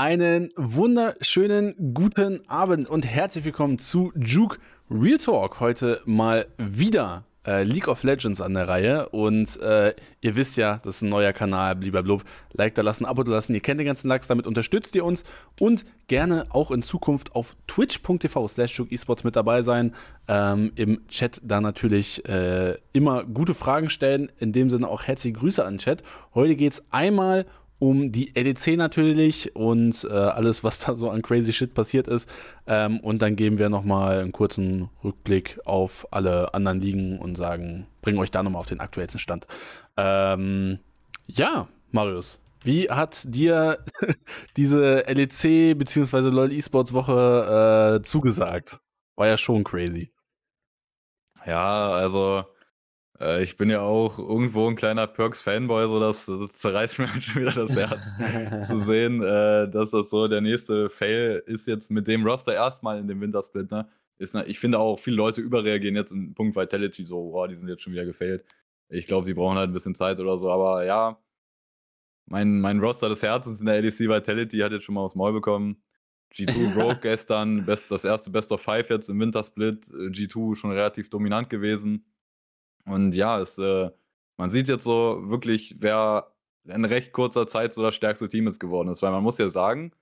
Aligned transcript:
Einen 0.00 0.52
wunderschönen 0.54 1.92
guten 1.92 2.48
Abend 2.48 2.88
und 2.88 3.04
herzlich 3.04 3.44
willkommen 3.44 3.80
zu 3.80 4.12
Juke 4.14 4.58
Real 4.88 5.18
Talk. 5.18 5.58
Heute 5.58 6.02
mal 6.04 6.46
wieder 6.56 7.24
äh, 7.44 7.64
League 7.64 7.88
of 7.88 8.04
Legends 8.04 8.40
an 8.40 8.54
der 8.54 8.68
Reihe. 8.68 9.08
Und 9.08 9.60
äh, 9.60 9.94
ihr 10.20 10.36
wisst 10.36 10.56
ja, 10.56 10.78
das 10.84 10.96
ist 10.96 11.02
ein 11.02 11.08
neuer 11.08 11.32
Kanal, 11.32 11.74
blub. 11.74 12.22
Like 12.52 12.76
da 12.76 12.82
lassen, 12.82 13.06
Abo 13.06 13.24
da 13.24 13.32
lassen. 13.32 13.54
Ihr 13.54 13.60
kennt 13.60 13.80
den 13.80 13.88
ganzen 13.88 14.06
Lachs, 14.06 14.28
damit 14.28 14.46
unterstützt 14.46 14.94
ihr 14.94 15.04
uns. 15.04 15.24
Und 15.58 15.84
gerne 16.06 16.46
auch 16.50 16.70
in 16.70 16.82
Zukunft 16.82 17.34
auf 17.34 17.56
twitch.tv 17.66 18.46
slash 18.46 18.80
esports 18.90 19.24
mit 19.24 19.34
dabei 19.34 19.62
sein. 19.62 19.96
Ähm, 20.28 20.70
Im 20.76 21.08
Chat 21.08 21.40
da 21.42 21.60
natürlich 21.60 22.24
äh, 22.28 22.76
immer 22.92 23.24
gute 23.24 23.54
Fragen 23.54 23.90
stellen. 23.90 24.30
In 24.38 24.52
dem 24.52 24.70
Sinne 24.70 24.86
auch 24.86 25.02
herzliche 25.02 25.36
Grüße 25.36 25.64
an 25.64 25.74
den 25.74 25.78
Chat. 25.78 26.04
Heute 26.34 26.54
geht 26.54 26.74
es 26.74 26.86
einmal 26.92 27.40
um 27.40 27.48
um 27.78 28.10
die 28.10 28.32
LEC 28.34 28.76
natürlich 28.76 29.54
und 29.54 30.04
äh, 30.04 30.12
alles, 30.12 30.64
was 30.64 30.80
da 30.80 30.96
so 30.96 31.10
an 31.10 31.22
crazy 31.22 31.52
shit 31.52 31.74
passiert 31.74 32.08
ist. 32.08 32.28
Ähm, 32.66 33.00
und 33.00 33.22
dann 33.22 33.36
geben 33.36 33.58
wir 33.58 33.68
nochmal 33.68 34.20
einen 34.20 34.32
kurzen 34.32 34.90
Rückblick 35.04 35.60
auf 35.64 36.06
alle 36.10 36.54
anderen 36.54 36.80
Ligen 36.80 37.18
und 37.18 37.36
sagen, 37.36 37.86
bringen 38.02 38.18
euch 38.18 38.30
da 38.30 38.42
nochmal 38.42 38.60
auf 38.60 38.66
den 38.66 38.80
aktuellsten 38.80 39.20
Stand. 39.20 39.46
Ähm, 39.96 40.80
ja, 41.26 41.68
Marius, 41.92 42.40
wie 42.62 42.90
hat 42.90 43.22
dir 43.32 43.78
diese 44.56 45.04
LEC 45.06 45.78
bzw. 45.78 46.30
LOL 46.30 46.52
Esports 46.52 46.92
Woche 46.92 47.98
äh, 48.00 48.02
zugesagt? 48.02 48.80
War 49.14 49.28
ja 49.28 49.36
schon 49.36 49.64
crazy. 49.64 50.12
Ja, 51.46 51.90
also 51.90 52.44
äh, 53.20 53.42
ich 53.42 53.56
bin 53.56 53.70
ja 53.70 53.80
auch 53.80 54.18
irgendwo 54.18 54.68
ein 54.68 54.76
kleiner 54.76 55.06
Perks-Fanboy, 55.06 55.86
so 55.86 56.00
das, 56.00 56.26
das, 56.26 56.52
zerreißt 56.52 56.98
mir 56.98 57.12
halt 57.12 57.22
schon 57.22 57.42
wieder 57.42 57.52
das 57.52 57.76
Herz 57.76 58.66
zu 58.66 58.78
sehen, 58.86 59.22
äh, 59.22 59.68
dass 59.68 59.90
das 59.90 60.10
so 60.10 60.28
der 60.28 60.40
nächste 60.40 60.90
Fail 60.90 61.42
ist 61.46 61.66
jetzt 61.66 61.90
mit 61.90 62.06
dem 62.08 62.26
Roster 62.26 62.54
erstmal 62.54 62.98
in 62.98 63.08
dem 63.08 63.20
Wintersplit. 63.20 63.70
Ne? 63.70 63.88
Ist, 64.18 64.34
ich 64.34 64.58
finde 64.58 64.78
auch, 64.78 64.98
viele 64.98 65.16
Leute 65.16 65.40
überreagieren 65.40 65.96
jetzt 65.96 66.12
in 66.12 66.34
Punkt 66.34 66.56
Vitality 66.56 67.02
so, 67.02 67.30
boah, 67.30 67.48
die 67.48 67.56
sind 67.56 67.68
jetzt 67.68 67.82
schon 67.82 67.92
wieder 67.92 68.04
gefailt. 68.04 68.44
Ich 68.88 69.06
glaube, 69.06 69.26
die 69.26 69.34
brauchen 69.34 69.58
halt 69.58 69.70
ein 69.70 69.74
bisschen 69.74 69.94
Zeit 69.94 70.18
oder 70.18 70.38
so, 70.38 70.50
aber 70.50 70.84
ja, 70.84 71.18
mein, 72.26 72.60
mein 72.60 72.80
Roster 72.80 73.08
des 73.08 73.22
Herzens 73.22 73.60
in 73.60 73.66
der 73.66 73.78
ADC 73.78 74.00
Vitality 74.00 74.58
hat 74.58 74.72
jetzt 74.72 74.84
schon 74.84 74.94
mal 74.94 75.02
aufs 75.02 75.14
Maul 75.14 75.32
bekommen. 75.32 75.82
G2 76.34 76.74
Rogue 76.80 76.98
gestern, 77.00 77.64
best, 77.64 77.90
das 77.90 78.04
erste 78.04 78.30
Best 78.30 78.52
of 78.52 78.60
Five 78.60 78.90
jetzt 78.90 79.08
im 79.08 79.18
Wintersplit. 79.20 79.88
Äh, 79.88 80.10
G2 80.10 80.56
schon 80.56 80.72
relativ 80.72 81.10
dominant 81.10 81.48
gewesen. 81.48 82.04
Und 82.88 83.12
ja, 83.12 83.40
es, 83.40 83.58
äh, 83.58 83.90
man 84.36 84.50
sieht 84.50 84.68
jetzt 84.68 84.84
so 84.84 85.22
wirklich, 85.24 85.76
wer 85.78 86.32
in 86.64 86.84
recht 86.84 87.12
kurzer 87.12 87.46
Zeit 87.46 87.74
so 87.74 87.82
das 87.82 87.94
stärkste 87.94 88.28
Team 88.28 88.46
ist 88.46 88.58
geworden 88.58 88.88
ist. 88.88 89.02
Weil 89.02 89.10
man 89.10 89.22
muss 89.22 89.38
ja 89.38 89.48
sagen, 89.48 89.92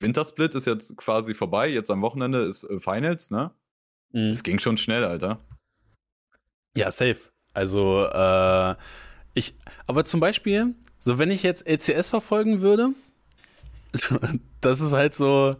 Wintersplit 0.00 0.54
ist 0.54 0.66
jetzt 0.66 0.96
quasi 0.96 1.34
vorbei. 1.34 1.68
Jetzt 1.68 1.90
am 1.90 2.02
Wochenende 2.02 2.44
ist 2.44 2.64
äh, 2.64 2.80
Finals, 2.80 3.30
ne? 3.30 3.52
Mhm. 4.12 4.30
Es 4.30 4.42
ging 4.42 4.58
schon 4.58 4.76
schnell, 4.76 5.04
Alter. 5.04 5.40
Ja, 6.76 6.90
safe. 6.90 7.18
Also, 7.54 8.04
äh, 8.04 8.74
ich, 9.34 9.56
aber 9.86 10.04
zum 10.04 10.20
Beispiel, 10.20 10.74
so 11.00 11.18
wenn 11.18 11.30
ich 11.30 11.42
jetzt 11.42 11.66
LCS 11.66 12.10
verfolgen 12.10 12.60
würde, 12.60 12.90
das 14.60 14.80
ist 14.80 14.92
halt 14.92 15.14
so, 15.14 15.54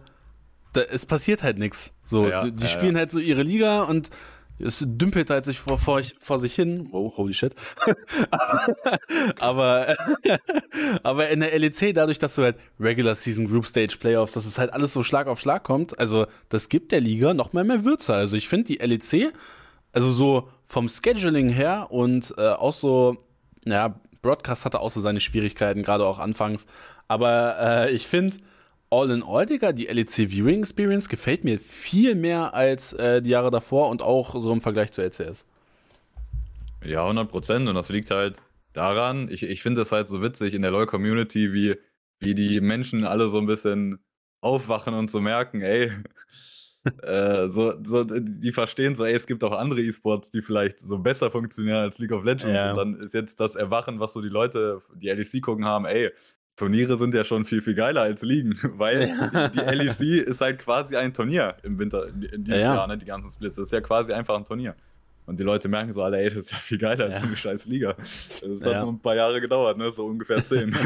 da, 0.75 0.83
es 0.83 1.07
passiert 1.07 1.43
halt 1.43 1.59
nichts. 1.59 1.95
So, 2.05 2.29
ja, 2.29 2.45
die, 2.45 2.53
die 2.53 2.65
ja, 2.65 2.69
spielen 2.69 2.95
ja. 2.95 3.01
halt 3.01 3.11
so 3.11 3.19
ihre 3.19 3.43
Liga 3.43 3.85
und 3.85 4.11
es 4.59 4.85
dümpelt 4.87 5.31
halt 5.31 5.45
sich 5.45 5.59
vor, 5.59 5.79
vor, 5.79 6.01
vor 6.19 6.39
sich 6.39 6.55
hin. 6.55 6.89
Oh, 6.93 7.13
holy 7.17 7.35
shit. 7.35 7.55
aber, 9.41 9.97
aber 11.03 11.29
in 11.29 11.41
der 11.41 11.59
LEC, 11.59 11.95
dadurch, 11.95 12.19
dass 12.19 12.37
du 12.37 12.43
halt 12.43 12.57
Regular 12.81 13.15
Season 13.15 13.47
Group 13.47 13.67
Stage 13.67 13.97
Playoffs, 14.01 14.33
dass 14.33 14.47
es 14.47 14.59
halt 14.59 14.73
alles 14.73 14.93
so 14.93 15.03
Schlag 15.03 15.27
auf 15.27 15.41
Schlag 15.41 15.65
kommt, 15.65 15.99
also 15.99 16.27
das 16.49 16.69
gibt 16.69 16.93
der 16.93 17.01
Liga 17.01 17.35
noch 17.35 17.53
mal 17.53 17.65
mehr 17.65 17.85
Würze. 17.85 18.15
Also 18.15 18.37
ich 18.37 18.49
finde 18.49 18.67
die 18.67 18.77
LEC, 18.77 19.33
also 19.93 20.11
so 20.11 20.49
vom 20.65 20.89
Scheduling 20.89 21.49
her 21.49 21.89
und 21.91 22.35
äh, 22.39 22.49
auch 22.49 22.73
so, 22.73 23.17
naja, 23.65 24.01
Broadcast 24.23 24.65
hatte 24.65 24.81
auch 24.81 24.91
so 24.91 25.01
seine 25.01 25.21
Schwierigkeiten, 25.21 25.83
gerade 25.83 26.07
auch 26.07 26.19
anfangs. 26.19 26.67
Aber 27.09 27.57
äh, 27.61 27.93
ich 27.93 28.07
finde, 28.07 28.37
all 28.91 29.11
in 29.11 29.23
all, 29.23 29.47
Digga, 29.47 29.73
die 29.73 29.87
LEC 29.87 30.31
Viewing 30.31 30.61
Experience 30.61 31.09
gefällt 31.09 31.45
mir 31.45 31.59
viel 31.59 32.15
mehr 32.15 32.55
als 32.55 32.93
äh, 32.93 33.21
die 33.21 33.31
Jahre 33.31 33.51
davor 33.51 33.89
und 33.89 34.03
auch 34.03 34.41
so 34.41 34.53
im 34.53 34.61
Vergleich 34.61 34.93
zu 34.93 35.03
LCS. 35.03 35.47
Ja, 36.85 37.03
100 37.03 37.29
Prozent. 37.29 37.69
Und 37.69 37.75
das 37.75 37.89
liegt 37.89 38.11
halt 38.11 38.41
daran, 38.73 39.29
ich, 39.31 39.43
ich 39.43 39.63
finde 39.63 39.83
es 39.83 39.93
halt 39.93 40.09
so 40.09 40.23
witzig 40.23 40.55
in 40.55 40.63
der 40.63 40.71
LoL-Community, 40.71 41.53
wie, 41.53 41.77
wie 42.21 42.35
die 42.35 42.61
Menschen 42.61 43.05
alle 43.05 43.29
so 43.29 43.39
ein 43.39 43.47
bisschen 43.47 43.99
aufwachen 44.41 44.95
und 44.95 45.11
so 45.11 45.21
merken, 45.21 45.63
ey, 45.63 45.91
äh, 47.03 47.49
so, 47.49 47.75
so, 47.83 48.05
die 48.05 48.53
verstehen 48.53 48.95
so, 48.95 49.05
ey, 49.05 49.15
es 49.15 49.27
gibt 49.27 49.43
auch 49.43 49.53
andere 49.53 49.81
E-Sports, 49.81 50.31
die 50.31 50.43
vielleicht 50.43 50.81
so 50.81 50.99
besser 50.99 51.31
funktionieren 51.31 51.79
als 51.79 51.99
League 51.99 52.13
of 52.13 52.25
Legends. 52.25 52.55
Ja. 52.55 52.71
Und 52.71 52.77
dann 52.77 53.01
ist 53.01 53.15
jetzt 53.15 53.41
das 53.41 53.57
Erwachen, 53.57 53.99
was 53.99 54.13
so 54.13 54.21
die 54.21 54.29
Leute, 54.29 54.81
die 54.95 55.09
LEC 55.09 55.43
gucken 55.43 55.65
haben, 55.65 55.87
ey, 55.87 56.13
Turniere 56.57 56.97
sind 56.97 57.15
ja 57.15 57.25
schon 57.25 57.45
viel, 57.45 57.61
viel 57.61 57.75
geiler 57.75 58.03
als 58.03 58.23
Ligen, 58.23 58.59
weil 58.79 59.13
die 59.55 59.59
LEC 59.59 60.27
ist 60.27 60.41
halt 60.41 60.59
quasi 60.59 60.97
ein 60.97 61.13
Turnier 61.13 61.57
im 61.63 61.79
Winter, 61.79 62.09
in, 62.09 62.45
diesem 62.45 62.61
ja, 62.61 62.75
Jahr, 62.75 62.87
ne, 62.87 62.97
die 62.97 63.05
ganzen 63.05 63.31
Splits. 63.31 63.57
Das 63.57 63.67
ist 63.67 63.73
ja 63.73 63.83
quasi 63.83 64.13
einfach 64.13 64.37
ein 64.37 64.47
Turnier. 64.47 64.75
Und 65.27 65.39
die 65.41 65.43
Leute 65.43 65.69
merken 65.69 65.93
so 65.93 66.03
alle, 66.03 66.19
ey, 66.19 66.31
das 66.31 66.45
ist 66.45 66.53
ja 66.53 66.59
viel 66.59 66.79
geiler 66.79 67.07
als 67.07 67.23
eine 67.23 67.37
scheiß 67.37 67.67
Liga. 67.67 67.95
Das 67.95 68.41
hat 68.43 68.83
nur 68.83 68.93
ein 68.93 69.01
paar 69.01 69.17
Jahre 69.17 69.41
gedauert, 69.41 69.77
ne? 69.77 69.91
So 69.91 70.07
ungefähr 70.07 70.43
zehn. 70.43 70.71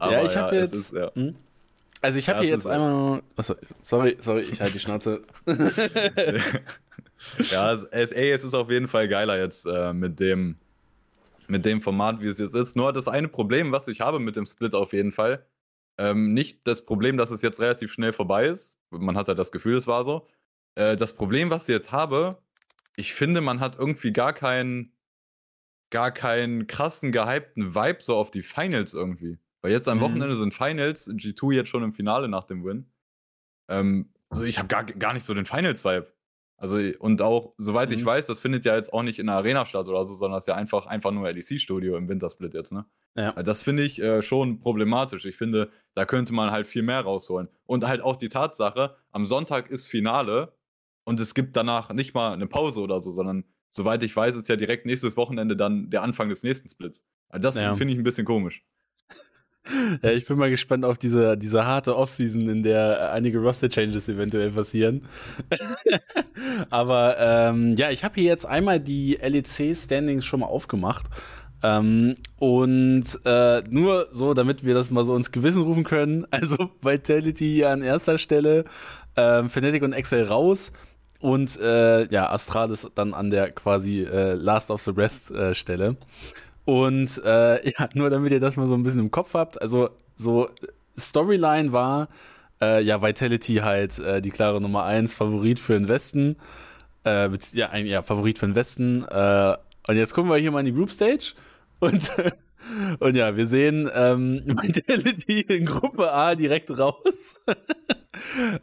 ja, 0.00 0.24
ich 0.24 0.36
habe 0.36 0.56
jetzt. 0.56 0.74
Ist, 0.74 0.94
hm? 1.14 1.36
Also 2.00 2.18
ich 2.18 2.28
habe 2.28 2.40
hier 2.40 2.50
jetzt 2.50 2.66
einmal. 2.66 3.22
Achso, 3.36 3.56
sorry, 3.82 4.16
sorry, 4.20 4.42
ich 4.42 4.58
halte 4.60 4.72
die 4.72 4.80
Schnauze. 4.80 5.20
ja, 7.50 7.74
es, 7.90 8.10
ey, 8.12 8.30
es 8.30 8.42
ist 8.42 8.54
auf 8.54 8.70
jeden 8.70 8.88
Fall 8.88 9.06
geiler 9.08 9.38
jetzt 9.38 9.66
äh, 9.66 9.92
mit 9.92 10.18
dem 10.18 10.56
mit 11.48 11.64
dem 11.64 11.80
Format, 11.80 12.20
wie 12.20 12.26
es 12.26 12.38
jetzt 12.38 12.54
ist. 12.54 12.76
Nur 12.76 12.92
das 12.92 13.08
eine 13.08 13.28
Problem, 13.28 13.72
was 13.72 13.88
ich 13.88 14.00
habe 14.00 14.20
mit 14.20 14.36
dem 14.36 14.46
Split 14.46 14.74
auf 14.74 14.92
jeden 14.92 15.12
Fall, 15.12 15.46
ähm, 15.98 16.32
nicht 16.32 16.66
das 16.66 16.84
Problem, 16.84 17.16
dass 17.16 17.30
es 17.30 17.42
jetzt 17.42 17.60
relativ 17.60 17.92
schnell 17.92 18.12
vorbei 18.12 18.46
ist. 18.46 18.78
Man 18.90 19.16
hat 19.16 19.28
ja 19.28 19.34
das 19.34 19.50
Gefühl, 19.50 19.76
es 19.76 19.86
war 19.86 20.04
so. 20.04 20.28
Äh, 20.76 20.96
das 20.96 21.14
Problem, 21.14 21.50
was 21.50 21.68
ich 21.68 21.74
jetzt 21.74 21.90
habe, 21.90 22.40
ich 22.96 23.14
finde, 23.14 23.40
man 23.40 23.60
hat 23.60 23.78
irgendwie 23.78 24.12
gar 24.12 24.32
keinen, 24.32 24.92
gar 25.90 26.12
keinen 26.12 26.66
krassen, 26.66 27.12
gehypten 27.12 27.74
Vibe 27.74 28.02
so 28.02 28.16
auf 28.16 28.30
die 28.30 28.42
Finals 28.42 28.94
irgendwie. 28.94 29.38
Weil 29.62 29.72
jetzt 29.72 29.88
am 29.88 29.98
mhm. 29.98 30.02
Wochenende 30.02 30.36
sind 30.36 30.54
Finals, 30.54 31.08
G2 31.08 31.52
jetzt 31.54 31.68
schon 31.68 31.82
im 31.82 31.92
Finale 31.92 32.28
nach 32.28 32.44
dem 32.44 32.64
Win. 32.64 32.90
Ähm, 33.68 34.12
also 34.30 34.44
ich 34.44 34.58
habe 34.58 34.68
gar, 34.68 34.84
gar 34.84 35.14
nicht 35.14 35.26
so 35.26 35.34
den 35.34 35.46
Finals-Vibe. 35.46 36.12
Also, 36.58 36.76
und 36.98 37.22
auch, 37.22 37.54
soweit 37.56 37.90
mhm. 37.90 37.94
ich 37.94 38.04
weiß, 38.04 38.26
das 38.26 38.40
findet 38.40 38.64
ja 38.64 38.74
jetzt 38.74 38.92
auch 38.92 39.04
nicht 39.04 39.20
in 39.20 39.26
der 39.26 39.36
Arena 39.36 39.64
statt 39.64 39.86
oder 39.86 40.04
so, 40.06 40.14
sondern 40.14 40.36
das 40.36 40.42
ist 40.42 40.48
ja 40.48 40.56
einfach, 40.56 40.86
einfach 40.86 41.12
nur 41.12 41.30
LEC-Studio 41.30 41.96
im 41.96 42.08
Wintersplit 42.08 42.52
jetzt, 42.52 42.72
ne? 42.72 42.84
Ja. 43.16 43.32
Das 43.32 43.62
finde 43.62 43.84
ich 43.84 44.00
äh, 44.00 44.22
schon 44.22 44.60
problematisch. 44.60 45.24
Ich 45.24 45.36
finde, 45.36 45.70
da 45.94 46.04
könnte 46.04 46.32
man 46.32 46.50
halt 46.50 46.66
viel 46.66 46.82
mehr 46.82 47.00
rausholen. 47.00 47.48
Und 47.66 47.86
halt 47.86 48.00
auch 48.00 48.16
die 48.16 48.28
Tatsache, 48.28 48.96
am 49.10 49.24
Sonntag 49.26 49.70
ist 49.70 49.88
Finale 49.88 50.52
und 51.04 51.18
es 51.20 51.34
gibt 51.34 51.56
danach 51.56 51.92
nicht 51.92 52.14
mal 52.14 52.32
eine 52.32 52.46
Pause 52.46 52.80
oder 52.80 53.02
so, 53.02 53.12
sondern 53.12 53.44
soweit 53.70 54.02
ich 54.02 54.14
weiß, 54.14 54.36
ist 54.36 54.48
ja 54.48 54.56
direkt 54.56 54.84
nächstes 54.84 55.16
Wochenende 55.16 55.56
dann 55.56 55.90
der 55.90 56.02
Anfang 56.02 56.28
des 56.28 56.42
nächsten 56.42 56.68
Splits. 56.68 57.04
das 57.30 57.56
ja. 57.56 57.74
finde 57.76 57.94
ich 57.94 57.98
ein 57.98 58.04
bisschen 58.04 58.26
komisch. 58.26 58.64
Ja, 60.02 60.10
ich 60.10 60.26
bin 60.26 60.38
mal 60.38 60.50
gespannt 60.50 60.84
auf 60.84 60.98
diese, 60.98 61.36
diese 61.36 61.66
harte 61.66 61.96
Offseason, 61.96 62.48
in 62.48 62.62
der 62.62 63.12
einige 63.12 63.38
Roster-Changes 63.38 64.08
eventuell 64.08 64.50
passieren. 64.50 65.02
Aber 66.70 67.16
ähm, 67.18 67.74
ja, 67.76 67.90
ich 67.90 68.04
habe 68.04 68.14
hier 68.16 68.24
jetzt 68.24 68.46
einmal 68.46 68.80
die 68.80 69.18
LEC-Standings 69.20 70.24
schon 70.24 70.40
mal 70.40 70.46
aufgemacht. 70.46 71.06
Ähm, 71.62 72.14
und 72.38 73.04
äh, 73.24 73.62
nur 73.68 74.08
so, 74.12 74.32
damit 74.32 74.64
wir 74.64 74.74
das 74.74 74.90
mal 74.90 75.04
so 75.04 75.16
ins 75.16 75.32
Gewissen 75.32 75.62
rufen 75.62 75.84
können. 75.84 76.26
Also 76.30 76.70
Vitality 76.82 77.46
hier 77.54 77.70
an 77.70 77.82
erster 77.82 78.18
Stelle, 78.18 78.64
ähm, 79.16 79.50
Fnatic 79.50 79.82
und 79.82 79.92
Excel 79.92 80.24
raus. 80.24 80.72
Und 81.20 81.58
äh, 81.58 82.08
ja, 82.12 82.30
Astralis 82.30 82.88
dann 82.94 83.12
an 83.12 83.30
der 83.30 83.50
quasi 83.50 84.02
äh, 84.02 84.34
Last 84.34 84.70
of 84.70 84.82
the 84.82 84.92
Rest 84.92 85.32
äh, 85.32 85.52
Stelle. 85.52 85.96
Und 86.68 87.22
äh, 87.24 87.70
ja, 87.78 87.88
nur 87.94 88.10
damit 88.10 88.30
ihr 88.30 88.40
das 88.40 88.56
mal 88.56 88.66
so 88.66 88.74
ein 88.74 88.82
bisschen 88.82 89.00
im 89.00 89.10
Kopf 89.10 89.32
habt, 89.32 89.62
also 89.62 89.88
so 90.16 90.50
Storyline 90.98 91.72
war, 91.72 92.08
äh, 92.60 92.82
ja, 92.82 93.00
Vitality 93.00 93.54
halt 93.54 93.98
äh, 94.00 94.20
die 94.20 94.28
klare 94.28 94.60
Nummer 94.60 94.84
1, 94.84 95.14
Favorit 95.14 95.60
für 95.60 95.72
den 95.72 95.88
Westen. 95.88 96.36
Äh, 97.06 97.30
ja, 97.54 97.70
ein, 97.70 97.86
ja, 97.86 98.02
Favorit 98.02 98.38
für 98.38 98.44
den 98.44 98.54
Westen. 98.54 99.04
Äh, 99.04 99.56
und 99.86 99.96
jetzt 99.96 100.12
gucken 100.12 100.30
wir 100.30 100.36
hier 100.36 100.50
mal 100.50 100.60
in 100.60 100.66
die 100.66 100.74
Group 100.74 100.90
Stage. 100.90 101.32
Und, 101.80 102.12
und 102.98 103.16
ja, 103.16 103.34
wir 103.34 103.46
sehen 103.46 103.88
ähm, 103.94 104.42
Vitality 104.44 105.40
in 105.40 105.64
Gruppe 105.64 106.12
A 106.12 106.34
direkt 106.34 106.70
raus. 106.76 107.40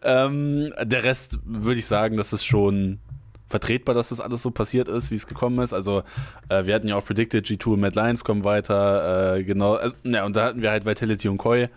ähm, 0.04 0.72
der 0.80 1.04
Rest 1.04 1.40
würde 1.44 1.80
ich 1.80 1.88
sagen, 1.88 2.18
das 2.18 2.34
ist 2.34 2.46
schon 2.46 3.00
vertretbar, 3.48 3.96
dass 3.96 4.10
das 4.10 4.22
alles 4.22 4.42
so 4.42 4.52
passiert 4.52 4.88
ist, 4.88 5.12
wie 5.12 5.16
es 5.16 5.28
gekommen 5.28 5.60
ist. 5.60 5.74
Also 5.74 6.04
äh, 6.50 6.66
wir 6.66 6.76
hatten 6.76 6.88
ja 6.88 6.96
auch 6.96 7.06
predicted, 7.06 7.46
G2 7.46 7.74
und 7.74 7.80
Mad 7.80 8.00
Lions 8.00 8.24
kommen 8.24 8.44
weiter, 8.44 9.36
äh, 9.36 9.44
genau, 9.44 9.76
also, 9.76 9.96
ja, 10.04 10.26
und 10.26 10.36
da 10.36 10.46
hatten 10.46 10.62
wir 10.62 10.72
halt 10.72 10.86
Vitality 10.86 11.28
und 11.28 11.38
Koi. 11.38 11.68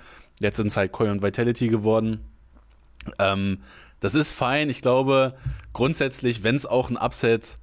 Jetzt 0.41 0.57
sind 0.57 0.69
es 0.69 0.77
halt 0.77 0.93
Koi 0.93 1.11
und 1.11 1.23
Vitality 1.23 1.69
geworden. 1.69 2.21
Ähm, 3.19 3.59
das 4.01 4.15
ist 4.15 4.33
fein. 4.33 4.71
Ich 4.71 4.81
glaube, 4.81 5.35
grundsätzlich, 5.73 6.45
wenn 6.45 6.55
es 6.55 6.67
auch 6.67 6.91
ein 6.91 6.97
Upset 6.97 7.59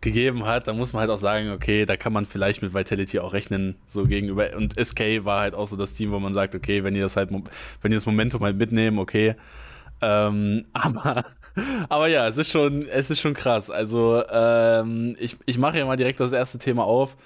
gegeben 0.00 0.46
hat, 0.46 0.66
dann 0.66 0.78
muss 0.78 0.92
man 0.92 1.00
halt 1.00 1.10
auch 1.10 1.18
sagen, 1.18 1.50
okay, 1.50 1.84
da 1.84 1.96
kann 1.96 2.12
man 2.12 2.24
vielleicht 2.24 2.62
mit 2.62 2.72
Vitality 2.72 3.18
auch 3.18 3.34
rechnen, 3.34 3.76
so 3.86 4.06
gegenüber. 4.06 4.56
Und 4.56 4.74
SK 4.82 5.24
war 5.24 5.40
halt 5.40 5.54
auch 5.54 5.66
so 5.66 5.76
das 5.76 5.92
Team, 5.92 6.10
wo 6.10 6.18
man 6.18 6.32
sagt, 6.32 6.54
okay, 6.54 6.82
wenn 6.84 6.96
ihr 6.96 7.02
das 7.02 7.16
halt, 7.16 7.30
wenn 7.30 7.92
ihr 7.92 7.98
das 7.98 8.06
Momentum 8.06 8.42
halt 8.42 8.56
mitnehmen, 8.56 8.98
okay. 8.98 9.34
Ähm, 10.02 10.66
aber, 10.72 11.24
aber 11.88 12.08
ja, 12.08 12.26
es 12.26 12.38
ist 12.38 12.50
schon, 12.50 12.86
es 12.88 13.10
ist 13.10 13.20
schon 13.20 13.34
krass. 13.34 13.70
Also, 13.70 14.22
ähm, 14.30 15.16
ich, 15.18 15.36
ich 15.46 15.58
mache 15.58 15.78
ja 15.78 15.86
mal 15.86 15.96
direkt 15.96 16.20
das 16.20 16.32
erste 16.32 16.58
Thema 16.58 16.84
auf. 16.84 17.16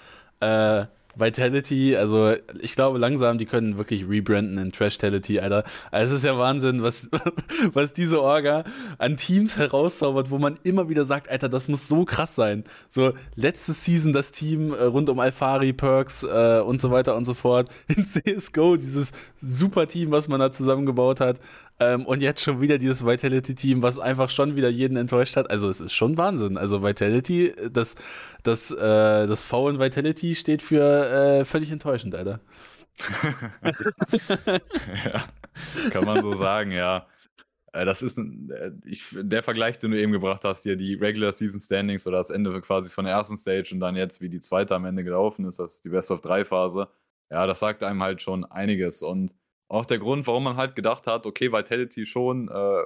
Äh, 0.41 0.87
Vitality, 1.17 1.97
also 1.97 2.35
ich 2.61 2.75
glaube 2.75 2.99
langsam, 2.99 3.39
die 3.39 3.47
können 3.47 3.79
wirklich 3.79 4.09
rebranden 4.09 4.59
in 4.59 4.73
Trashtality, 4.73 5.41
Alter. 5.41 5.65
Also 5.91 6.15
es 6.15 6.21
ist 6.21 6.27
ja 6.27 6.37
Wahnsinn, 6.39 6.83
was, 6.83 7.09
was 7.73 7.93
diese 7.93 8.21
Orga 8.21 8.65
an 8.99 9.17
Teams 9.17 9.57
herauszaubert, 9.57 10.31
wo 10.31 10.39
man 10.39 10.59
immer 10.65 10.89
wieder 10.89 11.05
sagt, 11.05 11.31
Alter, 11.31 11.49
das 11.49 11.69
muss 11.69 11.89
so 11.89 12.05
krass 12.05 12.35
sein. 12.35 12.65
So, 12.89 13.13
letzte 13.37 13.73
Season 13.73 14.13
das 14.13 14.33
Team 14.33 14.73
äh, 14.73 14.85
rund 14.85 15.09
um 15.09 15.21
Alfari, 15.21 15.73
Perks 15.73 16.25
äh, 16.25 16.61
und 16.65 16.81
so 16.81 16.91
weiter 16.91 17.17
und 17.17 17.25
so 17.25 17.35
fort. 17.35 17.69
In 17.97 18.07
CSGO, 18.07 18.77
dieses 18.77 19.13
super 19.41 19.87
Team, 19.87 20.11
was 20.11 20.29
man 20.29 20.41
da 20.41 20.51
zusammengebaut 20.51 21.21
hat. 21.21 21.39
Ähm, 21.81 22.07
und 22.07 22.23
jetzt 22.23 22.41
schon 22.43 22.61
wieder 22.61 22.79
dieses 22.79 23.05
Vitality-Team, 23.05 23.83
was 23.83 23.99
einfach 23.99 24.31
schon 24.31 24.55
wieder 24.55 24.69
jeden 24.69 24.97
enttäuscht 24.97 25.37
hat. 25.37 25.51
Also 25.51 25.69
es 25.69 25.81
ist 25.81 25.93
schon 25.93 26.17
Wahnsinn. 26.17 26.57
Also 26.57 26.85
Vitality, 26.85 27.53
das, 27.73 27.97
das, 28.45 28.71
äh, 28.71 29.27
das 29.27 29.45
V 29.45 29.69
in 29.71 29.81
Vitality 29.81 30.37
steht 30.37 30.63
für 30.63 31.41
äh, 31.41 31.45
völlig 31.45 31.71
enttäuschend, 31.73 32.15
Alter. 32.15 32.41
ja, 35.05 35.25
kann 35.91 36.05
man 36.05 36.23
so 36.23 36.37
sagen, 36.37 36.71
ja. 36.71 37.09
Äh, 37.73 37.85
das 37.85 38.03
ist 38.03 38.17
ein, 38.19 38.51
äh, 38.51 38.71
ich, 38.87 39.05
der 39.13 39.43
Vergleich, 39.43 39.79
den 39.79 39.91
du 39.91 40.01
eben 40.01 40.13
gebracht 40.13 40.45
hast, 40.45 40.63
hier 40.63 40.77
die 40.77 40.95
Regular 40.95 41.33
Season 41.33 41.59
Standings 41.61 42.07
oder 42.07 42.19
das 42.19 42.31
Ende 42.31 42.61
quasi 42.61 42.89
von 42.89 43.05
der 43.05 43.15
ersten 43.15 43.37
Stage 43.37 43.71
und 43.73 43.81
dann 43.81 43.97
jetzt, 43.97 44.21
wie 44.21 44.29
die 44.29 44.41
zweite 44.41 44.77
am 44.77 44.85
Ende 44.85 45.03
gelaufen 45.03 45.45
ist, 45.47 45.59
das 45.59 45.75
ist 45.75 45.85
die 45.85 45.89
Best 45.91 46.13
of 46.13 46.21
3 46.21 46.45
Phase. 46.45 46.89
Ja, 47.31 47.47
das 47.47 47.59
sagt 47.59 47.83
einem 47.83 48.03
halt 48.03 48.23
schon 48.23 48.45
einiges. 48.45 49.03
Und 49.03 49.35
auch 49.75 49.87
der 49.87 49.99
Grund, 49.99 50.27
warum 50.27 50.45
man 50.45 50.57
halt 50.57 50.77
gedacht 50.77 51.07
hat, 51.07 51.27
okay, 51.27 51.53
Vitality 51.53 52.07
schon 52.07 52.49
äh, 52.49 52.83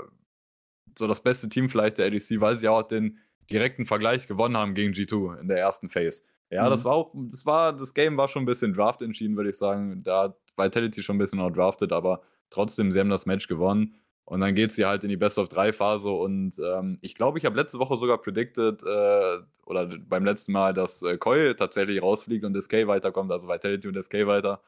so 0.98 1.06
das 1.06 1.22
beste 1.22 1.48
Team 1.48 1.68
vielleicht 1.68 1.98
der 1.98 2.06
ADC, 2.06 2.40
weil 2.40 2.56
sie 2.56 2.68
auch 2.68 2.82
den 2.82 3.18
direkten 3.50 3.86
Vergleich 3.86 4.26
gewonnen 4.26 4.56
haben 4.56 4.74
gegen 4.74 4.92
G2 4.92 5.40
in 5.40 5.48
der 5.48 5.58
ersten 5.58 5.88
Phase. 5.88 6.22
Ja, 6.50 6.66
mhm. 6.66 6.70
das 6.70 6.84
war 6.84 6.92
auch, 6.94 7.12
das 7.14 7.46
war, 7.46 7.72
das 7.72 7.94
Game 7.94 8.16
war 8.16 8.28
schon 8.28 8.42
ein 8.42 8.46
bisschen 8.46 8.72
Draft 8.72 9.02
entschieden, 9.02 9.36
würde 9.36 9.50
ich 9.50 9.58
sagen. 9.58 10.02
Da 10.02 10.24
hat 10.24 10.36
Vitality 10.56 11.02
schon 11.02 11.16
ein 11.16 11.18
bisschen 11.18 11.38
noch 11.38 11.50
drafted, 11.50 11.92
aber 11.92 12.22
trotzdem, 12.50 12.90
sie 12.90 12.98
haben 12.98 13.10
das 13.10 13.26
Match 13.26 13.48
gewonnen. 13.48 13.94
Und 14.24 14.40
dann 14.40 14.54
geht 14.54 14.72
sie 14.72 14.84
halt 14.84 15.04
in 15.04 15.08
die 15.08 15.16
Best 15.16 15.38
of 15.38 15.48
3 15.48 15.72
Phase 15.72 16.10
und 16.10 16.58
ähm, 16.58 16.98
ich 17.00 17.14
glaube, 17.14 17.38
ich 17.38 17.46
habe 17.46 17.56
letzte 17.56 17.78
Woche 17.78 17.96
sogar 17.96 18.18
predicted, 18.18 18.82
äh, 18.82 19.38
oder 19.64 19.86
beim 19.86 20.24
letzten 20.24 20.52
Mal, 20.52 20.74
dass 20.74 21.00
äh, 21.00 21.16
Coil 21.16 21.54
tatsächlich 21.54 22.02
rausfliegt 22.02 22.44
und 22.44 22.54
SK 22.60 22.86
weiterkommt, 22.86 23.32
also 23.32 23.48
Vitality 23.48 23.88
und 23.88 24.02
SK 24.02 24.26
weiter 24.26 24.60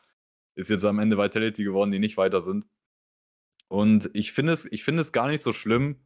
ist 0.55 0.71
jetzt 0.71 0.85
am 0.85 0.99
Ende 0.99 1.19
Vitality 1.19 1.65
geworden, 1.65 1.91
die 1.91 1.99
nicht 1.99 2.17
weiter 2.17 2.43
sind. 2.43 2.67
Und 3.69 4.11
ich 4.15 4.33
finde 4.33 4.53
es, 4.53 4.71
ich 4.71 4.85
finde 4.85 5.03
es 5.03 5.13
gar 5.13 5.29
nicht 5.29 5.43
so 5.43 5.53
schlimm, 5.53 5.97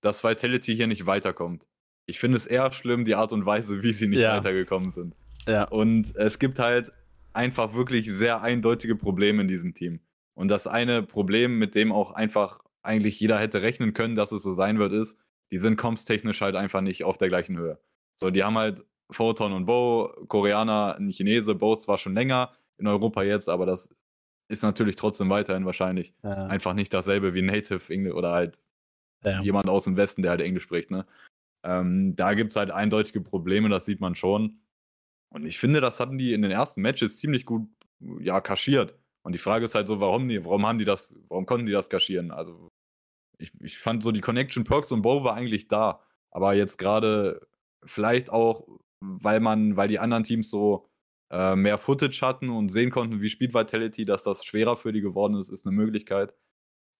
dass 0.00 0.24
Vitality 0.24 0.74
hier 0.74 0.86
nicht 0.86 1.06
weiterkommt. 1.06 1.66
Ich 2.06 2.18
finde 2.18 2.36
es 2.36 2.46
eher 2.46 2.70
schlimm, 2.72 3.04
die 3.04 3.14
Art 3.14 3.32
und 3.32 3.46
Weise, 3.46 3.82
wie 3.82 3.92
sie 3.92 4.08
nicht 4.08 4.20
ja. 4.20 4.36
weitergekommen 4.36 4.92
sind. 4.92 5.16
Ja. 5.46 5.64
Und 5.64 6.14
es 6.16 6.38
gibt 6.38 6.58
halt 6.58 6.92
einfach 7.32 7.74
wirklich 7.74 8.10
sehr 8.10 8.42
eindeutige 8.42 8.96
Probleme 8.96 9.42
in 9.42 9.48
diesem 9.48 9.74
Team. 9.74 10.00
Und 10.34 10.48
das 10.48 10.66
eine 10.66 11.02
Problem, 11.02 11.58
mit 11.58 11.74
dem 11.74 11.92
auch 11.92 12.12
einfach 12.12 12.60
eigentlich 12.82 13.18
jeder 13.20 13.38
hätte 13.38 13.62
rechnen 13.62 13.94
können, 13.94 14.16
dass 14.16 14.32
es 14.32 14.42
so 14.42 14.52
sein 14.54 14.78
wird, 14.78 14.92
ist, 14.92 15.16
die 15.50 15.58
sind 15.58 15.76
comms-technisch 15.76 16.40
halt 16.40 16.56
einfach 16.56 16.80
nicht 16.80 17.04
auf 17.04 17.18
der 17.18 17.28
gleichen 17.28 17.56
Höhe. 17.56 17.80
So, 18.16 18.30
die 18.30 18.42
haben 18.42 18.58
halt 18.58 18.84
Photon 19.10 19.52
und 19.52 19.66
Bo, 19.66 20.12
Koreaner, 20.28 20.96
ein 20.98 21.10
Chinese, 21.10 21.54
Bo 21.54 21.76
zwar 21.76 21.98
schon 21.98 22.14
länger, 22.14 22.52
in 22.78 22.86
Europa 22.86 23.22
jetzt, 23.22 23.48
aber 23.48 23.66
das 23.66 23.88
ist 24.48 24.62
natürlich 24.62 24.96
trotzdem 24.96 25.30
weiterhin 25.30 25.64
wahrscheinlich 25.64 26.14
ja. 26.22 26.46
einfach 26.46 26.74
nicht 26.74 26.92
dasselbe 26.92 27.34
wie 27.34 27.42
Native 27.42 27.92
Englisch 27.92 28.14
oder 28.14 28.32
halt 28.32 28.58
ja. 29.24 29.40
jemand 29.40 29.68
aus 29.68 29.84
dem 29.84 29.96
Westen, 29.96 30.22
der 30.22 30.32
halt 30.32 30.40
Englisch 30.40 30.64
spricht. 30.64 30.90
Ne? 30.90 31.06
Ähm, 31.64 32.14
da 32.14 32.34
gibt 32.34 32.52
es 32.52 32.56
halt 32.56 32.70
eindeutige 32.70 33.20
Probleme, 33.20 33.68
das 33.68 33.86
sieht 33.86 34.00
man 34.00 34.14
schon. 34.14 34.60
Und 35.32 35.46
ich 35.46 35.58
finde, 35.58 35.80
das 35.80 35.98
hatten 35.98 36.18
die 36.18 36.32
in 36.32 36.42
den 36.42 36.50
ersten 36.50 36.82
Matches 36.82 37.18
ziemlich 37.18 37.46
gut 37.46 37.68
ja, 38.20 38.40
kaschiert. 38.40 38.96
Und 39.22 39.32
die 39.32 39.38
Frage 39.38 39.64
ist 39.64 39.74
halt 39.74 39.88
so, 39.88 39.98
warum 39.98 40.28
die, 40.28 40.44
warum 40.44 40.66
haben 40.66 40.78
die 40.78 40.84
das, 40.84 41.16
warum 41.28 41.46
konnten 41.46 41.66
die 41.66 41.72
das 41.72 41.88
kaschieren? 41.88 42.30
Also 42.30 42.68
ich, 43.38 43.50
ich 43.60 43.78
fand 43.78 44.02
so 44.02 44.12
die 44.12 44.20
Connection 44.20 44.64
Perks 44.64 44.92
und 44.92 45.02
Bow 45.02 45.24
war 45.24 45.34
eigentlich 45.34 45.66
da. 45.66 46.00
Aber 46.30 46.54
jetzt 46.54 46.76
gerade 46.76 47.46
vielleicht 47.84 48.30
auch, 48.30 48.68
weil 49.00 49.40
man, 49.40 49.76
weil 49.76 49.88
die 49.88 49.98
anderen 49.98 50.24
Teams 50.24 50.50
so 50.50 50.88
äh, 51.34 51.56
mehr 51.56 51.78
Footage 51.78 52.22
hatten 52.22 52.48
und 52.48 52.68
sehen 52.68 52.90
konnten, 52.90 53.20
wie 53.20 53.28
Speed 53.28 53.54
Vitality, 53.54 54.04
dass 54.04 54.22
das 54.22 54.44
schwerer 54.44 54.76
für 54.76 54.92
die 54.92 55.00
geworden 55.00 55.34
ist, 55.34 55.48
ist 55.48 55.66
eine 55.66 55.74
Möglichkeit. 55.74 56.32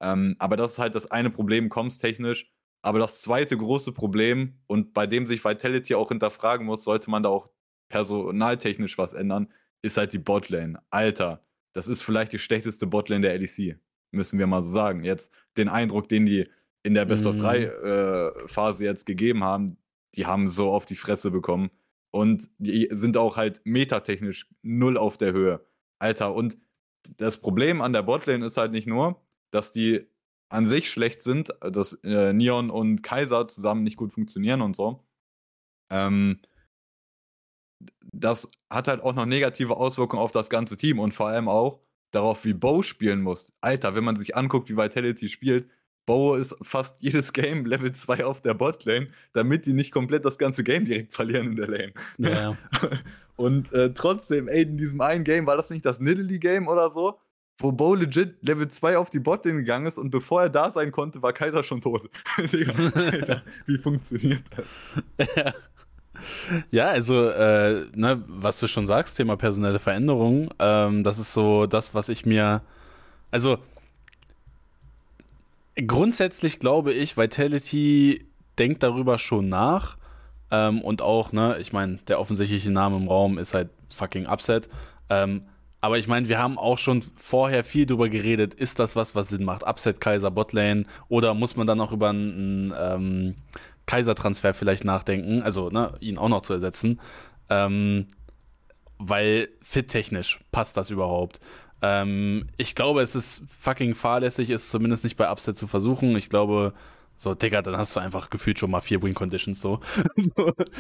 Ähm, 0.01 0.35
aber 0.41 0.57
das 0.57 0.73
ist 0.73 0.79
halt 0.81 0.97
das 0.97 1.09
eine 1.09 1.31
Problem, 1.31 1.69
kommst 1.69 2.01
technisch. 2.01 2.51
Aber 2.83 2.99
das 2.99 3.23
zweite 3.23 3.57
große 3.57 3.93
Problem, 3.93 4.59
und 4.67 4.93
bei 4.93 5.07
dem 5.07 5.27
sich 5.27 5.45
Vitality 5.45 5.95
auch 5.95 6.09
hinterfragen 6.09 6.67
muss, 6.67 6.83
sollte 6.85 7.11
man 7.11 7.23
da 7.23 7.29
auch 7.29 7.49
personaltechnisch 7.89 8.99
was 8.99 9.13
ändern, 9.13 9.53
ist 9.83 9.97
halt 9.97 10.13
die 10.13 10.19
Botlane. 10.19 10.83
Alter, 10.91 11.45
das 11.73 11.87
ist 11.87 12.03
vielleicht 12.03 12.33
die 12.33 12.41
schlechteste 12.41 12.87
Botlane 12.89 13.23
der 13.23 13.39
LEC. 13.39 13.79
Müssen 14.11 14.39
wir 14.39 14.49
mal 14.49 14.63
so 14.63 14.71
sagen. 14.71 15.05
Jetzt 15.05 15.33
den 15.57 15.69
Eindruck, 15.69 16.09
den 16.09 16.27
die 16.27 16.49
in 16.83 16.95
der 16.95 17.05
Best 17.05 17.25
of 17.25 17.37
3 17.37 17.59
mhm. 17.59 17.65
äh, 17.65 18.49
Phase 18.49 18.85
jetzt 18.85 19.07
gegeben 19.07 19.45
haben, 19.45 19.77
die 20.17 20.27
haben 20.27 20.49
so 20.49 20.71
auf 20.71 20.87
die 20.87 20.97
Fresse 20.97 21.31
bekommen. 21.31 21.71
Und 22.15 22.49
die 22.59 22.87
sind 22.93 23.17
auch 23.17 23.37
halt 23.37 23.61
metatechnisch 23.65 24.49
null 24.63 24.97
auf 24.97 25.19
der 25.19 25.33
Höhe. 25.33 25.67
Alter, 25.99 26.33
und 26.33 26.57
das 27.17 27.39
Problem 27.41 27.81
an 27.81 27.93
der 27.93 28.03
Botlane 28.03 28.47
ist 28.47 28.57
halt 28.57 28.71
nicht 28.71 28.87
nur, 28.87 29.21
dass 29.51 29.73
die 29.73 30.07
an 30.49 30.67
sich 30.67 30.89
schlecht 30.89 31.25
sind, 31.25 31.53
dass 31.61 31.95
äh, 32.05 32.33
Neon 32.33 32.71
und 32.71 33.03
Kaiser 33.03 33.49
zusammen 33.49 33.83
nicht 33.83 33.97
gut 33.97 34.13
funktionieren 34.13 34.61
und 34.61 34.77
so. 34.77 35.05
Ähm, 35.91 36.39
das 38.13 38.49
hat 38.71 38.87
halt 38.87 39.03
auch 39.03 39.15
noch 39.15 39.27
negative 39.27 39.77
Auswirkungen 39.77 40.23
auf 40.23 40.31
das 40.31 40.51
ganze 40.51 40.77
Team 40.77 41.01
und 41.01 41.15
vor 41.15 41.27
allem 41.27 41.49
auch 41.49 41.81
darauf, 42.13 42.45
wie 42.45 42.55
Bo 42.55 42.85
spielen 42.85 43.23
muss. 43.23 43.53
Alter, 43.61 43.97
wenn 43.97 44.05
man 44.05 44.15
sich 44.15 44.37
anguckt, 44.37 44.69
wie 44.69 44.77
Vitality 44.77 45.29
spielt, 45.29 45.69
Bo 46.07 46.35
ist 46.35 46.55
fast 46.63 46.95
jedes 47.01 47.33
Game 47.33 47.65
Level 47.65 47.93
2 47.93 48.25
auf 48.25 48.41
der 48.41 48.55
Botlane, 48.55 49.09
damit 49.33 49.67
die 49.67 49.73
nicht 49.73 49.91
komplett 49.91 50.25
das 50.25 50.39
ganze 50.39 50.63
Game 50.65 50.85
direkt 50.85 51.15
verlieren 51.15 51.49
in 51.49 51.57
der 51.57 51.69
Lane. 51.69 51.93
Ja. 52.19 52.57
Und 53.37 53.73
äh, 53.73 53.93
trotzdem, 53.93 54.49
ey, 54.49 54.63
in 54.63 54.77
diesem 54.77 55.01
einen 55.01 55.25
Game 55.25 55.47
war 55.47 55.57
das 55.57 55.71
nicht 55.71 55.85
das 55.85 55.99
Nidalee-Game 55.99 56.69
oder 56.69 56.91
so, 56.91 57.19
wo 57.59 57.73
Bo 57.73 57.95
legit 57.95 58.37
Level 58.43 58.69
2 58.69 58.99
auf 58.99 59.11
die 59.11 59.21
Botlane 59.21 59.59
gegangen 59.59 59.87
ist 59.87 59.99
und 59.99 60.11
bevor 60.11 60.43
er 60.43 60.51
da 60.51 60.71
sein 60.71 60.93
konnte, 60.93 61.23
war 61.23 61.33
Kaiser 61.33 61.63
schon 61.63 61.81
tot. 61.81 62.09
Alter, 62.37 63.43
wie 63.67 63.79
funktioniert 63.79 64.43
das? 64.57 65.29
Ja. 65.37 65.53
Ja, 66.71 66.87
also, 66.87 67.29
äh, 67.29 67.87
ne, 67.95 68.23
was 68.29 68.61
du 68.61 68.69
schon 68.69 68.87
sagst, 68.87 69.17
Thema 69.17 69.37
personelle 69.37 69.79
Veränderung, 69.79 70.49
ähm, 70.59 71.05
das 71.05 71.19
ist 71.19 71.33
so 71.33 71.67
das, 71.67 71.93
was 71.95 72.09
ich 72.09 72.25
mir. 72.25 72.63
Also, 73.31 73.59
grundsätzlich 75.77 76.61
glaube 76.61 76.93
ich, 76.93 77.17
Vitality 77.17 78.27
denkt 78.59 78.83
darüber 78.83 79.19
schon 79.19 79.49
nach. 79.49 79.97
Ähm, 80.51 80.83
und 80.83 81.03
auch, 81.03 81.33
ne, 81.33 81.59
ich 81.59 81.73
meine, 81.73 81.97
der 82.09 82.21
offensichtliche 82.21 82.71
Name 82.71 82.97
im 82.97 83.09
Raum 83.09 83.39
ist 83.39 83.55
halt 83.55 83.71
fucking 83.93 84.27
Upset. 84.27 84.69
Ähm, 85.09 85.49
aber 85.81 85.99
ich 85.99 86.07
meine, 86.07 86.29
wir 86.29 86.39
haben 86.39 86.57
auch 86.57 86.79
schon 86.79 87.03
vorher 87.03 87.63
viel 87.63 87.85
darüber 87.85 88.09
geredet, 88.09 88.55
ist 88.55 88.79
das 88.79 88.97
was, 88.97 89.15
was 89.15 89.29
Sinn 89.29 89.45
macht? 89.45 89.67
Upset, 89.67 90.01
Kaiser, 90.01 90.31
Botlane? 90.31 90.87
Oder 91.09 91.35
muss 91.35 91.57
man 91.57 91.67
dann 91.67 91.81
auch 91.81 91.93
über 91.93 92.09
einen 92.09 92.73
ähm, 92.79 93.35
Kaiser-Transfer 93.87 94.55
vielleicht 94.55 94.85
nachdenken? 94.85 95.43
Also, 95.43 95.69
ne, 95.69 95.93
ihn 96.01 96.17
auch 96.17 96.29
noch 96.31 96.43
zu 96.43 96.55
ersetzen. 96.55 97.01
Ähm, 97.51 98.07
weil 98.99 99.49
fit-technisch 99.61 100.41
passt 100.53 100.77
das 100.77 100.91
überhaupt. 100.91 101.41
Ähm, 101.85 102.47
ich 102.57 102.75
glaube, 102.75 103.03
es 103.03 103.15
ist 103.15 103.43
fucking 103.47 103.95
fahrlässig, 103.95 104.49
es 104.49 104.71
zumindest 104.71 105.05
nicht 105.05 105.19
bei 105.19 105.31
Upset 105.31 105.59
zu 105.59 105.67
versuchen. 105.67 106.17
Ich 106.17 106.31
glaube, 106.31 106.73
so, 107.19 107.35
Digga, 107.35 107.61
dann 107.61 107.77
hast 107.77 107.95
du 107.95 108.01
einfach 108.01 108.31
gefühlt 108.31 108.59
schon 108.59 108.71
mal 108.71 108.81
vier 108.81 109.03
Win-Conditions 109.03 109.61
so. 109.61 109.81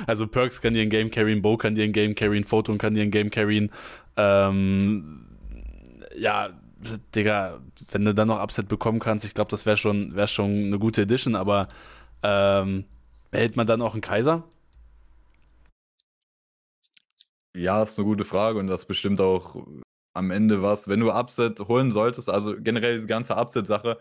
also 0.06 0.26
Perks 0.26 0.62
kann 0.62 0.72
dir 0.72 0.80
ein 0.80 0.88
Game 0.88 1.10
carryen, 1.10 1.42
Bo 1.42 1.58
kann 1.58 1.74
dir 1.74 1.84
ein 1.84 1.92
Game 1.92 2.14
carryen, 2.14 2.44
Photon 2.44 2.78
kann 2.78 2.94
dir 2.94 3.02
ein 3.02 3.10
Game 3.10 3.30
carryen. 3.30 3.70
Ähm, 4.16 5.26
ja, 6.16 6.48
Digga, 7.14 7.60
wenn 7.90 8.04
du 8.06 8.14
dann 8.14 8.28
noch 8.28 8.40
Upset 8.40 8.68
bekommen 8.68 8.98
kannst, 8.98 9.26
ich 9.26 9.34
glaube, 9.34 9.50
das 9.50 9.66
wäre 9.66 9.76
schon, 9.76 10.16
wär 10.16 10.26
schon 10.26 10.50
eine 10.50 10.78
gute 10.78 11.02
Edition, 11.02 11.34
aber 11.34 11.68
ähm, 12.22 12.86
behält 13.30 13.56
man 13.56 13.66
dann 13.66 13.82
auch 13.82 13.92
einen 13.92 14.00
Kaiser? 14.00 14.44
Ja, 17.54 17.82
ist 17.82 17.98
eine 17.98 18.06
gute 18.06 18.24
Frage 18.24 18.58
und 18.58 18.68
das 18.68 18.86
bestimmt 18.86 19.20
auch 19.20 19.54
am 20.14 20.30
Ende 20.30 20.62
was. 20.62 20.88
Wenn 20.88 21.00
du 21.00 21.10
Upset 21.10 21.60
holen 21.60 21.90
solltest, 21.92 22.30
also 22.30 22.54
generell 22.58 22.94
diese 22.94 23.06
ganze 23.06 23.34
Upset-Sache, 23.34 23.98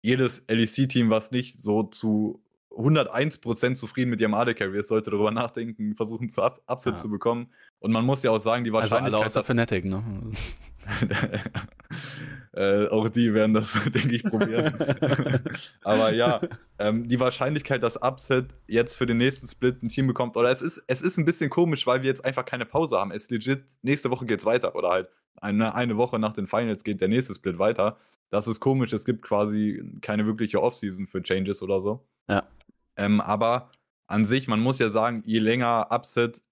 jedes 0.00 0.44
LEC-Team, 0.48 1.10
was 1.10 1.30
nicht 1.32 1.60
so 1.60 1.82
zu 1.82 2.42
101% 2.70 3.74
zufrieden 3.74 4.10
mit 4.10 4.20
ihrem 4.20 4.34
AD 4.34 4.54
Carry 4.54 4.78
ist, 4.78 4.88
sollte 4.88 5.10
darüber 5.10 5.32
nachdenken, 5.32 5.96
versuchen 5.96 6.30
zu 6.30 6.42
Up 6.42 6.62
Upset 6.68 6.94
ja. 6.94 7.00
zu 7.00 7.10
bekommen. 7.10 7.48
Und 7.80 7.92
man 7.92 8.04
muss 8.04 8.22
ja 8.22 8.30
auch 8.30 8.40
sagen, 8.40 8.64
die 8.64 8.72
Wahrscheinlichkeit. 8.72 9.14
Also 9.14 9.16
alle 9.16 9.26
außer 9.26 9.44
Fnatic, 9.44 9.84
ne? 9.84 10.02
äh, 12.52 12.86
auch 12.86 13.08
die 13.08 13.34
werden 13.34 13.54
das, 13.54 13.72
denke 13.94 14.14
ich, 14.14 14.22
probieren. 14.22 14.74
Aber 15.82 16.12
ja, 16.12 16.40
ähm, 16.78 17.08
die 17.08 17.18
Wahrscheinlichkeit, 17.18 17.82
dass 17.82 18.00
Upset 18.00 18.54
jetzt 18.68 18.94
für 18.94 19.06
den 19.06 19.18
nächsten 19.18 19.48
Split 19.48 19.82
ein 19.82 19.88
Team 19.88 20.06
bekommt, 20.06 20.36
oder 20.36 20.50
es 20.50 20.62
ist, 20.62 20.82
es 20.86 21.02
ist 21.02 21.18
ein 21.18 21.24
bisschen 21.24 21.50
komisch, 21.50 21.86
weil 21.86 22.02
wir 22.02 22.08
jetzt 22.08 22.24
einfach 22.24 22.44
keine 22.44 22.64
Pause 22.64 22.96
haben. 22.96 23.10
Es 23.10 23.24
ist 23.24 23.30
legit, 23.32 23.64
nächste 23.82 24.10
Woche 24.10 24.24
geht 24.24 24.38
es 24.38 24.46
weiter, 24.46 24.76
oder 24.76 24.90
halt 24.90 25.08
eine, 25.40 25.74
eine 25.74 25.96
Woche 25.96 26.18
nach 26.18 26.32
den 26.32 26.46
Finals 26.46 26.84
geht 26.84 27.00
der 27.00 27.08
nächste 27.08 27.34
Split 27.34 27.58
weiter. 27.58 27.98
Das 28.30 28.46
ist 28.46 28.60
komisch, 28.60 28.92
es 28.92 29.04
gibt 29.04 29.22
quasi 29.22 29.82
keine 30.02 30.26
wirkliche 30.26 30.62
Offseason 30.62 31.06
für 31.06 31.22
Changes 31.22 31.62
oder 31.62 31.80
so. 31.80 32.06
Ja. 32.28 32.46
Ähm, 32.96 33.20
aber 33.20 33.70
an 34.06 34.24
sich, 34.24 34.48
man 34.48 34.60
muss 34.60 34.78
ja 34.78 34.90
sagen, 34.90 35.22
je 35.24 35.38
länger 35.38 35.88
Upset 35.90 36.42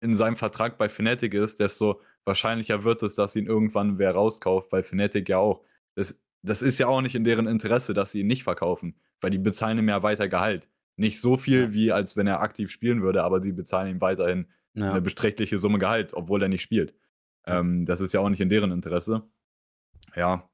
in 0.00 0.14
seinem 0.14 0.36
Vertrag 0.36 0.78
bei 0.78 0.88
Fnatic 0.88 1.34
ist, 1.34 1.60
desto 1.60 2.00
wahrscheinlicher 2.24 2.84
wird 2.84 3.02
es, 3.02 3.14
dass 3.14 3.34
ihn 3.36 3.46
irgendwann 3.46 3.98
wer 3.98 4.12
rauskauft, 4.12 4.72
weil 4.72 4.82
Fnatic 4.82 5.28
ja 5.28 5.38
auch. 5.38 5.64
Das, 5.94 6.18
das 6.42 6.62
ist 6.62 6.78
ja 6.78 6.86
auch 6.86 7.00
nicht 7.00 7.14
in 7.14 7.24
deren 7.24 7.46
Interesse, 7.46 7.94
dass 7.94 8.12
sie 8.12 8.20
ihn 8.20 8.26
nicht 8.26 8.44
verkaufen, 8.44 8.94
weil 9.20 9.30
die 9.30 9.38
bezahlen 9.38 9.78
ihm 9.78 9.88
ja 9.88 10.02
weiter 10.02 10.28
Gehalt. 10.28 10.68
Nicht 10.96 11.20
so 11.20 11.36
viel, 11.36 11.72
wie 11.72 11.92
als 11.92 12.16
wenn 12.16 12.26
er 12.26 12.40
aktiv 12.40 12.70
spielen 12.70 13.02
würde, 13.02 13.24
aber 13.24 13.40
sie 13.40 13.52
bezahlen 13.52 13.90
ihm 13.90 14.00
weiterhin 14.00 14.46
ja. 14.74 14.92
eine 14.92 15.02
beträchtliche 15.02 15.58
Summe 15.58 15.78
Gehalt, 15.78 16.14
obwohl 16.14 16.42
er 16.42 16.48
nicht 16.48 16.62
spielt. 16.62 16.94
Ähm, 17.48 17.86
das 17.86 18.00
ist 18.00 18.12
ja 18.12 18.20
auch 18.20 18.28
nicht 18.28 18.40
in 18.40 18.48
deren 18.48 18.72
Interesse. 18.72 19.22
Ja. 20.14 20.48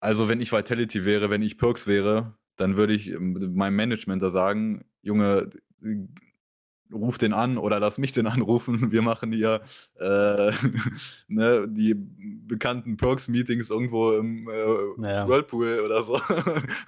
Also, 0.00 0.28
wenn 0.28 0.40
ich 0.40 0.52
Vitality 0.52 1.04
wäre, 1.04 1.30
wenn 1.30 1.42
ich 1.42 1.58
Perks 1.58 1.86
wäre, 1.86 2.34
dann 2.56 2.76
würde 2.76 2.94
ich 2.94 3.10
ähm, 3.10 3.54
meinem 3.54 3.76
Management 3.76 4.22
da 4.22 4.30
sagen, 4.30 4.84
Junge, 5.02 5.50
ruf 6.92 7.18
den 7.18 7.32
an 7.32 7.58
oder 7.58 7.80
lass 7.80 7.98
mich 7.98 8.12
den 8.12 8.26
anrufen. 8.26 8.92
Wir 8.92 9.02
machen 9.02 9.32
hier 9.32 9.62
äh, 9.98 10.52
ne, 11.28 11.66
die 11.68 11.94
bekannten 11.94 12.96
Perks-Meetings 12.96 13.70
irgendwo 13.70 14.12
im 14.12 14.48
äh, 14.48 15.00
naja. 15.00 15.28
Whirlpool 15.28 15.80
oder 15.80 16.04
so. 16.04 16.20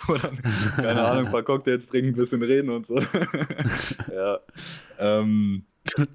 Dann, 0.09 0.39
keine 0.77 1.03
Ahnung, 1.03 1.27
ein 1.27 1.33
paar 1.33 1.43
Cocktails 1.43 1.89
trinken, 1.89 2.11
ein 2.11 2.17
bisschen 2.17 2.43
reden 2.43 2.71
und 2.71 2.87
so. 2.87 3.01
ja. 4.13 4.39
Ähm, 4.99 5.65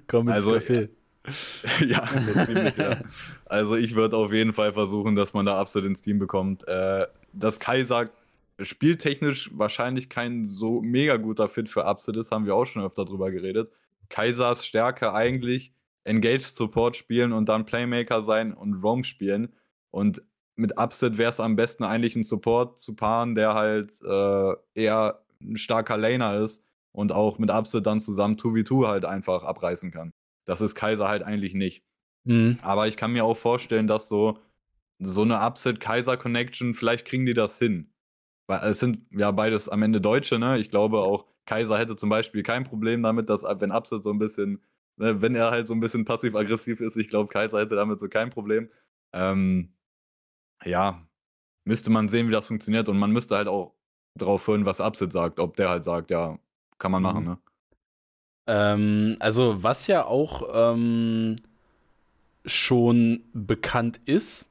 Komm 0.06 0.28
ins 0.28 0.36
also, 0.36 0.54
Café. 0.54 0.88
ja, 1.86 2.06
ziemlich, 2.44 2.76
ja. 2.76 3.00
Also 3.46 3.76
ich 3.76 3.94
würde 3.94 4.16
auf 4.16 4.32
jeden 4.32 4.52
Fall 4.52 4.72
versuchen, 4.72 5.16
dass 5.16 5.32
man 5.32 5.46
da 5.46 5.58
absolut 5.58 5.88
ins 5.88 6.02
Team 6.02 6.18
bekommt. 6.18 6.66
Äh, 6.68 7.06
dass 7.32 7.60
Kai 7.60 7.84
sagt, 7.84 8.12
spieltechnisch 8.60 9.50
wahrscheinlich 9.54 10.08
kein 10.08 10.46
so 10.46 10.80
mega 10.80 11.16
guter 11.16 11.48
Fit 11.48 11.68
für 11.68 11.86
Upset 11.86 12.16
ist, 12.16 12.30
haben 12.30 12.46
wir 12.46 12.54
auch 12.54 12.66
schon 12.66 12.84
öfter 12.84 13.04
drüber 13.04 13.30
geredet. 13.30 13.70
Kaisers 14.10 14.66
Stärke 14.66 15.12
eigentlich 15.12 15.72
Engaged 16.04 16.54
Support 16.54 16.96
spielen 16.96 17.32
und 17.32 17.48
dann 17.48 17.64
Playmaker 17.64 18.22
sein 18.22 18.52
und 18.52 18.74
Roam 18.82 19.04
spielen. 19.04 19.54
Und 19.90 20.22
mit 20.56 20.78
Upset 20.78 21.18
wäre 21.18 21.30
es 21.30 21.40
am 21.40 21.56
besten 21.56 21.84
eigentlich 21.84 22.14
einen 22.14 22.24
Support 22.24 22.78
zu 22.78 22.94
paaren, 22.94 23.34
der 23.34 23.54
halt 23.54 23.90
äh, 24.02 24.52
eher 24.74 25.20
ein 25.40 25.56
starker 25.56 25.96
Laner 25.96 26.38
ist 26.40 26.62
und 26.92 27.12
auch 27.12 27.38
mit 27.38 27.50
Upset 27.50 27.86
dann 27.86 28.00
zusammen 28.00 28.36
2v2 28.36 28.86
halt 28.86 29.04
einfach 29.04 29.42
abreißen 29.42 29.90
kann. 29.90 30.12
Das 30.44 30.60
ist 30.60 30.74
Kaiser 30.74 31.08
halt 31.08 31.22
eigentlich 31.22 31.54
nicht. 31.54 31.84
Mhm. 32.24 32.58
Aber 32.62 32.88
ich 32.88 32.96
kann 32.96 33.12
mir 33.12 33.24
auch 33.24 33.36
vorstellen, 33.36 33.86
dass 33.86 34.08
so, 34.08 34.38
so 34.98 35.22
eine 35.22 35.40
Upset-Kaiser-Connection, 35.40 36.74
vielleicht 36.74 37.06
kriegen 37.06 37.26
die 37.26 37.34
das 37.34 37.58
hin. 37.58 37.92
Weil 38.46 38.60
es 38.70 38.80
sind 38.80 39.06
ja 39.10 39.30
beides 39.30 39.68
am 39.68 39.82
Ende 39.82 40.00
Deutsche, 40.00 40.38
ne? 40.38 40.58
Ich 40.58 40.70
glaube 40.70 40.98
auch, 40.98 41.26
Kaiser 41.46 41.78
hätte 41.78 41.96
zum 41.96 42.10
Beispiel 42.10 42.42
kein 42.42 42.64
Problem 42.64 43.02
damit, 43.02 43.28
dass, 43.28 43.42
wenn 43.42 43.72
Upset 43.72 44.02
so 44.02 44.10
ein 44.10 44.18
bisschen, 44.18 44.62
ne, 44.96 45.20
wenn 45.22 45.34
er 45.34 45.50
halt 45.50 45.66
so 45.66 45.74
ein 45.74 45.80
bisschen 45.80 46.04
passiv-aggressiv 46.04 46.80
ist, 46.80 46.96
ich 46.96 47.08
glaube, 47.08 47.28
Kaiser 47.28 47.60
hätte 47.60 47.76
damit 47.76 48.00
so 48.00 48.08
kein 48.08 48.30
Problem. 48.30 48.70
Ähm, 49.12 49.74
ja, 50.64 51.06
müsste 51.64 51.90
man 51.90 52.08
sehen, 52.08 52.28
wie 52.28 52.32
das 52.32 52.46
funktioniert 52.46 52.88
und 52.88 52.98
man 52.98 53.12
müsste 53.12 53.36
halt 53.36 53.48
auch 53.48 53.74
drauf 54.18 54.46
hören, 54.46 54.64
was 54.64 54.80
Upset 54.80 55.12
sagt, 55.12 55.40
ob 55.40 55.56
der 55.56 55.70
halt 55.70 55.84
sagt, 55.84 56.10
ja, 56.10 56.38
kann 56.78 56.92
man 56.92 57.02
machen, 57.02 57.24
mhm. 57.24 57.30
ne? 57.30 57.38
Ähm, 58.46 59.16
also, 59.20 59.62
was 59.62 59.86
ja 59.86 60.04
auch 60.04 60.48
ähm, 60.52 61.36
schon 62.44 63.22
bekannt 63.32 64.00
ist, 64.04 64.44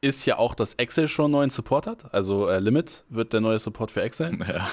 ist 0.00 0.24
ja 0.24 0.38
auch, 0.38 0.54
dass 0.54 0.74
Excel 0.74 1.08
schon 1.08 1.26
einen 1.26 1.32
neuen 1.32 1.50
Support 1.50 1.86
hat. 1.86 2.14
Also 2.14 2.48
äh, 2.48 2.58
Limit 2.58 3.04
wird 3.10 3.32
der 3.32 3.40
neue 3.40 3.58
Support 3.58 3.90
für 3.90 4.02
Excel. 4.02 4.38
Ja. 4.46 4.70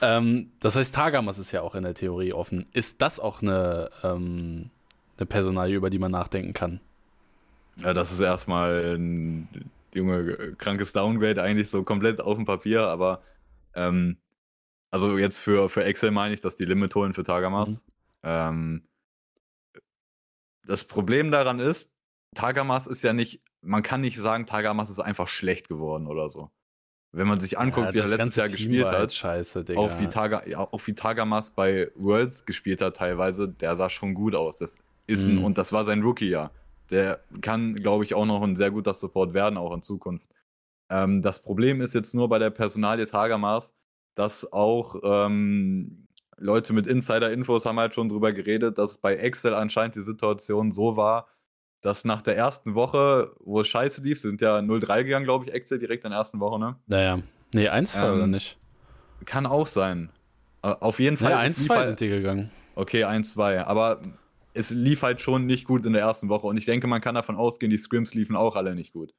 Ähm, 0.00 0.52
das 0.60 0.76
heißt, 0.76 0.94
Tagamas 0.94 1.38
ist 1.38 1.52
ja 1.52 1.62
auch 1.62 1.74
in 1.74 1.84
der 1.84 1.94
Theorie 1.94 2.32
offen. 2.32 2.66
Ist 2.72 3.00
das 3.00 3.18
auch 3.18 3.40
eine, 3.40 3.90
ähm, 4.02 4.70
eine 5.16 5.26
Personalie, 5.26 5.76
über 5.76 5.90
die 5.90 5.98
man 5.98 6.12
nachdenken 6.12 6.52
kann? 6.52 6.80
Ja, 7.76 7.94
das 7.94 8.12
ist 8.12 8.20
erstmal 8.20 8.96
ein 8.96 9.48
junge, 9.94 10.54
krankes 10.56 10.92
Downgrade, 10.92 11.42
eigentlich 11.42 11.70
so 11.70 11.82
komplett 11.82 12.20
auf 12.20 12.36
dem 12.36 12.44
Papier, 12.44 12.82
aber 12.82 13.22
ähm, 13.74 14.18
also 14.90 15.16
jetzt 15.16 15.38
für, 15.38 15.68
für 15.68 15.84
Excel 15.84 16.10
meine 16.10 16.34
ich, 16.34 16.40
dass 16.40 16.56
die 16.56 16.64
Limit 16.64 16.94
holen 16.94 17.14
für 17.14 17.24
Tagamas. 17.24 17.70
Mhm. 17.70 17.80
Ähm, 18.22 18.88
das 20.66 20.84
Problem 20.84 21.30
daran 21.30 21.60
ist, 21.60 21.90
Tagamas 22.34 22.86
ist 22.86 23.02
ja 23.02 23.12
nicht 23.12 23.40
man 23.62 23.82
kann 23.82 24.00
nicht 24.00 24.18
sagen, 24.18 24.46
Tagamas 24.46 24.90
ist 24.90 25.00
einfach 25.00 25.28
schlecht 25.28 25.68
geworden 25.68 26.06
oder 26.06 26.30
so. 26.30 26.50
Wenn 27.12 27.26
man 27.26 27.40
sich 27.40 27.58
anguckt, 27.58 27.88
ja, 27.88 27.94
wie 27.94 27.98
er 27.98 28.06
letztes 28.06 28.36
Jahr 28.36 28.46
Team 28.48 28.56
gespielt 28.56 28.86
hat, 28.86 28.94
halt 28.94 29.12
scheiße, 29.14 29.64
Digga. 29.64 29.80
Auch, 29.80 29.98
wie 29.98 30.08
Taga, 30.08 30.46
ja, 30.46 30.60
auch 30.60 30.86
wie 30.86 30.94
Tagamas 30.94 31.50
bei 31.50 31.90
Worlds 31.94 32.44
gespielt 32.44 32.82
hat 32.82 32.96
teilweise, 32.96 33.48
der 33.48 33.76
sah 33.76 33.88
schon 33.88 34.14
gut 34.14 34.34
aus. 34.34 34.58
Das 34.58 34.78
ist 35.06 35.26
ein, 35.26 35.36
mhm. 35.36 35.44
und 35.44 35.58
das 35.58 35.72
war 35.72 35.84
sein 35.84 36.02
Rookie-Jahr. 36.02 36.50
Der 36.90 37.20
kann, 37.40 37.74
glaube 37.76 38.04
ich, 38.04 38.14
auch 38.14 38.26
noch 38.26 38.42
ein 38.42 38.56
sehr 38.56 38.70
guter 38.70 38.92
Support 38.92 39.32
werden, 39.32 39.56
auch 39.56 39.72
in 39.74 39.82
Zukunft. 39.82 40.28
Ähm, 40.90 41.22
das 41.22 41.42
Problem 41.42 41.80
ist 41.80 41.94
jetzt 41.94 42.14
nur 42.14 42.28
bei 42.28 42.38
der 42.38 42.50
Personalie 42.50 43.06
Tagamas, 43.06 43.74
dass 44.14 44.50
auch 44.52 44.96
ähm, 45.02 46.07
Leute 46.38 46.72
mit 46.72 46.86
Insider-Infos 46.86 47.66
haben 47.66 47.78
halt 47.78 47.94
schon 47.94 48.08
drüber 48.08 48.32
geredet, 48.32 48.78
dass 48.78 48.98
bei 48.98 49.16
Excel 49.16 49.54
anscheinend 49.54 49.96
die 49.96 50.02
Situation 50.02 50.70
so 50.70 50.96
war, 50.96 51.28
dass 51.80 52.04
nach 52.04 52.22
der 52.22 52.36
ersten 52.36 52.74
Woche, 52.74 53.32
wo 53.40 53.60
es 53.60 53.68
scheiße 53.68 54.00
lief, 54.02 54.20
sind 54.20 54.40
ja 54.40 54.58
0-3 54.58 55.04
gegangen, 55.04 55.24
glaube 55.24 55.46
ich, 55.46 55.52
Excel 55.52 55.78
direkt 55.78 56.04
in 56.04 56.10
der 56.10 56.18
ersten 56.18 56.40
Woche, 56.40 56.58
ne? 56.58 56.76
Naja. 56.86 57.20
Nee, 57.54 57.68
1-2 57.68 58.04
ähm, 58.04 58.14
oder 58.14 58.26
nicht? 58.26 58.58
Kann 59.24 59.46
auch 59.46 59.66
sein. 59.66 60.10
Äh, 60.62 60.68
auf 60.68 60.98
jeden 61.00 61.16
Fall. 61.16 61.30
Ja, 61.30 61.40
1-2 61.40 61.70
halt, 61.70 61.86
sind 61.86 62.00
die 62.00 62.08
gegangen. 62.08 62.50
Okay, 62.74 63.04
1-2. 63.04 63.64
Aber 63.64 64.02
es 64.54 64.70
lief 64.70 65.02
halt 65.02 65.20
schon 65.20 65.46
nicht 65.46 65.64
gut 65.64 65.86
in 65.86 65.92
der 65.92 66.02
ersten 66.02 66.28
Woche. 66.28 66.46
Und 66.46 66.56
ich 66.56 66.64
denke, 66.64 66.86
man 66.86 67.00
kann 67.00 67.14
davon 67.14 67.36
ausgehen, 67.36 67.70
die 67.70 67.78
Scrims 67.78 68.14
liefen 68.14 68.36
auch 68.36 68.56
alle 68.56 68.74
nicht 68.74 68.92
gut. 68.92 69.14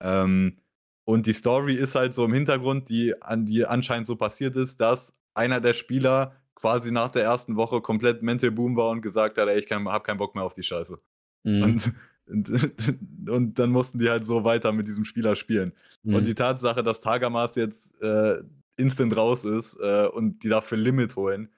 Ähm, 0.00 0.58
und 1.04 1.26
die 1.26 1.32
Story 1.32 1.74
ist 1.74 1.94
halt 1.94 2.14
so 2.14 2.24
im 2.24 2.34
Hintergrund, 2.34 2.88
die, 2.88 3.20
an, 3.22 3.46
die 3.46 3.64
anscheinend 3.64 4.06
so 4.06 4.16
passiert 4.16 4.56
ist, 4.56 4.80
dass 4.80 5.14
einer 5.34 5.60
der 5.60 5.72
Spieler 5.72 6.34
quasi 6.56 6.90
nach 6.90 7.10
der 7.10 7.22
ersten 7.22 7.54
Woche 7.54 7.80
komplett 7.80 8.22
Mental 8.22 8.50
Boom 8.50 8.76
war 8.76 8.90
und 8.90 9.02
gesagt 9.02 9.38
hat, 9.38 9.48
ey, 9.48 9.58
ich 9.58 9.68
kann, 9.68 9.86
hab 9.86 10.02
keinen 10.02 10.18
Bock 10.18 10.34
mehr 10.34 10.42
auf 10.42 10.54
die 10.54 10.64
Scheiße. 10.64 10.98
Mhm. 11.44 11.62
Und, 11.62 11.92
und, 12.26 13.28
und, 13.30 13.58
dann 13.58 13.70
mussten 13.70 13.98
die 13.98 14.10
halt 14.10 14.26
so 14.26 14.42
weiter 14.42 14.72
mit 14.72 14.88
diesem 14.88 15.04
Spieler 15.04 15.36
spielen. 15.36 15.72
Mhm. 16.02 16.14
Und 16.16 16.24
die 16.26 16.34
Tatsache, 16.34 16.82
dass 16.82 17.00
Tagamas 17.00 17.54
jetzt 17.54 18.00
äh, 18.02 18.42
instant 18.76 19.16
raus 19.16 19.44
ist 19.44 19.78
äh, 19.80 20.06
und 20.06 20.42
die 20.42 20.48
dafür 20.48 20.78
Limit 20.78 21.14
holen, 21.14 21.50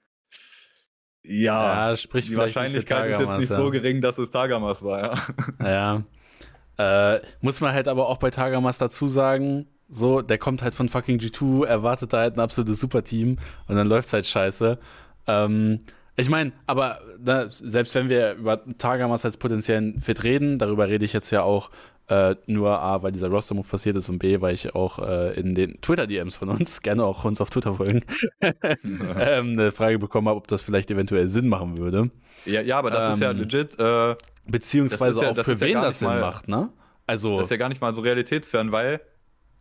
ja, 1.23 1.91
ja 1.91 1.95
die 1.95 2.37
Wahrscheinlichkeit 2.37 3.11
Tagamas, 3.11 3.21
ist 3.21 3.29
jetzt 3.29 3.39
nicht 3.39 3.49
ja. 3.49 3.57
so 3.57 3.71
gering, 3.71 4.01
dass 4.01 4.17
es 4.17 4.31
Tagamas 4.31 4.83
war, 4.83 5.19
ja. 5.59 6.03
Ja. 6.77 7.15
Äh, 7.15 7.21
muss 7.41 7.59
man 7.59 7.73
halt 7.73 7.87
aber 7.87 8.07
auch 8.07 8.17
bei 8.17 8.29
Tagamas 8.29 8.77
dazu 8.77 9.07
sagen, 9.09 9.67
so, 9.89 10.21
der 10.21 10.37
kommt 10.37 10.61
halt 10.61 10.75
von 10.75 10.89
fucking 10.89 11.17
G2, 11.17 11.65
erwartet 11.65 12.13
da 12.13 12.19
halt 12.19 12.37
ein 12.37 12.39
absolutes 12.39 12.79
Superteam 12.79 13.37
und 13.67 13.75
dann 13.75 13.87
läuft's 13.87 14.13
halt 14.13 14.25
scheiße. 14.25 14.77
Ähm, 15.27 15.79
ich 16.15 16.29
meine, 16.29 16.51
aber 16.67 16.99
ne, 17.17 17.47
selbst 17.49 17.95
wenn 17.95 18.09
wir 18.09 18.33
über 18.33 18.61
Targamas 18.77 19.25
als 19.25 19.37
potenziellen 19.37 19.99
Fit 19.99 20.23
reden, 20.23 20.59
darüber 20.59 20.87
rede 20.87 21.05
ich 21.05 21.13
jetzt 21.13 21.31
ja 21.31 21.43
auch 21.43 21.71
äh, 22.09 22.35
nur 22.47 22.79
A, 22.79 23.01
weil 23.03 23.11
dieser 23.11 23.29
Roster-Move 23.29 23.67
passiert 23.67 23.95
ist 23.95 24.09
und 24.09 24.19
B, 24.19 24.41
weil 24.41 24.53
ich 24.53 24.75
auch 24.75 24.99
äh, 24.99 25.39
in 25.39 25.55
den 25.55 25.79
Twitter-DMs 25.79 26.35
von 26.35 26.49
uns, 26.49 26.81
gerne 26.83 27.03
auch 27.03 27.23
uns 27.23 27.39
auf 27.39 27.49
Twitter 27.49 27.75
folgen, 27.75 28.03
ähm, 28.41 29.51
eine 29.51 29.71
Frage 29.71 29.99
bekommen 29.99 30.27
habe, 30.27 30.37
ob 30.37 30.47
das 30.47 30.61
vielleicht 30.61 30.91
eventuell 30.91 31.27
Sinn 31.27 31.47
machen 31.47 31.77
würde. 31.77 32.09
Ja, 32.45 32.61
ja 32.61 32.79
aber 32.79 32.91
das 32.91 33.05
ähm, 33.05 33.13
ist 33.13 33.19
ja 33.21 33.31
ähm, 33.31 33.37
legit. 33.37 33.79
Äh, 33.79 34.15
beziehungsweise 34.47 35.21
ja, 35.21 35.31
auch 35.31 35.37
für 35.37 35.59
wen 35.61 35.75
das 35.75 35.99
Sinn 35.99 36.19
macht, 36.19 36.47
ne? 36.47 36.69
Also, 37.05 37.37
das 37.37 37.47
ist 37.47 37.51
ja 37.51 37.57
gar 37.57 37.69
nicht 37.69 37.81
mal 37.81 37.95
so 37.95 38.01
realitätsfern, 38.01 38.71
weil 38.71 39.01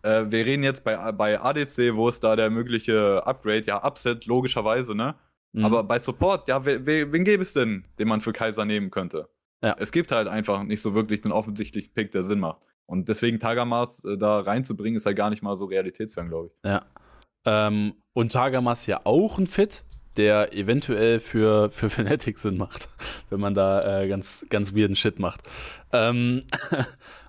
äh, 0.02 0.24
wir 0.28 0.46
reden 0.46 0.62
jetzt 0.62 0.84
bei, 0.84 1.12
bei 1.12 1.40
ADC, 1.40 1.94
wo 1.94 2.08
ist 2.08 2.22
da 2.22 2.36
der 2.36 2.50
mögliche 2.50 3.26
Upgrade? 3.26 3.64
Ja, 3.66 3.84
Upset, 3.86 4.26
logischerweise, 4.26 4.94
ne? 4.94 5.14
Mhm. 5.52 5.64
Aber 5.64 5.84
bei 5.84 5.98
Support, 5.98 6.48
ja, 6.48 6.64
wen, 6.64 6.86
wen 7.12 7.24
gäbe 7.24 7.42
es 7.42 7.52
denn, 7.52 7.84
den 7.98 8.08
man 8.08 8.20
für 8.20 8.32
Kaiser 8.32 8.64
nehmen 8.64 8.90
könnte? 8.90 9.28
Ja. 9.62 9.74
Es 9.78 9.92
gibt 9.92 10.12
halt 10.12 10.28
einfach 10.28 10.62
nicht 10.62 10.82
so 10.82 10.94
wirklich 10.94 11.20
den 11.20 11.32
offensichtlichen 11.32 11.92
Pick, 11.92 12.12
der 12.12 12.22
Sinn 12.22 12.40
macht. 12.40 12.60
Und 12.86 13.08
deswegen 13.08 13.38
Tagamas 13.38 14.04
äh, 14.04 14.16
da 14.16 14.40
reinzubringen, 14.40 14.96
ist 14.96 15.06
halt 15.06 15.16
gar 15.16 15.30
nicht 15.30 15.42
mal 15.42 15.56
so 15.56 15.66
realitätsfern, 15.66 16.28
glaube 16.28 16.48
ich. 16.48 16.70
Ja. 16.70 16.84
Ähm, 17.44 17.94
und 18.12 18.32
Tagamas 18.32 18.86
ja 18.86 19.00
auch 19.04 19.38
ein 19.38 19.46
Fit, 19.46 19.84
der 20.16 20.54
eventuell 20.54 21.20
für, 21.20 21.70
für 21.70 21.90
Fnatic 21.90 22.38
Sinn 22.38 22.56
macht, 22.56 22.88
wenn 23.30 23.40
man 23.40 23.54
da 23.54 24.02
äh, 24.02 24.08
ganz, 24.08 24.46
ganz 24.48 24.74
weirden 24.74 24.96
Shit 24.96 25.18
macht. 25.18 25.48
Ähm, 25.92 26.44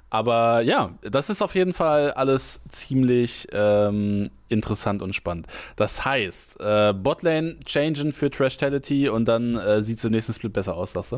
aber 0.10 0.62
ja, 0.62 0.92
das 1.02 1.30
ist 1.30 1.42
auf 1.42 1.56
jeden 1.56 1.74
Fall 1.74 2.12
alles 2.12 2.62
ziemlich 2.70 3.48
ähm, 3.52 4.30
interessant 4.48 5.02
und 5.02 5.14
spannend. 5.14 5.48
Das 5.76 6.04
heißt, 6.04 6.60
äh, 6.60 6.94
Botlane 6.94 7.60
changen 7.66 8.12
für 8.12 8.30
Trashtality 8.32 9.10
und 9.10 9.28
dann 9.28 9.56
äh, 9.56 9.84
sieht 9.84 10.00
es 10.00 10.06
im 10.06 10.12
nächsten 10.12 10.34
Split 10.34 10.54
besser 10.54 10.76
aus, 10.76 10.94
sagst? 10.94 11.16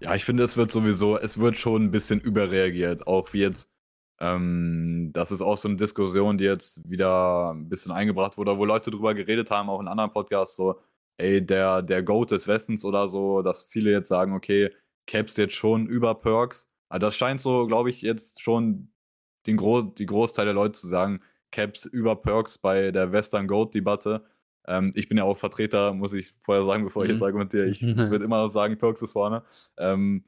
Ja, 0.00 0.14
ich 0.14 0.24
finde, 0.24 0.42
es 0.42 0.56
wird 0.56 0.72
sowieso, 0.72 1.16
es 1.16 1.38
wird 1.38 1.56
schon 1.56 1.84
ein 1.84 1.90
bisschen 1.90 2.20
überreagiert. 2.20 3.06
Auch 3.06 3.32
wie 3.32 3.40
jetzt, 3.40 3.72
ähm, 4.20 5.10
das 5.12 5.30
ist 5.30 5.42
auch 5.42 5.56
so 5.56 5.68
eine 5.68 5.76
Diskussion, 5.76 6.38
die 6.38 6.44
jetzt 6.44 6.90
wieder 6.90 7.52
ein 7.54 7.68
bisschen 7.68 7.92
eingebracht 7.92 8.36
wurde, 8.36 8.58
wo 8.58 8.64
Leute 8.64 8.90
drüber 8.90 9.14
geredet 9.14 9.50
haben, 9.50 9.70
auch 9.70 9.80
in 9.80 9.88
anderen 9.88 10.12
Podcasts, 10.12 10.56
so, 10.56 10.80
ey, 11.18 11.44
der, 11.44 11.82
der 11.82 12.02
Goat 12.02 12.32
des 12.32 12.48
Westens 12.48 12.84
oder 12.84 13.08
so, 13.08 13.42
dass 13.42 13.64
viele 13.64 13.90
jetzt 13.92 14.08
sagen, 14.08 14.34
okay, 14.34 14.70
Caps 15.06 15.36
jetzt 15.36 15.54
schon 15.54 15.86
über 15.86 16.14
Perks. 16.14 16.68
Also 16.92 17.06
das 17.06 17.16
scheint 17.16 17.40
so, 17.40 17.66
glaube 17.66 17.88
ich, 17.88 18.02
jetzt 18.02 18.42
schon 18.42 18.92
den 19.46 19.56
Gro 19.56 19.80
die 19.80 20.04
Großteil 20.04 20.44
der 20.44 20.52
Leute 20.52 20.78
zu 20.78 20.88
sagen, 20.88 21.20
Caps 21.50 21.86
über 21.86 22.16
Perks 22.16 22.58
bei 22.58 22.90
der 22.90 23.12
Western 23.12 23.48
Goat-Debatte. 23.48 24.26
Ähm, 24.66 24.92
ich 24.94 25.08
bin 25.08 25.16
ja 25.16 25.24
auch 25.24 25.38
Vertreter, 25.38 25.94
muss 25.94 26.12
ich 26.12 26.34
vorher 26.42 26.66
sagen, 26.66 26.84
bevor 26.84 27.04
ich 27.04 27.10
jetzt 27.10 27.20
mhm. 27.20 27.24
argumentiere. 27.24 27.66
Ich 27.66 27.80
würde 27.96 28.26
immer 28.26 28.50
sagen, 28.50 28.76
Perks 28.76 29.00
ist 29.00 29.12
vorne. 29.12 29.42
Ähm, 29.78 30.24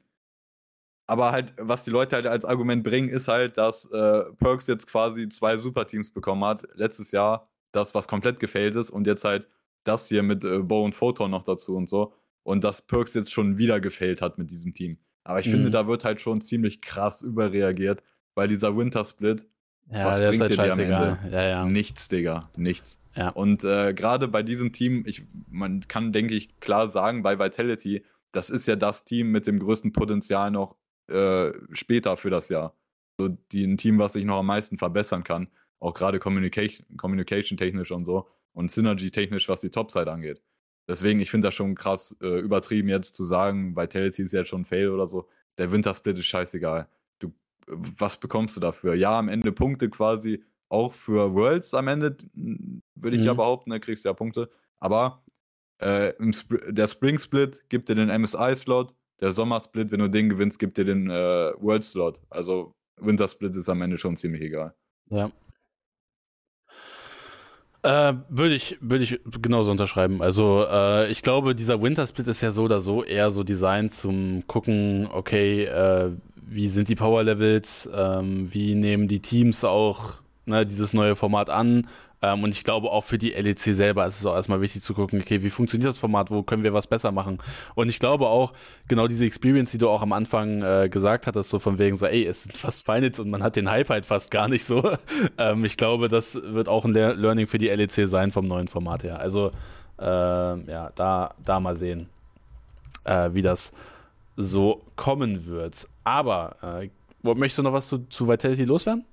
aber 1.05 1.31
halt, 1.31 1.53
was 1.59 1.83
die 1.83 1.91
Leute 1.91 2.15
halt 2.15 2.25
als 2.25 2.45
Argument 2.45 2.83
bringen, 2.83 3.09
ist 3.09 3.27
halt, 3.27 3.59
dass 3.59 3.85
äh, 3.91 4.23
Perks 4.39 4.65
jetzt 4.65 4.87
quasi 4.87 5.29
zwei 5.29 5.57
Superteams 5.57 6.09
bekommen 6.09 6.43
hat. 6.45 6.67
Letztes 6.73 7.11
Jahr 7.11 7.47
das, 7.73 7.93
was 7.93 8.07
komplett 8.07 8.39
gefällt 8.39 8.75
ist 8.75 8.89
und 8.89 9.05
jetzt 9.05 9.23
halt 9.23 9.47
das 9.83 10.07
hier 10.07 10.23
mit 10.23 10.43
äh, 10.43 10.57
Bow 10.63 10.83
und 10.83 10.95
Photon 10.95 11.29
noch 11.29 11.43
dazu 11.43 11.75
und 11.75 11.87
so. 11.87 12.13
Und 12.41 12.63
dass 12.63 12.81
Perks 12.81 13.13
jetzt 13.13 13.31
schon 13.31 13.59
wieder 13.59 13.79
gefällt 13.79 14.23
hat 14.23 14.39
mit 14.39 14.49
diesem 14.49 14.73
Team. 14.73 14.97
Aber 15.25 15.39
ich 15.39 15.47
mhm. 15.47 15.51
finde, 15.51 15.71
da 15.71 15.87
wird 15.87 16.05
halt 16.05 16.21
schon 16.21 16.39
ziemlich 16.39 16.81
krass 16.81 17.21
überreagiert, 17.21 18.01
weil 18.35 18.47
dieser 18.47 18.77
Winter 18.77 19.03
Split, 19.03 19.45
ja, 19.91 20.05
was 20.05 20.17
bringt 20.19 20.41
halt 20.41 20.53
dir 20.53 20.71
am 20.71 20.79
Ende? 20.79 21.19
Ja, 21.31 21.43
ja. 21.43 21.65
Nichts, 21.65 22.07
Digga, 22.07 22.49
nichts. 22.55 23.01
Ja. 23.15 23.29
Und 23.29 23.63
äh, 23.63 23.93
gerade 23.93 24.27
bei 24.27 24.43
diesem 24.43 24.71
Team, 24.71 25.03
ich, 25.05 25.23
man 25.49 25.87
kann, 25.87 26.13
denke 26.13 26.35
ich, 26.35 26.59
klar 26.59 26.89
sagen, 26.89 27.23
bei 27.23 27.39
Vitality, 27.39 28.05
das 28.31 28.49
ist 28.49 28.67
ja 28.67 28.75
das 28.75 29.03
Team 29.03 29.31
mit 29.31 29.47
dem 29.47 29.59
größten 29.59 29.93
Potenzial 29.93 30.51
noch 30.51 30.75
äh, 31.07 31.51
später 31.71 32.17
für 32.17 32.29
das 32.29 32.49
Jahr. 32.49 32.75
So 33.17 33.29
die, 33.29 33.65
ein 33.65 33.77
Team, 33.77 33.97
was 33.97 34.13
sich 34.13 34.25
noch 34.25 34.37
am 34.37 34.47
meisten 34.47 34.77
verbessern 34.77 35.23
kann. 35.23 35.47
Auch 35.79 35.93
gerade 35.93 36.19
Communication, 36.19 36.85
Communication 36.97 37.57
technisch 37.57 37.91
und 37.91 38.05
so. 38.05 38.27
Und 38.53 38.71
Synergy 38.71 39.11
technisch, 39.11 39.49
was 39.49 39.61
die 39.61 39.69
Topside 39.69 40.11
angeht. 40.11 40.41
Deswegen, 40.87 41.19
ich 41.19 41.31
finde 41.31 41.47
das 41.47 41.55
schon 41.55 41.75
krass 41.75 42.15
äh, 42.21 42.39
übertrieben, 42.39 42.89
jetzt 42.89 43.15
zu 43.15 43.25
sagen, 43.25 43.75
Vitality 43.75 44.21
ist 44.21 44.33
jetzt 44.33 44.49
schon 44.49 44.65
Fail 44.65 44.89
oder 44.89 45.07
so. 45.07 45.27
Der 45.57 45.71
Wintersplit 45.71 46.17
ist 46.17 46.25
scheißegal. 46.25 46.87
Du, 47.19 47.33
was 47.67 48.17
bekommst 48.17 48.55
du 48.55 48.59
dafür? 48.59 48.93
Ja, 48.93 49.17
am 49.17 49.29
Ende 49.29 49.51
Punkte 49.51 49.89
quasi 49.89 50.43
auch 50.69 50.93
für 50.93 51.33
Worlds 51.33 51.73
am 51.73 51.87
Ende, 51.87 52.17
würde 52.33 53.15
ich 53.15 53.21
mhm. 53.21 53.27
ja 53.27 53.33
behaupten, 53.33 53.69
da 53.69 53.79
kriegst 53.79 54.05
du 54.05 54.09
ja 54.09 54.13
Punkte. 54.13 54.49
Aber 54.79 55.23
äh, 55.79 56.13
Sp 56.33 56.57
der 56.69 56.87
Spring 56.87 57.19
Split 57.19 57.65
gibt 57.69 57.89
dir 57.89 57.95
den 57.95 58.09
MSI-Slot, 58.09 58.93
der 59.21 59.31
Sommer 59.31 59.59
Split, 59.61 59.91
wenn 59.91 59.99
du 59.99 60.09
den 60.09 60.29
gewinnst, 60.29 60.59
gibt 60.59 60.77
dir 60.77 60.85
den 60.85 61.09
äh, 61.09 61.53
World 61.59 61.85
Slot. 61.85 62.21
Also 62.29 62.73
Winter 62.97 63.27
Split 63.27 63.55
ist 63.55 63.69
am 63.69 63.81
Ende 63.81 63.97
schon 63.97 64.17
ziemlich 64.17 64.41
egal. 64.41 64.73
Ja. 65.09 65.31
Äh, 67.85 68.15
würde 68.29 68.55
ich, 68.55 68.79
würd 68.81 69.03
ich 69.03 69.19
genauso 69.43 69.69
unterschreiben. 69.69 70.23
Also 70.23 70.65
äh, 70.67 71.11
ich 71.11 71.21
glaube, 71.21 71.53
dieser 71.53 71.79
Winter 71.83 72.07
Split 72.07 72.27
ist 72.27 72.41
ja 72.41 72.49
so 72.49 72.63
oder 72.63 72.79
so 72.79 73.03
eher 73.03 73.29
so 73.29 73.43
designt 73.43 73.93
zum 73.93 74.47
gucken, 74.47 75.07
okay, 75.11 75.65
äh, 75.65 76.09
wie 76.47 76.67
sind 76.67 76.89
die 76.89 76.95
Power 76.95 77.21
Levels, 77.21 77.87
ähm, 77.93 78.51
wie 78.51 78.73
nehmen 78.73 79.07
die 79.07 79.19
Teams 79.19 79.63
auch 79.63 80.13
ne, 80.47 80.65
dieses 80.65 80.93
neue 80.93 81.15
Format 81.15 81.51
an. 81.51 81.85
Ähm, 82.21 82.43
und 82.43 82.51
ich 82.51 82.63
glaube 82.63 82.91
auch 82.91 83.03
für 83.03 83.17
die 83.17 83.31
LEC 83.31 83.59
selber 83.59 84.05
ist 84.05 84.19
es 84.19 84.25
auch 84.25 84.35
erstmal 84.35 84.61
wichtig 84.61 84.81
zu 84.81 84.93
gucken, 84.93 85.21
okay, 85.21 85.43
wie 85.43 85.49
funktioniert 85.49 85.89
das 85.89 85.97
Format, 85.97 86.31
wo 86.31 86.43
können 86.43 86.63
wir 86.63 86.73
was 86.73 86.87
besser 86.87 87.11
machen. 87.11 87.37
Und 87.75 87.89
ich 87.89 87.99
glaube 87.99 88.27
auch, 88.27 88.53
genau 88.87 89.07
diese 89.07 89.25
Experience, 89.25 89.71
die 89.71 89.77
du 89.77 89.89
auch 89.89 90.01
am 90.01 90.13
Anfang 90.13 90.61
äh, 90.61 90.89
gesagt 90.89 91.27
hattest, 91.27 91.49
so 91.49 91.59
von 91.59 91.77
wegen 91.77 91.95
so, 91.95 92.05
ey, 92.05 92.25
es 92.25 92.43
sind 92.43 92.57
fast 92.57 92.85
Finals 92.85 93.19
und 93.19 93.29
man 93.29 93.43
hat 93.43 93.55
den 93.55 93.69
Hype 93.69 93.89
halt 93.89 94.05
fast 94.05 94.31
gar 94.31 94.47
nicht 94.47 94.65
so. 94.65 94.97
ähm, 95.37 95.65
ich 95.65 95.77
glaube, 95.77 96.07
das 96.07 96.35
wird 96.41 96.69
auch 96.69 96.85
ein 96.85 96.93
Le 96.93 97.13
Learning 97.13 97.47
für 97.47 97.57
die 97.57 97.67
LEC 97.67 98.07
sein 98.07 98.31
vom 98.31 98.47
neuen 98.47 98.67
Format 98.67 99.03
her. 99.03 99.19
Also, 99.19 99.51
äh, 99.99 100.03
ja, 100.03 100.91
da, 100.95 101.33
da 101.43 101.59
mal 101.59 101.75
sehen, 101.75 102.09
äh, 103.03 103.29
wie 103.33 103.41
das 103.41 103.73
so 104.37 104.81
kommen 104.95 105.47
wird. 105.47 105.87
Aber, 106.03 106.55
äh, 106.61 106.89
möchtest 107.23 107.59
du 107.59 107.63
noch 107.63 107.73
was 107.73 107.87
zu, 107.87 107.99
zu 108.09 108.27
Vitality 108.27 108.65
loswerden? 108.65 109.05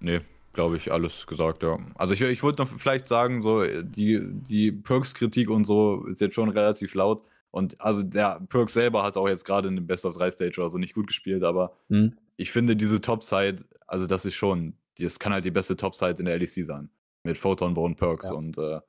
Nee, 0.00 0.20
glaube 0.52 0.76
ich, 0.76 0.92
alles 0.92 1.26
gesagt, 1.26 1.62
ja. 1.62 1.78
Also 1.94 2.14
ich, 2.14 2.20
ich 2.22 2.42
würde 2.42 2.62
noch 2.62 2.68
vielleicht 2.68 3.06
sagen, 3.06 3.40
so 3.40 3.64
die, 3.64 4.20
die 4.22 4.72
Perks-Kritik 4.72 5.50
und 5.50 5.64
so 5.64 6.06
ist 6.06 6.20
jetzt 6.20 6.34
schon 6.34 6.48
relativ 6.48 6.94
laut. 6.94 7.22
Und 7.50 7.80
also 7.80 8.02
der 8.02 8.40
Perks 8.48 8.74
selber 8.74 9.02
hat 9.02 9.16
auch 9.16 9.28
jetzt 9.28 9.44
gerade 9.44 9.68
in 9.68 9.76
dem 9.76 9.86
Best 9.86 10.04
of 10.04 10.16
3 10.16 10.30
Stage 10.30 10.60
oder 10.60 10.70
so 10.70 10.78
nicht 10.78 10.94
gut 10.94 11.08
gespielt, 11.08 11.42
aber 11.42 11.72
mhm. 11.88 12.16
ich 12.36 12.52
finde 12.52 12.76
diese 12.76 13.00
Top-Side, 13.00 13.62
also 13.86 14.06
das 14.06 14.24
ist 14.24 14.34
schon, 14.34 14.74
das 14.98 15.18
kann 15.18 15.32
halt 15.32 15.44
die 15.44 15.50
beste 15.50 15.76
Top-Side 15.76 16.16
in 16.18 16.26
der 16.26 16.38
LEC 16.38 16.64
sein. 16.64 16.90
Mit 17.24 17.36
Photon 17.36 17.74
Bone 17.74 17.94
Perks 17.94 18.28
ja. 18.28 18.34
und 18.34 18.56
äh, 18.56 18.80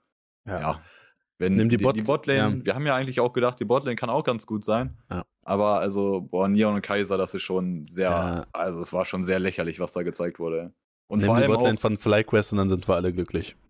ja. 0.46 0.60
ja. 0.60 0.82
Wenn 1.38 1.56
Nimm 1.56 1.70
die, 1.70 1.78
die, 1.78 1.84
Bot 1.84 1.96
die 1.96 2.04
Botlane, 2.04 2.58
ja. 2.58 2.66
wir 2.66 2.76
haben 2.76 2.86
ja 2.86 2.96
eigentlich 2.96 3.20
auch 3.20 3.34
gedacht, 3.34 3.60
die 3.60 3.66
Botlane 3.66 3.96
kann 3.96 4.12
auch 4.12 4.24
ganz 4.24 4.46
gut 4.46 4.64
sein. 4.64 4.96
Ja. 5.10 5.26
Aber 5.44 5.80
also, 5.80 6.22
boah, 6.22 6.48
Neon 6.48 6.76
und 6.76 6.82
Kaiser, 6.84 7.18
das 7.18 7.34
ist 7.34 7.42
schon 7.42 7.88
sehr, 7.88 8.48
also 8.54 8.80
es 8.80 8.94
war 8.94 9.06
schon 9.06 9.26
sehr 9.26 9.40
lächerlich, 9.40 9.80
was 9.80 9.92
da 9.94 10.04
gezeigt 10.04 10.38
wurde. 10.38 10.72
Und 11.12 11.20
Nimm 11.20 11.26
vor 11.26 11.36
allem 11.36 11.52
die 11.52 11.58
Botlane 11.58 11.78
von 11.78 11.98
FlyQuest 11.98 12.54
und 12.54 12.60
dann 12.60 12.70
sind 12.70 12.88
wir 12.88 12.96
alle 12.96 13.12
glücklich. 13.12 13.58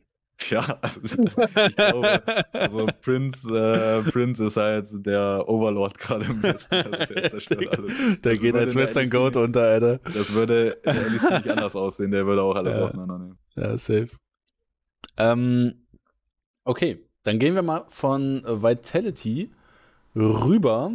Ja, 0.49 0.79
also, 0.81 1.01
ich 1.03 1.75
glaube, 1.75 2.23
also 2.51 2.87
Prince, 3.03 3.47
äh, 3.47 4.01
Prince 4.09 4.43
ist 4.45 4.57
halt 4.57 4.87
der 5.05 5.47
Overlord 5.47 5.99
gerade 5.99 6.25
im 6.25 6.41
Westen. 6.41 6.73
Also 6.73 7.13
der 7.13 7.29
zerstört 7.29 7.77
alles. 7.77 7.95
Der 8.23 8.33
das 8.33 8.41
geht 8.41 8.55
als 8.55 8.73
Western 8.73 9.11
Goat 9.11 9.35
unter, 9.35 9.61
Alter. 9.61 9.99
Das 9.99 10.33
würde 10.33 10.79
nicht 10.83 11.47
anders 11.47 11.75
aussehen, 11.75 12.09
der 12.09 12.25
würde 12.25 12.41
auch 12.41 12.55
alles 12.55 12.75
ja. 12.75 12.85
auseinandernehmen. 12.85 13.37
Ja, 13.55 13.77
safe. 13.77 14.07
Ähm, 15.17 15.75
okay, 16.63 17.05
dann 17.23 17.37
gehen 17.37 17.53
wir 17.53 17.61
mal 17.61 17.85
von 17.89 18.43
Vitality 18.43 19.51
rüber 20.15 20.93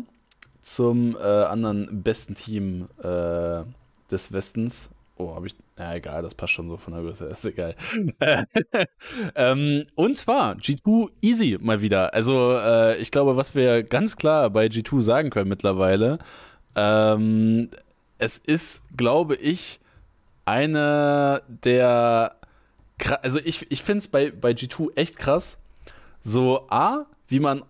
zum 0.60 1.16
äh, 1.16 1.20
anderen 1.22 2.02
besten 2.02 2.34
Team 2.34 2.88
äh, 2.98 3.62
des 4.10 4.32
Westens. 4.32 4.90
Oh, 5.18 5.34
habe 5.34 5.46
ich. 5.46 5.54
Ja, 5.78 5.94
egal, 5.94 6.22
das 6.22 6.34
passt 6.34 6.52
schon 6.52 6.68
so 6.68 6.76
von 6.76 6.92
der 6.92 7.02
Größe, 7.02 7.24
ist 7.30 7.44
egal. 7.44 7.74
ähm, 9.34 9.86
und 9.94 10.16
zwar 10.16 10.56
G2 10.56 11.10
Easy 11.22 11.58
mal 11.60 11.80
wieder. 11.80 12.12
Also, 12.12 12.52
äh, 12.52 12.98
ich 12.98 13.10
glaube, 13.10 13.36
was 13.36 13.54
wir 13.54 13.82
ganz 13.82 14.16
klar 14.16 14.50
bei 14.50 14.66
G2 14.66 15.00
sagen 15.00 15.30
können 15.30 15.48
mittlerweile, 15.48 16.18
ähm, 16.74 17.70
es 18.18 18.38
ist, 18.38 18.84
glaube 18.96 19.36
ich, 19.36 19.80
eine 20.44 21.42
der. 21.48 22.36
Also, 23.22 23.38
ich, 23.42 23.70
ich 23.70 23.82
finde 23.82 23.98
es 23.98 24.08
bei, 24.08 24.30
bei 24.30 24.50
G2 24.52 24.96
echt 24.96 25.16
krass. 25.16 25.58
So, 26.22 26.66
A, 26.70 27.06
wie 27.28 27.40
man 27.40 27.62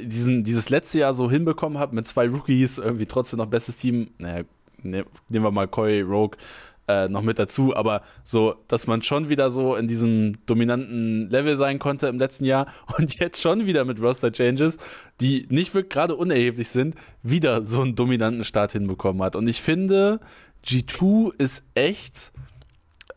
diesen, 0.00 0.44
dieses 0.44 0.70
letzte 0.70 1.00
Jahr 1.00 1.14
so 1.14 1.30
hinbekommen 1.30 1.78
hat 1.78 1.92
mit 1.92 2.06
zwei 2.06 2.28
Rookies, 2.28 2.78
irgendwie 2.78 3.06
trotzdem 3.06 3.38
noch 3.38 3.46
bestes 3.46 3.76
Team. 3.76 4.12
Naja, 4.18 4.44
ne, 4.82 5.04
nehmen 5.28 5.44
wir 5.44 5.50
mal 5.50 5.66
Koi, 5.66 6.02
Rogue 6.02 6.38
äh, 6.88 7.08
noch 7.08 7.22
mit 7.22 7.38
dazu, 7.38 7.74
aber 7.74 8.02
so, 8.22 8.56
dass 8.68 8.86
man 8.86 9.02
schon 9.02 9.28
wieder 9.28 9.50
so 9.50 9.74
in 9.74 9.88
diesem 9.88 10.44
dominanten 10.46 11.30
Level 11.30 11.56
sein 11.56 11.78
konnte 11.78 12.08
im 12.08 12.18
letzten 12.18 12.44
Jahr 12.44 12.66
und 12.98 13.18
jetzt 13.18 13.40
schon 13.40 13.66
wieder 13.66 13.84
mit 13.84 14.00
Roster-Changes, 14.00 14.78
die 15.20 15.46
nicht 15.48 15.74
wirklich 15.74 15.92
gerade 15.92 16.14
unerheblich 16.14 16.68
sind, 16.68 16.94
wieder 17.22 17.64
so 17.64 17.80
einen 17.80 17.96
dominanten 17.96 18.44
Start 18.44 18.72
hinbekommen 18.72 19.22
hat. 19.22 19.36
Und 19.36 19.48
ich 19.48 19.62
finde, 19.62 20.20
G2 20.64 21.34
ist 21.38 21.64
echt, 21.74 22.32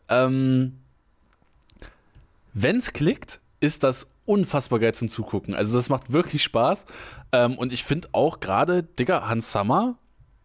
ähm, 0.08 0.78
wenn 2.54 2.76
es 2.76 2.92
klickt, 2.92 3.40
ist 3.60 3.84
das 3.84 4.10
unfassbar 4.24 4.78
geil 4.78 4.94
zum 4.94 5.08
Zugucken. 5.08 5.54
Also 5.54 5.76
das 5.76 5.88
macht 5.88 6.12
wirklich 6.12 6.42
Spaß. 6.42 6.86
Ähm, 7.32 7.56
und 7.56 7.72
ich 7.72 7.82
finde 7.82 8.08
auch 8.12 8.40
gerade, 8.40 8.82
Digga, 8.82 9.26
Hans 9.28 9.52
Summer 9.52 9.96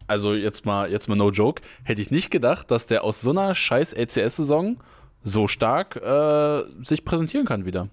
also 0.06 0.34
jetzt 0.34 0.66
mal, 0.66 0.90
jetzt 0.90 1.08
mal 1.08 1.16
no 1.16 1.30
joke, 1.30 1.62
hätte 1.82 2.02
ich 2.02 2.10
nicht 2.10 2.30
gedacht, 2.30 2.70
dass 2.70 2.86
der 2.86 3.04
aus 3.04 3.20
so 3.20 3.30
einer 3.30 3.54
scheiß 3.54 3.94
ACS-Saison 3.96 4.78
so 5.22 5.48
stark 5.48 5.96
äh, 5.96 6.62
sich 6.82 7.04
präsentieren 7.04 7.46
kann 7.46 7.64
wieder. 7.64 7.88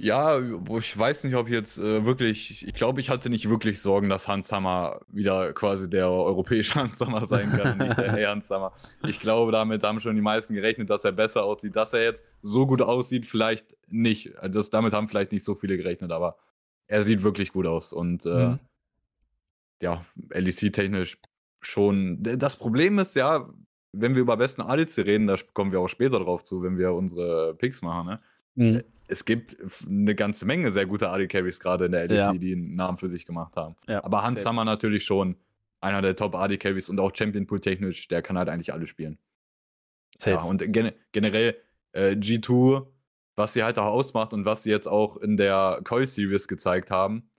Ja, 0.00 0.38
ich 0.78 0.96
weiß 0.96 1.24
nicht, 1.24 1.34
ob 1.34 1.48
jetzt 1.48 1.76
äh, 1.78 2.04
wirklich, 2.04 2.64
ich 2.64 2.72
glaube, 2.72 3.00
ich 3.00 3.10
hatte 3.10 3.30
nicht 3.30 3.48
wirklich 3.48 3.82
Sorgen, 3.82 4.08
dass 4.08 4.28
Hans 4.28 4.52
Hammer 4.52 5.00
wieder 5.08 5.52
quasi 5.54 5.90
der 5.90 6.08
europäische 6.08 6.74
Hans 6.76 7.00
Hammer 7.00 7.26
sein 7.26 7.50
kann, 7.50 7.78
nicht 7.78 7.98
der 7.98 8.12
hey 8.12 8.24
Hans 8.24 8.48
Hammer. 8.48 8.72
Ich 9.08 9.18
glaube, 9.18 9.50
damit 9.50 9.82
haben 9.82 10.00
schon 10.00 10.14
die 10.14 10.22
meisten 10.22 10.54
gerechnet, 10.54 10.88
dass 10.88 11.04
er 11.04 11.10
besser 11.10 11.42
aussieht. 11.42 11.74
Dass 11.74 11.92
er 11.94 12.04
jetzt 12.04 12.24
so 12.42 12.64
gut 12.64 12.80
aussieht, 12.80 13.26
vielleicht 13.26 13.66
nicht. 13.88 14.38
Also 14.38 14.60
das, 14.60 14.70
damit 14.70 14.92
haben 14.92 15.08
vielleicht 15.08 15.32
nicht 15.32 15.44
so 15.44 15.56
viele 15.56 15.76
gerechnet, 15.76 16.12
aber 16.12 16.36
er 16.88 17.04
sieht 17.04 17.22
wirklich 17.22 17.52
gut 17.52 17.66
aus. 17.66 17.92
Und 17.92 18.26
äh, 18.26 18.48
mhm. 18.48 18.58
ja, 19.80 20.04
LEC-technisch 20.30 21.18
schon. 21.60 22.22
Das 22.22 22.56
Problem 22.56 22.98
ist 22.98 23.14
ja, 23.14 23.48
wenn 23.92 24.14
wir 24.14 24.22
über 24.22 24.36
besten 24.36 24.62
ADC 24.62 24.98
reden, 24.98 25.26
da 25.26 25.36
kommen 25.54 25.72
wir 25.72 25.80
auch 25.80 25.88
später 25.88 26.18
drauf 26.18 26.44
zu, 26.44 26.62
wenn 26.62 26.76
wir 26.76 26.92
unsere 26.92 27.54
Picks 27.54 27.82
machen, 27.82 28.06
ne? 28.06 28.20
Mhm 28.54 28.82
es 29.08 29.24
gibt 29.24 29.56
eine 29.88 30.14
ganze 30.14 30.46
Menge 30.46 30.70
sehr 30.70 30.86
gute 30.86 31.08
AD 31.08 31.26
Carries 31.28 31.58
gerade 31.58 31.86
in 31.86 31.92
der 31.92 32.06
LEC, 32.06 32.18
ja. 32.18 32.32
die 32.34 32.52
einen 32.52 32.74
Namen 32.76 32.98
für 32.98 33.08
sich 33.08 33.24
gemacht 33.26 33.56
haben. 33.56 33.74
Ja, 33.88 34.04
Aber 34.04 34.22
Hans 34.22 34.44
Hammer 34.44 34.64
natürlich 34.64 35.04
schon 35.04 35.36
einer 35.80 36.02
der 36.02 36.14
Top 36.14 36.34
AD 36.34 36.58
Carries 36.58 36.90
und 36.90 37.00
auch 37.00 37.12
Champion 37.14 37.46
Pool 37.46 37.60
technisch, 37.60 38.06
der 38.08 38.22
kann 38.22 38.36
halt 38.36 38.48
eigentlich 38.48 38.72
alle 38.72 38.86
spielen. 38.86 39.18
Safe. 40.18 40.36
Ja, 40.36 40.42
und 40.42 40.72
gen 40.72 40.92
generell 41.12 41.56
äh, 41.92 42.10
G2, 42.10 42.86
was 43.38 43.52
sie 43.52 43.62
halt 43.62 43.78
auch 43.78 43.86
ausmacht 43.86 44.32
und 44.32 44.44
was 44.44 44.64
sie 44.64 44.70
jetzt 44.70 44.88
auch 44.88 45.16
in 45.16 45.36
der 45.36 45.80
Coil 45.84 46.06
Series 46.06 46.48
gezeigt 46.48 46.90
haben, 46.90 47.30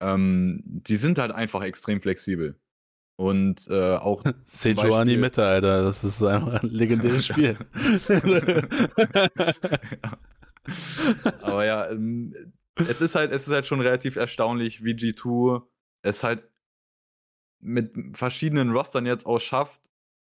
ähm, 0.00 0.62
die 0.64 0.96
sind 0.96 1.18
halt 1.18 1.30
einfach 1.30 1.62
extrem 1.62 2.00
flexibel. 2.00 2.58
Und 3.16 3.68
äh, 3.68 3.96
auch. 3.96 4.24
Sejuani 4.46 5.18
Mitte, 5.18 5.44
Alter, 5.44 5.84
das 5.84 6.02
ist 6.02 6.22
einfach 6.22 6.62
ein 6.62 6.70
legendäres 6.70 7.26
Spiel. 7.28 7.58
Aber 11.42 11.66
ja, 11.66 11.90
ähm, 11.90 12.32
es 12.76 13.02
ist 13.02 13.14
halt, 13.14 13.30
es 13.32 13.46
ist 13.46 13.52
halt 13.52 13.66
schon 13.66 13.82
relativ 13.82 14.16
erstaunlich, 14.16 14.82
wie 14.82 14.94
G2 14.94 15.62
es 16.00 16.24
halt 16.24 16.48
mit 17.60 17.92
verschiedenen 18.16 18.70
Rostern 18.70 19.04
jetzt 19.06 19.26
auch 19.26 19.38
schafft, 19.38 19.82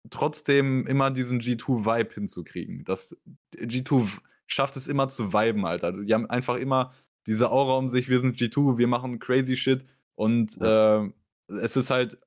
trotzdem 0.09 0.87
immer 0.87 1.11
diesen 1.11 1.39
G2-Vibe 1.39 2.13
hinzukriegen. 2.15 2.83
Das 2.83 3.15
G2 3.55 4.09
schafft 4.49 4.75
es 4.75 4.87
immer 4.87 5.09
zu 5.09 5.33
viben, 5.33 5.65
Alter. 5.65 5.93
Die 5.93 6.13
haben 6.13 6.29
einfach 6.29 6.55
immer 6.55 6.93
diese 7.27 7.51
Aura 7.51 7.77
um 7.77 7.89
sich, 7.89 8.09
wir 8.09 8.21
sind 8.21 8.37
G2, 8.37 8.77
wir 8.77 8.87
machen 8.87 9.19
crazy 9.19 9.55
shit 9.55 9.85
und 10.15 10.55
ja. 10.57 11.03
äh, 11.03 11.11
es 11.47 11.75
ist 11.77 11.89
halt 11.89 12.17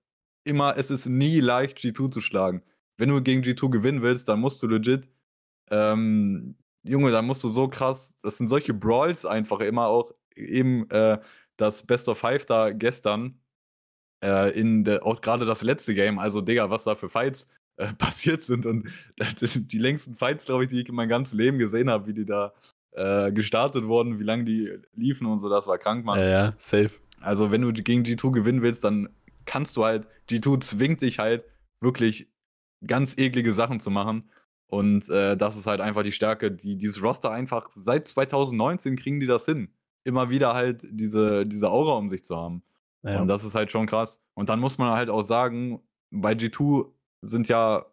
immer, 0.45 0.77
es 0.77 0.91
ist 0.91 1.07
nie 1.07 1.41
leicht, 1.41 1.79
G2 1.79 2.11
zu 2.11 2.21
schlagen. 2.21 2.63
Wenn 2.97 3.09
du 3.09 3.23
gegen 3.23 3.43
G2 3.43 3.71
gewinnen 3.71 4.03
willst, 4.03 4.29
dann 4.29 4.41
musst 4.41 4.63
du 4.63 4.67
legit 4.67 5.09
ähm, 5.71 6.57
Junge, 6.85 7.11
da 7.11 7.23
musst 7.23 7.45
du 7.45 7.49
so 7.49 7.69
krass, 7.69 8.17
das 8.23 8.39
sind 8.39 8.49
solche 8.49 8.75
Brawls 8.75 9.25
einfach 9.25 9.61
immer 9.61 9.87
auch, 9.87 10.13
eben 10.35 10.89
äh, 10.91 11.19
das 11.57 11.87
Best 11.87 12.09
of 12.09 12.19
Five 12.19 12.47
da 12.47 12.71
gestern, 12.71 13.41
äh, 14.23 14.51
in 14.59 14.85
der, 14.85 15.07
auch 15.07 15.21
gerade 15.21 15.47
das 15.47 15.63
letzte 15.63 15.95
Game, 15.95 16.19
also 16.19 16.41
Digga, 16.41 16.71
was 16.71 16.85
da 16.85 16.95
für 16.97 17.09
Fights 17.09 17.47
äh, 17.77 17.93
passiert 17.99 18.43
sind 18.43 18.67
und 18.67 18.89
das 19.17 19.35
sind 19.39 19.73
die 19.73 19.79
längsten 19.79 20.15
Fights, 20.15 20.47
glaube 20.47 20.65
ich, 20.65 20.71
die 20.71 20.81
ich 20.81 20.89
in 20.89 20.95
meinem 20.95 21.09
ganzen 21.09 21.37
Leben 21.37 21.59
gesehen 21.59 21.91
habe, 21.91 22.07
wie 22.07 22.15
die 22.15 22.27
da 22.27 22.53
äh, 22.93 23.33
gestartet 23.33 23.87
wurden, 23.87 24.19
wie 24.19 24.25
lange 24.25 24.45
die 24.45 24.71
liefen 24.95 25.27
und 25.27 25.41
so, 25.41 25.49
das 25.49 25.67
war 25.67 25.79
krank, 25.79 26.05
Mann. 26.05 26.19
Ja, 26.19 26.29
ja, 26.29 26.55
safe. 26.59 26.91
Also, 27.21 27.51
wenn 27.51 27.63
du 27.63 27.73
gegen 27.73 28.03
G2 28.03 28.33
gewinnen 28.33 28.63
willst, 28.63 28.85
dann 28.85 29.09
kannst 29.45 29.77
du 29.77 29.85
halt, 29.85 30.07
G2 30.29 30.61
zwingt 30.61 31.01
dich 31.03 31.19
halt 31.19 31.45
wirklich 31.81 32.29
ganz 32.87 33.17
eklige 33.17 33.53
Sachen 33.53 33.81
zu 33.81 33.91
machen. 33.91 34.31
Und 34.67 35.09
äh, 35.11 35.37
das 35.37 35.57
ist 35.57 35.67
halt 35.67 35.81
einfach 35.81 36.03
die 36.03 36.13
Stärke, 36.13 36.51
die 36.51 36.77
dieses 36.77 37.03
Roster 37.03 37.31
einfach 37.31 37.69
seit 37.71 38.09
2019 38.09 38.97
kriegen 38.97 39.21
die 39.21 39.27
das 39.27 39.45
hin. 39.45 39.69
Immer 40.05 40.31
wieder 40.31 40.55
halt 40.55 40.85
diese, 40.91 41.47
diese 41.47 41.71
Aura 41.71 41.93
um 41.97 42.09
sich 42.09 42.25
zu 42.25 42.37
haben. 42.37 42.63
Ja. 43.03 43.21
Und 43.21 43.29
das 43.29 43.45
ist 43.45 43.55
halt 43.55 43.71
schon 43.71 43.87
krass. 43.87 44.21
Und 44.35 44.49
dann 44.49 44.61
muss 44.61 44.79
man 44.79 44.97
halt 44.97 45.11
auch 45.11 45.23
sagen, 45.23 45.81
bei 46.11 46.33
G2 46.33 46.87
sind 47.23 47.49
ja 47.49 47.87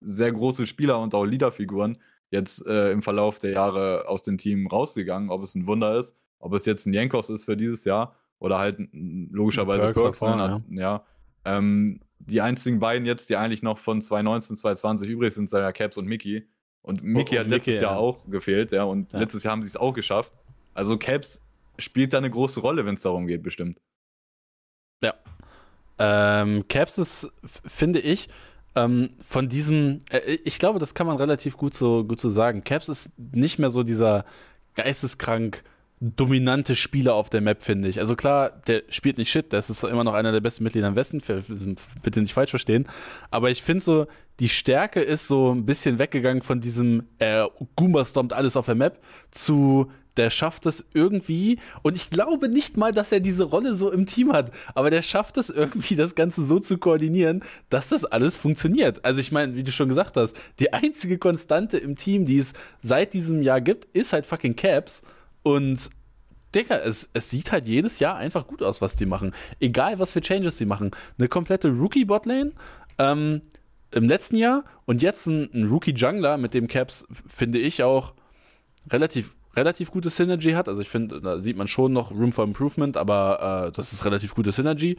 sehr 0.00 0.32
große 0.32 0.66
Spieler 0.66 1.00
und 1.00 1.14
auch 1.14 1.24
Leaderfiguren 1.24 1.98
jetzt 2.30 2.66
äh, 2.66 2.90
im 2.90 3.02
Verlauf 3.02 3.38
der 3.38 3.52
Jahre 3.52 4.08
aus 4.08 4.22
dem 4.22 4.38
Team 4.38 4.66
rausgegangen, 4.66 5.30
ob 5.30 5.42
es 5.42 5.54
ein 5.54 5.66
Wunder 5.66 5.96
ist, 5.96 6.16
ob 6.38 6.52
es 6.54 6.66
jetzt 6.66 6.86
ein 6.86 6.92
Jankos 6.92 7.30
ist 7.30 7.44
für 7.44 7.56
dieses 7.56 7.84
Jahr 7.84 8.16
oder 8.38 8.58
halt 8.58 8.78
logischerweise 8.92 9.92
Perks, 9.92 10.20
ne? 10.20 10.62
ja. 10.68 10.80
ja. 10.80 11.04
Ähm, 11.44 12.00
die 12.18 12.40
einzigen 12.40 12.80
beiden 12.80 13.06
jetzt, 13.06 13.30
die 13.30 13.36
eigentlich 13.36 13.62
noch 13.62 13.78
von 13.78 14.02
2019, 14.02 14.56
2020 14.56 15.08
übrig 15.08 15.34
sind, 15.34 15.48
sind 15.48 15.60
ja 15.60 15.72
Caps 15.72 15.96
und 15.96 16.06
Mickey. 16.06 16.46
Und 16.82 17.02
Mickey 17.02 17.36
oh, 17.36 17.40
hat 17.40 17.48
letztes 17.48 17.74
Mickey, 17.74 17.82
Jahr 17.82 17.92
ja. 17.94 17.98
auch 17.98 18.28
gefehlt, 18.28 18.72
ja, 18.72 18.84
und 18.84 19.12
ja. 19.12 19.18
letztes 19.18 19.42
Jahr 19.42 19.52
haben 19.52 19.62
sie 19.62 19.68
es 19.68 19.76
auch 19.76 19.92
geschafft. 19.92 20.32
Also 20.74 20.96
Caps 20.98 21.40
spielt 21.78 22.12
da 22.12 22.18
eine 22.18 22.30
große 22.30 22.60
Rolle, 22.60 22.86
wenn 22.86 22.94
es 22.94 23.02
darum 23.02 23.26
geht, 23.26 23.42
bestimmt. 23.42 23.80
Ja. 25.02 25.14
Ähm, 25.98 26.68
Caps 26.68 26.98
ist, 26.98 27.32
finde 27.44 28.00
ich, 28.00 28.28
ähm, 28.74 29.10
von 29.22 29.48
diesem, 29.48 30.02
äh, 30.10 30.38
ich 30.44 30.58
glaube, 30.58 30.78
das 30.78 30.94
kann 30.94 31.06
man 31.06 31.16
relativ 31.16 31.56
gut 31.56 31.74
so, 31.74 32.04
gut 32.04 32.20
so 32.20 32.28
sagen. 32.28 32.62
Caps 32.64 32.88
ist 32.88 33.12
nicht 33.18 33.58
mehr 33.58 33.70
so 33.70 33.82
dieser 33.82 34.24
geisteskrank 34.74 35.62
dominante 35.98 36.74
Spieler 36.74 37.14
auf 37.14 37.30
der 37.30 37.40
Map, 37.40 37.62
finde 37.62 37.88
ich. 37.88 37.98
Also 38.00 38.16
klar, 38.16 38.50
der 38.66 38.82
spielt 38.90 39.16
nicht 39.16 39.30
shit, 39.30 39.50
das 39.52 39.70
ist 39.70 39.82
immer 39.82 40.04
noch 40.04 40.12
einer 40.12 40.30
der 40.30 40.40
besten 40.40 40.64
Mitglieder 40.64 40.88
im 40.88 40.94
Westen, 40.94 41.22
bitte 42.02 42.20
nicht 42.20 42.34
falsch 42.34 42.50
verstehen. 42.50 42.86
Aber 43.30 43.50
ich 43.50 43.62
finde 43.62 43.82
so, 43.82 44.06
die 44.38 44.50
Stärke 44.50 45.00
ist 45.00 45.26
so 45.26 45.52
ein 45.52 45.64
bisschen 45.64 45.98
weggegangen 45.98 46.42
von 46.42 46.60
diesem 46.60 47.04
äh, 47.18 47.46
Goomba 47.76 48.04
stompt 48.04 48.34
alles 48.34 48.56
auf 48.56 48.66
der 48.66 48.74
Map 48.74 49.02
zu 49.30 49.90
der 50.16 50.30
schafft 50.30 50.66
es 50.66 50.84
irgendwie 50.94 51.58
und 51.82 51.96
ich 51.96 52.10
glaube 52.10 52.48
nicht 52.48 52.76
mal, 52.76 52.92
dass 52.92 53.12
er 53.12 53.20
diese 53.20 53.44
Rolle 53.44 53.74
so 53.74 53.90
im 53.90 54.06
Team 54.06 54.32
hat, 54.32 54.50
aber 54.74 54.90
der 54.90 55.02
schafft 55.02 55.36
es 55.36 55.50
irgendwie, 55.50 55.96
das 55.96 56.14
Ganze 56.14 56.44
so 56.44 56.58
zu 56.58 56.78
koordinieren, 56.78 57.42
dass 57.68 57.88
das 57.88 58.04
alles 58.04 58.36
funktioniert. 58.36 59.04
Also 59.04 59.20
ich 59.20 59.32
meine, 59.32 59.54
wie 59.54 59.62
du 59.62 59.72
schon 59.72 59.88
gesagt 59.88 60.16
hast, 60.16 60.36
die 60.58 60.72
einzige 60.72 61.18
Konstante 61.18 61.78
im 61.78 61.96
Team, 61.96 62.24
die 62.24 62.38
es 62.38 62.52
seit 62.80 63.12
diesem 63.12 63.42
Jahr 63.42 63.60
gibt, 63.60 63.84
ist 63.96 64.12
halt 64.12 64.26
fucking 64.26 64.56
Caps 64.56 65.02
und 65.42 65.90
Digga, 66.54 66.76
es, 66.76 67.10
es 67.12 67.28
sieht 67.28 67.52
halt 67.52 67.66
jedes 67.66 67.98
Jahr 67.98 68.16
einfach 68.16 68.46
gut 68.46 68.62
aus, 68.62 68.80
was 68.80 68.96
die 68.96 69.04
machen. 69.04 69.34
Egal, 69.60 69.98
was 69.98 70.12
für 70.12 70.20
Changes 70.22 70.56
sie 70.56 70.64
machen. 70.64 70.90
Eine 71.18 71.28
komplette 71.28 71.68
Rookie-Botlane 71.68 72.52
ähm, 72.98 73.42
im 73.90 74.08
letzten 74.08 74.36
Jahr 74.36 74.64
und 74.86 75.02
jetzt 75.02 75.26
ein, 75.26 75.50
ein 75.52 75.68
Rookie-Jungler, 75.68 76.38
mit 76.38 76.54
dem 76.54 76.66
Caps, 76.66 77.06
finde 77.26 77.58
ich, 77.58 77.82
auch 77.82 78.14
relativ, 78.90 79.36
relativ 79.56 79.90
gute 79.90 80.10
Synergy 80.10 80.52
hat. 80.52 80.68
Also 80.68 80.80
ich 80.80 80.88
finde, 80.88 81.20
da 81.20 81.38
sieht 81.38 81.56
man 81.56 81.68
schon 81.68 81.92
noch 81.92 82.10
Room 82.10 82.32
for 82.32 82.44
Improvement, 82.44 82.96
aber 82.96 83.66
äh, 83.68 83.72
das 83.72 83.92
ist 83.92 84.04
relativ 84.04 84.34
gute 84.34 84.52
Synergy. 84.52 84.98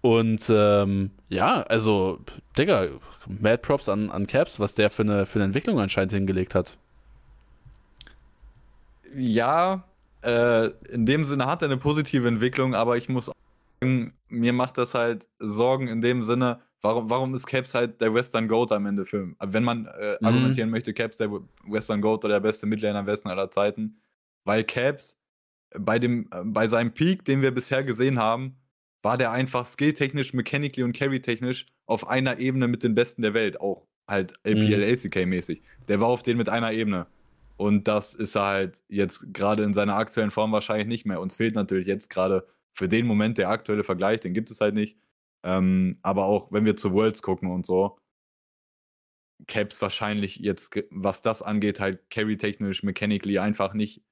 Und 0.00 0.50
ähm, 0.50 1.10
ja, 1.28 1.62
also, 1.62 2.20
Digga, 2.56 2.86
Mad 3.28 3.58
Props 3.58 3.88
an, 3.88 4.10
an 4.10 4.26
Caps, 4.26 4.58
was 4.58 4.74
der 4.74 4.90
für 4.90 5.02
eine, 5.02 5.26
für 5.26 5.38
eine 5.38 5.44
Entwicklung 5.44 5.78
anscheinend 5.78 6.12
hingelegt 6.12 6.54
hat 6.54 6.78
ja, 9.14 9.84
äh, 10.22 10.66
in 10.90 11.06
dem 11.06 11.24
Sinne 11.24 11.46
hat 11.46 11.62
er 11.62 11.68
eine 11.68 11.76
positive 11.76 12.28
Entwicklung, 12.28 12.74
aber 12.74 12.96
ich 12.96 13.08
muss 13.08 13.30
sagen, 13.80 14.14
mir 14.28 14.52
macht 14.52 14.78
das 14.78 14.94
halt 14.94 15.28
Sorgen 15.38 15.88
in 15.88 16.00
dem 16.00 16.22
Sinne, 16.22 16.60
warum, 16.82 17.10
warum 17.10 17.34
ist 17.34 17.46
Caps 17.46 17.74
halt 17.74 18.00
der 18.00 18.14
Western 18.14 18.48
Goat 18.48 18.72
am 18.72 18.86
Ende 18.86 19.04
für, 19.04 19.34
wenn 19.40 19.64
man 19.64 19.86
äh, 19.86 20.16
mhm. 20.20 20.26
argumentieren 20.26 20.70
möchte, 20.70 20.94
Caps 20.94 21.16
der 21.16 21.30
Western 21.64 22.00
Goat 22.00 22.24
oder 22.24 22.34
der 22.34 22.40
beste 22.40 22.66
Midlaner 22.66 23.00
am 23.00 23.06
Westen 23.06 23.28
aller 23.28 23.50
Zeiten, 23.50 24.00
weil 24.44 24.64
Caps 24.64 25.20
bei 25.78 25.98
dem, 25.98 26.28
äh, 26.32 26.42
bei 26.44 26.68
seinem 26.68 26.92
Peak, 26.92 27.24
den 27.24 27.42
wir 27.42 27.52
bisher 27.52 27.84
gesehen 27.84 28.18
haben, 28.18 28.56
war 29.02 29.16
der 29.16 29.32
einfach 29.32 29.66
skilltechnisch, 29.66 30.34
mechanically 30.34 30.84
und 30.84 30.92
carry-technisch 30.92 31.66
auf 31.86 32.08
einer 32.08 32.38
Ebene 32.38 32.68
mit 32.68 32.82
den 32.82 32.94
Besten 32.94 33.22
der 33.22 33.34
Welt, 33.34 33.60
auch 33.60 33.86
halt 34.06 34.34
LPL, 34.42 34.78
mhm. 34.78 34.94
ACK-mäßig. 34.94 35.62
Der 35.88 36.00
war 36.00 36.08
auf 36.08 36.22
denen 36.22 36.38
mit 36.38 36.48
einer 36.48 36.72
Ebene. 36.72 37.06
Und 37.56 37.88
das 37.88 38.14
ist 38.14 38.36
er 38.36 38.46
halt 38.46 38.82
jetzt 38.88 39.32
gerade 39.32 39.62
in 39.62 39.74
seiner 39.74 39.96
aktuellen 39.96 40.30
Form 40.30 40.52
wahrscheinlich 40.52 40.88
nicht 40.88 41.06
mehr. 41.06 41.20
Uns 41.20 41.36
fehlt 41.36 41.54
natürlich 41.54 41.86
jetzt 41.86 42.10
gerade 42.10 42.46
für 42.72 42.88
den 42.88 43.06
Moment 43.06 43.38
der 43.38 43.50
aktuelle 43.50 43.84
Vergleich, 43.84 44.20
den 44.20 44.34
gibt 44.34 44.50
es 44.50 44.60
halt 44.60 44.74
nicht. 44.74 44.96
Ähm, 45.42 45.98
aber 46.02 46.26
auch 46.26 46.52
wenn 46.52 46.64
wir 46.64 46.76
zu 46.76 46.92
Worlds 46.92 47.22
gucken 47.22 47.50
und 47.50 47.66
so, 47.66 47.98
Caps 49.46 49.80
wahrscheinlich 49.80 50.36
jetzt, 50.36 50.74
was 50.90 51.22
das 51.22 51.42
angeht, 51.42 51.80
halt 51.80 52.10
carry-technisch, 52.10 52.82
mechanically 52.82 53.38
einfach 53.38 53.72
nicht, 53.72 54.02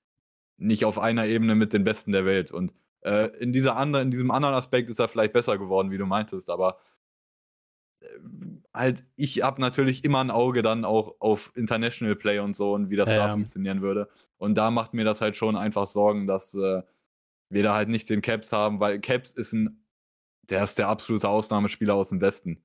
nicht 0.57 0.85
auf 0.85 0.99
einer 0.99 1.27
Ebene 1.27 1.55
mit 1.55 1.73
den 1.73 1.85
Besten 1.85 2.13
der 2.13 2.25
Welt. 2.25 2.51
Und 2.51 2.75
äh, 3.03 3.27
in, 3.39 3.53
dieser 3.53 3.77
andere, 3.77 4.03
in 4.03 4.11
diesem 4.11 4.31
anderen 4.31 4.55
Aspekt 4.55 4.89
ist 4.89 4.99
er 4.99 5.09
vielleicht 5.09 5.35
besser 5.35 5.59
geworden, 5.59 5.91
wie 5.91 5.99
du 5.99 6.07
meintest, 6.07 6.49
aber 6.49 6.79
halt, 8.73 9.05
ich 9.17 9.43
habe 9.43 9.61
natürlich 9.61 10.05
immer 10.05 10.21
ein 10.21 10.31
Auge 10.31 10.63
dann 10.63 10.85
auch 10.85 11.17
auf 11.21 11.53
International 11.55 12.15
Play 12.17 12.39
und 12.39 12.57
so 12.57 12.73
und 12.73 12.91
wie 12.91 12.97
das 12.97 13.11
ja, 13.11 13.27
da 13.27 13.33
funktionieren 13.33 13.83
würde. 13.83 14.09
Und 14.37 14.55
da 14.55 14.71
macht 14.71 14.95
mir 14.95 15.05
das 15.05 15.21
halt 15.21 15.37
schon 15.37 15.57
einfach 15.57 15.87
Sorgen, 15.87 16.27
dass, 16.27 16.55
äh, 16.55 16.83
wir 17.51 17.63
da 17.63 17.75
halt 17.75 17.89
nicht 17.89 18.11
den 18.11 18.23
Caps 18.23 18.53
haben, 18.53 18.81
weil 18.81 19.01
Caps 19.01 19.33
ist 19.33 19.53
ein, 19.53 19.83
der 20.49 20.65
ist 20.65 20.79
der 20.79 20.89
absolute 20.89 21.29
Ausnahmespieler 21.29 21.95
aus 21.95 22.11
dem 22.11 22.21
Westen. 22.21 22.63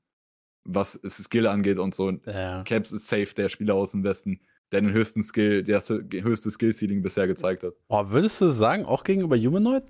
Was 0.66 1.00
Skill 1.06 1.48
angeht 1.48 1.78
und 1.78 1.94
so. 1.94 2.12
Ja. 2.26 2.64
Caps 2.64 2.92
ist 2.92 3.08
safe 3.08 3.34
der 3.36 3.50
Spieler 3.50 3.76
aus 3.76 3.92
dem 3.92 4.04
Westen, 4.04 4.40
der 4.72 4.82
den 4.82 4.94
höchsten 4.94 5.22
Skill, 5.22 5.64
der 5.64 5.82
höchste 5.82 6.50
Skill-Ceiling 6.50 7.02
bisher 7.02 7.28
gezeigt 7.28 7.64
hat. 7.64 7.74
Oh, 7.90 8.04
würdest 8.08 8.40
du 8.40 8.50
sagen, 8.50 8.86
auch 8.86 9.04
gegenüber 9.04 9.38
Humanoid? 9.38 9.84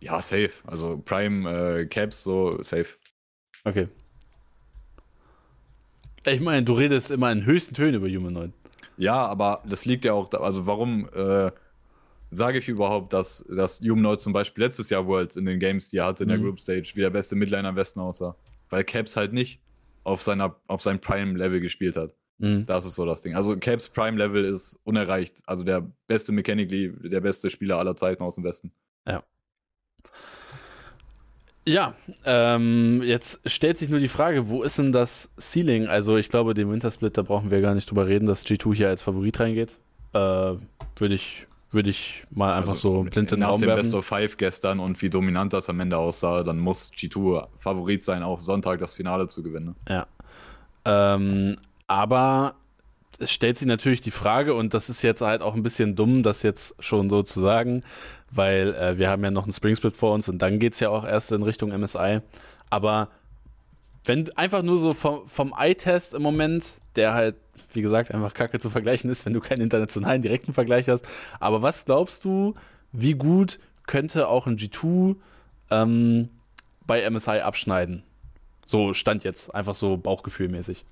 Ja, 0.00 0.22
safe. 0.22 0.52
Also 0.66 1.02
Prime 1.04 1.80
äh, 1.80 1.86
Caps, 1.86 2.22
so 2.22 2.62
safe. 2.62 2.96
Okay. 3.64 3.88
Ich 6.26 6.40
meine, 6.40 6.62
du 6.62 6.74
redest 6.74 7.10
immer 7.10 7.32
in 7.32 7.44
höchsten 7.44 7.74
Tönen 7.74 7.94
über 7.94 8.08
Humanoid. 8.08 8.52
Ja, 8.96 9.26
aber 9.26 9.62
das 9.66 9.84
liegt 9.84 10.04
ja 10.04 10.12
auch, 10.12 10.28
da, 10.28 10.38
also 10.38 10.66
warum 10.66 11.08
äh, 11.14 11.50
sage 12.34 12.58
ich 12.58 12.68
überhaupt, 12.68 13.12
dass, 13.12 13.44
dass 13.48 13.80
Humanoid 13.80 14.20
zum 14.20 14.32
Beispiel 14.32 14.64
letztes 14.64 14.90
Jahr 14.90 15.06
Worlds 15.06 15.36
in 15.36 15.44
den 15.44 15.58
Games, 15.58 15.88
die 15.88 15.98
er 15.98 16.06
hatte 16.06 16.24
in 16.24 16.28
der 16.28 16.38
mhm. 16.38 16.44
Group 16.44 16.60
Stage, 16.60 16.90
wie 16.94 17.00
der 17.00 17.10
beste 17.10 17.36
Midliner 17.36 17.68
am 17.68 17.76
Westen 17.76 18.00
aussah? 18.00 18.36
Weil 18.70 18.84
Caps 18.84 19.16
halt 19.16 19.32
nicht 19.32 19.60
auf, 20.02 20.22
seiner, 20.22 20.56
auf 20.66 20.82
seinem 20.82 21.00
Prime-Level 21.00 21.60
gespielt 21.60 21.96
hat. 21.96 22.14
Mhm. 22.38 22.66
Das 22.66 22.84
ist 22.84 22.94
so 22.94 23.06
das 23.06 23.22
Ding. 23.22 23.34
Also 23.34 23.56
Caps 23.56 23.88
Prime-Level 23.88 24.44
ist 24.44 24.78
unerreicht. 24.84 25.36
Also 25.46 25.64
der 25.64 25.86
beste 26.06 26.32
Mechanically, 26.32 26.92
der 27.02 27.20
beste 27.20 27.50
Spieler 27.50 27.78
aller 27.78 27.96
Zeiten 27.96 28.22
aus 28.22 28.34
dem 28.34 28.44
Westen. 28.44 28.72
Ja. 29.06 29.22
Ja, 31.66 31.94
ähm, 32.26 33.02
jetzt 33.02 33.40
stellt 33.48 33.78
sich 33.78 33.88
nur 33.88 33.98
die 33.98 34.08
Frage, 34.08 34.50
wo 34.50 34.62
ist 34.62 34.78
denn 34.78 34.92
das 34.92 35.32
Ceiling? 35.38 35.86
Also 35.86 36.18
ich 36.18 36.28
glaube, 36.28 36.52
den 36.52 36.70
Wintersplit, 36.70 37.16
da 37.16 37.22
brauchen 37.22 37.50
wir 37.50 37.62
gar 37.62 37.74
nicht 37.74 37.90
drüber 37.90 38.06
reden, 38.06 38.26
dass 38.26 38.44
G2 38.44 38.74
hier 38.74 38.88
als 38.88 39.02
Favorit 39.02 39.40
reingeht. 39.40 39.78
Äh, 40.12 40.18
Würde 40.18 41.14
ich, 41.14 41.46
würd 41.74 41.88
ich 41.88 42.24
mal 42.30 42.54
einfach 42.54 42.70
also, 42.70 43.04
so 43.04 43.10
blind 43.10 43.32
in 43.32 43.40
den 43.40 43.48
Raum 43.48 43.60
dem 43.60 43.68
werfen. 43.68 43.82
Best 43.82 43.94
of 43.94 44.06
Five 44.06 44.36
gestern 44.36 44.80
und 44.80 45.00
wie 45.02 45.10
dominant 45.10 45.52
das 45.52 45.68
am 45.68 45.80
Ende 45.80 45.98
aussah, 45.98 46.42
dann 46.42 46.58
muss 46.58 46.90
G2 46.92 47.48
Favorit 47.58 48.02
sein, 48.02 48.22
auch 48.22 48.40
Sonntag 48.40 48.80
das 48.80 48.94
Finale 48.94 49.28
zu 49.28 49.42
gewinnen. 49.42 49.74
Ja. 49.88 50.06
Ähm, 50.84 51.56
aber 51.86 52.54
es 53.18 53.30
stellt 53.30 53.56
sich 53.56 53.68
natürlich 53.68 54.00
die 54.00 54.10
Frage, 54.10 54.54
und 54.54 54.74
das 54.74 54.88
ist 54.88 55.02
jetzt 55.02 55.20
halt 55.20 55.42
auch 55.42 55.54
ein 55.54 55.62
bisschen 55.62 55.96
dumm, 55.96 56.22
das 56.22 56.42
jetzt 56.42 56.74
schon 56.82 57.10
so 57.10 57.22
zu 57.22 57.40
sagen, 57.40 57.82
weil 58.30 58.74
äh, 58.74 58.98
wir 58.98 59.10
haben 59.10 59.22
ja 59.24 59.30
noch 59.30 59.44
einen 59.44 59.52
Spring 59.52 59.76
Split 59.76 59.96
vor 59.96 60.14
uns 60.14 60.28
und 60.28 60.38
dann 60.38 60.58
geht 60.58 60.74
es 60.74 60.80
ja 60.80 60.90
auch 60.90 61.04
erst 61.04 61.32
in 61.32 61.42
Richtung 61.42 61.70
MSI. 61.70 62.20
Aber 62.70 63.08
wenn 64.04 64.30
einfach 64.36 64.62
nur 64.62 64.78
so 64.78 64.92
vom, 64.92 65.28
vom 65.28 65.54
Eye-Test 65.56 66.14
im 66.14 66.22
Moment, 66.22 66.74
der 66.96 67.14
halt, 67.14 67.36
wie 67.72 67.82
gesagt, 67.82 68.12
einfach 68.12 68.34
kacke 68.34 68.58
zu 68.58 68.70
vergleichen 68.70 69.10
ist, 69.10 69.24
wenn 69.24 69.32
du 69.32 69.40
keinen 69.40 69.62
internationalen 69.62 70.22
direkten 70.22 70.52
Vergleich 70.52 70.88
hast. 70.88 71.06
Aber 71.40 71.62
was 71.62 71.84
glaubst 71.84 72.24
du, 72.24 72.54
wie 72.92 73.14
gut 73.14 73.58
könnte 73.86 74.28
auch 74.28 74.46
ein 74.46 74.56
G2 74.56 75.16
ähm, 75.70 76.28
bei 76.86 77.08
MSI 77.08 77.40
abschneiden? 77.40 78.02
So 78.66 78.94
stand 78.94 79.24
jetzt, 79.24 79.54
einfach 79.54 79.74
so 79.74 79.96
bauchgefühlmäßig. 79.96 80.84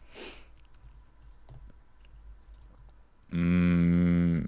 Mmh 3.30 4.44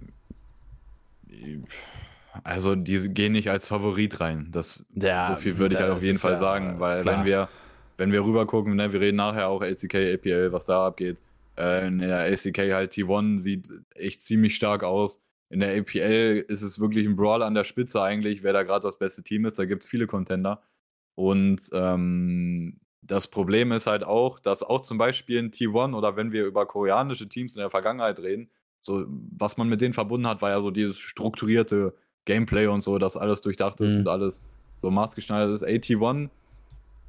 also 2.43 2.75
die 2.75 3.09
gehen 3.09 3.33
nicht 3.33 3.51
als 3.51 3.69
Favorit 3.69 4.21
rein. 4.21 4.49
Das, 4.51 4.83
ja, 4.95 5.29
so 5.29 5.37
viel 5.37 5.59
würde 5.59 5.77
ich 5.77 5.81
halt 5.81 5.93
auf 5.93 6.03
jeden 6.03 6.19
Fall 6.19 6.33
ja 6.33 6.39
sagen, 6.39 6.81
weil 6.81 7.03
klar. 7.03 7.19
wenn 7.19 7.25
wir, 7.25 7.49
wenn 7.97 8.13
wir 8.13 8.25
rüber 8.25 8.47
gucken, 8.47 8.77
ne, 8.77 8.93
wir 8.93 9.01
reden 9.01 9.17
nachher 9.17 9.49
auch 9.49 9.63
LCK, 9.63 10.15
APL, 10.15 10.53
was 10.53 10.67
da 10.67 10.87
abgeht. 10.87 11.19
Äh, 11.57 11.87
in 11.87 11.99
der 11.99 12.27
LCK 12.27 12.73
halt 12.73 12.93
T1 12.93 13.39
sieht 13.39 13.71
echt 13.95 14.23
ziemlich 14.23 14.57
stark 14.57 14.83
aus. 14.83 15.21
In 15.51 15.61
der 15.61 15.79
APL 15.79 16.45
ist 16.49 16.63
es 16.63 16.81
wirklich 16.81 17.07
ein 17.07 17.17
Brawl 17.17 17.43
an 17.43 17.55
der 17.55 17.65
Spitze 17.65 18.03
eigentlich, 18.03 18.43
wer 18.43 18.53
da 18.53 18.63
gerade 18.63 18.83
das 18.83 18.99
beste 18.99 19.23
Team 19.23 19.45
ist. 19.45 19.59
Da 19.59 19.65
gibt 19.65 19.85
es 19.85 19.89
viele 19.89 20.07
Contender. 20.07 20.63
Und 21.15 21.61
ähm, 21.73 22.81
das 23.03 23.29
Problem 23.29 23.71
ist 23.73 23.87
halt 23.87 24.05
auch, 24.05 24.41
dass 24.41 24.63
auch 24.63 24.81
zum 24.81 24.99
Beispiel 24.99 25.37
in 25.37 25.51
T1 25.51 25.95
oder 25.95 26.17
wenn 26.17 26.33
wir 26.33 26.45
über 26.47 26.67
koreanische 26.67 27.29
Teams 27.29 27.55
in 27.55 27.61
der 27.61 27.71
Vergangenheit 27.71 28.19
reden, 28.19 28.51
so 28.81 29.05
was 29.37 29.57
man 29.57 29.69
mit 29.69 29.81
denen 29.81 29.95
verbunden 29.95 30.27
hat, 30.27 30.43
war 30.43 30.51
ja 30.51 30.61
so 30.61 30.71
dieses 30.71 30.99
strukturierte 30.99 31.95
Gameplay 32.25 32.67
und 32.67 32.83
so, 32.83 32.99
dass 32.99 33.17
alles 33.17 33.43
durchdacht 33.43 33.81
ist 33.81 33.95
mhm. 33.95 34.01
und 34.01 34.09
alles 34.09 34.45
so 34.83 34.91
maßgeschneidert 34.91 35.55
ist. 35.55 35.65
AT1, 35.65 36.31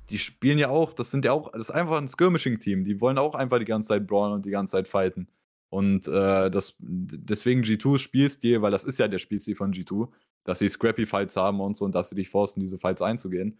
die 0.10 0.20
spielen 0.20 0.60
ja 0.60 0.70
auch, 0.70 0.94
das 0.94 1.12
sind 1.12 1.26
ja 1.26 1.32
auch, 1.32 1.52
das 1.52 1.70
ist 1.70 1.72
einfach 1.72 1.98
ein 1.98 2.08
Skirmishing-Team. 2.08 2.86
Die 2.86 3.02
wollen 3.02 3.18
auch 3.18 3.36
einfach 3.36 3.60
die 3.60 3.66
ganze 3.66 3.90
Zeit 3.90 4.08
brawlen 4.08 4.34
und 4.34 4.46
die 4.46 4.52
ganze 4.52 4.74
Zeit 4.74 4.88
fighten. 4.88 5.28
Und 5.70 6.08
äh, 6.08 6.52
das, 6.52 6.76
deswegen 6.80 7.64
G2 7.64 7.98
Spielstil, 7.98 8.62
weil 8.62 8.72
das 8.72 8.84
ist 8.84 9.00
ja 9.00 9.08
der 9.08 9.20
Spielstil 9.20 9.56
von 9.56 9.74
G2, 9.74 10.08
dass 10.44 10.60
sie 10.60 10.70
Scrappy 10.70 11.06
Fights 11.06 11.36
haben 11.36 11.60
und 11.60 11.76
so 11.76 11.86
und 11.86 11.96
dass 11.96 12.10
sie 12.10 12.16
dich 12.16 12.30
forcen, 12.30 12.60
diese 12.60 12.78
Fights 12.78 13.02
einzugehen. 13.02 13.58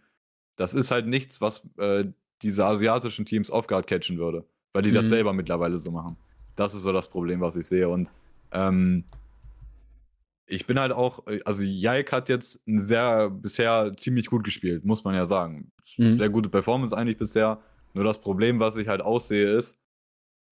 Das 0.54 0.72
ist 0.72 0.90
halt 0.90 1.06
nichts, 1.06 1.40
was 1.40 1.62
äh, 1.78 2.04
diese 2.42 2.64
asiatischen 2.64 3.24
Teams 3.24 3.50
off-guard 3.50 3.86
catchen 3.86 4.18
würde, 4.18 4.46
weil 4.72 4.82
die 4.82 4.90
mhm. 4.90 4.94
das 4.94 5.06
selber 5.06 5.32
mittlerweile 5.32 5.78
so 5.78 5.90
machen. 5.90 6.16
Das 6.54 6.74
ist 6.74 6.82
so 6.82 6.92
das 6.92 7.08
Problem, 7.08 7.40
was 7.40 7.56
ich 7.56 7.66
sehe. 7.66 7.88
Und 7.88 8.08
ähm, 8.52 9.04
ich 10.46 10.66
bin 10.66 10.78
halt 10.78 10.92
auch, 10.92 11.26
äh, 11.26 11.40
also 11.44 11.62
Jaik 11.62 12.12
hat 12.12 12.28
jetzt 12.28 12.60
sehr, 12.66 13.30
bisher 13.30 13.92
ziemlich 13.96 14.26
gut 14.26 14.44
gespielt, 14.44 14.84
muss 14.84 15.04
man 15.04 15.14
ja 15.14 15.26
sagen. 15.26 15.72
Mhm. 15.96 16.18
Sehr 16.18 16.28
gute 16.28 16.48
Performance 16.48 16.96
eigentlich 16.96 17.18
bisher. 17.18 17.60
Nur 17.94 18.04
das 18.04 18.20
Problem, 18.20 18.60
was 18.60 18.76
ich 18.76 18.88
halt 18.88 19.00
aussehe, 19.00 19.56
ist, 19.56 19.78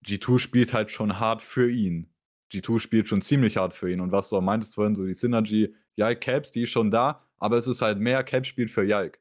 G2 0.07 0.39
spielt 0.39 0.73
halt 0.73 0.91
schon 0.91 1.19
hart 1.19 1.43
für 1.43 1.71
ihn. 1.71 2.09
G2 2.53 2.79
spielt 2.79 3.09
schon 3.09 3.23
ziemlich 3.23 3.57
hart 3.57 3.75
für 3.75 3.91
ihn. 3.91 4.01
Und 4.01 4.13
was 4.13 4.29
du 4.29 4.37
auch 4.37 4.43
meintest 4.43 4.75
vorhin, 4.75 4.97
so 4.97 5.05
die 5.07 5.15
Synergy, 5.15 5.75
Jaik 5.97 6.21
Caps, 6.21 6.53
die 6.53 6.63
ist 6.63 6.71
schon 6.71 6.91
da, 6.91 7.23
aber 7.39 7.57
es 7.57 7.67
ist 7.67 7.83
halt 7.83 7.99
mehr 7.99 8.23
Cap 8.25 8.47
spielt 8.47 8.71
für 8.71 8.85
Jaik. 8.85 9.21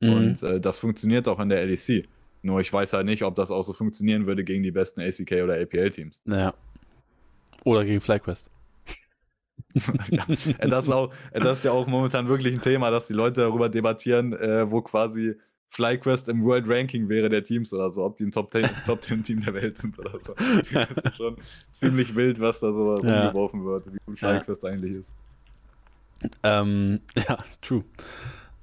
Mhm. 0.00 0.12
Und 0.12 0.42
äh, 0.42 0.60
das 0.60 0.78
funktioniert 0.78 1.28
auch 1.28 1.40
in 1.40 1.48
der 1.48 1.64
LEC. 1.66 2.08
Nur 2.42 2.60
ich 2.60 2.72
weiß 2.72 2.92
halt 2.92 3.06
nicht, 3.06 3.22
ob 3.22 3.36
das 3.36 3.50
auch 3.50 3.62
so 3.62 3.72
funktionieren 3.72 4.26
würde 4.26 4.42
gegen 4.42 4.62
die 4.62 4.72
besten 4.72 5.00
ACK 5.00 5.42
oder 5.44 5.60
APL-Teams. 5.60 6.20
Naja. 6.24 6.54
Oder 7.64 7.84
gegen 7.84 8.00
FlyQuest. 8.00 8.50
das, 10.60 10.84
ist 10.84 10.92
auch, 10.92 11.12
das 11.32 11.58
ist 11.58 11.64
ja 11.64 11.72
auch 11.72 11.86
momentan 11.86 12.28
wirklich 12.28 12.54
ein 12.54 12.60
Thema, 12.60 12.90
dass 12.90 13.06
die 13.06 13.12
Leute 13.12 13.40
darüber 13.40 13.68
debattieren, 13.68 14.32
äh, 14.34 14.70
wo 14.70 14.82
quasi 14.82 15.36
FlyQuest 15.70 16.28
im 16.28 16.44
World 16.44 16.68
Ranking 16.68 17.08
wäre 17.08 17.30
der 17.30 17.42
Teams 17.42 17.72
oder 17.72 17.90
so, 17.92 18.04
ob 18.04 18.16
die 18.16 18.24
ein 18.24 18.30
Top 18.30 18.52
10, 18.52 18.68
Top 18.86 19.02
10 19.02 19.24
Team 19.24 19.40
der 19.40 19.54
Welt 19.54 19.78
sind 19.78 19.98
oder 19.98 20.18
so. 20.20 20.34
Das 20.34 20.88
ist 20.90 21.16
schon 21.16 21.36
ziemlich 21.70 22.14
wild, 22.14 22.40
was 22.40 22.60
da 22.60 22.72
so 22.72 22.96
ja. 23.02 23.24
rumgeworfen 23.24 23.64
wird, 23.64 23.92
wie 23.92 23.98
gut 24.04 24.18
FlyQuest 24.18 24.62
ja. 24.62 24.68
eigentlich 24.70 24.92
ist. 24.92 25.12
Ähm, 26.42 27.00
ja, 27.28 27.38
true. 27.62 27.84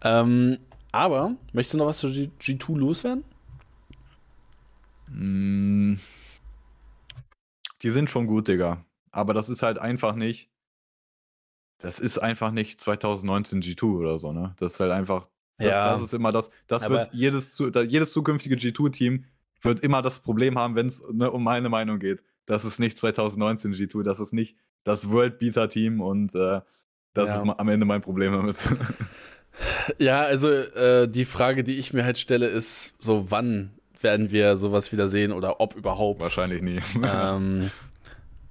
Ähm, 0.02 0.58
aber, 0.92 1.36
möchtest 1.52 1.74
du 1.74 1.78
noch 1.80 1.88
was 1.88 2.00
zu 2.00 2.12
G 2.12 2.30
2 2.38 2.74
loswerden? 2.74 3.24
Mm. 5.08 5.96
Die 7.82 7.90
sind 7.90 8.10
schon 8.10 8.28
gut, 8.28 8.48
Digga. 8.48 8.86
Aber 9.12 9.34
das 9.34 9.50
ist 9.50 9.64
halt 9.64 9.80
einfach 9.80 10.16
nicht 10.16 10.50
das 11.80 12.00
ist 12.00 12.18
einfach 12.18 12.52
nicht 12.52 12.80
2019 12.80 13.62
G2 13.62 13.84
oder 13.98 14.20
so, 14.20 14.32
ne? 14.32 14.54
Das 14.60 14.74
ist 14.74 14.80
halt 14.80 14.92
einfach, 14.92 15.28
das, 15.58 15.68
ja. 15.68 15.94
das 15.94 16.02
ist 16.04 16.14
immer 16.14 16.32
das, 16.32 16.50
das 16.68 16.84
Aber 16.84 16.96
wird 16.96 17.10
jedes, 17.14 17.58
jedes 17.88 18.14
zukünftige 18.14 18.56
G2-Team 18.56 19.26
wird 19.62 19.80
immer 19.82 20.02
das 20.02 20.20
Problem 20.20 20.58
haben, 20.58 20.76
wenn 20.76 20.88
es 20.88 21.02
ne, 21.12 21.32
um 21.32 21.44
meine 21.44 21.70
Meinung 21.70 22.00
geht. 22.00 22.24
Das 22.46 22.64
ist 22.64 22.80
nicht 22.80 22.98
2019 22.98 23.74
G2, 23.74 24.04
das 24.04 24.20
ist 24.20 24.34
nicht 24.34 24.56
das 24.84 25.10
World 25.10 25.40
Beater 25.40 25.70
Team 25.70 26.02
und 26.02 26.34
äh, 26.36 26.62
das 27.14 27.28
ja. 27.28 27.42
ist 27.42 27.50
am 27.58 27.70
Ende 27.70 27.86
mein 27.86 28.02
Problem 28.02 28.34
damit. 28.34 28.58
Ja, 29.98 30.22
also 30.22 30.50
äh, 30.50 31.08
die 31.08 31.26
Frage, 31.26 31.64
die 31.64 31.78
ich 31.80 31.92
mir 31.92 32.06
halt 32.06 32.18
stelle, 32.18 32.48
ist 32.48 32.94
so, 33.00 33.30
wann 33.32 33.72
werden 34.00 34.32
wir 34.32 34.56
sowas 34.56 34.92
wieder 34.92 35.10
sehen 35.10 35.32
oder 35.32 35.60
ob 35.60 35.76
überhaupt? 35.76 36.22
Wahrscheinlich 36.22 36.62
nie. 36.62 36.80
Ähm, 37.04 37.70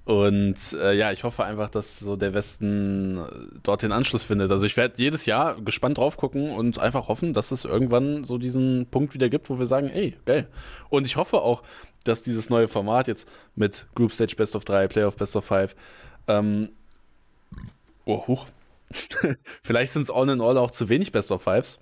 und 0.09 0.73
äh, 0.73 0.93
ja, 0.93 1.11
ich 1.11 1.23
hoffe 1.23 1.43
einfach, 1.43 1.69
dass 1.69 1.99
so 1.99 2.15
der 2.15 2.33
Westen 2.33 3.19
äh, 3.19 3.59
dort 3.61 3.83
den 3.83 3.91
Anschluss 3.91 4.23
findet. 4.23 4.49
Also 4.49 4.65
ich 4.65 4.75
werde 4.75 4.95
jedes 4.97 5.27
Jahr 5.27 5.61
gespannt 5.61 5.99
drauf 5.99 6.17
gucken 6.17 6.49
und 6.49 6.79
einfach 6.79 7.09
hoffen, 7.09 7.35
dass 7.35 7.51
es 7.51 7.63
irgendwann 7.63 8.23
so 8.23 8.39
diesen 8.39 8.87
Punkt 8.87 9.13
wieder 9.13 9.29
gibt, 9.29 9.51
wo 9.51 9.59
wir 9.59 9.67
sagen, 9.67 9.87
ey, 9.87 10.17
geil. 10.25 10.47
Und 10.89 11.05
ich 11.05 11.15
hoffe 11.15 11.43
auch, 11.43 11.61
dass 12.05 12.23
dieses 12.23 12.49
neue 12.49 12.67
Format 12.67 13.07
jetzt 13.07 13.27
mit 13.53 13.85
Group 13.93 14.11
Stage 14.11 14.33
Best 14.35 14.55
of 14.55 14.65
3, 14.65 14.87
Playoff 14.87 15.15
Best 15.15 15.35
of 15.35 15.45
5, 15.45 15.75
ähm, 16.27 16.69
oh, 18.05 18.25
huch. 18.25 18.47
Vielleicht 19.61 19.93
sind 19.93 20.01
es 20.01 20.09
all 20.09 20.27
in 20.29 20.41
all 20.41 20.57
auch 20.57 20.71
zu 20.71 20.89
wenig 20.89 21.11
Best 21.11 21.31
of 21.31 21.43
Fives. 21.43 21.77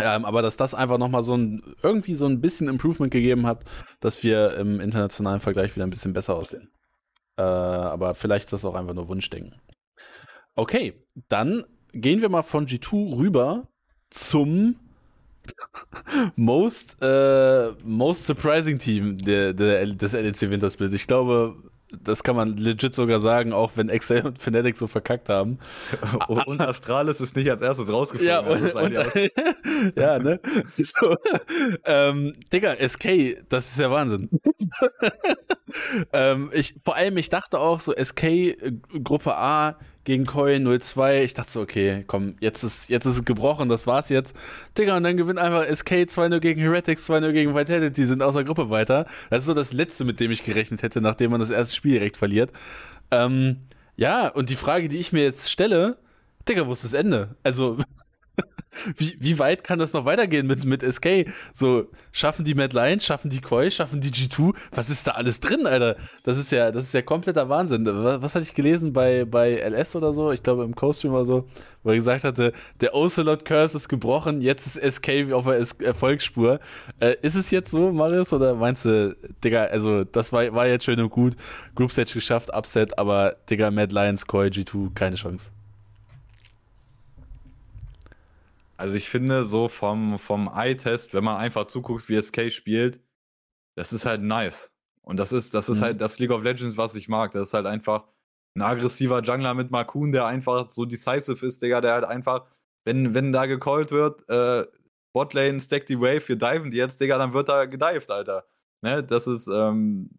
Ähm, 0.00 0.24
aber 0.24 0.40
dass 0.40 0.56
das 0.56 0.72
einfach 0.72 0.96
nochmal 0.96 1.22
so 1.22 1.36
ein, 1.36 1.62
irgendwie 1.82 2.14
so 2.14 2.24
ein 2.24 2.40
bisschen 2.40 2.68
Improvement 2.68 3.12
gegeben 3.12 3.46
hat, 3.46 3.66
dass 4.00 4.22
wir 4.22 4.54
im 4.56 4.80
internationalen 4.80 5.40
Vergleich 5.40 5.76
wieder 5.76 5.86
ein 5.86 5.90
bisschen 5.90 6.14
besser 6.14 6.36
aussehen. 6.36 6.70
Äh, 7.36 7.42
aber 7.42 8.14
vielleicht 8.14 8.46
ist 8.46 8.52
das 8.52 8.64
auch 8.64 8.74
einfach 8.74 8.94
nur 8.94 9.08
Wunschdenken. 9.08 9.60
Okay, 10.54 10.94
dann 11.28 11.64
gehen 11.92 12.20
wir 12.20 12.28
mal 12.28 12.42
von 12.42 12.66
G2 12.66 13.16
rüber 13.16 13.68
zum 14.10 14.76
most, 16.36 16.96
äh, 17.02 17.72
most 17.82 18.26
surprising 18.26 18.78
Team 18.78 19.18
der, 19.18 19.52
der, 19.52 19.86
des 19.86 20.12
LEC 20.12 20.50
Wintersplit. 20.50 20.92
Ich 20.94 21.06
glaube, 21.06 21.56
das 22.02 22.22
kann 22.22 22.36
man 22.36 22.56
legit 22.56 22.94
sogar 22.94 23.20
sagen, 23.20 23.52
auch 23.52 23.72
wenn 23.76 23.88
Excel 23.88 24.24
und 24.26 24.38
Fnatic 24.38 24.76
so 24.76 24.86
verkackt 24.86 25.28
haben. 25.28 25.58
und 26.28 26.60
Astralis 26.60 27.20
ist 27.20 27.36
nicht 27.36 27.50
als 27.50 27.62
erstes 27.62 27.90
rausgeflogen. 27.90 28.28
Ja, 28.28 28.40
und, 28.40 28.74
und, 28.74 28.94
ja 29.96 30.18
ne? 30.18 30.40
So, 30.76 31.16
ähm, 31.84 32.34
Digga, 32.52 32.76
SK, 32.76 33.44
das 33.48 33.72
ist 33.72 33.80
ja 33.80 33.90
Wahnsinn. 33.90 34.28
ähm, 36.12 36.50
ich, 36.52 36.74
vor 36.84 36.96
allem, 36.96 37.16
ich 37.16 37.30
dachte 37.30 37.58
auch 37.58 37.80
so, 37.80 37.92
SK 37.92 38.22
äh, 38.24 38.72
Gruppe 39.02 39.36
A 39.36 39.76
gegen 40.04 40.26
Koi 40.26 40.58
02. 40.58 41.24
Ich 41.24 41.34
dachte 41.34 41.50
so, 41.50 41.60
okay, 41.60 42.04
komm, 42.06 42.36
jetzt 42.40 42.62
ist, 42.62 42.90
jetzt 42.90 43.06
ist 43.06 43.16
es 43.16 43.24
gebrochen, 43.24 43.68
das 43.68 43.86
war's 43.86 44.08
jetzt. 44.08 44.36
Digga, 44.78 44.96
und 44.96 45.02
dann 45.02 45.16
gewinnt 45.16 45.38
einfach 45.38 45.64
SK 45.64 45.92
2-0 45.92 46.40
gegen 46.40 46.60
Heretics, 46.60 47.08
2-0 47.08 47.32
gegen 47.32 47.54
Vitality, 47.54 48.04
sind 48.04 48.22
aus 48.22 48.34
der 48.34 48.44
Gruppe 48.44 48.70
weiter. 48.70 49.06
Das 49.30 49.40
ist 49.40 49.46
so 49.46 49.54
das 49.54 49.72
Letzte, 49.72 50.04
mit 50.04 50.20
dem 50.20 50.30
ich 50.30 50.44
gerechnet 50.44 50.82
hätte, 50.82 51.00
nachdem 51.00 51.30
man 51.30 51.40
das 51.40 51.50
erste 51.50 51.74
Spiel 51.74 51.92
direkt 51.92 52.16
verliert. 52.16 52.52
Ähm, 53.10 53.56
ja, 53.96 54.28
und 54.28 54.50
die 54.50 54.56
Frage, 54.56 54.88
die 54.88 54.98
ich 54.98 55.12
mir 55.12 55.22
jetzt 55.24 55.50
stelle, 55.50 55.96
Digga, 56.48 56.66
wo 56.66 56.72
ist 56.72 56.84
das 56.84 56.92
Ende? 56.92 57.36
Also, 57.42 57.78
wie, 58.96 59.16
wie 59.18 59.38
weit 59.38 59.64
kann 59.64 59.78
das 59.78 59.92
noch 59.92 60.04
weitergehen 60.04 60.46
mit, 60.46 60.64
mit 60.64 60.82
SK? 60.82 61.26
So, 61.52 61.86
schaffen 62.12 62.44
die 62.44 62.54
Mad 62.54 62.74
Lions, 62.76 63.04
schaffen 63.04 63.30
die 63.30 63.40
Koi, 63.40 63.70
schaffen 63.70 64.00
die 64.00 64.10
G2? 64.10 64.54
Was 64.72 64.90
ist 64.90 65.06
da 65.06 65.12
alles 65.12 65.40
drin, 65.40 65.66
Alter? 65.66 65.96
Das 66.24 66.38
ist 66.38 66.50
ja, 66.52 66.70
das 66.70 66.84
ist 66.84 66.94
ja 66.94 67.02
kompletter 67.02 67.48
Wahnsinn. 67.48 67.86
Was, 67.86 68.22
was 68.22 68.34
hatte 68.34 68.44
ich 68.44 68.54
gelesen 68.54 68.92
bei, 68.92 69.24
bei 69.24 69.56
LS 69.56 69.96
oder 69.96 70.12
so? 70.12 70.32
Ich 70.32 70.42
glaube 70.42 70.64
im 70.64 70.74
Co-Stream 70.74 71.12
oder 71.12 71.24
so, 71.24 71.48
wo 71.82 71.90
er 71.90 71.96
gesagt 71.96 72.24
hatte, 72.24 72.52
der 72.80 72.94
Ocelot 72.94 73.44
Curse 73.44 73.76
ist 73.76 73.88
gebrochen, 73.88 74.40
jetzt 74.40 74.66
ist 74.66 74.94
SK 74.96 75.32
auf 75.32 75.44
der 75.44 75.64
Erfolgsspur. 75.86 76.60
Äh, 77.00 77.16
ist 77.22 77.36
es 77.36 77.50
jetzt 77.50 77.70
so, 77.70 77.92
Marius, 77.92 78.32
oder 78.32 78.54
meinst 78.54 78.84
du, 78.84 79.16
Digga, 79.42 79.64
also 79.64 80.04
das 80.04 80.32
war, 80.32 80.52
war 80.54 80.66
jetzt 80.66 80.84
schön 80.84 81.00
und 81.00 81.10
gut, 81.10 81.36
Group 81.74 81.92
Stage 81.92 82.12
geschafft, 82.14 82.52
Upset, 82.54 82.98
aber 82.98 83.36
Digga, 83.48 83.70
Mad 83.70 83.94
Lions, 83.94 84.26
Koi, 84.26 84.48
G2, 84.48 84.94
keine 84.94 85.16
Chance. 85.16 85.53
Also 88.76 88.96
ich 88.96 89.08
finde 89.08 89.44
so 89.44 89.68
vom, 89.68 90.18
vom 90.18 90.50
Eye-Test, 90.52 91.14
wenn 91.14 91.24
man 91.24 91.36
einfach 91.36 91.66
zuguckt, 91.66 92.08
wie 92.08 92.20
SK 92.20 92.50
spielt, 92.50 93.00
das 93.76 93.92
ist 93.92 94.06
halt 94.06 94.22
nice. 94.22 94.72
Und 95.02 95.18
das 95.18 95.32
ist, 95.32 95.54
das 95.54 95.68
ist 95.68 95.78
mhm. 95.78 95.84
halt 95.84 96.00
das 96.00 96.18
League 96.18 96.30
of 96.30 96.42
Legends, 96.42 96.76
was 96.76 96.94
ich 96.94 97.08
mag. 97.08 97.32
Das 97.32 97.48
ist 97.48 97.54
halt 97.54 97.66
einfach 97.66 98.06
ein 98.56 98.62
aggressiver 98.62 99.22
Jungler 99.22 99.54
mit 99.54 99.70
Markun, 99.70 100.12
der 100.12 100.26
einfach 100.26 100.70
so 100.70 100.84
decisive 100.84 101.46
ist, 101.46 101.62
Digga, 101.62 101.80
der 101.80 101.92
halt 101.92 102.04
einfach, 102.04 102.46
wenn, 102.84 103.14
wenn 103.14 103.32
da 103.32 103.46
gecallt 103.46 103.90
wird, 103.90 104.28
äh, 104.28 104.66
Botlane, 105.12 105.60
stack 105.60 105.86
die 105.86 106.00
Wave, 106.00 106.28
wir 106.28 106.36
diven 106.36 106.70
die 106.70 106.76
jetzt, 106.78 107.00
Digga, 107.00 107.18
dann 107.18 107.34
wird 107.34 107.48
da 107.48 107.66
gedived, 107.66 108.10
Alter. 108.10 108.46
Ne, 108.82 109.02
das 109.02 109.26
ist, 109.26 109.46
ähm, 109.46 110.10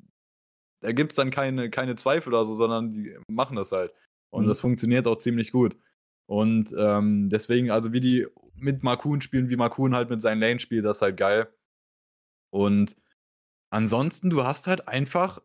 da 0.82 0.91
gibt 0.91 1.13
es 1.13 1.15
dann 1.15 1.32
keine, 1.32 1.70
keine 1.70 1.96
Zweifel 1.96 2.34
oder 2.34 2.46
so, 2.46 2.56
sondern 2.56 2.91
die 2.91 3.18
machen 3.28 3.56
das 3.56 3.72
halt. 3.72 3.94
Und 4.30 4.46
mhm. 4.46 4.50
das 4.50 4.60
funktioniert 4.60 5.08
auch 5.08 5.18
ziemlich 5.18 5.52
gut. 5.52 5.78
Und 6.28 6.74
ähm, 6.78 7.30
deswegen, 7.30 7.72
also 7.72 7.94
wie 7.94 8.00
die 8.00 8.28
mit 8.58 8.84
Markun 8.84 9.22
spielen, 9.22 9.50
wie 9.50 9.56
Markun 9.56 9.96
halt 9.96 10.10
mit 10.10 10.22
seinen 10.22 10.41
Lane 10.41 10.60
spielt, 10.60 10.86
das 10.86 10.98
ist 10.98 11.02
halt 11.02 11.18
geil. 11.18 11.48
Und 12.52 12.96
ansonsten, 13.70 14.30
du 14.30 14.44
hast 14.44 14.68
halt 14.68 14.88
einfach 14.88 15.41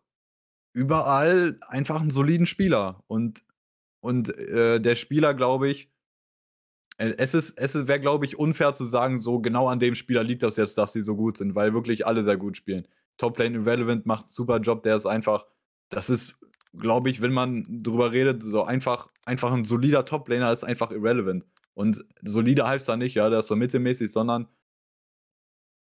überall 0.72 1.58
einfach 1.68 2.00
einen 2.00 2.10
soliden 2.10 2.46
Spieler. 2.46 3.02
Und, 3.08 3.44
und 4.00 4.36
äh, 4.38 4.80
der 4.80 4.94
Spieler, 4.94 5.34
glaube 5.34 5.68
ich, 5.68 5.90
äh, 6.98 7.14
es 7.18 7.34
ist, 7.34 7.58
es 7.58 7.88
wäre, 7.88 8.00
glaube 8.00 8.26
ich, 8.26 8.38
unfair 8.38 8.74
zu 8.74 8.84
sagen, 8.84 9.20
so 9.20 9.40
genau 9.40 9.68
an 9.68 9.80
dem 9.80 9.94
Spieler 9.94 10.22
liegt 10.22 10.42
das 10.42 10.56
jetzt, 10.56 10.78
dass 10.78 10.92
sie 10.92 11.02
so 11.02 11.16
gut 11.16 11.36
sind, 11.38 11.54
weil 11.54 11.74
wirklich 11.74 12.06
alle 12.06 12.22
sehr 12.22 12.36
gut 12.36 12.56
spielen. 12.56 12.86
Top 13.16 13.38
Lane 13.38 13.56
Irrelevant 13.56 14.06
macht 14.06 14.26
einen 14.26 14.32
super 14.32 14.58
Job, 14.58 14.82
der 14.84 14.96
ist 14.96 15.06
einfach, 15.06 15.46
das 15.90 16.08
ist 16.10 16.40
glaube 16.78 17.10
ich, 17.10 17.20
wenn 17.20 17.32
man 17.32 17.82
drüber 17.82 18.12
redet, 18.12 18.42
so 18.42 18.62
einfach, 18.62 19.08
einfach 19.24 19.52
ein 19.52 19.64
solider 19.64 20.04
Top-Laner 20.04 20.52
ist 20.52 20.64
einfach 20.64 20.90
irrelevant. 20.90 21.44
Und 21.74 22.04
solider 22.22 22.68
heißt 22.68 22.88
da 22.88 22.96
nicht, 22.96 23.14
ja, 23.14 23.30
der 23.30 23.40
ist 23.40 23.48
so 23.48 23.56
mittelmäßig, 23.56 24.12
sondern 24.12 24.48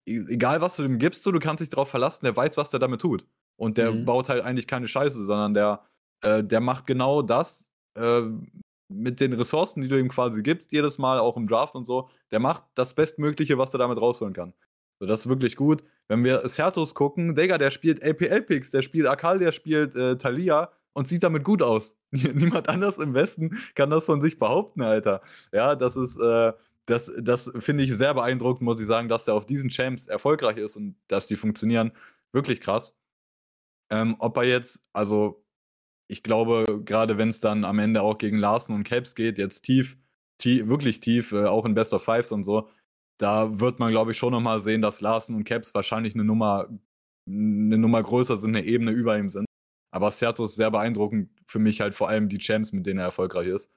e-, 0.08 0.26
egal 0.30 0.62
was 0.62 0.76
du 0.76 0.84
dem 0.84 1.00
gibst, 1.00 1.24
so, 1.24 1.32
du 1.32 1.40
kannst 1.40 1.62
dich 1.62 1.70
darauf 1.70 1.90
verlassen, 1.90 2.26
der 2.26 2.36
weiß, 2.36 2.58
was 2.58 2.70
der 2.70 2.80
damit 2.80 3.02
tut. 3.02 3.26
Und 3.58 3.78
der 3.78 3.92
mhm. 3.92 4.06
baut 4.06 4.30
halt 4.30 4.44
eigentlich 4.44 4.68
keine 4.68 4.88
Scheiße, 4.88 5.26
sondern 5.26 5.54
der, 5.54 5.86
äh, 6.22 6.44
der 6.44 6.60
macht 6.60 6.88
genau 6.88 7.22
das 7.22 7.68
äh, 7.96 8.24
mit 8.90 9.20
den 9.20 9.34
Ressourcen, 9.34 9.82
die 9.82 9.88
du 9.88 10.00
ihm 10.00 10.10
quasi 10.10 10.42
gibst, 10.42 10.72
jedes 10.72 10.98
Mal, 10.98 11.20
auch 11.20 11.38
im 11.38 11.48
Draft 11.48 11.76
und 11.76 11.86
so. 11.86 12.10
Der 12.32 12.40
macht 12.40 12.64
das 12.76 12.94
Bestmögliche, 12.94 13.58
was 13.58 13.74
er 13.74 13.80
damit 13.80 14.00
rausholen 14.00 14.34
kann. 14.34 14.54
So, 15.00 15.06
das 15.06 15.22
ist 15.22 15.30
wirklich 15.30 15.56
gut. 15.56 15.84
Wenn 16.08 16.24
wir 16.24 16.48
Certus 16.48 16.94
gucken, 16.94 17.36
Digga, 17.36 17.58
der 17.58 17.72
spielt 17.72 18.02
LPL-Picks, 18.02 18.72
der 18.72 18.82
spielt 18.82 19.08
Akal, 19.08 19.40
der 19.40 19.52
spielt 19.52 19.96
äh, 19.96 20.18
Thalia 20.18 20.72
und 20.94 21.08
sieht 21.08 21.24
damit 21.24 21.44
gut 21.44 21.62
aus. 21.62 21.96
Niemand 22.34 22.70
anders 22.70 23.00
im 23.00 23.16
Westen 23.16 23.58
kann 23.74 23.90
das 23.90 24.06
von 24.06 24.22
sich 24.22 24.38
behaupten, 24.38 24.84
Alter. 24.84 25.22
Ja, 25.52 25.76
das 25.76 25.96
ist, 25.96 26.20
äh, 26.20 26.54
das, 26.86 27.12
das 27.20 27.52
finde 27.58 27.84
ich 27.84 27.94
sehr 27.94 28.14
beeindruckend, 28.14 28.62
muss 28.62 28.80
ich 28.80 28.86
sagen, 28.86 29.10
dass 29.10 29.28
er 29.28 29.34
auf 29.34 29.48
diesen 29.48 29.70
Champs 29.70 30.06
erfolgreich 30.06 30.58
ist 30.58 30.78
und 30.78 30.96
dass 31.08 31.26
die 31.26 31.38
funktionieren. 31.38 31.92
Wirklich 32.32 32.62
krass. 32.62 32.96
Ähm, 33.90 34.16
ob 34.20 34.38
er 34.38 34.44
jetzt, 34.44 34.84
also 34.94 35.44
ich 36.08 36.22
glaube, 36.24 36.82
gerade 36.86 37.18
wenn 37.18 37.30
es 37.30 37.40
dann 37.40 37.66
am 37.66 37.80
Ende 37.80 38.04
auch 38.04 38.18
gegen 38.20 38.38
Larsen 38.38 38.76
und 38.76 38.84
Caps 38.84 39.16
geht, 39.16 39.40
jetzt 39.40 39.62
tief, 39.62 39.98
tief 40.38 40.68
wirklich 40.68 41.00
tief, 41.00 41.32
äh, 41.32 41.46
auch 41.46 41.66
in 41.66 41.74
Best 41.74 41.94
of 41.94 42.04
Fives 42.04 42.32
und 42.32 42.44
so, 42.44 42.70
da 43.18 43.60
wird 43.60 43.80
man, 43.80 43.92
glaube 43.92 44.12
ich, 44.12 44.18
schon 44.20 44.34
nochmal 44.34 44.60
sehen, 44.60 44.82
dass 44.84 45.02
Larsen 45.02 45.36
und 45.36 45.46
Caps 45.46 45.74
wahrscheinlich 45.74 46.14
eine 46.14 46.26
Nummer, 46.26 46.68
eine 47.28 47.78
Nummer 47.78 48.04
größer 48.04 48.38
sind, 48.38 48.56
eine 48.56 48.66
Ebene 48.66 48.92
über 48.92 49.18
ihm 49.18 49.30
sind. 49.30 49.46
Aber 49.92 50.12
Serto 50.12 50.46
ist 50.46 50.56
sehr 50.56 50.72
beeindruckend 50.72 51.30
für 51.54 51.60
mich 51.60 51.80
halt 51.80 51.96
vor 51.96 52.10
allem 52.10 52.28
die 52.28 52.40
Champs, 52.40 52.74
mit 52.74 52.86
denen 52.86 53.00
er 53.00 53.06
erfolgreich 53.06 53.48
ist. 53.48 53.70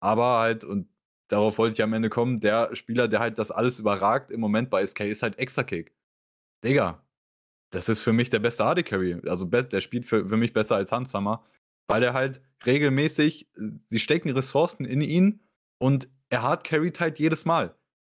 Aber 0.00 0.38
halt, 0.38 0.62
und 0.62 0.88
darauf 1.28 1.58
wollte 1.58 1.74
ich 1.74 1.82
am 1.82 1.92
Ende 1.92 2.10
kommen, 2.10 2.40
der 2.40 2.74
Spieler, 2.76 3.08
der 3.08 3.18
halt 3.18 3.38
das 3.38 3.50
alles 3.50 3.80
überragt 3.80 4.30
im 4.30 4.40
Moment 4.40 4.70
bei 4.70 4.86
SK, 4.86 5.00
ist 5.00 5.24
halt 5.24 5.38
Exakick. 5.38 5.92
Digga, 6.64 7.04
das 7.70 7.88
ist 7.88 8.02
für 8.02 8.12
mich 8.12 8.30
der 8.30 8.38
beste 8.38 8.64
AD 8.64 8.84
Carry. 8.84 9.20
Also 9.28 9.46
der 9.46 9.80
spielt 9.80 10.04
für, 10.04 10.28
für 10.28 10.36
mich 10.36 10.52
besser 10.52 10.76
als 10.76 10.92
Hanshammer, 10.92 11.44
weil 11.88 12.04
er 12.04 12.14
halt 12.14 12.40
regelmäßig, 12.64 13.48
sie 13.86 13.98
stecken 13.98 14.30
Ressourcen 14.30 14.84
in 14.84 15.00
ihn 15.00 15.40
und 15.78 16.08
er 16.30 16.42
hard 16.42 16.64
carryt 16.64 17.00
halt 17.00 17.18
jedes 17.18 17.44
Mal 17.44 17.74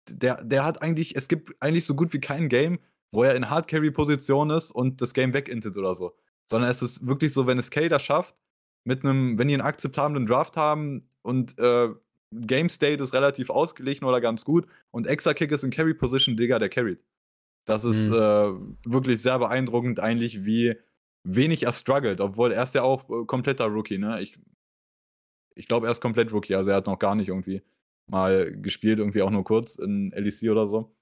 der, 0.09 0.43
der 0.43 0.65
hat 0.65 0.83
eigentlich, 0.83 1.17
es 1.17 1.29
gibt 1.29 1.55
eigentlich 1.61 1.87
so 1.87 1.95
gut 1.95 2.13
wie 2.13 2.21
kein 2.21 2.49
Game, 2.49 2.79
wo 3.11 3.23
er 3.23 3.35
in 3.35 3.49
Hard-Carry-Position 3.49 4.51
ist 4.51 4.71
und 4.71 5.01
das 5.01 5.15
Game 5.15 5.33
wegintet 5.35 5.77
oder 5.77 5.95
so. 5.95 6.17
Sondern 6.47 6.71
es 6.71 6.83
ist 6.83 7.07
wirklich 7.07 7.33
so, 7.33 7.47
wenn 7.47 7.59
es 7.59 7.71
K 7.71 7.89
das 7.89 8.03
schafft, 8.03 8.35
mit 8.85 9.05
einem, 9.05 9.39
wenn 9.39 9.49
die 9.49 9.55
einen 9.55 9.63
akzeptablen 9.63 10.27
Draft 10.27 10.57
haben 10.57 11.05
und 11.23 11.59
äh, 11.59 11.89
Game 12.33 12.69
State 12.69 13.03
ist 13.03 13.15
relativ 13.15 13.51
ausgeglichen 13.51 14.05
oder 14.05 14.21
ganz 14.21 14.45
gut 14.45 14.67
und 14.91 15.07
Extra 15.07 15.35
Kick 15.35 15.53
ist 15.53 15.65
in 15.65 15.71
Carry 15.71 15.95
Position, 15.95 16.37
Digga, 16.37 16.59
der 16.59 16.69
carried. 16.69 17.01
Das 17.65 17.85
ist 17.85 18.09
mhm. 18.09 18.15
äh, 18.15 18.93
wirklich 18.93 19.23
sehr 19.23 19.39
beeindruckend, 19.39 20.01
eigentlich, 20.01 20.45
wie 20.45 20.77
wenig 21.23 21.63
er 21.63 21.73
struggelt, 21.73 22.21
obwohl 22.21 22.53
er 22.53 22.65
ist 22.65 22.75
ja 22.75 22.83
auch 22.83 23.09
äh, 23.09 23.25
kompletter 23.25 23.67
Rookie, 23.67 23.99
ne? 23.99 24.21
Ich, 24.21 24.39
ich 25.55 25.67
glaube, 25.67 25.87
er 25.87 25.93
ist 25.93 26.01
komplett 26.01 26.33
Rookie, 26.33 26.55
also 26.55 26.71
er 26.71 26.77
hat 26.77 26.87
noch 26.87 26.99
gar 26.99 27.15
nicht 27.15 27.29
irgendwie 27.29 27.63
mal 28.07 28.53
gespielt, 28.53 28.99
irgendwie 28.99 29.23
auch 29.23 29.31
nur 29.31 29.45
kurz 29.45 29.77
in 29.77 30.11
LEC 30.11 30.51
oder 30.51 30.67
so. 30.67 30.95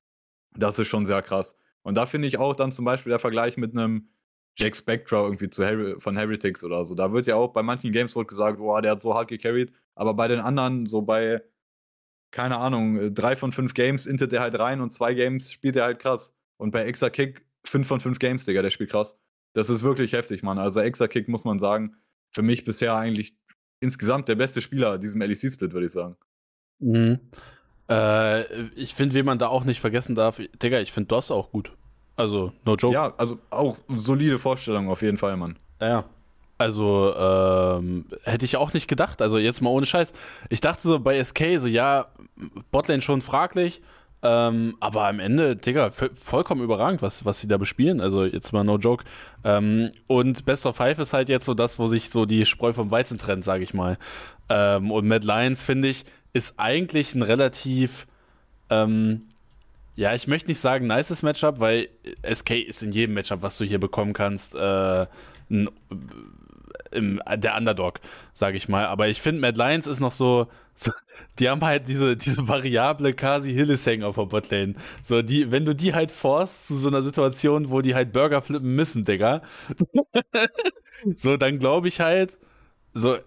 Das 0.55 0.79
ist 0.79 0.89
schon 0.89 1.07
sehr 1.07 1.23
krass. 1.23 1.59
Und 1.83 1.97
da 1.97 2.07
finde 2.07 2.29
ich 2.29 2.39
auch 2.39 2.55
dann 2.55 2.71
zum 2.71 2.85
Beispiel 2.85 3.11
der 3.11 3.19
Vergleich 3.19 3.57
mit 3.57 3.73
einem 3.73 4.09
Jack 4.57 4.77
Spectra 4.77 5.23
irgendwie 5.23 5.51
zu 5.51 5.65
Harry, 5.65 5.95
von 5.99 6.17
Heretics 6.17 6.63
oder 6.63 6.85
so. 6.85 6.95
Da 6.95 7.13
wird 7.13 7.27
ja 7.27 7.37
auch 7.37 7.53
bei 7.53 7.63
manchen 7.63 7.93
Games 7.93 8.15
wird 8.15 8.29
gesagt, 8.29 8.59
boah, 8.59 8.83
der 8.83 8.93
hat 8.93 9.03
so 9.03 9.15
hart 9.15 9.29
gecarried. 9.29 9.73
Aber 9.95 10.15
bei 10.15 10.29
den 10.29 10.41
anderen, 10.41 10.87
so 10.87 11.03
bei, 11.03 11.43
keine 12.31 12.59
Ahnung, 12.59 13.15
drei 13.15 13.37
von 13.37 13.53
fünf 13.53 13.75
Games 13.75 14.07
intet 14.07 14.33
er 14.33 14.41
halt 14.41 14.59
rein 14.59 14.81
und 14.81 14.91
zwei 14.91 15.15
Games 15.15 15.51
spielt 15.51 15.77
er 15.77 15.85
halt 15.85 15.99
krass. 15.99 16.35
Und 16.59 16.71
bei 16.71 16.85
Extra 16.85 17.11
Kick 17.11 17.45
fünf 17.65 17.87
von 17.87 18.01
fünf 18.01 18.19
Games, 18.19 18.45
Digga, 18.45 18.63
der 18.63 18.71
spielt 18.71 18.91
krass. 18.91 19.19
Das 19.55 19.71
ist 19.71 19.83
wirklich 19.83 20.13
heftig, 20.13 20.43
Mann. 20.43 20.59
Also 20.59 20.81
Extra 20.81 21.09
Kick 21.09 21.29
muss 21.29 21.45
man 21.45 21.59
sagen, 21.59 21.97
für 22.31 22.43
mich 22.43 22.65
bisher 22.65 22.95
eigentlich 22.95 23.35
insgesamt 23.81 24.29
der 24.29 24.37
beste 24.37 24.63
Spieler 24.63 24.99
diesem 24.99 25.21
LEC-Split, 25.21 25.73
würde 25.73 25.87
ich 25.87 25.93
sagen. 25.93 26.17
Mhm. 26.79 27.21
Äh, 27.89 28.69
ich 28.75 28.95
finde, 28.95 29.15
wen 29.15 29.27
man 29.27 29.39
da 29.39 29.49
auch 29.49 29.65
nicht 29.65 29.81
vergessen 29.81 30.15
darf, 30.15 30.41
Digga, 30.63 30.81
ich 30.81 30.93
finde 30.93 31.09
DOS 31.09 31.31
auch 31.31 31.51
gut. 31.51 31.77
Also, 32.23 32.53
no 32.65 32.77
joke. 32.77 32.95
Ja, 32.95 33.13
also 33.17 33.39
auch 33.51 33.79
solide 33.89 34.39
Vorstellung 34.39 34.89
auf 34.89 35.03
jeden 35.03 35.19
Fall, 35.19 35.37
Mann. 35.37 35.57
Ja. 35.81 36.05
Also, 36.57 37.13
ähm, 37.19 38.05
hätte 38.23 38.45
ich 38.45 38.57
auch 38.57 38.73
nicht 38.73 38.87
gedacht. 38.87 39.21
Also, 39.21 39.39
jetzt 39.39 39.61
mal 39.61 39.71
ohne 39.71 39.87
Scheiß. 39.87 40.13
Ich 40.49 40.61
dachte 40.61 40.83
so 40.83 41.01
bei 41.01 41.23
SK, 41.23 41.59
so, 41.59 41.67
ja, 41.67 42.07
Botlane 42.71 43.03
schon 43.03 43.23
fraglich. 43.23 43.83
Ähm, 44.25 44.77
aber 44.79 45.09
am 45.09 45.19
Ende, 45.19 45.57
Digga, 45.57 45.91
vollkommen 45.91 46.63
überragend, 46.63 47.03
was, 47.03 47.25
was 47.25 47.41
sie 47.41 47.49
da 47.49 47.59
bespielen. 47.59 48.01
Also 48.01 48.25
jetzt 48.25 48.53
mal 48.53 48.63
no 48.63 48.79
joke. 48.79 49.03
Ähm, 49.43 49.91
und 50.07 50.45
Best 50.45 50.65
of 50.65 50.77
Five 50.77 51.01
ist 51.01 51.13
halt 51.13 51.29
jetzt 51.29 51.45
so 51.45 51.55
das, 51.55 51.81
wo 51.81 51.89
sich 51.89 52.09
so 52.09 52.25
die 52.25 52.47
Spreu 52.47 52.73
vom 52.73 52.93
Weizen 52.93 53.19
trennt, 53.19 53.43
sage 53.43 53.65
ich 53.65 53.75
mal. 53.75 53.99
Ähm, 54.49 54.93
und 54.93 55.09
Mad 55.09 55.27
Lions, 55.27 55.65
finde 55.65 55.89
ich, 55.89 56.05
ist 56.33 56.55
eigentlich 56.61 57.17
ein 57.17 57.23
relativ, 57.23 58.07
ähm, 58.71 59.23
ja, 59.95 60.15
ich 60.15 60.27
möchte 60.27 60.49
nicht 60.49 60.61
sagen 60.61 60.87
nices 60.87 61.23
Matchup, 61.23 61.61
weil 61.61 61.89
SK 62.31 62.51
ist 62.67 62.83
in 62.83 62.93
jedem 62.93 63.15
Matchup, 63.15 63.43
was 63.43 63.59
du 63.59 63.65
hier 63.65 63.79
bekommen 63.79 64.13
kannst, 64.13 64.55
äh, 64.55 65.07
ein, 65.51 65.69
im, 66.93 67.21
der 67.37 67.57
Underdog, 67.57 68.01
sage 68.33 68.57
ich 68.57 68.69
mal. 68.69 68.87
Aber 68.87 69.09
ich 69.09 69.21
finde, 69.21 69.41
Mad 69.41 69.59
Lions 69.59 69.87
ist 69.87 70.01
noch 70.01 70.13
so, 70.13 70.47
so, 70.75 70.93
die 71.39 71.49
haben 71.49 71.63
halt 71.63 71.89
diese, 71.89 72.17
diese 72.17 72.49
Variable 72.49 73.13
Kasi 73.15 73.53
Hillesang 73.53 74.03
auf 74.03 74.17
der 74.17 74.27
Botlane. 74.27 74.75
So, 75.03 75.23
die, 75.23 75.51
wenn 75.51 75.65
du 75.65 75.75
die 75.75 75.95
halt 75.95 76.13
forst 76.13 76.67
zu 76.69 76.77
so 76.77 76.89
einer 76.89 77.03
Situation, 77.03 77.71
wo 77.71 77.81
die 77.81 77.95
halt 77.95 78.13
Burger 78.13 78.43
flippen 78.43 78.75
müssen, 78.75 79.05
Digga, 79.05 79.43
so, 81.17 81.37
dann 81.37 81.59
glaube 81.59 81.89
ich 81.89 82.01
halt, 82.01 82.39
so, 82.95 83.19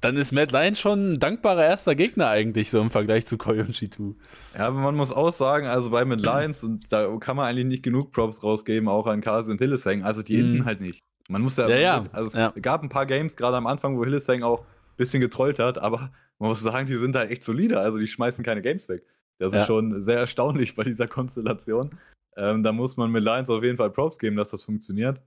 dann 0.00 0.16
ist 0.16 0.32
Mad 0.32 0.52
Lions 0.52 0.80
schon 0.80 1.12
ein 1.12 1.20
dankbarer 1.20 1.64
erster 1.64 1.94
Gegner 1.94 2.28
eigentlich, 2.28 2.70
so 2.70 2.80
im 2.80 2.90
Vergleich 2.90 3.26
zu 3.26 3.36
Koi 3.36 3.60
und 3.60 3.74
G2. 3.74 4.14
Ja, 4.54 4.68
aber 4.68 4.78
man 4.78 4.94
muss 4.94 5.12
auch 5.12 5.32
sagen, 5.32 5.66
also 5.66 5.90
bei 5.90 6.04
Mad 6.04 6.22
Lions, 6.22 6.64
und 6.64 6.90
da 6.92 7.06
kann 7.18 7.36
man 7.36 7.46
eigentlich 7.46 7.66
nicht 7.66 7.82
genug 7.82 8.12
Props 8.12 8.42
rausgeben, 8.42 8.88
auch 8.88 9.06
an 9.06 9.20
Kasi 9.20 9.50
und 9.50 9.58
Hillesang, 9.58 10.02
also 10.02 10.22
die 10.22 10.36
hinten 10.36 10.60
mm. 10.60 10.64
halt 10.64 10.80
nicht. 10.80 11.00
Man 11.28 11.42
muss 11.42 11.56
ja, 11.56 11.68
ja, 11.68 11.78
ja. 11.78 12.06
also 12.12 12.36
ja. 12.36 12.52
es 12.54 12.62
gab 12.62 12.82
ein 12.82 12.88
paar 12.88 13.06
Games 13.06 13.36
gerade 13.36 13.56
am 13.56 13.66
Anfang, 13.66 13.96
wo 13.96 14.04
Hillesang 14.04 14.42
auch 14.42 14.60
ein 14.60 14.96
bisschen 14.96 15.20
getrollt 15.20 15.58
hat, 15.58 15.78
aber 15.78 16.10
man 16.38 16.48
muss 16.48 16.60
sagen, 16.60 16.86
die 16.86 16.96
sind 16.96 17.14
halt 17.14 17.30
echt 17.30 17.44
solide, 17.44 17.78
also 17.80 17.98
die 17.98 18.08
schmeißen 18.08 18.42
keine 18.42 18.62
Games 18.62 18.88
weg. 18.88 19.04
Das 19.38 19.54
ist 19.54 19.66
schon 19.66 20.02
sehr 20.02 20.18
erstaunlich 20.18 20.74
bei 20.74 20.84
dieser 20.84 21.08
Konstellation. 21.08 21.98
Ähm, 22.36 22.62
da 22.62 22.72
muss 22.72 22.96
man 22.96 23.10
mit 23.10 23.24
Lions 23.24 23.48
auf 23.48 23.62
jeden 23.62 23.78
Fall 23.78 23.90
Props 23.90 24.18
geben, 24.18 24.36
dass 24.36 24.50
das 24.50 24.64
funktioniert. 24.64 25.20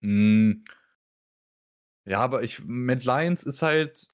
Mm. 0.00 0.64
Ja, 2.04 2.20
aber 2.20 2.42
ich, 2.42 2.64
mit 2.64 3.04
Lions 3.04 3.44
ist 3.44 3.62
halt, 3.62 4.08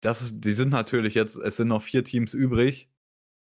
das 0.00 0.20
ist, 0.22 0.40
die 0.40 0.52
sind 0.52 0.70
natürlich 0.70 1.14
jetzt, 1.14 1.36
es 1.36 1.56
sind 1.56 1.68
noch 1.68 1.82
vier 1.82 2.04
Teams 2.04 2.34
übrig. 2.34 2.90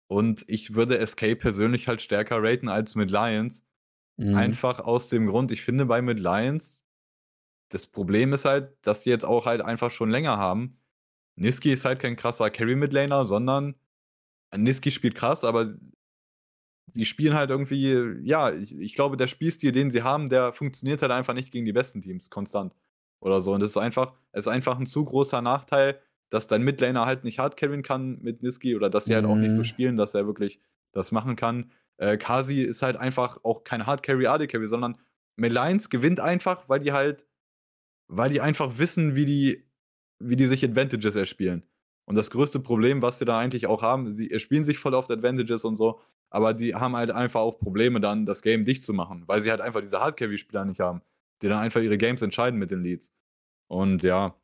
Und 0.08 0.46
ich 0.48 0.76
würde 0.76 1.06
SK 1.06 1.36
persönlich 1.36 1.88
halt 1.88 2.02
stärker 2.02 2.42
raten 2.42 2.70
als 2.70 2.96
mit 2.96 3.12
Lions. 3.12 3.66
Mhm. 4.18 4.36
Einfach 4.36 4.80
aus 4.80 5.10
dem 5.10 5.28
Grund, 5.28 5.52
ich 5.52 5.64
finde 5.64 5.86
bei 5.86 6.02
Mid 6.02 6.20
Lions, 6.20 6.84
das 7.70 7.88
Problem 7.88 8.32
ist 8.34 8.46
halt, 8.46 8.74
dass 8.86 9.04
sie 9.04 9.10
jetzt 9.10 9.26
auch 9.26 9.46
halt 9.46 9.62
einfach 9.62 9.92
schon 9.92 10.10
länger 10.10 10.38
haben. 10.38 10.80
Niski 11.36 11.74
ist 11.74 11.84
halt 11.84 12.00
kein 12.00 12.16
krasser 12.16 12.50
Carry-Midlaner, 12.50 13.26
sondern 13.26 13.76
Niski 14.56 14.92
spielt 14.92 15.16
krass, 15.16 15.44
aber 15.44 15.74
sie 16.88 17.06
spielen 17.06 17.34
halt 17.34 17.50
irgendwie, 17.50 18.20
ja, 18.24 18.52
ich, 18.52 18.80
ich, 18.80 18.96
glaube, 18.96 19.18
der 19.18 19.28
Spielstil, 19.28 19.72
den 19.72 19.92
sie 19.92 20.04
haben, 20.04 20.30
der 20.30 20.54
funktioniert 20.54 21.02
halt 21.02 21.12
einfach 21.12 21.34
nicht 21.34 21.52
gegen 21.52 21.66
die 21.66 21.74
besten 21.74 22.02
Teams 22.02 22.30
konstant 22.30 22.74
oder 23.20 23.42
so. 23.42 23.54
Und 23.54 23.62
das 23.62 23.72
ist 23.72 23.78
einfach, 23.78 24.14
es 24.32 24.42
ist 24.46 24.52
einfach 24.52 24.80
ein 24.80 24.86
zu 24.86 25.04
großer 25.04 25.42
Nachteil, 25.42 26.00
dass 26.30 26.48
dein 26.48 26.64
Midlaner 26.64 27.06
halt 27.06 27.24
nicht 27.24 27.40
hard 27.40 27.58
carryen 27.58 27.84
kann 27.84 28.20
mit 28.22 28.44
Niski 28.44 28.76
oder 28.76 28.90
dass 28.90 29.06
sie 29.06 29.12
mhm. 29.12 29.16
halt 29.16 29.26
auch 29.26 29.36
nicht 29.36 29.54
so 29.54 29.62
mhm. 29.62 29.66
spielen, 29.66 29.98
dass 29.98 30.14
er 30.14 30.26
wirklich 30.28 30.60
das 30.92 31.12
machen 31.12 31.36
kann. 31.36 31.72
Äh, 31.98 32.18
Kasi 32.18 32.62
ist 32.62 32.82
halt 32.82 32.98
einfach 32.98 33.44
auch 33.44 33.64
kein 33.64 33.86
Hard 33.86 34.04
Carry, 34.04 34.28
AD 34.28 34.48
Carry, 34.48 34.68
sondern 34.68 34.98
Melines 35.38 35.90
gewinnt 35.90 36.20
einfach, 36.20 36.68
weil 36.70 36.80
die 36.80 36.92
halt, 36.92 37.26
weil 38.08 38.30
die 38.30 38.42
einfach 38.42 38.78
wissen, 38.78 39.16
wie 39.16 39.26
die, 39.26 39.66
wie 40.20 40.36
die 40.36 40.46
sich 40.46 40.64
Advantages 40.64 41.16
erspielen. 41.16 41.64
Und 42.06 42.16
das 42.16 42.30
größte 42.30 42.60
Problem, 42.60 43.02
was 43.02 43.20
sie 43.20 43.26
da 43.26 43.40
eigentlich 43.40 43.68
auch 43.68 43.82
haben, 43.82 44.14
sie 44.14 44.30
erspielen 44.30 44.64
sich 44.64 44.78
voll 44.78 44.94
auf 44.94 45.10
Advantages 45.10 45.66
und 45.66 45.76
so, 45.76 46.00
aber 46.36 46.54
die 46.54 46.76
haben 46.76 46.98
halt 46.98 47.12
einfach 47.12 47.40
auch 47.40 47.58
Probleme 47.58 48.02
dann, 48.02 48.26
das 48.26 48.42
Game 48.42 48.66
dicht 48.66 48.84
zu 48.84 48.92
machen, 48.94 49.24
weil 49.26 49.42
sie 49.42 49.50
halt 49.50 49.62
einfach 49.62 49.80
diese 49.80 50.02
Hard-Carry-Spieler 50.02 50.66
nicht 50.66 50.82
haben, 50.82 51.02
die 51.42 51.48
dann 51.48 51.60
einfach 51.60 51.80
ihre 51.80 51.98
Games 51.98 52.22
entscheiden 52.22 52.60
mit 52.60 52.72
den 52.72 52.84
Leads. 52.84 53.10
Und 53.68 54.04
ja, 54.04 54.36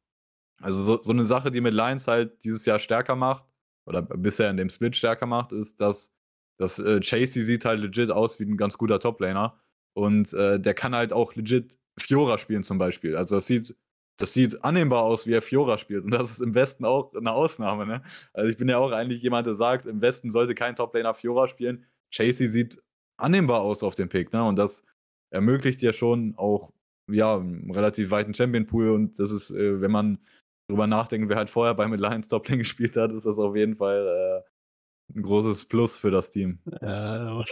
also 0.62 0.82
so, 0.82 1.02
so 1.04 1.12
eine 1.12 1.26
Sache, 1.26 1.52
die 1.52 1.60
mit 1.60 1.74
Lions 1.74 2.08
halt 2.08 2.44
dieses 2.46 2.66
Jahr 2.66 2.80
stärker 2.80 3.18
macht, 3.18 3.44
oder 3.86 4.02
bisher 4.04 4.50
in 4.50 4.56
dem 4.56 4.70
Split 4.70 4.96
stärker 4.96 5.26
macht, 5.26 5.52
ist, 5.52 5.82
dass 5.82 6.14
das 6.58 6.80
äh, 6.80 7.02
Chasey 7.02 7.44
sieht 7.44 7.66
halt 7.66 7.82
legit 7.82 8.10
aus 8.10 8.40
wie 8.40 8.46
ein 8.46 8.56
ganz 8.56 8.78
guter 8.78 9.00
Toplaner. 9.00 9.60
Und 9.94 10.32
äh, 10.32 10.62
der 10.62 10.74
kann 10.74 10.96
halt 10.96 11.12
auch 11.12 11.36
legit 11.36 11.78
Fiora 12.00 12.38
spielen 12.38 12.64
zum 12.64 12.78
Beispiel. 12.78 13.18
Also 13.18 13.36
das 13.36 13.48
sieht, 13.48 13.76
das 14.22 14.34
sieht 14.34 14.64
annehmbar 14.64 15.04
aus, 15.04 15.26
wie 15.26 15.34
er 15.34 15.42
Fiora 15.42 15.78
spielt. 15.78 16.04
Und 16.04 16.12
das 16.12 16.32
ist 16.32 16.42
im 16.42 16.54
Westen 16.54 16.86
auch 16.86 17.14
eine 17.14 17.32
Ausnahme. 17.32 17.86
Ne? 17.86 18.04
Also 18.34 18.50
ich 18.50 18.58
bin 18.58 18.70
ja 18.70 18.78
auch 18.78 18.92
eigentlich 18.92 19.22
jemand, 19.22 19.48
der 19.48 19.56
sagt, 19.56 19.86
im 19.86 20.02
Westen 20.02 20.32
sollte 20.32 20.56
kein 20.56 20.76
Toplaner 20.76 21.14
Fiora 21.14 21.48
spielen. 21.48 21.86
Chasey 22.12 22.48
sieht 22.48 22.82
annehmbar 23.18 23.62
aus 23.62 23.84
auf 23.84 23.96
dem 23.96 24.10
Pick. 24.10 24.32
Ne? 24.34 24.44
Und 24.44 24.58
das 24.58 24.84
ermöglicht 25.32 25.82
ja 25.82 25.94
schon 25.94 26.36
auch 26.38 26.72
ja, 27.10 27.38
einen 27.38 27.72
relativ 27.72 28.12
weiten 28.12 28.34
Champion-Pool. 28.34 28.92
Und 28.92 29.20
das 29.20 29.32
ist, 29.32 29.52
äh, 29.52 29.82
wenn 29.82 29.92
man 29.92 30.20
drüber 30.68 30.88
nachdenkt, 30.88 31.30
wer 31.30 31.38
halt 31.38 31.50
vorher 31.50 31.74
bei 31.74 31.88
mit 31.88 32.00
Lions 32.00 32.28
Toplane 32.28 32.60
gespielt 32.60 32.96
hat, 32.96 33.12
ist 33.12 33.26
das 33.26 33.38
auf 33.38 33.56
jeden 33.56 33.76
Fall 33.76 34.08
äh, 34.08 35.18
ein 35.18 35.24
großes 35.24 35.66
Plus 35.66 35.98
für 35.98 36.12
das 36.12 36.32
Team. 36.32 36.60
Ja, 36.82 37.44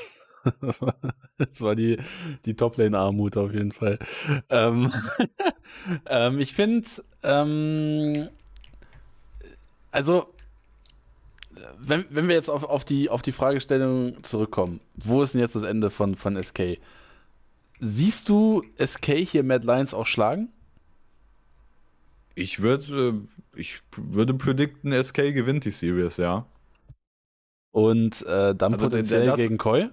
das 1.37 1.61
war 1.61 1.75
die, 1.75 1.97
die 2.45 2.55
Top-Lane-Armut 2.55 3.37
auf 3.37 3.53
jeden 3.53 3.71
Fall. 3.71 3.99
Ähm, 4.49 4.93
ähm, 6.05 6.39
ich 6.39 6.53
finde, 6.53 6.87
ähm, 7.23 8.29
also, 9.91 10.27
wenn, 11.79 12.05
wenn 12.09 12.27
wir 12.27 12.35
jetzt 12.35 12.49
auf, 12.49 12.63
auf, 12.63 12.85
die, 12.85 13.09
auf 13.09 13.21
die 13.21 13.31
Fragestellung 13.31 14.23
zurückkommen, 14.23 14.79
wo 14.95 15.21
ist 15.21 15.33
denn 15.33 15.41
jetzt 15.41 15.55
das 15.55 15.63
Ende 15.63 15.89
von, 15.89 16.15
von 16.15 16.41
SK? 16.41 16.77
Siehst 17.79 18.29
du 18.29 18.63
SK 18.83 19.05
hier 19.17 19.43
Mad 19.43 19.65
Lions 19.65 19.93
auch 19.93 20.05
schlagen? 20.05 20.49
Ich 22.35 22.61
würde, 22.61 23.21
ich 23.55 23.81
würde 23.95 24.33
predikten, 24.33 24.91
SK 25.03 25.33
gewinnt 25.33 25.65
die 25.65 25.71
Series, 25.71 26.17
ja. 26.17 26.45
Und 27.71 28.25
äh, 28.25 28.55
dann 28.55 28.73
also 28.73 28.85
potenziell 28.85 29.25
das, 29.25 29.37
gegen 29.37 29.57
Koi? 29.57 29.89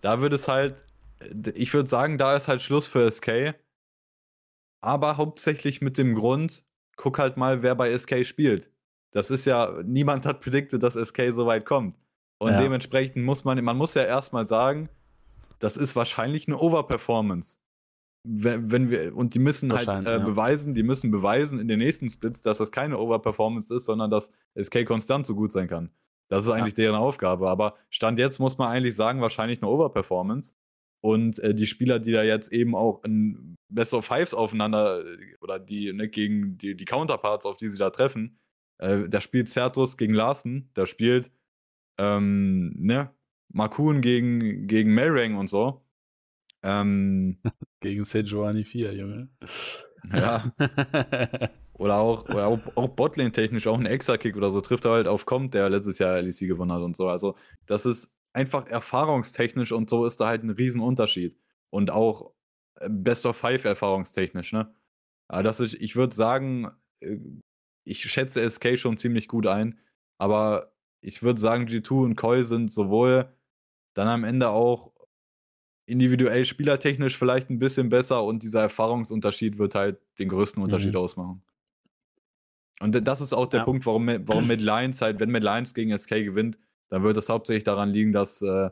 Da 0.00 0.20
würde 0.20 0.36
es 0.36 0.48
halt, 0.48 0.84
ich 1.54 1.72
würde 1.72 1.88
sagen, 1.88 2.18
da 2.18 2.36
ist 2.36 2.48
halt 2.48 2.62
Schluss 2.62 2.86
für 2.86 3.10
SK. 3.10 3.54
Aber 4.80 5.16
hauptsächlich 5.16 5.80
mit 5.80 5.96
dem 5.96 6.14
Grund, 6.14 6.64
guck 6.96 7.18
halt 7.18 7.36
mal, 7.36 7.62
wer 7.62 7.74
bei 7.74 7.96
SK 7.96 8.24
spielt. 8.26 8.68
Das 9.12 9.30
ist 9.30 9.44
ja, 9.44 9.80
niemand 9.84 10.26
hat 10.26 10.40
prediktet, 10.40 10.82
dass 10.82 10.94
SK 10.94 11.32
so 11.32 11.46
weit 11.46 11.64
kommt. 11.64 11.94
Und 12.38 12.52
ja. 12.52 12.60
dementsprechend 12.60 13.24
muss 13.24 13.44
man, 13.44 13.62
man 13.62 13.76
muss 13.76 13.94
ja 13.94 14.02
erstmal 14.02 14.48
sagen, 14.48 14.88
das 15.60 15.76
ist 15.76 15.94
wahrscheinlich 15.94 16.48
eine 16.48 16.58
Overperformance 16.58 17.58
wenn, 18.24 18.70
wenn 18.70 18.90
wir, 18.90 19.16
und 19.16 19.34
die 19.34 19.38
müssen 19.38 19.72
halt 19.72 19.88
äh, 19.88 20.18
ja. 20.18 20.18
beweisen, 20.18 20.74
die 20.74 20.82
müssen 20.82 21.10
beweisen 21.10 21.58
in 21.58 21.68
den 21.68 21.78
nächsten 21.78 22.08
Splits, 22.08 22.42
dass 22.42 22.58
das 22.58 22.70
keine 22.70 22.98
Overperformance 22.98 23.74
ist, 23.74 23.86
sondern 23.86 24.10
dass 24.10 24.30
SK 24.60 24.84
konstant 24.86 25.26
so 25.26 25.34
gut 25.34 25.52
sein 25.52 25.68
kann. 25.68 25.90
Das 26.32 26.44
ist 26.44 26.50
eigentlich 26.50 26.78
ja. 26.78 26.84
deren 26.84 26.96
Aufgabe. 26.96 27.50
Aber 27.50 27.76
Stand 27.90 28.18
jetzt 28.18 28.38
muss 28.38 28.56
man 28.56 28.70
eigentlich 28.70 28.96
sagen, 28.96 29.20
wahrscheinlich 29.20 29.60
eine 29.60 29.70
Overperformance. 29.70 30.54
Und 31.02 31.38
äh, 31.40 31.54
die 31.54 31.66
Spieler, 31.66 31.98
die 31.98 32.12
da 32.12 32.22
jetzt 32.22 32.50
eben 32.54 32.74
auch 32.74 33.04
in 33.04 33.58
Best 33.68 33.92
of 33.92 34.06
Fives 34.06 34.32
aufeinander 34.32 35.04
oder 35.42 35.58
die 35.58 35.92
ne, 35.92 36.08
gegen 36.08 36.56
die, 36.56 36.74
die 36.74 36.84
Counterparts, 36.86 37.44
auf 37.44 37.58
die 37.58 37.68
sie 37.68 37.76
da 37.76 37.90
treffen, 37.90 38.38
äh, 38.78 39.10
da 39.10 39.20
spielt 39.20 39.50
Certus 39.50 39.98
gegen 39.98 40.14
Larsen, 40.14 40.70
da 40.72 40.86
spielt 40.86 41.30
ähm, 41.98 42.72
ne, 42.78 43.10
Makun 43.52 44.00
gegen, 44.00 44.68
gegen 44.68 44.94
Melrang 44.94 45.36
und 45.36 45.48
so. 45.48 45.84
Ähm, 46.62 47.42
Gegen 47.80 48.04
Sejuani 48.04 48.64
4, 48.64 48.94
Junge. 48.94 49.28
Ja. 50.14 50.50
oder 51.82 51.96
auch, 51.96 52.28
oder 52.28 52.46
auch, 52.46 52.60
auch 52.76 52.88
Botlane-technisch, 52.88 53.66
auch 53.66 53.78
ein 53.78 53.86
Extra-Kick 53.86 54.36
oder 54.36 54.52
so, 54.52 54.60
trifft 54.60 54.84
er 54.84 54.92
halt 54.92 55.08
auf 55.08 55.26
Kommt, 55.26 55.52
der 55.52 55.68
letztes 55.68 55.98
Jahr 55.98 56.22
LEC 56.22 56.46
gewonnen 56.46 56.70
hat 56.70 56.82
und 56.82 56.94
so. 56.94 57.08
Also, 57.08 57.34
das 57.66 57.86
ist 57.86 58.14
einfach 58.32 58.68
erfahrungstechnisch 58.68 59.72
und 59.72 59.90
so 59.90 60.06
ist 60.06 60.20
da 60.20 60.28
halt 60.28 60.44
ein 60.44 60.50
Riesenunterschied. 60.50 61.36
Und 61.70 61.90
auch 61.90 62.32
äh, 62.78 62.88
Best 62.88 63.26
of 63.26 63.36
Five 63.36 63.64
erfahrungstechnisch, 63.64 64.52
ne? 64.52 64.72
Aber 65.28 65.42
das 65.42 65.58
ist, 65.58 65.74
ich 65.74 65.96
würde 65.96 66.14
sagen, 66.14 66.70
äh, 67.00 67.18
ich 67.84 68.02
schätze 68.02 68.48
SK 68.48 68.78
schon 68.78 68.96
ziemlich 68.96 69.26
gut 69.26 69.48
ein, 69.48 69.80
aber 70.18 70.72
ich 71.00 71.24
würde 71.24 71.40
sagen, 71.40 71.66
G2 71.66 72.04
und 72.04 72.16
Koi 72.16 72.44
sind 72.44 72.72
sowohl 72.72 73.34
dann 73.94 74.06
am 74.06 74.22
Ende 74.22 74.50
auch 74.50 74.92
individuell 75.86 76.44
spielertechnisch 76.44 77.18
vielleicht 77.18 77.50
ein 77.50 77.58
bisschen 77.58 77.88
besser 77.88 78.22
und 78.22 78.44
dieser 78.44 78.60
Erfahrungsunterschied 78.60 79.58
wird 79.58 79.74
halt 79.74 79.98
den 80.20 80.28
größten 80.28 80.62
Unterschied 80.62 80.92
mhm. 80.92 80.98
ausmachen. 80.98 81.42
Und 82.82 83.06
das 83.06 83.20
ist 83.20 83.32
auch 83.32 83.46
der 83.46 83.60
ja. 83.60 83.64
Punkt, 83.64 83.86
warum, 83.86 84.08
warum 84.26 84.46
Mid 84.46 84.60
Lions 84.60 85.00
halt, 85.00 85.20
wenn 85.20 85.30
Mid 85.30 85.42
Lions 85.42 85.74
gegen 85.74 85.96
SK 85.96 86.24
gewinnt, 86.24 86.58
dann 86.88 87.02
wird 87.02 87.16
es 87.16 87.28
hauptsächlich 87.28 87.64
daran 87.64 87.90
liegen, 87.90 88.12
dass 88.12 88.42
äh, 88.42 88.70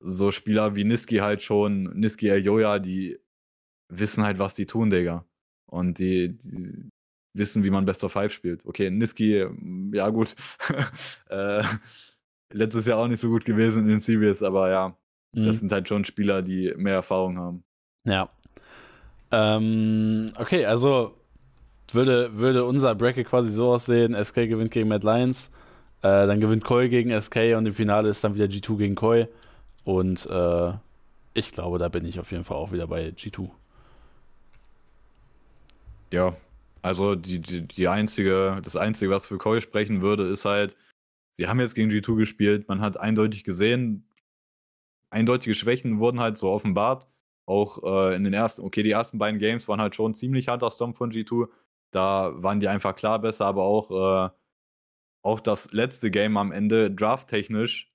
so 0.00 0.30
Spieler 0.30 0.74
wie 0.76 0.84
Niski 0.84 1.18
halt 1.18 1.42
schon, 1.42 1.84
Niski 1.98 2.28
Eljoya, 2.28 2.78
die 2.78 3.18
wissen 3.88 4.22
halt, 4.22 4.38
was 4.38 4.54
die 4.54 4.66
tun, 4.66 4.90
Digga. 4.90 5.24
Und 5.66 5.98
die, 5.98 6.36
die 6.36 6.88
wissen, 7.34 7.64
wie 7.64 7.70
man 7.70 7.84
Best 7.84 8.04
of 8.04 8.12
Five 8.12 8.32
spielt. 8.32 8.64
Okay, 8.66 8.90
Niski, 8.90 9.46
ja 9.92 10.08
gut. 10.10 10.34
äh, 11.30 11.62
letztes 12.52 12.86
Jahr 12.86 12.98
auch 12.98 13.08
nicht 13.08 13.20
so 13.20 13.28
gut 13.28 13.44
gewesen 13.44 13.82
in 13.82 13.88
den 13.88 14.00
Series, 14.00 14.42
aber 14.42 14.70
ja, 14.70 14.96
Mhm. 15.34 15.46
Das 15.46 15.58
sind 15.58 15.72
halt 15.72 15.88
schon 15.88 16.04
Spieler, 16.04 16.42
die 16.42 16.72
mehr 16.76 16.94
Erfahrung 16.94 17.38
haben. 17.38 17.64
Ja. 18.04 18.28
Ähm, 19.30 20.32
okay, 20.36 20.66
also 20.66 21.14
würde, 21.94 22.36
würde 22.36 22.64
unser 22.64 22.94
Bracket 22.94 23.26
quasi 23.28 23.50
so 23.50 23.72
aussehen: 23.72 24.14
SK 24.14 24.48
gewinnt 24.48 24.70
gegen 24.70 24.88
Mad 24.88 25.06
Lions, 25.06 25.50
äh, 26.02 26.26
dann 26.26 26.40
gewinnt 26.40 26.64
Koi 26.64 26.88
gegen 26.88 27.10
SK 27.20 27.56
und 27.56 27.66
im 27.66 27.74
Finale 27.74 28.08
ist 28.08 28.22
dann 28.24 28.34
wieder 28.34 28.46
G2 28.46 28.76
gegen 28.76 28.94
Koi. 28.94 29.26
Und 29.84 30.26
äh, 30.26 30.72
ich 31.34 31.52
glaube, 31.52 31.78
da 31.78 31.88
bin 31.88 32.04
ich 32.04 32.20
auf 32.20 32.30
jeden 32.30 32.44
Fall 32.44 32.56
auch 32.56 32.72
wieder 32.72 32.86
bei 32.86 33.08
G2. 33.08 33.50
Ja, 36.12 36.36
also 36.82 37.14
die, 37.14 37.40
die, 37.40 37.62
die 37.62 37.88
einzige, 37.88 38.60
das 38.62 38.76
Einzige, 38.76 39.10
was 39.10 39.26
für 39.26 39.38
Koi 39.38 39.60
sprechen 39.60 40.02
würde, 40.02 40.24
ist 40.24 40.44
halt, 40.44 40.76
sie 41.32 41.48
haben 41.48 41.60
jetzt 41.60 41.74
gegen 41.74 41.90
G2 41.90 42.16
gespielt, 42.16 42.68
man 42.68 42.80
hat 42.80 42.98
eindeutig 42.98 43.44
gesehen, 43.44 44.04
eindeutige 45.10 45.54
Schwächen 45.54 46.00
wurden 46.00 46.20
halt 46.20 46.38
so 46.38 46.50
offenbart. 46.50 47.06
Auch 47.44 47.82
äh, 47.82 48.14
in 48.14 48.24
den 48.24 48.34
ersten, 48.34 48.62
okay, 48.62 48.82
die 48.82 48.92
ersten 48.92 49.18
beiden 49.18 49.40
Games 49.40 49.66
waren 49.68 49.80
halt 49.80 49.94
schon 49.94 50.14
ziemlich 50.14 50.48
harter 50.48 50.70
Stomp 50.70 50.96
von 50.96 51.10
G2. 51.10 51.48
Da 51.92 52.32
waren 52.42 52.60
die 52.60 52.68
einfach 52.68 52.96
klar 52.96 53.20
besser, 53.20 53.46
aber 53.46 53.62
auch, 53.64 53.90
äh, 54.30 54.30
auch 55.24 55.40
das 55.40 55.72
letzte 55.72 56.10
Game 56.10 56.36
am 56.36 56.52
Ende, 56.52 56.90
drafttechnisch, 56.90 57.92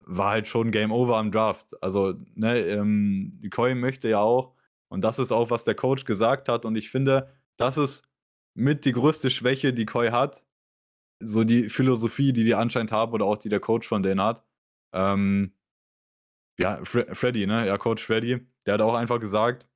war 0.00 0.30
halt 0.30 0.48
schon 0.48 0.70
Game 0.72 0.92
Over 0.92 1.16
am 1.18 1.32
Draft. 1.32 1.82
Also, 1.82 2.14
ne, 2.34 2.60
ähm, 2.60 3.40
Koi 3.50 3.74
möchte 3.74 4.08
ja 4.08 4.20
auch, 4.20 4.54
und 4.88 5.02
das 5.02 5.18
ist 5.18 5.32
auch, 5.32 5.50
was 5.50 5.64
der 5.64 5.74
Coach 5.74 6.04
gesagt 6.04 6.48
hat, 6.48 6.64
und 6.64 6.76
ich 6.76 6.90
finde, 6.90 7.32
das 7.56 7.76
ist 7.78 8.08
mit 8.54 8.84
die 8.84 8.92
größte 8.92 9.30
Schwäche, 9.30 9.72
die 9.72 9.86
Koi 9.86 10.10
hat. 10.10 10.44
So 11.20 11.44
die 11.44 11.70
Philosophie, 11.70 12.32
die 12.32 12.44
die 12.44 12.54
anscheinend 12.54 12.92
haben, 12.92 13.12
oder 13.12 13.26
auch 13.26 13.38
die 13.38 13.48
der 13.48 13.60
Coach 13.60 13.88
von 13.88 14.02
denen 14.02 14.20
hat. 14.22 14.44
Ähm, 14.92 15.54
ja, 16.58 16.84
Fre 16.84 17.14
Freddy, 17.14 17.46
ne? 17.46 17.66
Ja, 17.66 17.78
Coach 17.78 18.04
Freddy, 18.04 18.46
der 18.66 18.74
hat 18.74 18.80
auch 18.82 18.94
einfach 18.94 19.20
gesagt, 19.20 19.68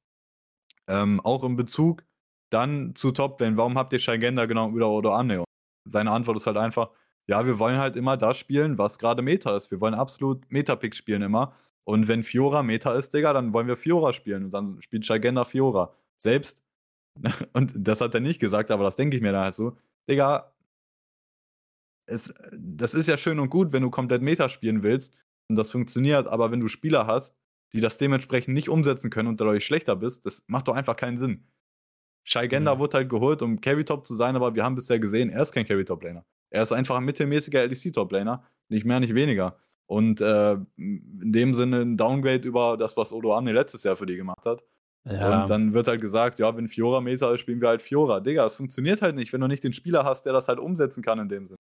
ähm, 0.89 1.21
auch 1.21 1.45
im 1.45 1.57
Bezug 1.57 2.05
dann 2.51 2.95
zu 2.95 3.13
Toplane, 3.13 3.57
warum 3.57 3.79
habt 3.79 3.93
ihr 3.93 3.99
Shaigenda 3.99 4.47
genommen 4.47 4.75
oder 4.75 4.89
Odo 4.91 5.13
Anneo? 5.13 5.45
Seine 5.87 6.11
Antwort 6.11 6.37
ist 6.37 6.47
halt 6.47 6.57
einfach, 6.57 6.91
ja, 7.29 7.47
wir 7.47 7.59
wollen 7.59 7.79
halt 7.79 7.97
immer 7.97 8.17
das 8.17 8.39
spielen, 8.39 8.79
was 8.79 8.99
gerade 8.99 9.23
Meta 9.23 9.57
ist. 9.57 9.71
Wir 9.71 9.81
wollen 9.81 9.95
absolut 9.95 10.51
Meta-Pick 10.51 10.95
spielen 10.95 11.23
immer. 11.23 11.55
Und 11.85 12.09
wenn 12.09 12.23
Fiora 12.23 12.63
Meta 12.63 12.95
ist, 12.95 13.15
Digga, 13.15 13.33
dann 13.33 13.53
wollen 13.53 13.69
wir 13.69 13.77
Fiora 13.77 14.13
spielen. 14.13 14.45
Und 14.45 14.51
dann 14.55 14.83
spielt 14.83 15.07
Shaigenda 15.07 15.45
Fiora. 15.45 15.95
Selbst, 16.19 16.63
und 17.53 17.73
das 17.77 18.01
hat 18.01 18.15
er 18.15 18.21
nicht 18.21 18.41
gesagt, 18.41 18.71
aber 18.71 18.85
das 18.85 18.97
denke 18.97 19.17
ich 19.17 19.23
mir 19.23 19.33
dann 19.33 19.45
halt 19.45 19.55
so, 19.55 19.77
Digga, 20.09 20.53
es, 22.07 22.35
das 22.53 22.95
ist 22.95 23.07
ja 23.07 23.17
schön 23.17 23.39
und 23.39 23.51
gut, 23.51 23.73
wenn 23.73 23.83
du 23.83 23.91
komplett 23.91 24.23
Meta 24.23 24.49
spielen 24.49 24.83
willst, 24.83 25.17
und 25.51 25.57
das 25.57 25.73
funktioniert, 25.73 26.29
aber 26.29 26.53
wenn 26.53 26.61
du 26.61 26.69
Spieler 26.69 27.09
hast, 27.09 27.37
die 27.73 27.81
das 27.81 27.99
dementsprechend 27.99 28.55
nicht 28.55 28.69
umsetzen 28.69 29.11
können 29.11 29.29
und 29.29 29.41
dadurch 29.41 29.67
schlechter 29.67 29.97
bist, 29.97 30.25
das 30.25 30.45
macht 30.47 30.69
doch 30.69 30.75
einfach 30.77 30.95
keinen 30.97 31.19
Sinn. 31.19 31.45
Shai 32.25 32.47
Gender 32.47 32.77
mhm. 32.77 32.79
wurde 32.81 32.99
halt 32.99 33.09
geholt, 33.09 33.43
um 33.43 33.61
Carry-Top 33.61 34.07
zu 34.07 34.15
sein, 34.15 34.37
aber 34.37 34.55
wir 34.55 34.65
haben 34.65 34.75
bisher 34.75 34.99
gesehen, 34.99 35.31
er 35.31 35.43
ist 35.43 35.53
kein 35.53 35.67
Carry-Top-Laner. 35.67 36.25
Er 36.51 36.63
ist 36.63 36.73
einfach 36.73 36.97
ein 36.97 37.05
mittelmäßiger 37.05 37.67
LEC-Top-Laner, 37.67 38.45
nicht 38.69 38.85
mehr, 38.85 39.01
nicht 39.01 39.15
weniger. 39.15 39.57
Und 39.87 40.21
äh, 40.21 40.53
in 40.77 41.33
dem 41.33 41.55
Sinne 41.55 41.81
ein 41.83 41.97
Downgrade 41.97 42.47
über 42.47 42.77
das, 42.77 42.97
was 42.97 43.13
Odo 43.13 43.35
Amne 43.35 43.53
letztes 43.53 43.83
Jahr 43.83 43.97
für 43.97 44.07
die 44.07 44.17
gemacht 44.17 44.47
hat. 44.47 44.63
Ja. 45.05 45.43
Und 45.43 45.51
dann 45.51 45.73
wird 45.73 45.89
halt 45.89 46.01
gesagt, 46.01 46.39
ja, 46.39 46.57
wenn 46.57 46.69
Fiora 46.69 47.01
Meta 47.01 47.33
ist, 47.33 47.41
spielen 47.41 47.61
wir 47.61 47.69
halt 47.69 47.83
Fiora. 47.83 48.21
Digga, 48.21 48.45
das 48.45 48.55
funktioniert 48.55 49.03
halt 49.03 49.17
nicht, 49.17 49.33
wenn 49.33 49.41
du 49.41 49.47
nicht 49.47 49.65
den 49.65 49.73
Spieler 49.73 50.05
hast, 50.05 50.27
der 50.27 50.33
das 50.33 50.47
halt 50.47 50.59
umsetzen 50.59 51.03
kann 51.03 51.19
in 51.19 51.29
dem 51.29 51.47
Sinne. 51.47 51.57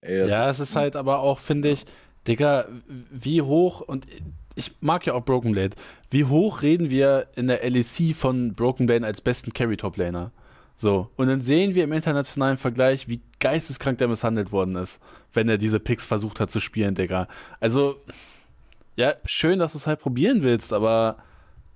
Ey, 0.00 0.28
ja, 0.28 0.48
es 0.48 0.60
ist 0.60 0.76
halt 0.76 0.96
aber 0.96 1.18
auch, 1.18 1.38
finde 1.38 1.70
ich, 1.70 1.84
Digga, 2.26 2.66
wie 3.10 3.42
hoch, 3.42 3.80
und 3.80 4.06
ich 4.54 4.72
mag 4.80 5.06
ja 5.06 5.14
auch 5.14 5.24
Broken 5.24 5.52
Blade, 5.52 5.76
wie 6.10 6.24
hoch 6.24 6.62
reden 6.62 6.90
wir 6.90 7.28
in 7.36 7.46
der 7.46 7.68
LEC 7.68 8.14
von 8.14 8.52
Broken 8.52 8.86
Blade 8.86 9.06
als 9.06 9.20
besten 9.20 9.52
Carry-Top-Laner? 9.52 10.32
So, 10.76 11.10
und 11.16 11.28
dann 11.28 11.40
sehen 11.40 11.74
wir 11.74 11.84
im 11.84 11.92
internationalen 11.92 12.56
Vergleich, 12.56 13.08
wie 13.08 13.20
geisteskrank 13.38 13.98
der 13.98 14.08
misshandelt 14.08 14.52
worden 14.52 14.74
ist, 14.76 15.00
wenn 15.32 15.48
er 15.48 15.58
diese 15.58 15.80
Picks 15.80 16.04
versucht 16.04 16.40
hat 16.40 16.50
zu 16.50 16.60
spielen, 16.60 16.94
Digga. 16.94 17.28
Also, 17.60 17.96
ja, 18.96 19.14
schön, 19.24 19.58
dass 19.58 19.72
du 19.72 19.78
es 19.78 19.86
halt 19.86 20.00
probieren 20.00 20.42
willst, 20.42 20.72
aber 20.72 21.18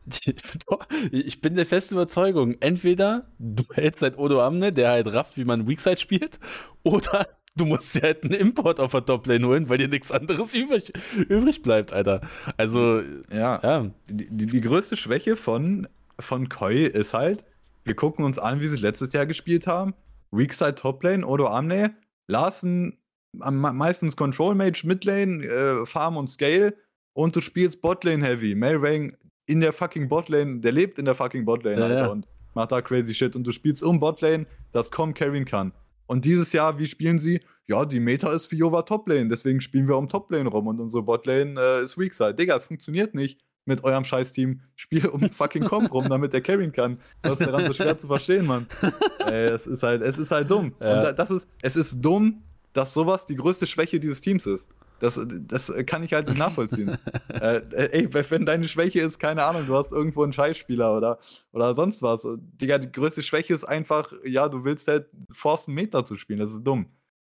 ich 1.13 1.41
bin 1.41 1.57
der 1.57 1.67
festen 1.67 1.95
Überzeugung, 1.95 2.57
entweder 2.61 3.27
du 3.39 3.65
hältst 3.75 4.03
halt 4.03 4.19
Odo 4.19 4.41
Amne, 4.43 4.73
der 4.73 4.91
halt 4.91 5.13
rafft, 5.13 5.37
wie 5.37 5.45
man 5.45 5.69
Weakside 5.69 5.99
spielt, 5.99 6.39
oder 6.83 7.27
du 7.57 7.65
musst 7.65 7.95
dir 7.95 8.03
halt 8.03 8.25
einen 8.25 8.35
Import 8.35 8.81
auf 8.81 8.93
der 8.93 9.05
Toplane 9.05 9.47
holen, 9.47 9.69
weil 9.69 9.79
dir 9.79 9.89
nichts 9.89 10.13
anderes 10.13 10.55
übrig, 10.55 10.93
übrig 11.29 11.63
bleibt, 11.63 11.93
Alter. 11.93 12.21
Also, 12.57 13.03
ja. 13.33 13.61
ja. 13.63 13.91
Die, 14.09 14.47
die, 14.47 14.61
größte 14.61 14.97
Schwäche 14.97 15.37
von, 15.37 15.89
von 16.19 16.49
Koi 16.49 16.85
ist 16.85 17.15
halt, 17.15 17.45
wir 17.85 17.95
gucken 17.95 18.25
uns 18.25 18.39
an, 18.39 18.61
wie 18.61 18.69
sie 18.69 18.77
letztes 18.77 19.13
Jahr 19.13 19.27
gespielt 19.27 19.67
haben. 19.67 19.95
Weakside 20.31 20.75
Toplane, 20.75 21.27
Odo 21.27 21.47
Amne, 21.47 21.95
Larsen 22.27 22.99
meistens 23.33 24.17
Control 24.17 24.55
Mage, 24.55 24.83
Midlane, 24.85 25.45
äh, 25.45 25.87
Farm 25.87 26.17
und 26.17 26.29
Scale 26.29 26.75
und 27.13 27.37
du 27.37 27.41
spielst 27.41 27.81
Botlane 27.81 28.25
Heavy. 28.25 28.55
Melrang 28.55 29.17
in 29.47 29.61
der 29.61 29.73
fucking 29.73 30.09
Botlane, 30.09 30.61
der 30.61 30.73
lebt 30.73 30.99
in 30.99 31.05
der 31.05 31.15
fucking 31.15 31.45
Botlane, 31.45 31.81
ja, 31.81 31.89
ja. 31.89 32.07
und 32.07 32.27
macht 32.55 32.73
da 32.73 32.81
crazy 32.81 33.15
shit 33.15 33.37
und 33.37 33.45
du 33.45 33.53
spielst 33.53 33.83
um 33.83 34.01
Botlane, 34.01 34.47
das 34.73 34.91
kaum 34.91 35.15
carryen 35.15 35.45
kann. 35.45 35.73
Und 36.07 36.25
dieses 36.25 36.53
Jahr, 36.53 36.79
wie 36.79 36.87
spielen 36.87 37.19
sie? 37.19 37.41
Ja, 37.67 37.85
die 37.85 38.01
Meta 38.01 38.33
ist 38.33 38.47
für 38.47 38.57
Jova 38.57 38.83
Toplane, 38.83 39.29
deswegen 39.29 39.61
spielen 39.61 39.89
wir 39.89 39.97
um 39.97 40.09
Toplane 40.09 40.49
rum 40.49 40.69
und 40.69 40.81
unsere 40.81 41.03
Botlane 41.03 41.61
äh, 41.61 41.85
ist 41.85 41.99
Weakside. 41.99 42.35
Digga, 42.35 42.57
es 42.57 42.67
funktioniert 42.67 43.15
nicht 43.15 43.41
mit 43.65 43.83
eurem 43.85 44.05
Scheiß-Team. 44.05 44.61
Spiel 44.77 45.07
um 45.07 45.29
fucking 45.31 45.65
Comp 45.65 45.93
rum, 45.93 46.09
damit 46.09 46.33
der 46.33 46.41
carryen 46.41 46.73
kann. 46.73 46.99
Das 47.23 47.33
ist 47.33 47.47
daran 47.47 47.67
so 47.67 47.73
schwer 47.73 47.99
zu 47.99 48.07
verstehen, 48.07 48.47
Mann. 48.47 48.67
Ey, 49.19 49.47
es 49.49 49.67
ist 49.67 49.83
halt, 49.83 50.03
es 50.03 50.17
ist 50.17 50.31
halt 50.31 50.51
dumm. 50.51 50.75
Ja. 50.81 51.09
Und 51.09 51.19
das 51.19 51.31
ist, 51.31 51.49
es 51.63 51.77
ist 51.77 52.01
dumm, 52.01 52.43
dass 52.73 52.95
sowas 52.95 53.27
die 53.27 53.37
größte 53.37 53.67
Schwäche 53.67 53.99
dieses 53.99 54.21
Teams 54.21 54.47
ist. 54.47 54.71
Das, 54.99 55.21
das 55.47 55.73
kann 55.87 56.03
ich 56.03 56.13
halt 56.13 56.29
nicht 56.29 56.39
nachvollziehen. 56.39 56.97
äh, 57.29 57.61
ey, 57.71 58.09
wenn 58.31 58.47
deine 58.47 58.67
Schwäche 58.67 59.01
ist, 59.01 59.19
keine 59.19 59.45
Ahnung, 59.45 59.67
du 59.67 59.77
hast 59.77 59.93
irgendwo 59.93 60.23
einen 60.23 60.33
Scheißspieler 60.33 60.97
oder, 60.97 61.19
oder 61.53 61.75
sonst 61.75 62.03
was. 62.03 62.27
Digga, 62.39 62.79
die 62.79 62.91
größte 62.91 63.23
Schwäche 63.23 63.55
ist 63.55 63.65
einfach, 63.65 64.13
ja, 64.25 64.49
du 64.49 64.65
willst 64.65 64.89
halt 64.89 65.09
forcen, 65.33 65.75
Meter 65.75 66.05
zu 66.05 66.17
spielen. 66.17 66.39
Das 66.39 66.51
ist 66.51 66.65
dumm. 66.65 66.87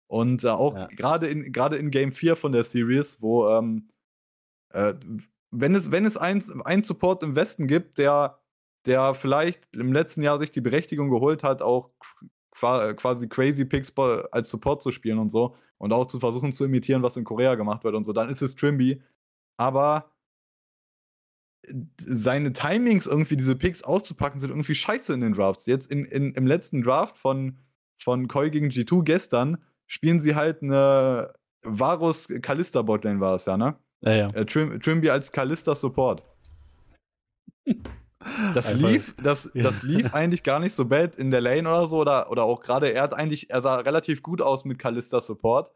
Und 0.09 0.45
äh, 0.45 0.49
auch 0.49 0.77
ja. 0.77 0.87
gerade 0.89 1.29
in, 1.29 1.45
in 1.45 1.91
Game 1.91 2.13
4 2.13 2.37
von 2.37 2.53
der 2.53 2.65
Series, 2.65 3.23
wo, 3.23 3.49
ähm, 3.49 3.89
äh, 4.71 4.95
wenn 5.51 5.75
es, 5.75 5.91
wenn 5.91 6.05
es 6.05 6.17
einen 6.17 6.85
Support 6.85 7.23
im 7.23 7.37
Westen 7.37 7.67
gibt, 7.67 7.99
der, 7.99 8.39
der 8.87 9.15
vielleicht 9.15 9.75
im 9.75 9.93
letzten 9.93 10.23
Jahr 10.23 10.39
sich 10.39 10.51
die 10.51 10.61
Berechtigung 10.61 11.11
geholt 11.11 11.45
hat, 11.45 11.63
auch 11.63 11.91
quasi 12.63 13.29
Crazy 13.29 13.65
Picks 13.65 13.93
als 14.31 14.51
Support 14.51 14.83
zu 14.83 14.93
spielen 14.93 15.19
und 15.19 15.31
so 15.31 15.57
und 15.79 15.93
auch 15.93 16.07
zu 16.07 16.21
versuchen 16.21 16.53
zu 16.53 16.65
imitieren, 16.65 17.03
was 17.03 17.17
in 17.17 17.25
Korea 17.25 17.57
gemacht 17.57 17.85
wird 17.85 17.95
und 17.95 18.05
so, 18.05 18.13
dann 18.13 18.29
ist 18.29 18.41
es 18.41 18.55
Trimby. 18.55 19.03
Aber 19.57 20.13
seine 21.99 22.53
Timings, 22.53 23.07
irgendwie 23.07 23.37
diese 23.37 23.57
Picks 23.57 23.83
auszupacken, 23.83 24.41
sind 24.41 24.51
irgendwie 24.51 24.75
scheiße 24.75 25.13
in 25.13 25.21
den 25.21 25.33
Drafts. 25.33 25.67
Jetzt 25.67 25.91
in, 25.91 26.05
in, 26.05 26.33
im 26.35 26.47
letzten 26.47 26.83
Draft 26.83 27.19
von, 27.19 27.59
von 27.99 28.29
Koi 28.29 28.51
gegen 28.51 28.69
G2 28.69 29.03
gestern 29.05 29.59
spielen 29.87 30.21
sie 30.21 30.35
halt 30.35 30.63
eine 30.63 31.35
Varus 31.63 32.27
Kalista 32.43 32.83
Botlane 32.83 33.21
war 33.21 33.37
es 33.37 33.47
ja, 33.47 33.57
ne? 33.57 33.77
Ja, 34.01 34.13
ja. 34.13 34.29
Äh, 34.31 34.47
Trim, 34.47 34.81
Trimby 34.81 35.11
als 35.11 35.31
Kalista 35.31 35.75
Support. 35.75 36.23
Das 38.55 38.67
Einfach, 38.67 38.89
lief, 38.89 39.15
das, 39.23 39.51
das 39.55 39.83
lief 39.83 40.15
eigentlich 40.15 40.43
gar 40.43 40.61
nicht 40.61 40.75
so 40.75 40.85
bad 40.85 41.17
in 41.17 41.31
der 41.31 41.41
Lane 41.41 41.69
oder 41.69 41.87
so, 41.87 41.99
oder, 41.99 42.31
oder 42.31 42.45
auch 42.45 42.61
gerade, 42.61 42.93
er 42.93 43.03
hat 43.03 43.15
eigentlich, 43.15 43.51
er 43.51 43.63
sah 43.63 43.77
relativ 43.77 44.23
gut 44.23 44.41
aus 44.41 44.65
mit 44.65 44.79
Kalista 44.79 45.21
Support. 45.21 45.73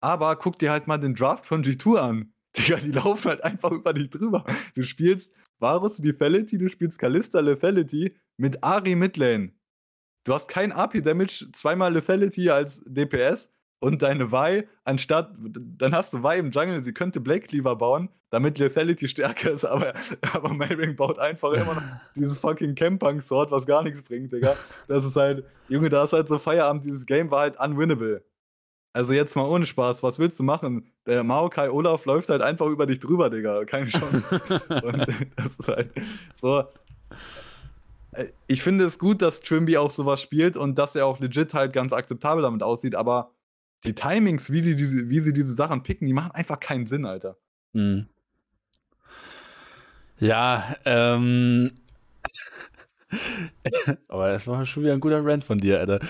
Aber 0.00 0.36
guck 0.36 0.58
dir 0.58 0.70
halt 0.70 0.86
mal 0.86 0.98
den 0.98 1.14
Draft 1.14 1.46
von 1.46 1.62
G2 1.62 1.96
an. 1.96 2.34
Digga, 2.56 2.76
die 2.76 2.92
laufen 2.92 3.30
halt 3.30 3.42
einfach 3.42 3.72
über 3.72 3.92
dich 3.92 4.10
drüber. 4.10 4.44
Du 4.74 4.82
spielst 4.82 5.32
Varus 5.58 5.98
Lethality, 5.98 6.58
du 6.58 6.68
spielst 6.68 6.98
Kalista 6.98 7.40
Lethality 7.40 8.14
mit 8.36 8.62
Ari 8.62 8.94
Midlane. 8.94 9.52
Du 10.24 10.32
hast 10.32 10.48
kein 10.48 10.72
AP-Damage, 10.72 11.50
zweimal 11.52 11.92
Lethality 11.92 12.50
als 12.50 12.82
DPS 12.86 13.50
und 13.80 14.02
deine 14.02 14.32
Vi, 14.32 14.66
anstatt, 14.84 15.34
dann 15.38 15.94
hast 15.94 16.12
du 16.12 16.22
Vi 16.22 16.38
im 16.38 16.50
Jungle, 16.50 16.82
sie 16.82 16.94
könnte 16.94 17.20
Black 17.20 17.48
Cleaver 17.48 17.76
bauen, 17.76 18.08
damit 18.34 18.58
Lethality 18.58 19.06
stärker 19.06 19.52
ist, 19.52 19.64
aber, 19.64 19.94
aber 20.32 20.52
Mayring 20.52 20.96
baut 20.96 21.18
einfach 21.20 21.52
immer 21.52 21.74
noch 21.74 21.82
dieses 22.16 22.38
fucking 22.40 22.74
Campang-Sword, 22.74 23.52
was 23.52 23.64
gar 23.64 23.82
nichts 23.82 24.02
bringt, 24.02 24.32
Digga. 24.32 24.56
Das 24.88 25.04
ist 25.04 25.14
halt, 25.14 25.44
Junge, 25.68 25.88
da 25.88 26.04
ist 26.04 26.12
halt 26.12 26.28
so 26.28 26.38
Feierabend, 26.38 26.84
dieses 26.84 27.06
Game 27.06 27.30
war 27.30 27.42
halt 27.42 27.58
unwinnable. 27.58 28.24
Also 28.92 29.12
jetzt 29.12 29.36
mal 29.36 29.44
ohne 29.44 29.66
Spaß, 29.66 30.02
was 30.02 30.18
willst 30.18 30.38
du 30.38 30.42
machen? 30.42 30.92
Der 31.06 31.22
Maokai 31.22 31.70
Olaf 31.70 32.04
läuft 32.06 32.28
halt 32.28 32.42
einfach 32.42 32.66
über 32.66 32.86
dich 32.86 33.00
drüber, 33.00 33.30
Digga. 33.30 33.64
Keine 33.64 33.88
Chance. 33.88 34.40
Und 34.68 35.06
das 35.36 35.56
ist 35.58 35.68
halt 35.68 35.90
so. 36.34 36.64
Äh, 38.12 38.26
ich 38.48 38.62
finde 38.62 38.84
es 38.84 38.98
gut, 38.98 39.22
dass 39.22 39.40
Trimby 39.40 39.76
auch 39.76 39.90
sowas 39.90 40.20
spielt 40.20 40.56
und 40.56 40.78
dass 40.78 40.94
er 40.94 41.06
auch 41.06 41.18
legit 41.18 41.54
halt 41.54 41.72
ganz 41.72 41.92
akzeptabel 41.92 42.42
damit 42.42 42.62
aussieht, 42.62 42.94
aber 42.94 43.32
die 43.84 43.94
Timings, 43.94 44.50
wie, 44.50 44.62
die 44.62 44.76
diese, 44.76 45.08
wie 45.08 45.20
sie 45.20 45.32
diese 45.32 45.52
Sachen 45.52 45.82
picken, 45.82 46.06
die 46.06 46.12
machen 46.12 46.30
einfach 46.30 46.58
keinen 46.60 46.86
Sinn, 46.86 47.04
Alter. 47.04 47.36
Hm. 47.74 48.06
Ja, 50.18 50.76
ähm. 50.84 51.70
aber 54.08 54.32
das 54.32 54.46
war 54.46 54.64
schon 54.64 54.82
wieder 54.82 54.92
ein 54.92 55.00
guter 55.00 55.24
Rant 55.24 55.44
von 55.44 55.58
dir, 55.58 55.80
Alter. 55.80 56.00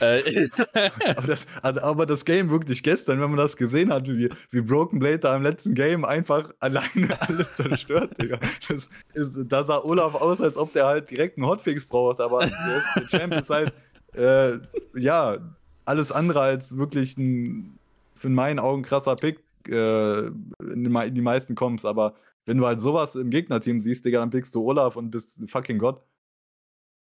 Äh, 0.00 0.48
aber, 1.16 1.26
das, 1.26 1.46
also, 1.62 1.80
aber 1.82 2.06
das 2.06 2.24
Game 2.24 2.50
wirklich 2.50 2.82
gestern, 2.82 3.20
wenn 3.20 3.30
man 3.30 3.38
das 3.38 3.56
gesehen 3.56 3.92
hat, 3.92 4.08
wie, 4.08 4.28
wie 4.50 4.60
Broken 4.60 4.98
Blade 4.98 5.20
da 5.20 5.36
im 5.36 5.42
letzten 5.42 5.74
Game 5.74 6.04
einfach 6.04 6.52
alleine 6.60 7.20
alles 7.20 7.52
zerstört, 7.54 8.20
Digga. 8.20 8.38
Das 8.66 8.88
ist, 9.14 9.36
da 9.48 9.64
sah 9.64 9.78
Olaf 9.84 10.14
aus, 10.14 10.40
als 10.40 10.56
ob 10.56 10.72
der 10.72 10.86
halt 10.86 11.10
direkt 11.10 11.38
einen 11.38 11.46
Hotfix 11.46 11.86
braucht, 11.86 12.20
aber 12.20 12.46
der, 12.46 13.08
Champ 13.08 13.34
ist 13.34 13.50
halt, 13.50 13.72
äh, 14.14 14.58
ja, 14.98 15.38
alles 15.84 16.12
andere 16.12 16.40
als 16.40 16.76
wirklich 16.76 17.16
ein, 17.16 17.78
in 18.22 18.34
meinen 18.34 18.58
Augen 18.58 18.82
krasser 18.82 19.16
Pick 19.16 19.40
äh, 19.68 20.26
in, 20.26 20.84
die, 20.84 21.06
in 21.06 21.14
die 21.14 21.20
meisten 21.20 21.54
Comps, 21.54 21.84
aber 21.84 22.14
wenn 22.48 22.56
du 22.56 22.66
halt 22.66 22.80
sowas 22.80 23.14
im 23.14 23.28
Gegnerteam 23.28 23.82
siehst, 23.82 24.06
Digga, 24.06 24.20
dann 24.20 24.30
pickst 24.30 24.54
du 24.54 24.64
Olaf 24.64 24.96
und 24.96 25.10
bist 25.10 25.38
fucking 25.50 25.78
Gott. 25.78 26.02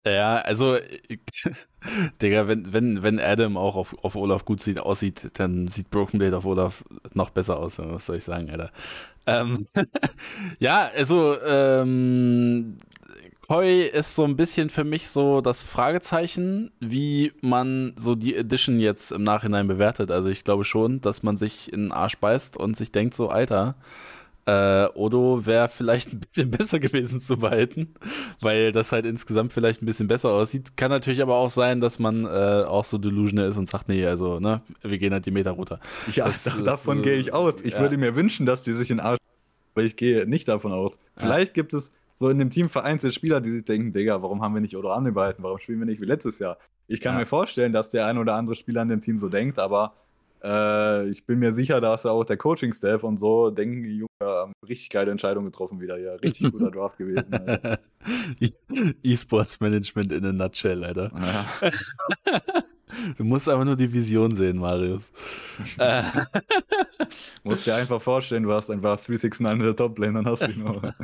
Ja, 0.07 0.37
also, 0.37 0.79
Digga, 2.23 2.47
wenn, 2.47 2.73
wenn, 2.73 3.03
wenn 3.03 3.19
Adam 3.19 3.57
auch 3.57 3.75
auf, 3.75 4.05
auf 4.05 4.15
Olaf 4.15 4.45
gut 4.45 4.61
sieht, 4.61 4.79
aussieht, 4.79 5.31
dann 5.35 5.67
sieht 5.67 5.91
Broken 5.91 6.21
Blade 6.21 6.37
auf 6.37 6.45
Olaf 6.45 6.85
noch 7.13 7.31
besser 7.31 7.59
aus, 7.59 7.79
was 7.81 8.07
soll 8.07 8.19
ich 8.19 8.25
sagen, 8.25 8.51
Alter. 8.51 8.71
Ähm, 9.27 9.67
ja, 10.61 10.89
also, 10.95 11.37
ähm, 11.45 12.79
Koi 13.49 13.83
ist 13.83 14.15
so 14.15 14.25
ein 14.25 14.37
bisschen 14.37 14.71
für 14.71 14.85
mich 14.85 15.09
so 15.09 15.41
das 15.41 15.65
Fragezeichen, 15.65 16.71
wie 16.79 17.33
man 17.41 17.95
so 17.97 18.15
die 18.15 18.37
Edition 18.37 18.79
jetzt 18.79 19.11
im 19.11 19.25
Nachhinein 19.25 19.67
bewertet. 19.67 20.13
Also 20.13 20.29
ich 20.29 20.45
glaube 20.45 20.65
schon, 20.65 21.01
dass 21.01 21.25
man 21.25 21.37
sich 21.37 21.73
in 21.73 21.83
den 21.83 21.93
Arsch 21.93 22.17
beißt 22.19 22.57
und 22.57 22.77
sich 22.77 22.93
denkt 22.93 23.15
so, 23.15 23.29
Alter, 23.29 23.75
äh, 24.47 24.87
Odo 24.95 25.47
wäre 25.47 25.69
vielleicht 25.69 26.13
ein 26.13 26.21
bisschen 26.21 26.51
besser 26.51 26.81
gewesen 26.81 27.21
zu 27.21 27.39
behalten, 27.39 27.95
weil 28.41 28.73
das 28.73 28.93
halt 28.93 29.07
insgesamt 29.07 29.53
vielleicht 29.53 29.83
ein 29.83 29.87
bisschen 29.87 30.09
besser 30.09 30.31
aussieht. 30.31 30.77
Kann 30.77 30.91
natürlich 30.91 31.23
aber 31.23 31.37
auch 31.37 31.51
sein, 31.51 31.81
dass 31.81 31.99
man 31.99 32.25
äh, 32.25 32.65
auch 32.65 32.85
so 32.85 32.99
delusional 32.99 33.47
ist 33.47 33.57
und 33.57 33.69
sagt, 33.69 33.89
nee, 33.89 34.05
also, 34.05 34.41
ne, 34.41 34.63
wir 34.83 34.99
gehen 34.99 35.13
halt 35.13 35.27
die 35.27 35.31
Meter 35.31 35.53
runter. 35.53 35.79
Ja, 36.13 36.27
das, 36.27 36.45
davon 36.65 36.99
das, 36.99 37.05
gehe 37.05 37.17
ich 37.17 37.33
aus. 37.33 37.55
Ich 37.63 37.75
ja. 37.75 37.81
würde 37.81 37.97
mir 37.97 38.17
wünschen, 38.17 38.47
dass 38.47 38.63
die 38.63 38.73
sich 38.73 38.91
in 38.91 39.01
Arsch, 39.01 39.19
aber 39.75 39.85
ich 39.85 39.97
gehe 39.97 40.27
nicht 40.27 40.49
davon 40.49 40.73
aus. 40.73 40.99
Vielleicht 41.17 41.49
ja. 41.49 41.63
gibt 41.63 41.73
es 41.73 41.93
so 42.13 42.29
in 42.29 42.39
dem 42.39 42.51
Team 42.51 42.69
vereinzelte 42.69 43.15
Spieler, 43.15 43.41
die 43.41 43.51
sich 43.51 43.65
denken, 43.65 43.93
Digga, 43.93 44.23
warum 44.23 44.43
haben 44.43 44.55
wir 44.55 44.61
nicht 44.61 44.77
Odo 44.77 44.91
Ane 44.91 45.13
behalten? 45.13 45.43
Warum 45.43 45.59
spielen 45.59 45.79
wir 45.79 45.87
nicht 45.87 46.01
wie 46.01 46.07
letztes 46.07 46.39
Jahr? 46.39 46.59
Ich 46.89 47.01
kann 47.01 47.15
ja. 47.15 47.21
mir 47.21 47.27
vorstellen, 47.27 47.73
dass 47.73 47.91
der 47.91 48.07
ein 48.07 48.19
oder 48.19 48.35
andere 48.35 48.57
Spieler 48.57 48.83
in 48.83 48.89
dem 48.89 49.01
Team 49.01 49.17
so 49.17 49.29
denkt, 49.29 49.59
aber 49.59 49.95
äh, 50.43 51.09
ich 51.09 51.25
bin 51.27 51.39
mir 51.39 51.53
sicher, 51.53 51.81
dass 51.81 52.05
auch 52.07 52.25
der 52.25 52.37
Coaching-Staff 52.37 53.05
und 53.05 53.19
so 53.19 53.51
denken, 53.51 53.83
die 53.85 53.99
Junge 53.99 54.09
haben 54.21 54.53
richtig 54.67 54.91
geile 54.91 55.11
Entscheidung 55.11 55.45
getroffen 55.45 55.81
wieder 55.81 55.97
hier. 55.97 56.21
Richtig 56.23 56.51
guter 56.53 56.71
Draft 56.73 56.99
gewesen. 56.99 57.33
E-Sports-Management 59.03 60.13
in 60.13 60.25
a 60.25 60.33
nutshell, 60.33 60.85
Alter. 60.85 61.13
Ja. 61.15 62.43
Du 63.17 63.25
musst 63.25 63.49
aber 63.49 63.65
nur 63.65 63.75
die 63.75 63.91
Vision 63.91 64.35
sehen, 64.37 64.59
Marius. 64.59 65.11
musst 67.43 67.67
dir 67.67 67.75
einfach 67.75 68.03
vorstellen, 68.03 68.43
du 68.43 68.53
hast 68.53 68.71
einfach 68.71 69.01
369 69.01 69.41
in 69.41 69.59
der 69.61 69.75
Top-Lane, 69.75 70.13
dann 70.13 70.27
hast 70.27 70.43
du 70.43 70.51
ihn 70.51 70.59
nur. 70.59 70.95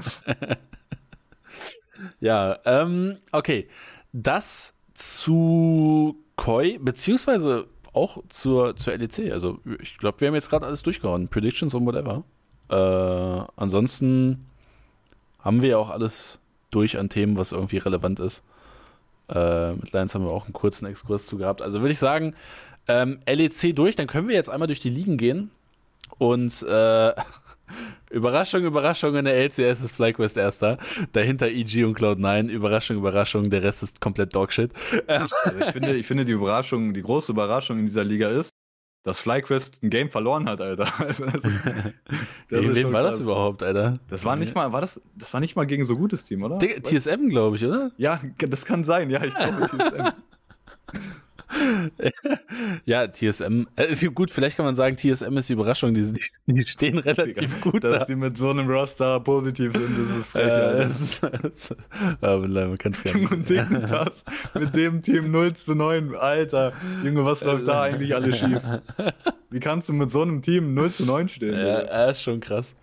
ja, 2.20 2.58
ähm, 2.66 3.16
okay. 3.32 3.68
Das 4.12 4.74
zu 4.92 6.22
Koi, 6.36 6.78
beziehungsweise 6.78 7.68
auch 7.98 8.22
zur, 8.28 8.76
zur 8.76 8.96
LEC. 8.96 9.32
Also 9.32 9.58
ich 9.80 9.98
glaube, 9.98 10.20
wir 10.20 10.28
haben 10.28 10.34
jetzt 10.34 10.50
gerade 10.50 10.66
alles 10.66 10.82
durchgehauen. 10.82 11.28
Predictions 11.28 11.74
und 11.74 11.84
whatever. 11.84 12.22
Äh, 12.70 13.50
ansonsten 13.56 14.46
haben 15.40 15.62
wir 15.62 15.70
ja 15.70 15.78
auch 15.78 15.90
alles 15.90 16.38
durch 16.70 16.98
an 16.98 17.08
Themen, 17.08 17.36
was 17.36 17.52
irgendwie 17.52 17.78
relevant 17.78 18.20
ist. 18.20 18.42
Äh, 19.28 19.72
mit 19.72 19.92
Lions 19.92 20.14
haben 20.14 20.24
wir 20.24 20.32
auch 20.32 20.44
einen 20.44 20.52
kurzen 20.52 20.86
Exkurs 20.86 21.26
zu 21.26 21.36
gehabt. 21.38 21.60
Also 21.62 21.80
würde 21.80 21.92
ich 21.92 21.98
sagen, 21.98 22.34
ähm, 22.86 23.20
LEC 23.26 23.74
durch, 23.74 23.96
dann 23.96 24.06
können 24.06 24.28
wir 24.28 24.34
jetzt 24.34 24.48
einmal 24.48 24.68
durch 24.68 24.80
die 24.80 24.90
Ligen 24.90 25.18
gehen. 25.18 25.50
Und 26.18 26.62
äh, 26.62 27.12
Überraschung, 28.10 28.64
Überraschung, 28.64 29.14
in 29.16 29.24
der 29.24 29.36
LCS 29.36 29.82
ist 29.82 29.92
FlyQuest 29.92 30.36
erster. 30.36 30.78
Dahinter 31.12 31.48
EG 31.48 31.84
und 31.84 31.98
Cloud9. 31.98 32.48
Überraschung, 32.48 32.96
Überraschung, 32.96 33.50
der 33.50 33.62
Rest 33.62 33.82
ist 33.82 34.00
komplett 34.00 34.34
Dogshit. 34.34 34.72
Also 35.06 35.34
ich, 35.58 35.66
finde, 35.66 35.94
ich 35.94 36.06
finde, 36.06 36.24
die 36.24 36.32
Überraschung, 36.32 36.94
die 36.94 37.02
große 37.02 37.32
Überraschung 37.32 37.78
in 37.78 37.86
dieser 37.86 38.04
Liga 38.04 38.28
ist, 38.28 38.50
dass 39.04 39.20
FlyQuest 39.20 39.82
ein 39.82 39.90
Game 39.90 40.10
verloren 40.10 40.48
hat, 40.48 40.60
Alter. 40.60 40.92
Also 40.98 41.24
das 41.24 41.44
ist, 41.44 41.64
das 42.50 42.62
wen 42.62 42.92
war 42.92 43.02
krass. 43.02 43.12
das 43.12 43.20
überhaupt, 43.20 43.62
Alter? 43.62 44.00
Das 44.08 44.24
war 44.24 44.36
nicht 44.36 44.54
mal, 44.54 44.72
war 44.72 44.80
das, 44.80 45.00
das 45.14 45.32
war 45.32 45.40
nicht 45.40 45.56
mal 45.56 45.66
gegen 45.66 45.84
so 45.84 45.96
gutes 45.96 46.24
Team, 46.24 46.42
oder? 46.42 46.58
TSM, 46.58 47.28
glaube 47.28 47.56
ich, 47.56 47.64
oder? 47.64 47.92
Ja, 47.96 48.20
das 48.38 48.64
kann 48.64 48.84
sein, 48.84 49.10
ja, 49.10 49.24
ich 49.24 49.34
glaube 49.34 49.66
TSM. 49.66 50.08
ja, 52.84 53.08
TSM. 53.08 53.66
Äh, 53.76 53.92
ist 53.92 54.14
gut, 54.14 54.30
vielleicht 54.30 54.56
kann 54.56 54.66
man 54.66 54.74
sagen, 54.74 54.96
TSM 54.96 55.36
ist 55.36 55.48
die 55.48 55.54
Überraschung. 55.54 55.94
Die, 55.94 56.12
die 56.46 56.66
stehen 56.66 56.98
relativ 56.98 57.54
Digga, 57.54 57.70
gut 57.70 57.84
dass 57.84 58.00
da. 58.00 58.04
die 58.04 58.14
mit 58.14 58.36
so 58.36 58.50
einem 58.50 58.68
Roster 58.68 59.20
positiv 59.20 59.72
sind, 59.72 59.96
das 59.98 60.18
ist 60.18 60.28
frech. 60.28 60.44
Äh, 60.44 60.86
ist, 60.86 61.22
das, 61.22 61.76
aber 62.20 62.46
man 62.48 62.76
kann 62.76 62.92
es 62.92 63.02
gar 63.02 63.14
nicht. 63.14 63.30
Und 63.30 63.50
das 63.90 64.24
mit 64.54 64.74
dem 64.74 65.02
Team 65.02 65.30
0 65.30 65.54
zu 65.54 65.74
9, 65.74 66.14
Alter. 66.14 66.72
Junge, 67.04 67.24
was 67.24 67.42
läuft 67.42 67.66
da 67.66 67.82
eigentlich 67.82 68.14
alles 68.14 68.38
schief? 68.38 68.60
Wie 69.50 69.60
kannst 69.60 69.88
du 69.88 69.94
mit 69.94 70.10
so 70.10 70.22
einem 70.22 70.42
Team 70.42 70.74
0 70.74 70.92
zu 70.92 71.04
9 71.04 71.28
stehen? 71.28 71.54
Ja, 71.54 71.84
ja 71.84 72.10
ist 72.10 72.22
schon 72.22 72.40
krass. 72.40 72.76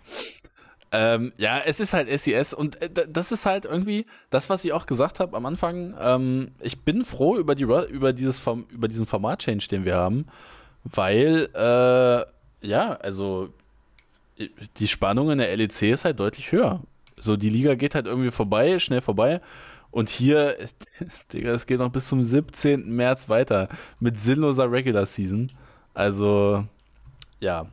Ähm, 0.98 1.34
ja, 1.36 1.60
es 1.66 1.78
ist 1.78 1.92
halt 1.92 2.08
SES 2.08 2.54
und 2.54 2.80
äh, 2.80 2.88
das 3.06 3.30
ist 3.30 3.44
halt 3.44 3.66
irgendwie 3.66 4.06
das, 4.30 4.48
was 4.48 4.64
ich 4.64 4.72
auch 4.72 4.86
gesagt 4.86 5.20
habe 5.20 5.36
am 5.36 5.44
Anfang. 5.44 5.94
Ähm, 6.00 6.52
ich 6.58 6.80
bin 6.84 7.04
froh 7.04 7.36
über, 7.36 7.54
die, 7.54 7.64
über, 7.64 8.14
dieses, 8.14 8.42
über 8.70 8.88
diesen 8.88 9.04
Format-Change, 9.04 9.68
den 9.68 9.84
wir 9.84 9.96
haben, 9.96 10.26
weil, 10.84 11.50
äh, 11.54 12.66
ja, 12.66 12.92
also 12.94 13.52
die 14.78 14.88
Spannung 14.88 15.30
in 15.30 15.36
der 15.36 15.54
LEC 15.54 15.82
ist 15.82 16.06
halt 16.06 16.18
deutlich 16.18 16.50
höher. 16.50 16.80
So, 17.18 17.36
die 17.36 17.50
Liga 17.50 17.74
geht 17.74 17.94
halt 17.94 18.06
irgendwie 18.06 18.30
vorbei, 18.30 18.78
schnell 18.78 19.02
vorbei. 19.02 19.42
Und 19.90 20.08
hier, 20.08 20.56
Digga, 21.32 21.50
es 21.50 21.66
geht 21.66 21.78
noch 21.78 21.92
bis 21.92 22.08
zum 22.08 22.22
17. 22.22 22.88
März 22.88 23.28
weiter 23.28 23.68
mit 24.00 24.18
sinnloser 24.18 24.72
Regular 24.72 25.04
Season. 25.04 25.52
Also, 25.92 26.64
ja, 27.40 27.66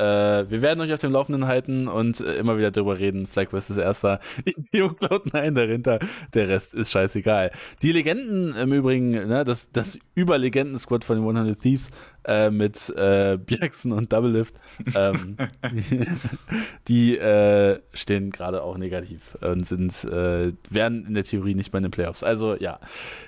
äh, 0.00 0.50
wir 0.50 0.62
werden 0.62 0.80
euch 0.80 0.92
auf 0.94 0.98
dem 0.98 1.12
Laufenden 1.12 1.46
halten 1.46 1.86
und 1.86 2.20
äh, 2.20 2.36
immer 2.36 2.56
wieder 2.56 2.70
darüber 2.70 2.98
reden. 2.98 3.26
FlagQuest 3.26 3.70
ist 3.70 3.76
erster. 3.76 4.20
Ich 4.46 4.56
bin 4.56 4.66
Cloud9 4.70 5.50
dahinter. 5.50 5.98
Der 6.32 6.48
Rest 6.48 6.72
ist 6.72 6.90
scheißegal. 6.90 7.50
Die 7.82 7.92
Legenden 7.92 8.54
im 8.56 8.72
Übrigen, 8.72 9.10
ne, 9.10 9.44
das, 9.44 9.70
das 9.72 9.98
Überlegenden-Squad 10.16 11.04
von 11.04 11.16
den 11.16 11.28
100 11.28 11.60
Thieves 11.60 11.90
äh, 12.24 12.50
mit 12.50 12.88
äh, 12.96 13.36
Bjergsen 13.38 13.92
und 13.92 14.12
Double 14.12 14.30
Lift, 14.30 14.54
ähm, 14.94 15.36
die 16.88 17.18
äh, 17.18 17.80
stehen 17.92 18.30
gerade 18.30 18.62
auch 18.62 18.78
negativ 18.78 19.36
und 19.42 19.66
sind, 19.66 20.04
äh, 20.04 20.52
werden 20.70 21.06
in 21.06 21.14
der 21.14 21.24
Theorie 21.24 21.54
nicht 21.54 21.72
mehr 21.72 21.78
in 21.78 21.84
den 21.84 21.90
Playoffs. 21.90 22.22
Also 22.22 22.56
ja, 22.56 22.80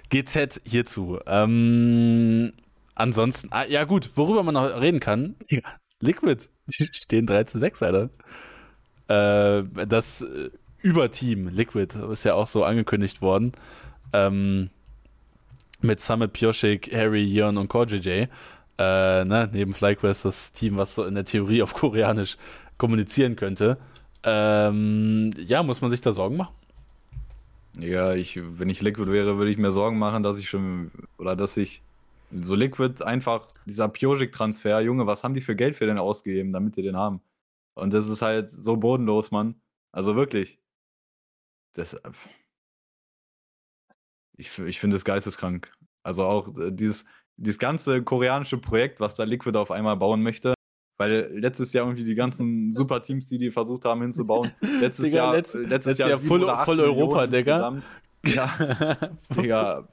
GZ 0.08 0.62
hierzu. 0.64 1.18
Ähm, 1.26 2.52
ansonsten, 2.94 3.48
ah, 3.50 3.64
ja 3.66 3.84
gut, 3.84 4.10
worüber 4.16 4.42
man 4.42 4.54
noch 4.54 4.80
reden 4.80 5.00
kann, 5.00 5.36
Liquid, 6.02 6.48
die 6.66 6.88
stehen 6.92 7.26
3 7.26 7.44
zu 7.44 7.58
6, 7.58 7.82
Alter. 7.82 8.10
Äh, 9.08 9.86
das 9.86 10.22
äh, 10.22 10.50
Überteam 10.82 11.48
Liquid 11.48 11.96
ist 12.10 12.24
ja 12.24 12.34
auch 12.34 12.48
so 12.48 12.64
angekündigt 12.64 13.22
worden. 13.22 13.52
Ähm, 14.12 14.70
mit 15.80 16.00
Summit, 16.00 16.32
Pioshik, 16.32 16.92
Harry, 16.92 17.22
Yeon 17.24 17.56
und 17.56 17.68
KoJJ. 17.68 18.26
Äh, 18.78 19.24
ne, 19.24 19.48
neben 19.52 19.74
FlyQuest 19.74 20.24
das 20.24 20.52
Team, 20.52 20.76
was 20.76 20.94
so 20.94 21.04
in 21.04 21.14
der 21.14 21.24
Theorie 21.24 21.62
auf 21.62 21.74
Koreanisch 21.74 22.36
kommunizieren 22.78 23.36
könnte. 23.36 23.78
Ähm, 24.24 25.30
ja, 25.38 25.62
muss 25.62 25.80
man 25.80 25.90
sich 25.90 26.00
da 26.00 26.12
Sorgen 26.12 26.36
machen? 26.36 26.54
Ja, 27.78 28.12
ich, 28.12 28.40
wenn 28.42 28.68
ich 28.68 28.82
Liquid 28.82 29.10
wäre, 29.10 29.38
würde 29.38 29.50
ich 29.50 29.58
mir 29.58 29.70
Sorgen 29.70 29.98
machen, 29.98 30.22
dass 30.22 30.38
ich 30.38 30.48
schon, 30.48 30.90
oder 31.16 31.36
dass 31.36 31.56
ich 31.56 31.82
so 32.32 32.54
Liquid 32.54 33.02
einfach, 33.04 33.48
dieser 33.66 33.88
Piojic-Transfer, 33.88 34.80
Junge, 34.80 35.06
was 35.06 35.22
haben 35.24 35.34
die 35.34 35.40
für 35.40 35.56
Geld 35.56 35.76
für 35.76 35.86
den 35.86 35.98
ausgegeben, 35.98 36.52
damit 36.52 36.76
die 36.76 36.82
den 36.82 36.96
haben? 36.96 37.20
Und 37.74 37.92
das 37.92 38.08
ist 38.08 38.22
halt 38.22 38.50
so 38.50 38.76
bodenlos, 38.76 39.30
Mann. 39.30 39.60
Also 39.92 40.16
wirklich. 40.16 40.58
Das, 41.74 41.98
ich 44.36 44.58
ich 44.58 44.80
finde 44.80 44.96
es 44.96 45.04
geisteskrank. 45.04 45.70
Also 46.02 46.24
auch 46.24 46.56
äh, 46.58 46.70
dieses, 46.72 47.04
dieses 47.36 47.58
ganze 47.58 48.02
koreanische 48.02 48.58
Projekt, 48.58 49.00
was 49.00 49.14
da 49.14 49.24
Liquid 49.24 49.56
auf 49.58 49.70
einmal 49.70 49.96
bauen 49.96 50.22
möchte, 50.22 50.54
weil 50.98 51.30
letztes 51.38 51.72
Jahr 51.72 51.86
irgendwie 51.86 52.04
die 52.04 52.14
ganzen 52.14 52.72
Superteams, 52.72 53.26
die 53.26 53.38
die 53.38 53.50
versucht 53.50 53.84
haben 53.84 54.02
hinzubauen, 54.02 54.52
letztes 54.60 55.06
Digga, 55.06 55.16
Jahr, 55.16 55.34
letzt, 55.34 55.54
letztes, 55.54 55.70
letztes 55.70 55.98
Jahr, 55.98 56.08
Jahr 56.10 56.18
voll, 56.18 56.56
voll 56.64 56.80
Europa, 56.80 57.26
Digga. 57.26 57.82
Ja, 58.24 58.96
Digga. 59.36 59.88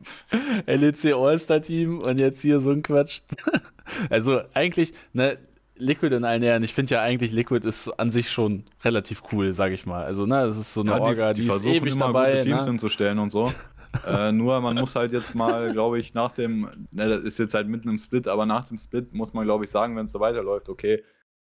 LEC 0.68 1.14
All-Star-Team 1.14 2.00
und 2.00 2.20
jetzt 2.20 2.42
hier 2.42 2.60
so 2.60 2.72
ein 2.72 2.84
Quatsch. 2.84 3.22
also 4.10 4.42
eigentlich, 4.54 4.94
ne, 5.14 5.38
Liquid 5.76 6.14
in 6.16 6.26
allen 6.26 6.44
Ehren, 6.44 6.62
ich 6.64 6.74
finde 6.74 6.96
ja 6.96 7.02
eigentlich 7.02 7.32
Liquid 7.32 7.66
ist 7.68 7.88
an 8.00 8.12
sich 8.12 8.30
schon 8.30 8.66
relativ 8.84 9.24
cool, 9.32 9.54
sag 9.54 9.72
ich 9.72 9.86
mal. 9.86 10.04
Also, 10.04 10.26
ne, 10.26 10.46
das 10.46 10.58
ist 10.58 10.74
so 10.74 10.82
eine 10.82 10.92
ja, 10.92 11.00
Orga, 11.00 11.34
die, 11.34 11.42
die, 11.42 11.48
die 11.48 11.54
ist 11.54 11.66
ewig 11.66 11.94
immer 11.96 12.08
dabei. 12.08 12.34
Gute 12.34 12.46
Teams 12.46 12.62
ne? 12.62 12.72
hinzustellen 12.72 13.20
und 13.20 13.32
so. 13.32 13.52
äh, 14.08 14.32
nur 14.32 14.60
man 14.62 14.76
muss 14.76 14.96
halt 14.96 15.12
jetzt 15.12 15.34
mal, 15.34 15.72
glaube 15.72 15.98
ich, 16.00 16.14
nach 16.14 16.32
dem, 16.32 16.70
ne, 16.92 17.10
das 17.10 17.24
ist 17.24 17.40
jetzt 17.40 17.54
halt 17.54 17.68
mitten 17.68 17.90
im 17.90 17.98
Split, 17.98 18.28
aber 18.28 18.46
nach 18.46 18.68
dem 18.68 18.78
Split 18.78 19.14
muss 19.14 19.34
man, 19.34 19.46
glaube 19.46 19.64
ich, 19.64 19.72
sagen, 19.72 19.96
wenn 19.96 20.06
es 20.06 20.12
so 20.12 20.20
weiterläuft, 20.20 20.70
okay, 20.70 21.04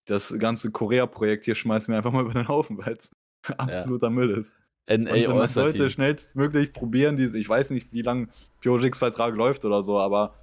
das 0.05 0.33
ganze 0.37 0.71
Korea-Projekt 0.71 1.45
hier 1.45 1.55
schmeißen 1.55 1.91
wir 1.91 1.97
einfach 1.97 2.11
mal 2.11 2.23
über 2.23 2.33
den 2.33 2.47
Haufen, 2.47 2.77
weil 2.79 2.93
es 2.93 3.11
absoluter 3.57 4.07
ja. 4.07 4.11
Müll 4.11 4.31
ist. 4.31 4.55
NA 4.87 5.29
und 5.29 5.37
man 5.37 5.47
sollte 5.47 5.89
schnellstmöglich 5.89 6.73
probieren, 6.73 7.17
diese, 7.17 7.37
ich 7.37 7.49
weiß 7.49 7.71
nicht, 7.71 7.91
wie 7.91 8.01
lange 8.01 8.27
Piojiks 8.61 8.97
Vertrag 8.97 9.35
läuft 9.35 9.65
oder 9.65 9.81
so, 9.83 9.99
aber 9.99 10.35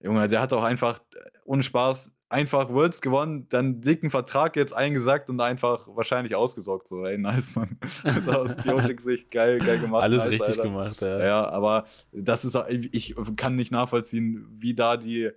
Junge, 0.00 0.28
der 0.28 0.40
hat 0.40 0.52
auch 0.52 0.62
einfach 0.62 1.00
ohne 1.44 1.62
Spaß 1.62 2.12
einfach 2.28 2.68
Worlds 2.70 3.00
gewonnen, 3.00 3.46
dann 3.48 3.80
dicken 3.80 4.10
Vertrag 4.10 4.56
jetzt 4.56 4.72
eingesagt 4.74 5.30
und 5.30 5.40
einfach 5.40 5.86
wahrscheinlich 5.86 6.34
ausgesorgt. 6.34 6.88
So, 6.88 7.06
ey, 7.06 7.16
nice, 7.16 7.54
Mann. 7.54 7.78
Das 8.02 8.16
ist 8.16 8.28
aus 8.28 8.56
Piojiks 8.56 9.04
Sicht 9.04 9.30
geil, 9.30 9.60
geil 9.60 9.78
gemacht. 9.78 10.02
Alles 10.02 10.24
nice, 10.24 10.32
richtig 10.32 10.48
Alter. 10.48 10.62
gemacht, 10.62 11.00
ja. 11.00 11.24
Ja, 11.24 11.48
aber 11.48 11.84
das 12.12 12.44
ist, 12.44 12.56
ich 12.92 13.14
kann 13.36 13.56
nicht 13.56 13.70
nachvollziehen, 13.70 14.46
wie 14.50 14.74
da 14.74 14.96
die, 14.96 15.30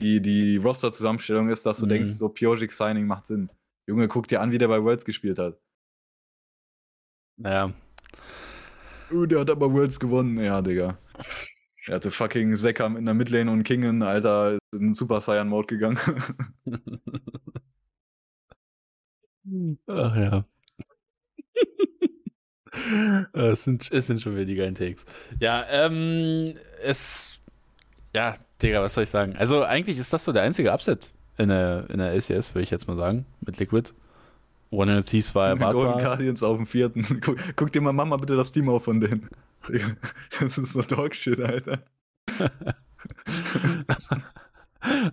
die, 0.00 0.22
die 0.22 0.56
Roster-Zusammenstellung 0.56 1.50
ist, 1.50 1.66
dass 1.66 1.78
du 1.78 1.84
mhm. 1.84 1.90
denkst, 1.90 2.12
so 2.12 2.28
Piojiks 2.28 2.78
Signing 2.78 3.06
macht 3.06 3.26
Sinn. 3.26 3.50
Junge, 3.86 4.08
guck 4.08 4.26
dir 4.28 4.40
an, 4.40 4.50
wie 4.50 4.58
der 4.58 4.68
bei 4.68 4.82
Worlds 4.82 5.04
gespielt 5.04 5.38
hat. 5.38 5.58
Ja. 7.38 7.72
Uh, 9.10 9.26
der 9.26 9.40
hat 9.40 9.50
aber 9.50 9.72
Worlds 9.72 9.98
gewonnen. 9.98 10.38
Ja, 10.38 10.62
Digga. 10.62 10.98
Er 11.86 11.94
hatte 11.94 12.10
fucking 12.10 12.56
Sekam 12.56 12.96
in 12.96 13.06
der 13.06 13.14
Midlane 13.14 13.50
und 13.50 13.64
Kingen, 13.64 14.02
Alter, 14.02 14.58
in 14.74 14.92
Super 14.94 15.22
Saiyan 15.22 15.48
Mode 15.48 15.66
gegangen. 15.66 15.98
Ach 19.86 20.16
ja. 20.16 20.44
es, 23.32 23.64
sind, 23.64 23.90
es 23.90 24.06
sind 24.06 24.20
schon 24.20 24.34
wieder 24.34 24.44
die 24.44 24.56
geilen 24.56 24.74
Takes. 24.74 25.06
Ja, 25.40 25.64
ähm, 25.70 26.52
es. 26.82 27.40
Ja, 28.14 28.36
Digga, 28.62 28.82
was 28.82 28.94
soll 28.94 29.04
ich 29.04 29.10
sagen? 29.10 29.36
Also, 29.36 29.62
eigentlich 29.62 29.98
ist 29.98 30.12
das 30.12 30.24
so 30.24 30.32
der 30.32 30.42
einzige 30.42 30.72
Upset 30.72 31.10
in 31.38 31.48
der, 31.48 31.88
in 31.88 31.98
der 31.98 32.12
LCS, 32.12 32.54
würde 32.54 32.64
ich 32.64 32.70
jetzt 32.70 32.88
mal 32.88 32.98
sagen, 32.98 33.24
mit 33.40 33.58
Liquid. 33.58 33.92
One 34.70 34.98
of 34.98 35.06
Thieves 35.06 35.34
war 35.34 35.48
erwartbar. 35.48 35.72
Golden 35.84 36.04
Guardians 36.04 36.42
auf 36.42 36.56
dem 36.56 36.66
vierten. 36.66 37.20
Guck, 37.24 37.38
guck, 37.56 37.72
dir 37.72 37.80
mal, 37.80 37.92
mach 37.92 38.04
mal 38.06 38.18
bitte 38.18 38.36
das 38.36 38.52
Team 38.52 38.68
auf 38.68 38.84
von 38.84 39.00
denen. 39.00 39.28
Das 40.40 40.56
ist 40.56 40.72
so 40.72 40.82
Dogshit, 40.82 41.40
Alter. 41.40 41.82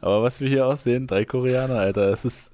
Aber 0.02 0.22
was 0.22 0.40
wir 0.40 0.48
hier 0.48 0.68
aussehen, 0.68 1.08
drei 1.08 1.26
Koreaner, 1.26 1.80
Alter, 1.80 2.12
das 2.12 2.26
ist, 2.26 2.52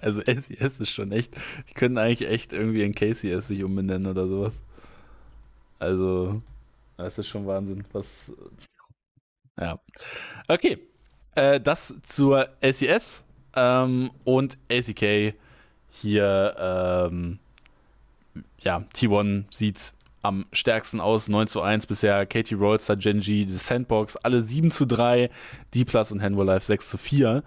also 0.00 0.20
SES 0.22 0.80
ist 0.80 0.90
schon 0.90 1.12
echt, 1.12 1.36
die 1.68 1.74
können 1.74 1.96
eigentlich 1.98 2.28
echt 2.28 2.52
irgendwie 2.52 2.82
in 2.82 2.94
KCS 2.94 3.48
sich 3.48 3.62
umbenennen 3.62 4.10
oder 4.10 4.26
sowas. 4.26 4.60
Also, 5.78 6.42
das 6.96 7.18
ist 7.18 7.28
schon 7.28 7.46
Wahnsinn, 7.46 7.84
was, 7.92 8.32
ja. 9.58 9.78
Okay, 10.48 10.78
äh, 11.36 11.60
das 11.60 11.94
zur 12.02 12.48
SES 12.60 13.22
ähm, 13.54 14.10
und 14.24 14.58
ACK 14.70 15.34
hier, 16.00 16.54
ähm, 16.58 17.38
ja, 18.60 18.84
T1 18.94 19.44
sieht 19.50 19.92
am 20.22 20.46
stärksten 20.52 21.00
aus, 21.00 21.28
9 21.28 21.48
zu 21.48 21.60
1 21.60 21.86
bisher, 21.86 22.26
Katie 22.26 22.54
Rolster, 22.54 22.96
Genji, 22.96 23.44
die 23.46 23.52
Sandbox, 23.52 24.16
alle 24.16 24.40
7 24.40 24.70
zu 24.70 24.86
3, 24.86 25.30
D-Plus 25.74 26.12
und 26.12 26.22
Handball 26.22 26.46
Life 26.46 26.66
6 26.66 26.88
zu 26.88 26.98
4. 26.98 27.42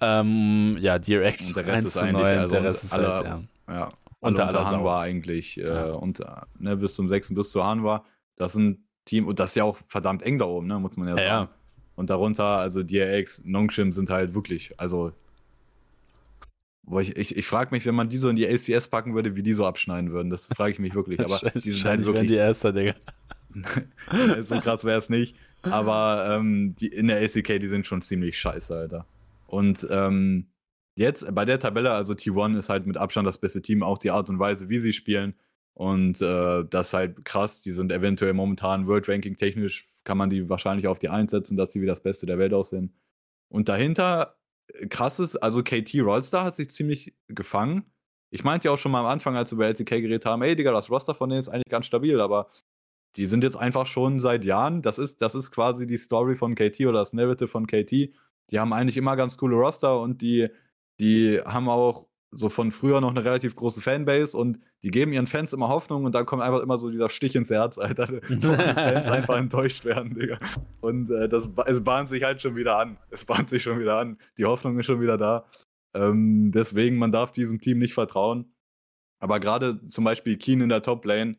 Ähm, 0.00 0.78
ja, 0.80 0.98
DRX 0.98 1.48
und 1.48 1.56
der 1.56 1.66
Rest 1.66 1.76
1 1.76 1.84
ist 1.86 1.92
zu 1.94 2.06
9, 2.06 2.38
also 2.38 2.54
der 2.54 2.64
Rest 2.64 2.84
ist 2.84 2.92
alle, 2.94 3.08
halt, 3.08 3.26
ja. 3.26 3.40
ja 3.68 3.92
unter, 4.20 4.48
unter 4.48 4.66
Hanwha 4.66 5.00
eigentlich, 5.00 5.58
äh, 5.58 5.66
ja. 5.66 5.90
und, 5.92 6.22
ne, 6.58 6.76
bis 6.76 6.94
zum 6.94 7.08
6. 7.08 7.34
bis 7.34 7.50
zu 7.50 7.64
Hanwha, 7.64 8.04
das 8.36 8.52
ist 8.52 8.58
ein 8.58 8.84
Team, 9.04 9.26
und 9.26 9.40
das 9.40 9.50
ist 9.50 9.56
ja 9.56 9.64
auch 9.64 9.76
verdammt 9.88 10.22
eng 10.22 10.38
da 10.38 10.44
oben, 10.44 10.68
ne, 10.68 10.78
muss 10.78 10.96
man 10.96 11.08
ja 11.08 11.16
sagen. 11.16 11.26
Ja, 11.26 11.48
Und 11.96 12.10
darunter, 12.10 12.58
also 12.58 12.82
DRX, 12.82 13.42
Nongshim 13.44 13.92
sind 13.92 14.08
halt 14.08 14.34
wirklich, 14.34 14.72
also 14.78 15.12
Boah, 16.90 17.00
ich, 17.02 17.16
ich, 17.16 17.36
ich 17.36 17.46
frage 17.46 17.72
mich, 17.72 17.86
wenn 17.86 17.94
man 17.94 18.08
die 18.08 18.18
so 18.18 18.28
in 18.28 18.34
die 18.34 18.44
LCS 18.44 18.88
packen 18.88 19.14
würde, 19.14 19.36
wie 19.36 19.44
die 19.44 19.54
so 19.54 19.64
abschneiden 19.64 20.10
würden. 20.10 20.28
Das 20.28 20.48
frage 20.48 20.72
ich 20.72 20.80
mich 20.80 20.92
wirklich. 20.92 21.20
Aber 21.24 21.38
die 21.60 21.70
sind 21.70 21.84
halt 21.84 22.04
wirklich. 22.04 22.26
die 22.26 22.34
Erster, 22.34 22.72
Digga. 22.72 22.94
so 24.42 24.60
krass 24.60 24.84
wäre 24.84 24.98
es 24.98 25.08
nicht. 25.08 25.36
Aber 25.62 26.26
ähm, 26.28 26.74
die, 26.80 26.88
in 26.88 27.06
der 27.06 27.20
LCK, 27.20 27.60
die 27.60 27.68
sind 27.68 27.86
schon 27.86 28.02
ziemlich 28.02 28.36
scheiße, 28.38 28.74
Alter. 28.74 29.06
Und 29.46 29.86
ähm, 29.88 30.48
jetzt 30.96 31.32
bei 31.32 31.44
der 31.44 31.60
Tabelle, 31.60 31.92
also 31.92 32.12
T1 32.12 32.58
ist 32.58 32.68
halt 32.68 32.86
mit 32.86 32.96
Abstand 32.96 33.28
das 33.28 33.38
beste 33.38 33.62
Team, 33.62 33.84
auch 33.84 33.98
die 33.98 34.10
Art 34.10 34.28
und 34.28 34.40
Weise, 34.40 34.68
wie 34.68 34.80
sie 34.80 34.92
spielen. 34.92 35.34
Und 35.74 36.20
äh, 36.20 36.64
das 36.68 36.88
ist 36.88 36.94
halt 36.94 37.24
krass. 37.24 37.60
Die 37.60 37.72
sind 37.72 37.92
eventuell 37.92 38.32
momentan 38.32 38.88
World 38.88 39.08
Ranking 39.08 39.36
technisch, 39.36 39.86
kann 40.02 40.18
man 40.18 40.28
die 40.28 40.48
wahrscheinlich 40.48 40.88
auf 40.88 40.98
die 40.98 41.08
einsetzen, 41.08 41.56
dass 41.56 41.72
sie 41.72 41.80
wie 41.80 41.86
das 41.86 42.02
Beste 42.02 42.26
der 42.26 42.38
Welt 42.38 42.52
aussehen. 42.52 42.92
Und 43.48 43.68
dahinter 43.68 44.39
krasses, 44.88 45.36
also 45.36 45.62
KT 45.62 45.94
Rollstar 46.00 46.44
hat 46.44 46.54
sich 46.56 46.70
ziemlich 46.70 47.14
gefangen. 47.28 47.84
Ich 48.30 48.44
meinte 48.44 48.68
ja 48.68 48.74
auch 48.74 48.78
schon 48.78 48.92
mal 48.92 49.00
am 49.00 49.06
Anfang, 49.06 49.36
als 49.36 49.50
wir 49.50 49.56
über 49.56 49.66
LCK 49.66 49.90
geredet 49.90 50.26
haben, 50.26 50.42
ey 50.42 50.54
Digga, 50.54 50.72
das 50.72 50.90
Roster 50.90 51.14
von 51.14 51.28
denen 51.30 51.40
ist 51.40 51.48
eigentlich 51.48 51.70
ganz 51.70 51.86
stabil, 51.86 52.20
aber 52.20 52.48
die 53.16 53.26
sind 53.26 53.42
jetzt 53.42 53.56
einfach 53.56 53.86
schon 53.86 54.20
seit 54.20 54.44
Jahren, 54.44 54.82
das 54.82 54.98
ist, 54.98 55.20
das 55.20 55.34
ist 55.34 55.50
quasi 55.50 55.86
die 55.86 55.96
Story 55.96 56.36
von 56.36 56.54
KT 56.54 56.80
oder 56.82 57.00
das 57.00 57.12
Narrative 57.12 57.48
von 57.48 57.66
KT. 57.66 57.90
Die 58.50 58.58
haben 58.58 58.72
eigentlich 58.72 58.96
immer 58.96 59.16
ganz 59.16 59.36
coole 59.36 59.56
Roster 59.56 60.00
und 60.00 60.22
die, 60.22 60.48
die 61.00 61.40
haben 61.40 61.68
auch 61.68 62.06
so 62.32 62.48
von 62.48 62.70
früher 62.70 63.00
noch 63.00 63.10
eine 63.10 63.24
relativ 63.24 63.56
große 63.56 63.80
Fanbase 63.80 64.36
und 64.36 64.60
die 64.82 64.90
geben 64.90 65.12
ihren 65.12 65.26
Fans 65.26 65.52
immer 65.52 65.68
Hoffnung 65.68 66.04
und 66.04 66.14
dann 66.14 66.26
kommt 66.26 66.42
einfach 66.42 66.60
immer 66.60 66.78
so 66.78 66.90
dieser 66.90 67.10
Stich 67.10 67.34
ins 67.34 67.50
Herz, 67.50 67.76
Alter, 67.76 68.06
die 68.28 68.40
Fans 68.40 69.08
einfach 69.08 69.36
enttäuscht 69.36 69.84
werden, 69.84 70.14
Digga. 70.14 70.38
Und 70.80 71.10
äh, 71.10 71.28
das, 71.28 71.48
es 71.66 71.82
bahnt 71.82 72.08
sich 72.08 72.22
halt 72.22 72.40
schon 72.40 72.56
wieder 72.56 72.78
an. 72.78 72.98
Es 73.10 73.24
bahnt 73.24 73.50
sich 73.50 73.62
schon 73.62 73.80
wieder 73.80 73.98
an. 73.98 74.18
Die 74.38 74.44
Hoffnung 74.44 74.78
ist 74.78 74.86
schon 74.86 75.00
wieder 75.00 75.18
da. 75.18 75.46
Ähm, 75.92 76.52
deswegen, 76.52 76.98
man 76.98 77.12
darf 77.12 77.32
diesem 77.32 77.60
Team 77.60 77.78
nicht 77.78 77.94
vertrauen. 77.94 78.54
Aber 79.18 79.40
gerade 79.40 79.86
zum 79.86 80.04
Beispiel 80.04 80.36
Keen 80.38 80.60
in 80.60 80.68
der 80.68 80.82
Top-Lane, 80.82 81.36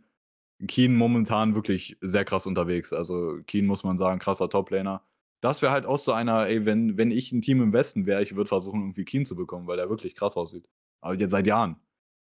Keen 0.67 0.95
momentan 0.95 1.55
wirklich 1.55 1.97
sehr 2.01 2.25
krass 2.25 2.45
unterwegs. 2.45 2.93
Also 2.93 3.39
Keen 3.47 3.65
muss 3.65 3.83
man 3.83 3.97
sagen, 3.97 4.19
krasser 4.19 4.49
Top-Laner. 4.49 5.03
Das 5.41 5.63
wäre 5.63 5.71
halt 5.71 5.87
auch 5.87 5.97
so 5.97 6.11
einer, 6.11 6.47
ey, 6.47 6.65
wenn, 6.65 6.97
wenn 6.97 7.09
ich 7.09 7.31
ein 7.31 7.41
Team 7.41 7.63
im 7.63 7.73
Westen 7.73 8.05
wäre, 8.05 8.21
ich 8.21 8.35
würde 8.35 8.47
versuchen, 8.47 8.81
irgendwie 8.81 9.05
Keen 9.05 9.25
zu 9.25 9.35
bekommen, 9.35 9.65
weil 9.65 9.77
der 9.77 9.89
wirklich 9.89 10.13
krass 10.15 10.37
aussieht. 10.37 10.67
Aber 11.01 11.15
jetzt 11.15 11.31
seit 11.31 11.47
Jahren. 11.47 11.77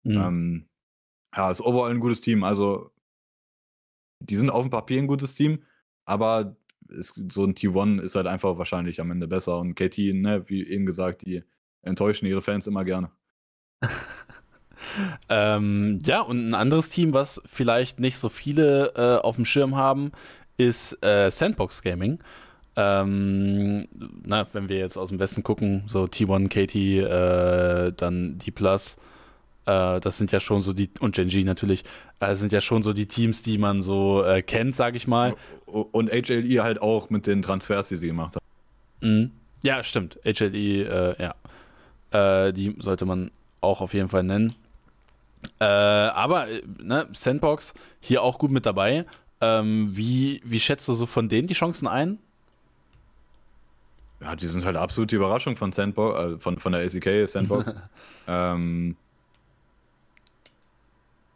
Mhm. 0.03 0.11
Ähm, 0.11 0.69
ja, 1.35 1.51
ist 1.51 1.61
overall 1.61 1.91
ein 1.91 1.99
gutes 1.99 2.21
Team. 2.21 2.43
Also, 2.43 2.91
die 4.19 4.35
sind 4.35 4.49
auf 4.49 4.63
dem 4.63 4.71
Papier 4.71 5.01
ein 5.01 5.07
gutes 5.07 5.35
Team, 5.35 5.63
aber 6.05 6.55
ist, 6.89 7.21
so 7.31 7.43
ein 7.45 7.55
T1 7.55 8.01
ist 8.01 8.15
halt 8.15 8.27
einfach 8.27 8.57
wahrscheinlich 8.57 8.99
am 8.99 9.11
Ende 9.11 9.27
besser. 9.27 9.59
Und 9.59 9.75
KT, 9.75 10.13
ne, 10.13 10.43
wie 10.47 10.67
eben 10.67 10.85
gesagt, 10.85 11.25
die 11.25 11.43
enttäuschen 11.81 12.25
ihre 12.27 12.41
Fans 12.41 12.67
immer 12.67 12.83
gerne. 12.83 13.11
ähm, 15.29 15.99
ja, 16.05 16.21
und 16.21 16.49
ein 16.49 16.53
anderes 16.53 16.89
Team, 16.89 17.13
was 17.13 17.41
vielleicht 17.45 17.99
nicht 17.99 18.17
so 18.17 18.29
viele 18.29 18.93
äh, 18.95 19.21
auf 19.21 19.35
dem 19.37 19.45
Schirm 19.45 19.75
haben, 19.75 20.11
ist 20.57 21.03
äh, 21.03 21.31
Sandbox 21.31 21.81
Gaming. 21.81 22.19
Ähm, 22.75 23.87
na, 24.23 24.45
wenn 24.53 24.69
wir 24.69 24.77
jetzt 24.77 24.97
aus 24.97 25.09
dem 25.09 25.19
Westen 25.19 25.43
gucken, 25.43 25.83
so 25.87 26.03
T1, 26.03 26.47
KT, 26.47 26.75
äh, 26.75 27.93
dann 27.95 28.37
D 28.37 28.51
Plus, 28.51 28.97
äh, 29.65 29.99
das 29.99 30.17
sind 30.17 30.31
ja 30.31 30.39
schon 30.39 30.61
so 30.61 30.73
die, 30.73 30.89
und 30.99 31.15
Genji 31.15 31.43
natürlich, 31.43 31.83
äh, 32.19 32.35
sind 32.35 32.51
ja 32.51 32.61
schon 32.61 32.83
so 32.83 32.93
die 32.93 33.07
Teams, 33.07 33.43
die 33.43 33.57
man 33.57 33.81
so 33.81 34.23
äh, 34.23 34.41
kennt, 34.41 34.75
sag 34.75 34.95
ich 34.95 35.07
mal. 35.07 35.35
Und 35.65 36.11
HLE 36.11 36.63
halt 36.63 36.81
auch 36.81 37.09
mit 37.09 37.27
den 37.27 37.41
Transfers, 37.41 37.89
die 37.89 37.97
sie 37.97 38.07
gemacht 38.07 38.35
haben. 38.35 39.09
Mhm. 39.09 39.31
Ja, 39.63 39.83
stimmt. 39.83 40.19
HLE, 40.23 41.15
äh, 41.15 41.15
ja. 41.21 42.47
Äh, 42.47 42.53
die 42.53 42.75
sollte 42.79 43.05
man 43.05 43.31
auch 43.61 43.81
auf 43.81 43.93
jeden 43.93 44.09
Fall 44.09 44.23
nennen. 44.23 44.53
aber, 45.59 46.47
ne, 46.79 47.07
Sandbox 47.13 47.73
hier 47.99 48.23
auch 48.23 48.39
gut 48.39 48.51
mit 48.51 48.65
dabei. 48.65 49.05
Ähm, 49.39 49.95
wie, 49.95 50.41
wie 50.43 50.59
schätzt 50.59 50.87
du 50.87 50.93
so 50.93 51.05
von 51.05 51.29
denen 51.29 51.47
die 51.47 51.53
Chancen 51.53 51.87
ein? 51.87 52.19
Ja, 54.21 54.35
die 54.35 54.47
sind 54.47 54.65
halt 54.65 54.75
absolute 54.77 55.15
Überraschung 55.15 55.57
von 55.57 55.71
Sandbox, 55.71 56.19
äh, 56.19 56.37
von, 56.37 56.59
von 56.59 56.71
der 56.73 56.81
ACK 56.81 57.27
Sandbox. 57.27 57.73
ähm, 58.27 58.95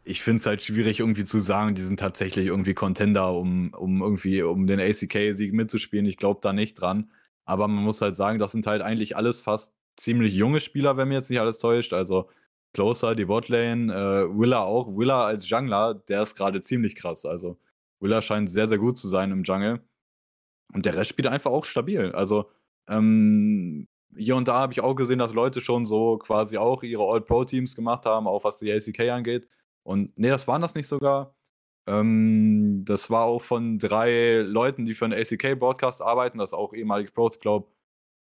ich 0.04 0.22
finde 0.22 0.42
es 0.42 0.46
halt 0.46 0.62
schwierig 0.62 1.00
irgendwie 1.00 1.24
zu 1.24 1.40
sagen, 1.40 1.74
die 1.74 1.82
sind 1.82 2.00
tatsächlich 2.00 2.46
irgendwie 2.46 2.76
Contender, 2.76 3.34
um, 3.34 3.74
um 3.74 4.02
irgendwie 4.04 4.44
um 4.44 4.68
den 4.68 4.80
ACK-Sieg 4.80 5.52
mitzuspielen. 5.52 6.06
Ich 6.06 6.18
glaube 6.18 6.42
da 6.44 6.54
nicht 6.54 6.76
dran. 6.76 7.10
Aber 7.46 7.68
man 7.68 7.84
muss 7.84 8.02
halt 8.02 8.16
sagen, 8.16 8.38
das 8.38 8.52
sind 8.52 8.68
halt 8.68 8.84
eigentlich 8.84 9.18
alles 9.18 9.42
fast 9.42 9.74
ziemlich 9.98 10.34
junge 10.34 10.60
Spieler, 10.60 10.96
wenn 10.96 11.08
mir 11.08 11.16
jetzt 11.16 11.32
nicht 11.32 11.40
alles 11.40 11.58
täuscht. 11.58 11.92
Also 11.92 12.30
Closer, 12.74 13.16
die 13.16 13.26
Botlane, 13.26 13.92
äh, 13.94 14.40
Willa 14.40 14.62
auch. 14.64 14.96
Willa 14.96 15.26
als 15.26 15.50
Jungler, 15.50 15.96
der 15.96 16.22
ist 16.22 16.36
gerade 16.36 16.62
ziemlich 16.62 16.96
krass. 16.96 17.26
Also 17.26 17.58
Willa 18.00 18.22
scheint 18.22 18.52
sehr, 18.52 18.68
sehr 18.68 18.78
gut 18.78 19.00
zu 19.00 19.08
sein 19.08 19.32
im 19.32 19.44
Jungle. 19.44 19.82
Und 20.74 20.86
der 20.86 20.96
Rest 20.96 21.10
spielt 21.10 21.28
einfach 21.28 21.52
auch 21.52 21.66
stabil. 21.66 22.12
Also 22.12 22.52
ähm, 22.88 23.88
hier 24.16 24.36
und 24.36 24.48
da 24.48 24.56
habe 24.60 24.74
ich 24.74 24.82
auch 24.82 24.96
gesehen, 24.96 25.20
dass 25.20 25.34
Leute 25.34 25.62
schon 25.62 25.86
so 25.86 26.18
quasi 26.18 26.58
auch 26.58 26.84
ihre 26.84 27.04
All-Pro-Teams 27.04 27.76
gemacht 27.76 28.06
haben, 28.06 28.28
auch 28.28 28.44
was 28.44 28.60
die 28.60 28.70
LCK 28.70 29.10
angeht. 29.12 29.48
Und 29.84 30.18
nee, 30.18 30.30
das 30.30 30.48
waren 30.48 30.62
das 30.62 30.76
nicht 30.76 30.88
sogar. 30.88 31.36
Ähm, 31.88 32.84
das 32.86 33.10
war 33.10 33.26
auch 33.26 33.42
von 33.42 33.80
drei 33.80 34.42
Leuten, 34.42 34.86
die 34.86 34.94
für 34.94 35.06
einen 35.06 35.14
ACK-Broadcast 35.14 36.02
arbeiten, 36.02 36.40
das 36.40 36.54
auch 36.54 36.74
ehemalige 36.74 37.12
Pros, 37.12 37.40
glaube 37.40 37.68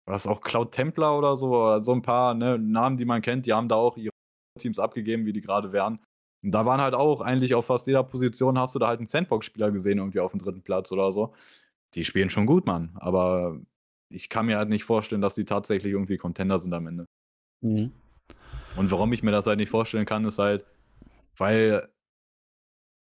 war 0.05 0.13
das 0.13 0.27
auch 0.27 0.41
Cloud 0.41 0.71
Templar 0.71 1.17
oder 1.17 1.37
so, 1.37 1.49
oder 1.49 1.83
so 1.83 1.93
ein 1.93 2.01
paar 2.01 2.33
ne, 2.33 2.57
Namen, 2.57 2.97
die 2.97 3.05
man 3.05 3.21
kennt, 3.21 3.45
die 3.45 3.53
haben 3.53 3.67
da 3.67 3.75
auch 3.75 3.97
ihre 3.97 4.11
Teams 4.59 4.79
abgegeben, 4.79 5.25
wie 5.25 5.33
die 5.33 5.41
gerade 5.41 5.71
wären. 5.71 5.99
Und 6.43 6.51
da 6.51 6.65
waren 6.65 6.81
halt 6.81 6.95
auch 6.95 7.21
eigentlich 7.21 7.53
auf 7.55 7.67
fast 7.67 7.87
jeder 7.87 8.03
Position 8.03 8.57
hast 8.57 8.73
du 8.75 8.79
da 8.79 8.87
halt 8.87 8.99
einen 8.99 9.07
Sandbox-Spieler 9.07 9.71
gesehen, 9.71 9.99
irgendwie 9.99 10.19
auf 10.19 10.31
dem 10.31 10.41
dritten 10.41 10.63
Platz 10.63 10.91
oder 10.91 11.13
so. 11.13 11.33
Die 11.93 12.03
spielen 12.03 12.29
schon 12.29 12.47
gut, 12.47 12.65
Mann. 12.65 12.91
Aber 12.95 13.59
ich 14.11 14.29
kann 14.29 14.45
mir 14.45 14.57
halt 14.57 14.69
nicht 14.69 14.83
vorstellen, 14.83 15.21
dass 15.21 15.35
die 15.35 15.45
tatsächlich 15.45 15.93
irgendwie 15.93 16.17
Contender 16.17 16.59
sind 16.59 16.73
am 16.73 16.87
Ende. 16.87 17.07
Mhm. 17.61 17.91
Und 18.75 18.91
warum 18.91 19.13
ich 19.13 19.23
mir 19.23 19.31
das 19.31 19.47
halt 19.47 19.59
nicht 19.59 19.69
vorstellen 19.69 20.05
kann, 20.05 20.25
ist 20.25 20.39
halt, 20.39 20.65
weil, 21.37 21.89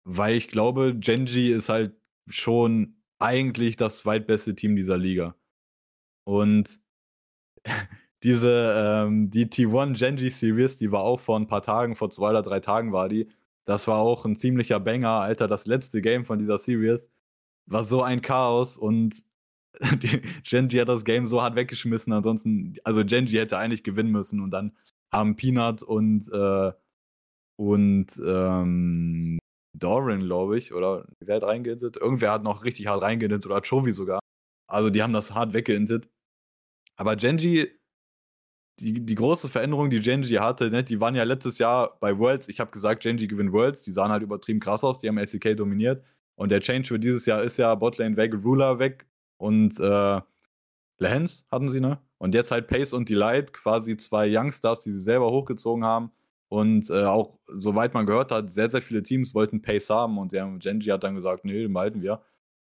weil 0.04 0.36
ich 0.36 0.48
glaube, 0.48 0.94
Genji 0.96 1.50
ist 1.50 1.68
halt 1.68 1.94
schon 2.28 2.96
eigentlich 3.18 3.76
das 3.76 3.98
zweitbeste 3.98 4.54
Team 4.54 4.76
dieser 4.76 4.98
Liga. 4.98 5.36
Und 6.24 6.80
diese, 8.22 8.74
ähm, 8.76 9.30
die 9.30 9.46
T1 9.46 9.98
Genji 9.98 10.30
Series, 10.30 10.76
die 10.76 10.92
war 10.92 11.02
auch 11.02 11.20
vor 11.20 11.38
ein 11.38 11.46
paar 11.46 11.62
Tagen, 11.62 11.96
vor 11.96 12.10
zwei 12.10 12.30
oder 12.30 12.42
drei 12.42 12.60
Tagen 12.60 12.92
war 12.92 13.08
die. 13.08 13.28
Das 13.64 13.86
war 13.86 13.98
auch 13.98 14.24
ein 14.24 14.36
ziemlicher 14.36 14.80
Banger, 14.80 15.10
Alter. 15.10 15.46
Das 15.48 15.66
letzte 15.66 16.02
Game 16.02 16.24
von 16.24 16.38
dieser 16.38 16.58
Series 16.58 17.10
war 17.66 17.84
so 17.84 18.02
ein 18.02 18.20
Chaos 18.22 18.76
und 18.76 19.22
die, 20.02 20.22
Genji 20.42 20.78
hat 20.78 20.88
das 20.88 21.04
Game 21.04 21.26
so 21.26 21.42
hart 21.42 21.56
weggeschmissen. 21.56 22.12
Ansonsten, 22.12 22.74
also 22.84 23.04
Genji 23.04 23.36
hätte 23.36 23.58
eigentlich 23.58 23.84
gewinnen 23.84 24.10
müssen 24.10 24.40
und 24.40 24.50
dann 24.50 24.72
haben 25.12 25.36
Peanut 25.36 25.82
und, 25.82 26.30
äh, 26.32 26.72
und 27.56 28.06
ähm, 28.24 29.38
Doran, 29.76 30.20
glaube 30.20 30.58
ich, 30.58 30.72
oder 30.72 31.06
wer 31.20 31.36
hat 31.36 31.42
reingeintet? 31.44 31.96
Irgendwer 31.96 32.32
hat 32.32 32.42
noch 32.42 32.64
richtig 32.64 32.86
hart 32.86 33.02
reingeintet 33.02 33.46
oder 33.46 33.60
Chovy 33.60 33.92
sogar. 33.92 34.20
Also 34.68 34.90
die 34.90 35.02
haben 35.02 35.12
das 35.12 35.34
hart 35.34 35.52
weggeintet. 35.52 36.08
Aber 36.96 37.16
Genji, 37.16 37.68
die, 38.80 39.04
die 39.04 39.14
große 39.14 39.48
Veränderung, 39.48 39.90
die 39.90 40.00
Genji 40.00 40.36
hatte, 40.36 40.70
ne, 40.70 40.84
die 40.84 41.00
waren 41.00 41.14
ja 41.14 41.24
letztes 41.24 41.58
Jahr 41.58 41.98
bei 42.00 42.18
Worlds. 42.18 42.48
Ich 42.48 42.60
habe 42.60 42.70
gesagt, 42.70 43.02
Genji 43.02 43.26
gewinnt 43.26 43.52
Worlds. 43.52 43.82
Die 43.82 43.92
sahen 43.92 44.10
halt 44.10 44.22
übertrieben 44.22 44.60
krass 44.60 44.84
aus. 44.84 45.00
Die 45.00 45.08
haben 45.08 45.24
SCK 45.24 45.56
dominiert. 45.56 46.04
Und 46.36 46.50
der 46.50 46.60
Change 46.60 46.88
für 46.88 46.98
dieses 46.98 47.26
Jahr 47.26 47.42
ist 47.42 47.58
ja 47.58 47.74
Botlane 47.74 48.16
weg, 48.16 48.34
Ruler 48.42 48.78
weg 48.78 49.06
und 49.40 49.80
äh, 49.80 50.20
Lance 50.98 51.44
hatten 51.50 51.70
sie, 51.70 51.80
ne? 51.80 51.98
Und 52.18 52.34
jetzt 52.34 52.50
halt 52.50 52.66
Pace 52.66 52.92
und 52.92 53.08
Delight, 53.08 53.54
quasi 53.54 53.96
zwei 53.96 54.28
Youngstars, 54.30 54.82
die 54.82 54.92
sie 54.92 55.00
selber 55.00 55.30
hochgezogen 55.30 55.82
haben. 55.82 56.12
Und 56.48 56.90
äh, 56.90 57.04
auch, 57.04 57.38
soweit 57.46 57.94
man 57.94 58.04
gehört 58.04 58.32
hat, 58.32 58.50
sehr, 58.50 58.68
sehr 58.68 58.82
viele 58.82 59.02
Teams 59.02 59.34
wollten 59.34 59.62
Pace 59.62 59.88
haben 59.88 60.18
und 60.18 60.32
der 60.32 60.46
Genji 60.58 60.90
hat 60.90 61.04
dann 61.04 61.14
gesagt, 61.14 61.46
nee, 61.46 61.62
den 61.62 61.72
behalten 61.72 62.02
wir. 62.02 62.22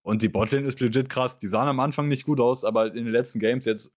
Und 0.04 0.22
die 0.22 0.30
Botlane 0.30 0.68
ist 0.68 0.80
legit 0.80 1.10
krass. 1.10 1.38
Die 1.38 1.50
sahen 1.50 1.68
am 1.68 1.82
Anfang 1.82 2.08
nicht 2.08 2.26
gut 2.26 2.40
aus, 2.40 2.64
aber 2.64 2.88
in 2.88 3.06
den 3.06 3.12
letzten 3.12 3.40
Games 3.40 3.66
jetzt 3.66 3.92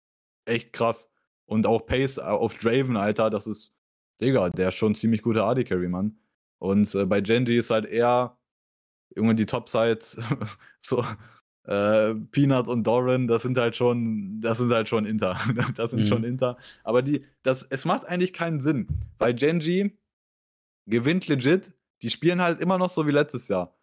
echt 0.44 0.72
krass. 0.72 1.08
Und 1.44 1.66
auch 1.66 1.86
Pace 1.86 2.18
auf 2.18 2.54
Draven, 2.58 2.96
Alter, 2.96 3.30
das 3.30 3.46
ist, 3.46 3.72
Digga, 4.20 4.50
der 4.50 4.70
ist 4.70 4.74
schon 4.74 4.96
ziemlich 4.96 5.22
guter 5.22 5.44
AD-Carry, 5.44 5.88
Mann. 5.88 6.18
Und 6.58 6.92
äh, 6.96 7.06
bei 7.06 7.20
Genji 7.20 7.58
ist 7.58 7.70
halt 7.70 7.84
eher 7.86 8.36
irgendwann 9.14 9.36
die 9.36 9.46
Top-Sides, 9.46 10.18
so 10.80 11.04
äh, 11.66 12.14
Peanut 12.14 12.68
und 12.68 12.84
Doran, 12.86 13.26
das 13.26 13.42
sind 13.42 13.58
halt 13.58 13.76
schon, 13.76 14.40
das 14.40 14.58
sind 14.58 14.70
halt 14.70 14.88
schon 14.88 15.04
Inter. 15.04 15.38
das 15.76 15.90
sind 15.90 16.00
mhm. 16.00 16.06
schon 16.06 16.24
Inter. 16.24 16.56
Aber 16.84 17.02
die, 17.02 17.24
das, 17.42 17.62
es 17.64 17.84
macht 17.84 18.04
eigentlich 18.06 18.32
keinen 18.32 18.60
Sinn, 18.60 18.86
weil 19.18 19.34
Genji 19.34 19.96
gewinnt 20.86 21.26
legit, 21.26 21.72
die 22.02 22.10
spielen 22.10 22.40
halt 22.40 22.60
immer 22.60 22.78
noch 22.78 22.90
so 22.90 23.06
wie 23.06 23.12
letztes 23.12 23.48
Jahr. 23.48 23.76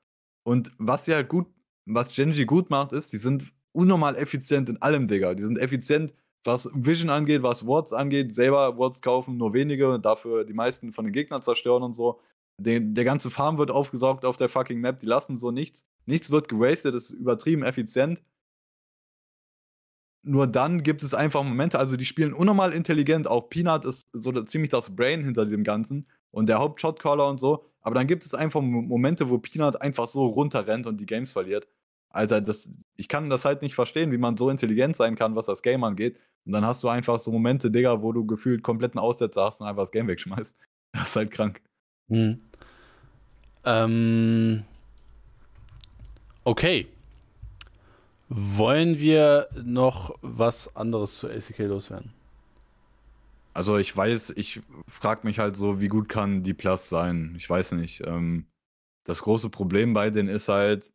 Und 0.44 0.72
was 0.78 1.06
sie 1.06 1.14
halt 1.14 1.30
gut, 1.30 1.48
was 1.86 2.14
Genji 2.14 2.46
gut 2.46 2.70
macht, 2.70 2.94
ist, 2.94 3.12
die 3.12 3.18
sind 3.18 3.52
unnormal 3.74 4.16
effizient 4.16 4.70
in 4.70 4.82
allem, 4.82 5.08
Digga. 5.08 5.34
Die 5.34 5.44
sind 5.44 5.58
effizient 5.58 6.14
was 6.46 6.70
Vision 6.74 7.10
angeht, 7.10 7.44
was 7.44 7.66
Wards 7.66 7.94
angeht, 7.94 8.36
selber 8.36 8.78
Wards 8.78 9.02
kaufen, 9.02 9.38
nur 9.38 9.54
wenige, 9.54 10.00
dafür 10.00 10.44
die 10.44 10.54
meisten 10.54 10.92
von 10.92 11.06
den 11.06 11.14
Gegnern 11.14 11.42
zerstören 11.42 11.84
und 11.84 11.96
so. 11.96 12.20
Den, 12.58 12.94
der 12.94 13.06
ganze 13.06 13.32
Farm 13.32 13.58
wird 13.58 13.72
aufgesaugt 13.72 14.26
auf 14.26 14.38
der 14.38 14.50
fucking 14.50 14.80
Map, 14.80 15.00
die 15.00 15.06
lassen 15.06 15.38
so 15.38 15.52
nichts. 15.52 15.88
Nichts 16.06 16.32
wird 16.32 16.50
gewastet, 16.50 16.96
ist 16.96 17.12
übertrieben 17.12 17.64
effizient. 17.64 18.22
Nur 20.26 20.48
dann 20.48 20.84
gibt 20.84 21.04
es 21.04 21.14
einfach 21.14 21.44
Momente, 21.44 21.78
also 21.78 21.98
die 21.98 22.06
spielen 22.06 22.34
unnormal 22.34 22.72
intelligent. 22.72 23.28
Auch 23.28 23.50
Peanut 23.50 23.84
ist 23.84 24.08
so 24.14 24.32
ziemlich 24.44 24.72
das 24.72 24.96
Brain 24.96 25.24
hinter 25.24 25.46
dem 25.46 25.64
Ganzen 25.64 26.08
und 26.32 26.48
der 26.48 26.60
Hauptshotcaller 26.60 27.28
und 27.28 27.40
so. 27.40 27.66
Aber 27.82 27.96
dann 27.96 28.08
gibt 28.08 28.26
es 28.26 28.34
einfach 28.34 28.62
Momente, 28.62 29.30
wo 29.30 29.38
Peanut 29.38 29.82
einfach 29.82 30.08
so 30.08 30.26
runterrennt 30.26 30.88
und 30.88 31.02
die 31.02 31.06
Games 31.06 31.34
verliert. 31.34 31.68
Alter, 32.10 32.40
das, 32.40 32.70
ich 32.96 33.10
kann 33.10 33.30
das 33.30 33.44
halt 33.44 33.62
nicht 33.62 33.76
verstehen, 33.76 34.12
wie 34.12 34.18
man 34.18 34.38
so 34.38 34.50
intelligent 34.50 34.96
sein 34.96 35.16
kann, 35.16 35.36
was 35.36 35.48
das 35.48 35.62
Game 35.62 35.84
angeht. 35.84 36.18
Und 36.46 36.54
dann 36.54 36.66
hast 36.66 36.84
du 36.84 36.90
einfach 36.90 37.20
so 37.20 37.32
Momente, 37.32 37.72
Digga, 37.72 38.02
wo 38.02 38.14
du 38.14 38.26
gefühlt 38.26 38.64
kompletten 38.64 39.00
Aussetzer 39.00 39.46
hast 39.46 39.62
und 39.62 39.68
einfach 39.68 39.84
das 39.84 39.92
Game 39.92 40.08
wegschmeißt. 40.08 40.56
Das 40.96 41.10
ist 41.10 41.16
halt 41.16 41.32
krank. 41.32 41.60
Hm. 42.08 42.38
Ähm. 43.66 44.64
Okay. 46.44 46.88
Wollen 48.30 49.00
wir 49.00 49.48
noch 49.64 50.18
was 50.22 50.76
anderes 50.76 51.18
zu 51.18 51.30
ACK 51.30 51.60
loswerden? 51.60 52.12
Also 53.54 53.78
ich 53.78 53.96
weiß, 53.96 54.32
ich 54.36 54.62
frage 54.88 55.28
mich 55.28 55.40
halt 55.40 55.56
so, 55.56 55.80
wie 55.80 55.88
gut 55.88 56.10
kann 56.10 56.42
die 56.42 56.56
Plus 56.56 56.90
sein? 56.90 57.36
Ich 57.38 57.48
weiß 57.48 57.74
nicht. 57.74 58.02
Ähm, 58.06 58.48
das 59.04 59.22
große 59.22 59.50
Problem 59.50 59.94
bei 59.94 60.10
denen 60.10 60.30
ist 60.30 60.50
halt, 60.50 60.92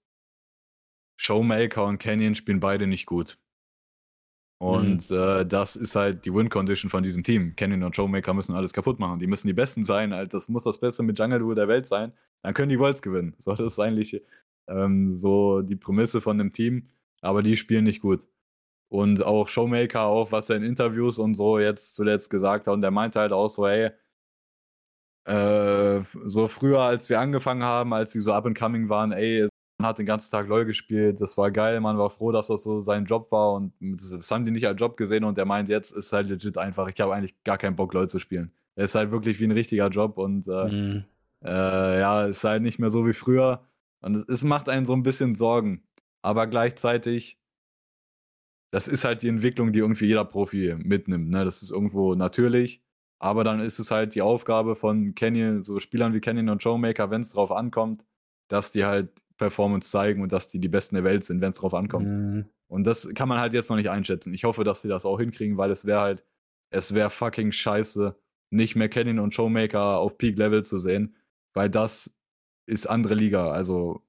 Showmaker 1.21 1.85
und 1.85 1.99
Canyon 1.99 2.35
spielen 2.35 2.61
beide 2.61 2.87
nicht 2.87 3.07
gut. 3.07 3.39
Und 4.59 5.09
mhm. 5.11 5.17
äh, 5.17 5.47
das 5.47 5.77
ist 5.77 5.95
halt 5.95 6.25
die 6.25 6.35
Win-Condition 6.35 6.91
von 6.91 7.05
diesem 7.05 7.23
Team. 7.23 7.55
Canyon 7.55 7.85
und 7.85 7.95
Showmaker 7.95 8.35
müssen 8.35 8.57
alles 8.57 8.73
kaputt 8.73 8.99
machen. 8.99 9.21
Die 9.21 9.29
müssen 9.29 9.47
die 9.47 9.53
Besten 9.53 9.85
sein. 9.85 10.13
Halt, 10.13 10.35
das 10.35 10.49
muss 10.49 10.65
das 10.65 10.81
Beste 10.81 11.05
mit 11.05 11.19
Jungle 11.19 11.39
Duo 11.39 11.55
der 11.55 11.69
Welt 11.69 11.87
sein. 11.87 12.13
Dann 12.43 12.55
können 12.55 12.71
die 12.71 12.79
Worlds 12.79 13.03
gewinnen. 13.03 13.35
So, 13.39 13.55
das 13.55 13.73
ist 13.73 13.79
eigentlich 13.79 14.21
ähm, 14.69 15.11
so 15.11 15.62
die 15.62 15.77
Prämisse 15.77 16.21
von 16.21 16.39
dem 16.39 16.53
Team. 16.53 16.89
Aber 17.21 17.43
die 17.43 17.57
spielen 17.57 17.85
nicht 17.85 18.01
gut. 18.01 18.29
Und 18.89 19.23
auch 19.23 19.49
Showmaker, 19.49 20.03
auch 20.03 20.33
was 20.33 20.51
er 20.51 20.57
in 20.57 20.62
Interviews 20.62 21.19
und 21.19 21.35
so 21.35 21.59
jetzt 21.59 21.95
zuletzt 21.95 22.31
gesagt 22.31 22.66
hat. 22.66 22.75
Und 22.75 22.83
der 22.83 22.91
meinte 22.91 23.21
halt 23.21 23.33
auch 23.33 23.49
so, 23.51 23.69
hey, 23.69 23.91
äh, 25.25 26.03
so 26.25 26.49
früher, 26.49 26.81
als 26.81 27.09
wir 27.11 27.21
angefangen 27.21 27.62
haben, 27.62 27.93
als 27.93 28.12
die 28.12 28.21
so 28.21 28.33
up 28.33 28.47
and 28.47 28.59
coming 28.59 28.89
waren, 28.89 29.12
ey, 29.12 29.47
man 29.79 29.89
hat 29.89 29.99
den 29.99 30.07
ganzen 30.07 30.31
Tag 30.31 30.49
LOL 30.49 30.64
gespielt, 30.64 31.21
das 31.21 31.37
war 31.37 31.51
geil, 31.51 31.81
man 31.81 31.99
war 31.99 32.11
froh, 32.11 32.33
dass 32.33 32.49
das 32.49 32.62
so 32.62 32.83
sein 32.83 33.05
Job 33.05 33.31
war 33.31 33.53
und 33.53 33.73
das 33.81 34.31
haben 34.31 34.45
die 34.45 34.51
nicht 34.51 34.66
als 34.66 34.81
Job 34.81 34.97
gesehen 34.97 35.25
und 35.25 35.39
der 35.39 35.45
meint, 35.45 35.69
jetzt 35.69 35.93
ist 35.93 36.12
halt 36.12 36.29
legit 36.29 36.59
einfach, 36.59 36.89
ich 36.89 37.01
habe 37.01 37.14
eigentlich 37.14 37.45
gar 37.45 37.59
keinen 37.59 37.77
Bock, 37.77 37.95
LOL 37.95 38.09
zu 38.09 38.19
spielen. 38.19 38.51
Er 38.75 38.87
ist 38.87 38.95
halt 38.95 39.11
wirklich 39.11 39.39
wie 39.39 39.45
ein 39.45 39.53
richtiger 39.53 39.89
Job 39.89 40.19
und 40.19 40.49
äh, 40.49 40.69
mhm. 40.69 41.05
äh, 41.45 42.01
ja, 42.01 42.27
ist 42.27 42.43
halt 42.43 42.62
nicht 42.62 42.79
mehr 42.79 42.91
so 42.91 43.07
wie 43.07 43.12
früher 43.12 43.61
und 44.01 44.17
es, 44.17 44.25
es 44.29 44.45
macht 44.45 44.69
einen 44.69 44.87
so 44.87 44.93
ein 44.93 45.03
bisschen 45.03 45.35
Sorgen, 45.35 45.83
aber 46.23 46.47
gleichzeitig, 46.47 47.41
das 48.71 48.89
ist 48.89 49.05
halt 49.05 49.23
die 49.23 49.29
Entwicklung, 49.29 49.73
die 49.73 49.79
irgendwie 49.79 50.07
jeder 50.07 50.25
Profi 50.25 50.77
mitnimmt, 50.79 51.31
ne? 51.31 51.45
das 51.45 51.63
ist 51.63 51.71
irgendwo 51.71 52.15
natürlich, 52.15 52.83
aber 53.21 53.45
dann 53.45 53.61
ist 53.61 53.79
es 53.79 53.91
halt 53.91 54.15
die 54.15 54.23
Aufgabe 54.23 54.77
von 54.77 55.15
Canyon, 55.15 55.63
so 55.63 55.81
Spielern 55.81 56.15
wie 56.15 56.21
Canyon 56.21 56.51
und 56.51 56.63
Showmaker, 56.63 57.11
wenn 57.11 57.23
es 57.23 57.31
drauf 57.31 57.51
ankommt, 57.51 58.05
dass 58.49 58.73
die 58.73 58.85
halt 58.85 59.11
Performance 59.39 59.89
zeigen 59.91 60.23
und 60.23 60.33
dass 60.33 60.49
die 60.49 60.59
die 60.59 60.69
Besten 60.69 60.97
der 60.97 61.05
Welt 61.05 61.25
sind, 61.25 61.41
wenn 61.41 61.53
es 61.53 61.59
drauf 61.59 61.75
ankommt. 61.75 62.07
Mhm. 62.07 62.45
Und 62.69 62.85
das 62.85 63.09
kann 63.15 63.29
man 63.29 63.41
halt 63.41 63.55
jetzt 63.55 63.71
noch 63.71 63.77
nicht 63.77 63.89
einschätzen. 63.89 64.35
Ich 64.35 64.45
hoffe, 64.45 64.65
dass 64.65 64.83
sie 64.83 64.89
das 64.89 65.07
auch 65.07 65.19
hinkriegen, 65.19 65.57
weil 65.57 65.71
es 65.71 65.87
wäre 65.87 66.01
halt, 66.01 66.25
es 66.71 66.93
wäre 66.93 67.09
fucking 67.09 67.53
scheiße, 67.53 68.15
nicht 68.51 68.77
mehr 68.77 68.89
Canyon 68.89 69.21
und 69.21 69.35
Showmaker 69.35 69.99
auf 69.99 70.19
Peak 70.19 70.37
Level 70.37 70.65
zu 70.65 70.79
sehen, 70.79 71.17
weil 71.55 71.71
das 71.71 72.11
ist 72.69 72.89
andere 72.89 73.14
Liga. 73.14 73.51
Also 73.51 74.03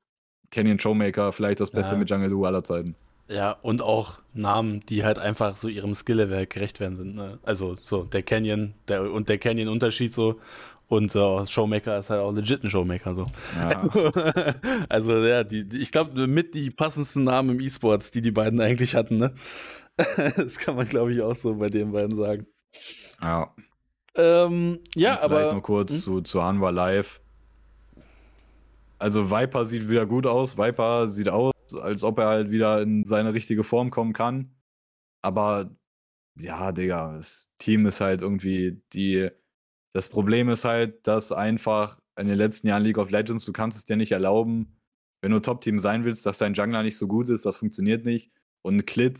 Canyon 0.52 0.80
Showmaker, 0.80 1.32
vielleicht 1.32 1.60
das 1.60 1.72
Beste 1.72 1.94
ja. 1.94 1.98
mit 1.98 2.10
Jungle 2.10 2.30
Lu 2.30 2.46
aller 2.46 2.64
Zeiten. 2.64 2.96
Ja, 3.28 3.52
und 3.62 3.84
auch 3.84 4.20
Namen, 4.34 4.84
die 4.90 5.04
halt 5.04 5.20
einfach 5.20 5.56
so 5.56 5.68
ihrem 5.68 5.94
Skill-Level 5.94 6.48
gerecht 6.48 6.80
werden 6.80 6.98
sind. 6.98 7.16
Ne? 7.16 7.38
Also 7.44 7.78
so 7.84 8.04
der 8.04 8.24
Canyon 8.24 8.74
der, 8.88 9.12
und 9.12 9.30
der 9.30 9.38
Canyon-Unterschied 9.38 10.14
so 10.14 10.40
und 10.88 11.14
äh, 11.14 11.46
Showmaker 11.46 12.00
ist 12.00 12.10
halt 12.10 12.20
auch 12.20 12.32
legit 12.32 12.64
ein 12.64 12.70
Showmaker. 12.72 13.14
So. 13.14 13.28
Ja. 13.56 13.70
Also, 13.90 14.12
also, 14.90 15.24
ja, 15.24 15.44
die, 15.44 15.70
die 15.70 15.78
ich 15.78 15.92
glaube, 15.92 16.26
mit 16.26 16.56
die 16.56 16.72
passendsten 16.72 17.24
Namen 17.24 17.52
im 17.52 17.62
E-Sports, 17.62 18.10
die 18.10 18.24
die 18.24 18.32
beiden 18.32 18.60
eigentlich 18.60 18.96
hatten. 18.96 19.18
Ne? 19.18 19.36
das 20.36 20.58
kann 20.58 20.76
man, 20.76 20.88
glaube 20.88 21.14
ich, 21.14 21.22
auch 21.22 21.36
so 21.36 21.56
bei 21.56 21.70
den 21.70 21.92
beiden 21.92 22.18
sagen. 22.18 22.48
Ja. 23.22 23.54
Ähm, 24.16 24.80
ja, 24.96 25.16
Und 25.16 25.22
aber. 25.22 25.36
Vielleicht 25.36 25.54
nur 25.54 25.62
kurz 25.62 25.92
hm? 25.92 26.00
zu, 26.00 26.22
zu 26.22 26.42
Anwar 26.42 26.72
Live. 26.72 27.22
Also, 29.00 29.32
Viper 29.32 29.66
sieht 29.66 29.90
wieder 29.90 30.06
gut 30.06 30.28
aus. 30.28 30.58
Viper 30.58 31.08
sieht 31.08 31.30
aus, 31.30 31.54
als 31.82 32.04
ob 32.04 32.20
er 32.20 32.28
halt 32.28 32.52
wieder 32.52 32.82
in 32.82 33.06
seine 33.06 33.34
richtige 33.34 33.64
Form 33.64 33.92
kommen 33.92 34.14
kann. 34.14 34.56
Aber 35.22 35.72
ja, 36.38 36.72
Digga, 36.72 37.16
das 37.18 37.50
Team 37.60 37.86
ist 37.86 38.02
halt 38.02 38.22
irgendwie 38.22 38.82
die 38.94 39.30
das 39.94 40.10
Problem 40.10 40.50
ist 40.50 40.66
halt, 40.66 41.08
dass 41.08 41.32
einfach 41.32 42.00
in 42.18 42.28
den 42.28 42.38
letzten 42.38 42.68
Jahren 42.68 42.84
League 42.84 42.98
of 42.98 43.12
Legends, 43.12 43.46
du 43.46 43.54
kannst 43.54 43.78
es 43.78 43.86
dir 43.86 43.96
nicht 43.96 44.12
erlauben, 44.12 44.78
wenn 45.22 45.32
du 45.32 45.40
Top-Team 45.40 45.80
sein 45.80 46.06
willst, 46.06 46.26
dass 46.26 46.38
dein 46.38 46.54
Jungler 46.54 46.84
nicht 46.84 46.98
so 46.98 47.08
gut 47.08 47.30
ist, 47.30 47.46
das 47.46 47.58
funktioniert 47.58 48.06
nicht. 48.06 48.32
Und 48.62 48.86
Klit 48.86 49.20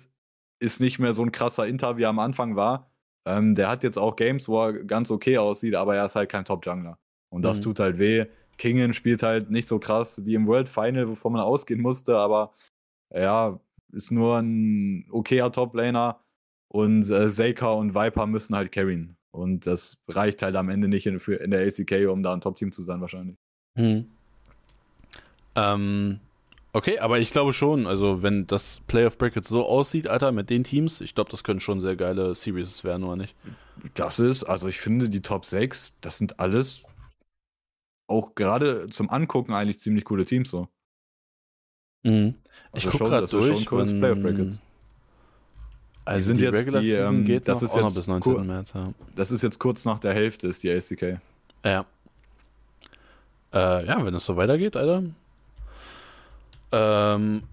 ist 0.60 0.80
nicht 0.80 1.00
mehr 1.00 1.14
so 1.14 1.24
ein 1.24 1.32
krasser 1.32 1.68
Inter, 1.68 1.98
wie 1.98 2.04
er 2.04 2.10
am 2.10 2.20
Anfang 2.20 2.56
war. 2.56 2.92
Ähm, 3.26 3.56
der 3.56 3.70
hat 3.70 3.84
jetzt 3.84 3.98
auch 3.98 4.16
Games, 4.16 4.48
wo 4.48 4.64
er 4.64 4.74
ganz 4.84 5.12
okay 5.12 5.38
aussieht, 5.38 5.76
aber 5.76 5.96
er 5.96 6.06
ist 6.06 6.16
halt 6.16 6.30
kein 6.30 6.46
Top-Jungler. 6.46 7.00
Und 7.30 7.42
das 7.42 7.58
mhm. 7.58 7.64
tut 7.64 7.80
halt 7.80 8.00
weh. 8.00 8.26
Kingen 8.60 8.94
spielt 8.94 9.24
halt 9.24 9.50
nicht 9.50 9.68
so 9.68 9.80
krass 9.80 10.24
wie 10.26 10.36
im 10.36 10.46
World 10.46 10.70
Final, 10.70 11.10
wovon 11.10 11.34
man 11.34 11.42
ausgehen 11.42 11.82
musste, 11.82 12.18
aber 12.18 12.54
ja, 13.12 13.60
ist 13.92 14.12
nur 14.12 14.38
ein 14.38 15.08
okayer 15.10 15.52
Top-Laner. 15.52 16.20
Und 16.68 17.10
äh, 17.10 17.32
Seika 17.32 17.72
und 17.72 17.96
Viper 17.96 18.28
müssen 18.28 18.56
halt 18.56 18.72
carryen. 18.72 19.18
Und 19.32 19.66
das 19.66 19.98
reicht 20.08 20.44
halt 20.44 20.56
am 20.56 20.70
Ende 20.70 20.88
nicht 20.88 21.08
in, 21.08 21.20
für, 21.20 21.36
in 21.36 21.50
der 21.50 21.66
ACK, 21.66 22.08
um 22.10 22.22
da 22.22 22.34
ein 22.34 22.42
Top-Team 22.42 22.72
zu 22.72 22.84
sein, 22.84 23.02
wahrscheinlich. 23.02 23.38
Hm. 23.76 24.06
Ähm, 25.56 26.20
okay, 26.74 27.00
aber 27.00 27.18
ich 27.18 27.32
glaube 27.32 27.54
schon, 27.54 27.88
also 27.88 28.22
wenn 28.22 28.46
das 28.46 28.82
Playoff 28.88 29.18
Bracket 29.18 29.46
so 29.46 29.66
aussieht, 29.66 30.08
Alter, 30.08 30.32
mit 30.32 30.52
den 30.52 30.64
Teams, 30.64 31.02
ich 31.02 31.16
glaube, 31.16 31.32
das 31.32 31.44
können 31.44 31.60
schon 31.60 31.82
sehr 31.82 31.96
geile 31.96 32.36
Series 32.36 32.84
werden, 32.84 33.04
oder 33.04 33.16
nicht? 33.16 33.36
Das 33.96 34.20
ist, 34.20 34.44
also 34.44 34.68
ich 34.68 34.80
finde, 34.80 35.10
die 35.10 35.22
Top 35.22 35.46
6, 35.46 35.94
das 36.02 36.20
sind 36.20 36.40
alles 36.40 36.84
auch 38.10 38.36
gerade 38.36 38.88
zum 38.90 39.10
Angucken 39.10 39.54
eigentlich 39.54 39.80
ziemlich 39.80 40.06
coole 40.06 40.26
Teams 40.26 40.50
so. 40.50 40.68
Mhm. 42.04 42.36
Ich 42.74 42.86
also 42.86 42.98
gucke 42.98 43.10
gerade 43.10 43.28
durch. 43.28 43.72
Wenn. 43.72 44.60
Also 46.06 46.28
sind 46.28 46.38
die 46.38 46.44
jetzt 46.44 46.56
Regular 46.56 46.82
die, 46.82 46.92
Season 46.92 47.16
ähm, 47.18 47.26
geht 47.26 47.48
das 47.48 47.62
noch, 47.62 47.70
ist 47.70 47.76
jetzt 47.76 47.96
bis 47.96 48.08
19. 48.08 48.48
März. 48.48 48.74
Ja. 48.74 48.94
Das 49.16 49.32
ist 49.32 49.44
jetzt 49.44 49.60
kurz 49.60 49.86
nach 49.86 50.00
der 50.00 50.14
Hälfte, 50.14 50.48
ist 50.48 50.64
die 50.64 50.72
ACK. 50.72 51.20
Ja. 51.64 51.86
Äh, 53.54 53.86
ja, 53.86 54.04
wenn 54.04 54.14
es 54.16 54.26
so 54.26 54.36
weitergeht, 54.36 54.76
Alter. 54.76 55.04
Ähm, 56.72 57.44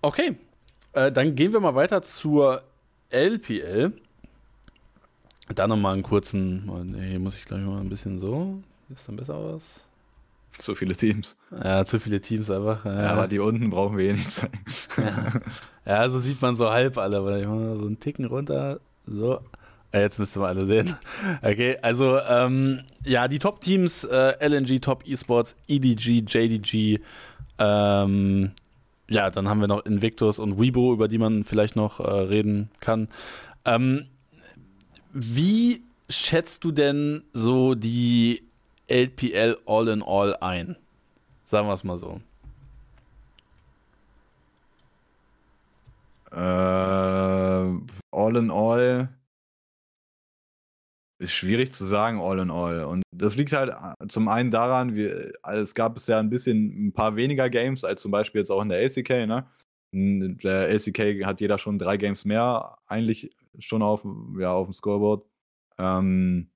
okay. 0.00 0.36
Äh, 0.92 1.12
dann 1.12 1.34
gehen 1.34 1.52
wir 1.52 1.60
mal 1.60 1.74
weiter 1.74 2.02
zur 2.02 2.62
LPL. 3.10 3.92
Da 5.54 5.66
nochmal 5.66 5.94
einen 5.94 6.02
kurzen. 6.02 6.68
Oh, 6.68 6.82
nee, 6.82 7.18
muss 7.18 7.36
ich 7.36 7.44
gleich 7.44 7.60
mal 7.60 7.80
ein 7.80 7.88
bisschen 7.88 8.18
so. 8.18 8.62
Ist 8.88 9.08
dann 9.08 9.16
besser 9.16 9.34
aus? 9.34 9.80
Zu 10.58 10.74
viele 10.74 10.94
Teams. 10.94 11.36
Ja, 11.50 11.84
zu 11.84 11.98
viele 11.98 12.20
Teams 12.20 12.50
einfach. 12.50 12.84
Ja, 12.84 13.02
ja 13.02 13.10
aber 13.12 13.28
die 13.28 13.38
unten 13.38 13.70
brauchen 13.70 13.96
wir 13.96 14.10
eh 14.10 14.12
nicht 14.12 14.30
zeigen. 14.30 14.60
ja. 15.86 16.08
so 16.08 16.20
sieht 16.20 16.42
man 16.42 16.56
so 16.56 16.70
halb 16.70 16.98
alle, 16.98 17.24
weil 17.24 17.40
ich 17.40 17.46
mal 17.46 17.78
so 17.78 17.86
einen 17.86 17.98
Ticken 17.98 18.26
runter. 18.26 18.80
So. 19.06 19.40
Ja, 19.92 20.00
jetzt 20.00 20.18
müssten 20.18 20.40
wir 20.40 20.46
alle 20.46 20.66
sehen. 20.66 20.94
Okay, 21.42 21.78
also 21.82 22.18
ähm, 22.18 22.80
ja, 23.04 23.26
die 23.26 23.38
Top-Teams, 23.38 24.04
äh, 24.04 24.46
LNG, 24.46 24.80
Top 24.80 25.06
Esports, 25.06 25.56
EDG, 25.66 26.22
JDG, 26.26 27.00
ähm, 27.58 28.52
ja, 29.08 29.30
dann 29.30 29.48
haben 29.48 29.60
wir 29.60 29.66
noch 29.66 29.84
Invictus 29.84 30.38
und 30.38 30.58
Weibo, 30.58 30.92
über 30.92 31.08
die 31.08 31.18
man 31.18 31.42
vielleicht 31.42 31.74
noch 31.74 31.98
äh, 31.98 32.08
reden 32.08 32.70
kann. 32.78 33.08
Ähm, 33.64 34.06
wie 35.12 35.82
schätzt 36.08 36.64
du 36.64 36.70
denn 36.70 37.24
so 37.32 37.74
die 37.74 38.44
LPL 38.90 39.58
All 39.66 39.88
in 39.88 40.02
All 40.02 40.36
ein? 40.40 40.76
Sagen 41.44 41.68
wir 41.68 41.74
es 41.74 41.84
mal 41.84 41.96
so. 41.96 42.20
Äh, 46.32 46.36
all 48.12 48.36
in 48.36 48.50
All 48.50 49.08
ist 51.20 51.32
schwierig 51.32 51.72
zu 51.72 51.84
sagen, 51.84 52.20
all 52.20 52.38
in 52.38 52.50
all. 52.50 52.84
Und 52.84 53.02
das 53.12 53.36
liegt 53.36 53.52
halt 53.52 53.70
äh, 53.70 54.06
zum 54.08 54.28
einen 54.28 54.50
daran, 54.50 54.94
wir, 54.94 55.32
es 55.44 55.74
gab 55.74 55.98
ja 56.06 56.18
ein 56.18 56.30
bisschen 56.30 56.88
ein 56.88 56.92
paar 56.92 57.16
weniger 57.16 57.50
Games 57.50 57.84
als 57.84 58.00
zum 58.00 58.10
Beispiel 58.10 58.40
jetzt 58.40 58.50
auch 58.50 58.62
in 58.62 58.70
der 58.70 58.80
LCK, 58.80 59.26
ne? 59.26 59.46
In 59.92 60.38
der 60.38 60.68
LCK 60.68 61.26
hat 61.26 61.40
jeder 61.40 61.58
schon 61.58 61.78
drei 61.78 61.96
Games 61.96 62.24
mehr, 62.24 62.78
eigentlich 62.86 63.30
schon 63.58 63.82
auf, 63.82 64.06
ja, 64.38 64.52
auf 64.52 64.68
dem 64.68 64.72
Scoreboard. 64.72 65.26
Ähm, 65.78 66.48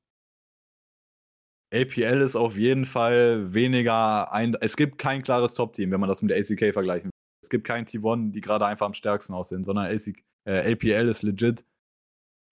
APL 1.74 2.20
ist 2.20 2.36
auf 2.36 2.56
jeden 2.56 2.84
Fall 2.84 3.52
weniger 3.52 4.32
ein. 4.32 4.56
Es 4.60 4.76
gibt 4.76 4.98
kein 4.98 5.22
klares 5.22 5.54
Top-Team, 5.54 5.90
wenn 5.90 6.00
man 6.00 6.08
das 6.08 6.22
mit 6.22 6.30
der 6.30 6.38
ACK 6.38 6.72
vergleichen 6.72 7.06
will. 7.06 7.14
Es 7.42 7.50
gibt 7.50 7.64
kein 7.64 7.84
T1, 7.84 8.32
die 8.32 8.40
gerade 8.40 8.66
einfach 8.66 8.86
am 8.86 8.94
stärksten 8.94 9.34
aussehen, 9.34 9.64
sondern 9.64 9.86
AC, 9.86 10.14
äh, 10.46 10.70
LPL 10.70 11.08
ist 11.08 11.22
legit 11.22 11.64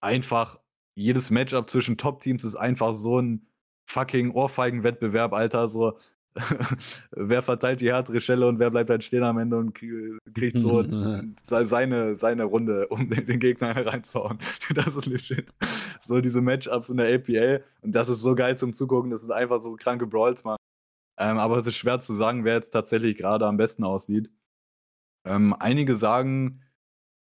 einfach. 0.02 0.58
Jedes 0.94 1.30
Matchup 1.30 1.70
zwischen 1.70 1.96
Top-Teams 1.96 2.44
ist 2.44 2.56
einfach 2.56 2.94
so 2.94 3.18
ein 3.20 3.46
fucking 3.88 4.32
Ohrfeigen-Wettbewerb, 4.32 5.32
Alter. 5.32 5.68
So, 5.68 5.98
wer 7.10 7.42
verteilt 7.42 7.80
die 7.80 7.90
härtere 7.90 8.20
Schelle 8.20 8.46
und 8.48 8.58
wer 8.58 8.70
bleibt 8.70 8.90
halt 8.90 9.04
stehen 9.04 9.22
am 9.22 9.38
Ende 9.38 9.58
und 9.58 9.74
kriegt 9.74 10.58
so 10.58 10.82
seine, 11.42 12.16
seine 12.16 12.44
Runde, 12.44 12.88
um 12.88 13.08
den, 13.10 13.26
den 13.26 13.40
Gegner 13.40 13.74
hereinzuhauen. 13.74 14.38
Das 14.74 14.94
ist 14.96 15.06
legit. 15.06 15.52
So 16.00 16.20
diese 16.20 16.40
Matchups 16.40 16.88
in 16.88 16.96
der 16.96 17.14
APL 17.14 17.62
und 17.82 17.94
das 17.94 18.08
ist 18.08 18.20
so 18.20 18.34
geil 18.34 18.56
zum 18.56 18.72
Zugucken, 18.72 19.10
das 19.10 19.22
ist 19.22 19.30
einfach 19.30 19.60
so 19.60 19.76
kranke 19.76 20.06
Brawls, 20.06 20.44
man. 20.44 20.56
Ähm, 21.18 21.38
aber 21.38 21.58
es 21.58 21.66
ist 21.66 21.76
schwer 21.76 22.00
zu 22.00 22.14
sagen, 22.14 22.44
wer 22.44 22.54
jetzt 22.54 22.70
tatsächlich 22.70 23.18
gerade 23.18 23.46
am 23.46 23.58
besten 23.58 23.84
aussieht. 23.84 24.30
Ähm, 25.26 25.54
einige 25.58 25.96
sagen 25.96 26.62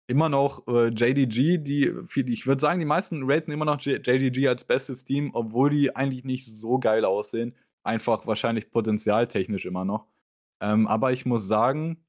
immer 0.06 0.28
noch 0.28 0.66
äh, 0.68 0.88
JDG, 0.88 1.58
die, 1.58 1.92
ich 2.14 2.46
würde 2.46 2.60
sagen, 2.60 2.78
die 2.78 2.86
meisten 2.86 3.22
raten 3.30 3.50
immer 3.50 3.64
noch 3.64 3.80
JDG 3.80 4.48
als 4.48 4.64
bestes 4.64 5.04
Team, 5.04 5.30
obwohl 5.34 5.70
die 5.70 5.96
eigentlich 5.96 6.24
nicht 6.24 6.46
so 6.46 6.78
geil 6.78 7.04
aussehen 7.04 7.54
einfach 7.84 8.26
wahrscheinlich 8.26 8.70
potenzialtechnisch 8.70 9.64
immer 9.64 9.84
noch. 9.84 10.06
Ähm, 10.60 10.86
aber 10.86 11.12
ich 11.12 11.26
muss 11.26 11.46
sagen, 11.46 12.04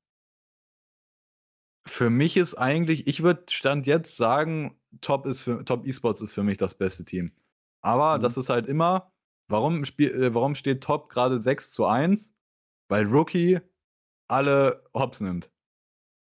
für 1.85 2.09
mich 2.09 2.37
ist 2.37 2.55
eigentlich, 2.55 3.07
ich 3.07 3.23
würde 3.23 3.43
Stand 3.49 3.85
jetzt 3.85 4.15
sagen, 4.15 4.79
Top, 5.01 5.25
ist 5.25 5.41
für, 5.41 5.65
Top 5.65 5.85
Esports 5.85 6.21
ist 6.21 6.33
für 6.33 6.43
mich 6.43 6.57
das 6.57 6.75
beste 6.75 7.03
Team. 7.03 7.31
Aber 7.81 8.17
mhm. 8.17 8.21
das 8.21 8.37
ist 8.37 8.49
halt 8.49 8.67
immer, 8.67 9.11
warum, 9.49 9.85
spiel, 9.85 10.11
äh, 10.11 10.33
warum 10.33 10.55
steht 10.55 10.83
Top 10.83 11.09
gerade 11.09 11.41
6 11.41 11.71
zu 11.71 11.85
1? 11.85 12.33
Weil 12.89 13.05
Rookie 13.05 13.59
alle 14.27 14.83
Hops 14.93 15.19
nimmt. 15.21 15.51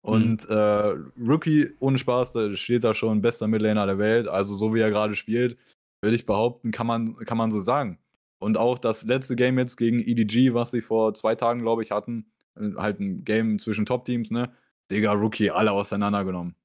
Und 0.02 0.48
mhm. 0.48 0.56
äh, 0.56 1.30
Rookie, 1.30 1.70
ohne 1.80 1.98
Spaß, 1.98 2.32
da 2.32 2.56
steht 2.56 2.84
da 2.84 2.94
schon 2.94 3.20
bester 3.20 3.48
Midlaner 3.48 3.86
der 3.86 3.98
Welt. 3.98 4.28
Also 4.28 4.54
so 4.54 4.74
wie 4.74 4.80
er 4.80 4.90
gerade 4.90 5.14
spielt, 5.14 5.58
würde 6.02 6.16
ich 6.16 6.26
behaupten, 6.26 6.70
kann 6.70 6.86
man, 6.86 7.16
kann 7.16 7.36
man 7.36 7.50
so 7.50 7.60
sagen. 7.60 7.98
Und 8.40 8.56
auch 8.56 8.78
das 8.78 9.04
letzte 9.04 9.36
Game 9.36 9.58
jetzt 9.58 9.76
gegen 9.76 10.00
EDG, 10.00 10.54
was 10.54 10.70
sie 10.70 10.80
vor 10.80 11.14
zwei 11.14 11.34
Tagen, 11.34 11.60
glaube 11.60 11.82
ich, 11.82 11.90
hatten, 11.90 12.26
äh, 12.56 12.70
halt 12.76 12.98
ein 12.98 13.22
Game 13.24 13.58
zwischen 13.58 13.86
Top-Teams, 13.86 14.30
ne? 14.30 14.50
Digga, 14.90 15.12
Rookie, 15.12 15.50
alle 15.50 15.70
auseinandergenommen. 15.70 16.56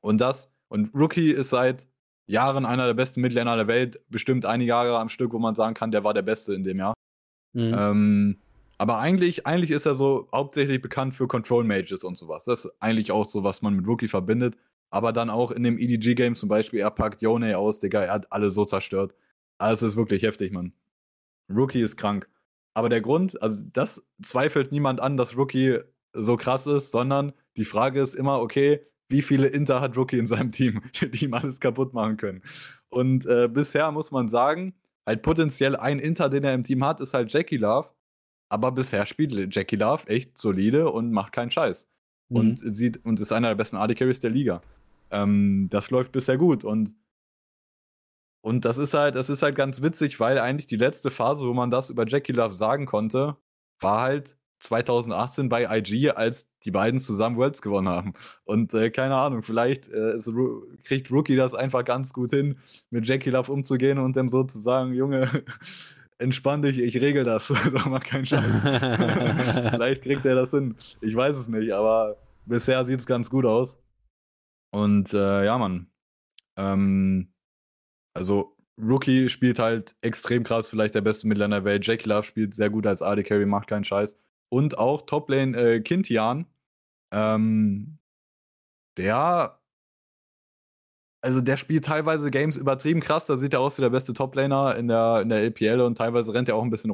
Und 0.00 0.20
das, 0.20 0.48
und 0.68 0.94
Rookie 0.94 1.30
ist 1.30 1.48
seit 1.48 1.86
Jahren 2.26 2.66
einer 2.66 2.86
der 2.86 2.94
besten 2.94 3.22
Midlaner 3.22 3.56
der 3.56 3.66
Welt, 3.66 4.00
bestimmt 4.08 4.44
einige 4.44 4.68
Jahre 4.68 4.98
am 4.98 5.08
Stück, 5.08 5.32
wo 5.32 5.38
man 5.38 5.54
sagen 5.54 5.74
kann, 5.74 5.90
der 5.90 6.04
war 6.04 6.14
der 6.14 6.22
Beste 6.22 6.54
in 6.54 6.64
dem 6.64 6.78
Jahr. 6.78 6.94
Mhm. 7.54 7.74
Ähm, 7.76 8.36
aber 8.78 8.98
eigentlich, 8.98 9.46
eigentlich 9.46 9.70
ist 9.70 9.86
er 9.86 9.94
so 9.94 10.28
hauptsächlich 10.34 10.82
bekannt 10.82 11.14
für 11.14 11.26
Control 11.26 11.64
Mages 11.64 12.04
und 12.04 12.18
sowas. 12.18 12.44
Das 12.44 12.66
ist 12.66 12.72
eigentlich 12.78 13.10
auch 13.10 13.24
so, 13.24 13.42
was 13.42 13.62
man 13.62 13.74
mit 13.74 13.86
Rookie 13.86 14.08
verbindet. 14.08 14.56
Aber 14.90 15.12
dann 15.12 15.30
auch 15.30 15.50
in 15.50 15.62
dem 15.62 15.78
EDG-Game 15.78 16.34
zum 16.34 16.48
Beispiel, 16.48 16.80
er 16.80 16.90
packt 16.90 17.22
Yone 17.22 17.56
aus, 17.56 17.78
Digga, 17.78 18.02
er 18.02 18.12
hat 18.12 18.32
alle 18.32 18.50
so 18.50 18.64
zerstört. 18.64 19.14
Also 19.58 19.86
es 19.86 19.92
ist 19.92 19.96
wirklich 19.96 20.22
heftig, 20.22 20.52
Mann. 20.52 20.72
Rookie 21.48 21.80
ist 21.80 21.96
krank. 21.96 22.28
Aber 22.74 22.88
der 22.88 23.00
Grund, 23.00 23.40
also 23.42 23.62
das 23.72 24.06
zweifelt 24.22 24.72
niemand 24.72 25.00
an, 25.00 25.16
dass 25.16 25.36
Rookie 25.36 25.78
so 26.12 26.36
krass 26.36 26.66
ist, 26.66 26.90
sondern 26.90 27.32
die 27.56 27.64
Frage 27.64 28.00
ist 28.00 28.14
immer, 28.14 28.40
okay, 28.40 28.80
wie 29.08 29.22
viele 29.22 29.46
Inter 29.46 29.80
hat 29.80 29.96
Rookie 29.96 30.18
in 30.18 30.26
seinem 30.26 30.50
Team, 30.50 30.82
die 31.00 31.24
ihm 31.24 31.34
alles 31.34 31.60
kaputt 31.60 31.94
machen 31.94 32.16
können? 32.16 32.42
Und 32.88 33.26
äh, 33.26 33.48
bisher 33.48 33.90
muss 33.92 34.10
man 34.10 34.28
sagen, 34.28 34.74
halt 35.06 35.22
potenziell 35.22 35.76
ein 35.76 35.98
Inter, 35.98 36.28
den 36.28 36.44
er 36.44 36.54
im 36.54 36.64
Team 36.64 36.84
hat, 36.84 37.00
ist 37.00 37.14
halt 37.14 37.32
Jackie 37.32 37.56
Love. 37.56 37.88
Aber 38.48 38.72
bisher 38.72 39.06
spielt 39.06 39.54
Jackie 39.54 39.76
Love 39.76 40.06
echt 40.08 40.38
solide 40.38 40.90
und 40.90 41.12
macht 41.12 41.32
keinen 41.32 41.50
Scheiß. 41.50 41.88
Mhm. 42.28 42.36
Und, 42.36 42.76
sieht, 42.76 43.04
und 43.04 43.20
ist 43.20 43.32
einer 43.32 43.48
der 43.48 43.54
besten 43.54 43.76
AD 43.76 43.94
Carries 43.94 44.20
der 44.20 44.30
Liga. 44.30 44.60
Ähm, 45.10 45.68
das 45.70 45.90
läuft 45.90 46.12
bisher 46.12 46.36
gut. 46.36 46.64
Und 46.64 46.94
und 48.46 48.64
das 48.64 48.78
ist 48.78 48.94
halt, 48.94 49.16
das 49.16 49.28
ist 49.28 49.42
halt 49.42 49.56
ganz 49.56 49.82
witzig, 49.82 50.20
weil 50.20 50.38
eigentlich 50.38 50.68
die 50.68 50.76
letzte 50.76 51.10
Phase, 51.10 51.48
wo 51.48 51.52
man 51.52 51.68
das 51.68 51.90
über 51.90 52.06
Jackie 52.06 52.30
Love 52.30 52.54
sagen 52.54 52.86
konnte, 52.86 53.36
war 53.80 54.02
halt 54.02 54.36
2018 54.60 55.48
bei 55.48 55.64
IG, 55.64 56.10
als 56.10 56.48
die 56.62 56.70
beiden 56.70 57.00
zusammen 57.00 57.38
Worlds 57.38 57.60
gewonnen 57.60 57.88
haben. 57.88 58.14
Und 58.44 58.72
äh, 58.72 58.90
keine 58.90 59.16
Ahnung, 59.16 59.42
vielleicht 59.42 59.88
äh, 59.88 60.14
ist, 60.14 60.30
kriegt 60.84 61.10
Rookie 61.10 61.34
das 61.34 61.54
einfach 61.54 61.84
ganz 61.84 62.12
gut 62.12 62.30
hin, 62.30 62.60
mit 62.90 63.04
Jackie 63.08 63.30
Love 63.30 63.50
umzugehen 63.50 63.98
und 63.98 64.16
dann 64.16 64.28
so 64.28 64.44
zu 64.44 64.60
sagen, 64.60 64.94
Junge, 64.94 65.42
entspann 66.18 66.62
dich, 66.62 66.78
ich 66.78 67.00
regel 67.00 67.24
das. 67.24 67.50
Mal 67.86 67.98
keinen 67.98 68.26
Scheiß. 68.26 68.62
vielleicht 69.70 70.02
kriegt 70.02 70.24
er 70.24 70.36
das 70.36 70.52
hin. 70.52 70.76
Ich 71.00 71.16
weiß 71.16 71.36
es 71.36 71.48
nicht, 71.48 71.72
aber 71.72 72.16
bisher 72.44 72.84
sieht 72.84 73.00
es 73.00 73.06
ganz 73.06 73.28
gut 73.28 73.44
aus. 73.44 73.82
Und 74.70 75.12
äh, 75.14 75.44
ja, 75.44 75.58
Mann. 75.58 75.88
Ähm, 76.56 77.32
also 78.16 78.56
Rookie 78.78 79.28
spielt 79.28 79.58
halt 79.58 79.96
extrem 80.02 80.44
krass, 80.44 80.68
vielleicht 80.68 80.94
der 80.94 81.00
beste 81.02 81.26
Midlaner 81.26 81.56
der 81.56 81.64
Welt. 81.64 81.86
Jackie 81.86 82.08
Love 82.08 82.24
spielt 82.24 82.54
sehr 82.54 82.70
gut 82.70 82.86
als 82.86 83.02
AD 83.02 83.22
Carry, 83.24 83.46
macht 83.46 83.68
keinen 83.68 83.84
Scheiß. 83.84 84.18
und 84.50 84.78
auch 84.78 85.02
Toplane 85.02 85.56
äh, 85.56 85.80
Kintian. 85.80 86.46
Ähm, 87.12 87.98
der, 88.96 89.60
also 91.22 91.40
der 91.40 91.56
spielt 91.56 91.84
teilweise 91.84 92.30
Games 92.30 92.56
übertrieben 92.56 93.00
krass. 93.00 93.26
Da 93.26 93.36
sieht 93.38 93.54
er 93.54 93.60
aus 93.60 93.78
wie 93.78 93.82
der 93.82 93.90
beste 93.90 94.12
Toplaner 94.14 94.76
in 94.76 94.88
der, 94.88 95.20
in 95.22 95.28
der 95.28 95.40
LPL 95.42 95.80
und 95.80 95.96
teilweise 95.98 96.32
rennt 96.34 96.48
er 96.48 96.56
auch 96.56 96.62
ein 96.62 96.70
bisschen. 96.70 96.92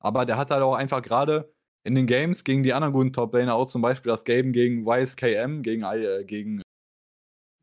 Aber 0.00 0.26
der 0.26 0.38
hat 0.38 0.50
halt 0.50 0.62
auch 0.62 0.74
einfach 0.74 1.02
gerade 1.02 1.52
in 1.84 1.94
den 1.94 2.06
Games 2.06 2.44
gegen 2.44 2.62
die 2.62 2.74
anderen 2.74 2.92
guten 2.92 3.12
Toplaner, 3.12 3.54
auch 3.54 3.68
zum 3.68 3.82
Beispiel 3.82 4.10
das 4.10 4.24
Game 4.24 4.52
gegen 4.52 4.86
YSKM, 4.86 5.62
gegen, 5.62 5.82
äh, 5.84 6.24
gegen, 6.24 6.62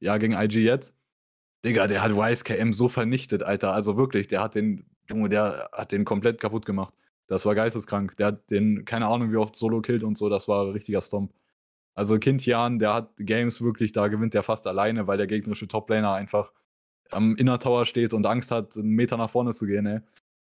ja, 0.01 0.17
gegen 0.17 0.33
IG 0.33 0.63
jetzt. 0.63 0.97
Digga, 1.65 1.87
der 1.87 2.03
hat 2.03 2.11
YSKM 2.11 2.73
so 2.73 2.87
vernichtet, 2.87 3.43
Alter. 3.43 3.73
Also 3.73 3.97
wirklich, 3.97 4.27
der 4.27 4.41
hat 4.41 4.55
den, 4.55 4.85
Junge, 5.09 5.29
der 5.29 5.69
hat 5.73 5.91
den 5.91 6.05
komplett 6.05 6.39
kaputt 6.39 6.65
gemacht. 6.65 6.93
Das 7.27 7.45
war 7.45 7.55
geisteskrank. 7.55 8.15
Der 8.17 8.27
hat 8.27 8.51
den, 8.51 8.85
keine 8.85 9.07
Ahnung, 9.07 9.31
wie 9.31 9.37
oft 9.37 9.55
Solo 9.55 9.81
killt 9.81 10.03
und 10.03 10.17
so, 10.17 10.29
das 10.29 10.47
war 10.47 10.65
ein 10.65 10.71
richtiger 10.71 11.01
Stomp. 11.01 11.33
Also 11.95 12.19
Kintian, 12.19 12.77
der 12.77 12.93
hat 12.93 13.13
Games 13.17 13.61
wirklich, 13.61 13.93
da 13.93 14.07
gewinnt 14.09 14.33
der 14.33 14.43
fast 14.43 14.67
alleine, 14.67 15.07
weil 15.07 15.17
der 15.17 15.27
gegnerische 15.27 15.67
Toplaner 15.67 16.13
einfach 16.13 16.51
am 17.11 17.35
Inner 17.35 17.59
Tower 17.59 17.85
steht 17.85 18.13
und 18.13 18.25
Angst 18.25 18.51
hat, 18.51 18.77
einen 18.77 18.89
Meter 18.89 19.17
nach 19.17 19.29
vorne 19.29 19.53
zu 19.53 19.65
gehen, 19.65 19.85
ey. 19.85 19.99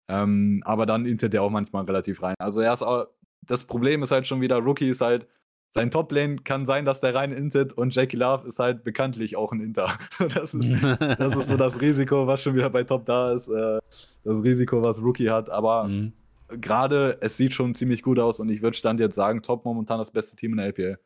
Ähm, 0.08 0.62
aber 0.64 0.86
dann 0.86 1.06
intet 1.06 1.32
der 1.32 1.42
auch 1.42 1.50
manchmal 1.50 1.84
relativ 1.84 2.22
rein. 2.22 2.34
Also 2.38 2.60
er 2.60 2.72
ist 2.72 2.82
auch, 2.82 3.06
das 3.42 3.64
Problem 3.64 4.02
ist 4.02 4.10
halt 4.10 4.26
schon 4.26 4.40
wieder, 4.40 4.56
Rookie 4.58 4.88
ist 4.90 5.00
halt, 5.00 5.26
sein 5.70 5.90
Top-Lane 5.90 6.36
kann 6.36 6.64
sein, 6.64 6.84
dass 6.84 7.00
der 7.00 7.14
rein 7.14 7.32
intet 7.32 7.72
und 7.72 7.94
Jackie 7.94 8.16
Love 8.16 8.48
ist 8.48 8.58
halt 8.58 8.84
bekanntlich 8.84 9.36
auch 9.36 9.52
ein 9.52 9.60
Inter. 9.60 9.98
Das 10.34 10.54
ist, 10.54 10.70
das 11.00 11.36
ist 11.36 11.48
so 11.48 11.56
das 11.56 11.80
Risiko, 11.80 12.26
was 12.26 12.42
schon 12.42 12.54
wieder 12.54 12.70
bei 12.70 12.84
Top 12.84 13.04
da 13.06 13.32
ist. 13.32 13.48
Äh, 13.48 13.78
das 14.24 14.42
Risiko, 14.42 14.82
was 14.82 15.00
Rookie 15.02 15.30
hat. 15.30 15.50
Aber 15.50 15.84
mhm. 15.84 16.12
gerade, 16.48 17.18
es 17.20 17.36
sieht 17.36 17.54
schon 17.54 17.74
ziemlich 17.74 18.02
gut 18.02 18.18
aus 18.18 18.40
und 18.40 18.48
ich 18.48 18.62
würde 18.62 18.76
Stand 18.76 19.00
jetzt 19.00 19.14
sagen, 19.14 19.42
Top 19.42 19.64
momentan 19.64 19.98
das 19.98 20.10
beste 20.10 20.36
Team 20.36 20.52
in 20.52 20.56
der 20.58 20.66
LPL. 20.66 20.98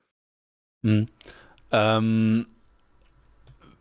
Mhm. 0.82 1.08
Ähm, 1.72 2.46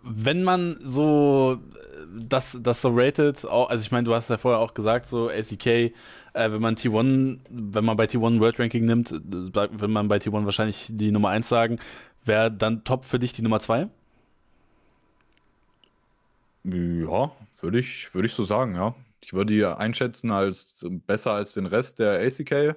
wenn 0.03 0.43
man 0.43 0.77
so 0.81 1.59
das, 2.17 2.57
das 2.61 2.81
so 2.81 2.89
rated, 2.93 3.45
also 3.45 3.83
ich 3.83 3.91
meine, 3.91 4.05
du 4.05 4.13
hast 4.13 4.29
ja 4.29 4.37
vorher 4.37 4.59
auch 4.59 4.73
gesagt, 4.73 5.05
so 5.05 5.29
ACK, 5.29 5.93
äh, 6.33 6.51
wenn 6.51 6.61
man 6.61 6.75
T1, 6.75 7.39
wenn 7.49 7.85
man 7.85 7.97
bei 7.97 8.05
T1 8.05 8.39
World 8.39 8.59
Ranking 8.59 8.85
nimmt, 8.85 9.11
will 9.11 9.87
man 9.87 10.07
bei 10.07 10.17
T1 10.17 10.45
wahrscheinlich 10.45 10.87
die 10.89 11.11
Nummer 11.11 11.29
1 11.29 11.47
sagen, 11.47 11.79
wäre 12.25 12.51
dann 12.51 12.83
top 12.83 13.05
für 13.05 13.19
dich 13.19 13.33
die 13.33 13.41
Nummer 13.41 13.59
2? 13.59 13.87
Ja, 16.63 17.31
würde 17.61 17.79
ich, 17.79 18.13
würd 18.13 18.25
ich 18.25 18.33
so 18.33 18.45
sagen, 18.45 18.75
ja. 18.75 18.95
Ich 19.23 19.33
würde 19.33 19.53
die 19.53 19.65
einschätzen 19.65 20.31
als 20.31 20.85
besser 21.05 21.33
als 21.33 21.53
den 21.53 21.67
Rest 21.67 21.99
der 21.99 22.19
ACK. 22.19 22.75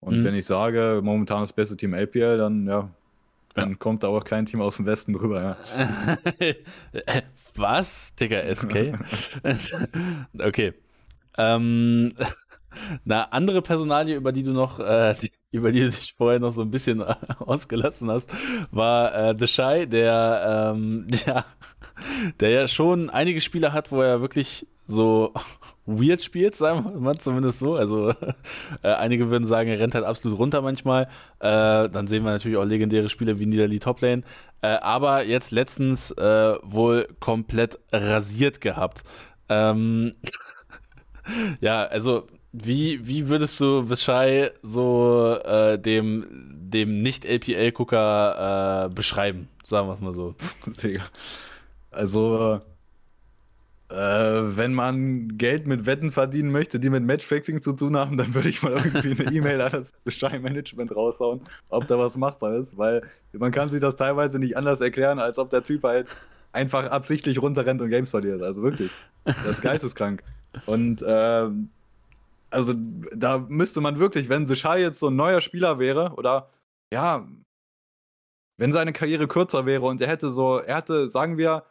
Und 0.00 0.18
mhm. 0.18 0.24
wenn 0.24 0.34
ich 0.34 0.46
sage, 0.46 1.00
momentan 1.02 1.42
das 1.42 1.52
beste 1.52 1.76
Team 1.76 1.94
APL, 1.94 2.38
dann 2.38 2.66
ja, 2.66 2.90
dann 3.54 3.70
ja. 3.70 3.76
kommt 3.76 4.02
da 4.02 4.08
auch 4.08 4.24
kein 4.24 4.46
Team 4.46 4.60
aus 4.60 4.76
dem 4.76 4.86
Westen 4.86 5.12
drüber, 5.12 5.42
ja. 5.42 6.18
Was? 7.54 8.14
Digga, 8.14 8.54
SK? 8.54 8.98
okay. 10.38 10.74
Ähm, 11.36 12.14
eine 13.04 13.32
andere 13.32 13.62
Personalie, 13.62 14.16
über 14.16 14.32
die 14.32 14.42
du 14.42 14.52
noch, 14.52 14.80
äh, 14.80 15.14
die, 15.20 15.32
über 15.50 15.72
die 15.72 15.80
du 15.80 15.90
dich 15.90 16.14
vorher 16.16 16.40
noch 16.40 16.52
so 16.52 16.62
ein 16.62 16.70
bisschen 16.70 17.00
äh, 17.00 17.14
ausgelassen 17.38 18.10
hast, 18.10 18.30
war 18.70 19.14
äh, 19.14 19.34
The 19.38 19.46
Shy, 19.46 19.86
der, 19.86 20.74
ähm, 20.74 21.06
ja, 21.26 21.44
der 22.40 22.50
ja 22.50 22.68
schon 22.68 23.10
einige 23.10 23.40
Spiele 23.40 23.72
hat, 23.72 23.90
wo 23.92 24.00
er 24.00 24.20
wirklich 24.20 24.66
so 24.86 25.32
weird 25.86 26.22
spielt, 26.22 26.54
sagen 26.54 26.84
wir 26.84 27.00
mal 27.00 27.18
zumindest 27.18 27.60
so. 27.60 27.76
Also 27.76 28.10
äh, 28.82 28.88
einige 28.88 29.30
würden 29.30 29.44
sagen, 29.44 29.68
er 29.68 29.78
rennt 29.78 29.94
halt 29.94 30.04
absolut 30.04 30.38
runter 30.38 30.62
manchmal. 30.62 31.04
Äh, 31.40 31.88
dann 31.88 32.06
sehen 32.06 32.24
wir 32.24 32.32
natürlich 32.32 32.56
auch 32.56 32.64
legendäre 32.64 33.08
Spiele 33.08 33.38
wie 33.38 33.46
Niederli 33.46 33.78
Toplane. 33.78 34.22
Äh, 34.62 34.68
aber 34.68 35.24
jetzt 35.24 35.52
letztens 35.52 36.10
äh, 36.12 36.54
wohl 36.62 37.08
komplett 37.20 37.78
rasiert 37.92 38.60
gehabt. 38.60 39.04
Ähm, 39.48 40.12
ja, 41.60 41.84
also 41.84 42.26
wie, 42.66 43.06
wie 43.06 43.28
würdest 43.28 43.60
du 43.60 43.88
Vishai 43.88 44.50
so 44.62 45.36
äh, 45.44 45.78
dem, 45.78 46.26
dem 46.30 47.02
Nicht-LPL-Gucker 47.02 48.86
äh, 48.86 48.94
beschreiben? 48.94 49.48
Sagen 49.64 49.88
wir 49.88 49.94
es 49.94 50.00
mal 50.00 50.14
so. 50.14 50.34
Digga. 50.82 51.04
Also 51.90 52.60
äh, 53.90 53.94
wenn 53.94 54.74
man 54.74 55.38
Geld 55.38 55.66
mit 55.66 55.86
Wetten 55.86 56.12
verdienen 56.12 56.52
möchte, 56.52 56.78
die 56.78 56.90
mit 56.90 57.04
Matchfixing 57.04 57.62
zu 57.62 57.72
tun 57.72 57.96
haben, 57.96 58.18
dann 58.18 58.34
würde 58.34 58.50
ich 58.50 58.62
mal 58.62 58.72
irgendwie 58.72 59.22
eine 59.22 59.32
E-Mail 59.34 59.60
an 59.62 59.86
das 60.04 60.14
Stein-Management 60.14 60.94
raushauen, 60.94 61.40
ob 61.70 61.86
da 61.86 61.98
was 61.98 62.16
machbar 62.16 62.56
ist, 62.56 62.76
weil 62.76 63.02
man 63.32 63.50
kann 63.50 63.70
sich 63.70 63.80
das 63.80 63.96
teilweise 63.96 64.38
nicht 64.38 64.56
anders 64.56 64.82
erklären, 64.82 65.18
als 65.18 65.38
ob 65.38 65.48
der 65.48 65.62
Typ 65.62 65.84
halt 65.84 66.06
einfach 66.52 66.90
absichtlich 66.90 67.40
runterrennt 67.40 67.80
und 67.80 67.88
Games 67.88 68.10
verliert. 68.10 68.42
Also 68.42 68.62
wirklich. 68.62 68.90
Das 69.24 69.46
ist 69.46 69.62
geisteskrank. 69.62 70.22
Und 70.66 71.02
äh, 71.02 71.46
also 72.50 72.74
da 73.14 73.38
müsste 73.48 73.80
man 73.80 73.98
wirklich, 73.98 74.28
wenn 74.28 74.46
Sechai 74.46 74.80
jetzt 74.80 75.00
so 75.00 75.08
ein 75.08 75.16
neuer 75.16 75.40
Spieler 75.40 75.78
wäre, 75.78 76.14
oder 76.16 76.50
ja, 76.92 77.26
wenn 78.56 78.72
seine 78.72 78.92
Karriere 78.92 79.28
kürzer 79.28 79.66
wäre 79.66 79.86
und 79.86 80.00
er 80.00 80.08
hätte 80.08 80.32
so, 80.32 80.58
er 80.58 80.76
hatte, 80.76 81.10
sagen 81.10 81.38
wir, 81.38 81.64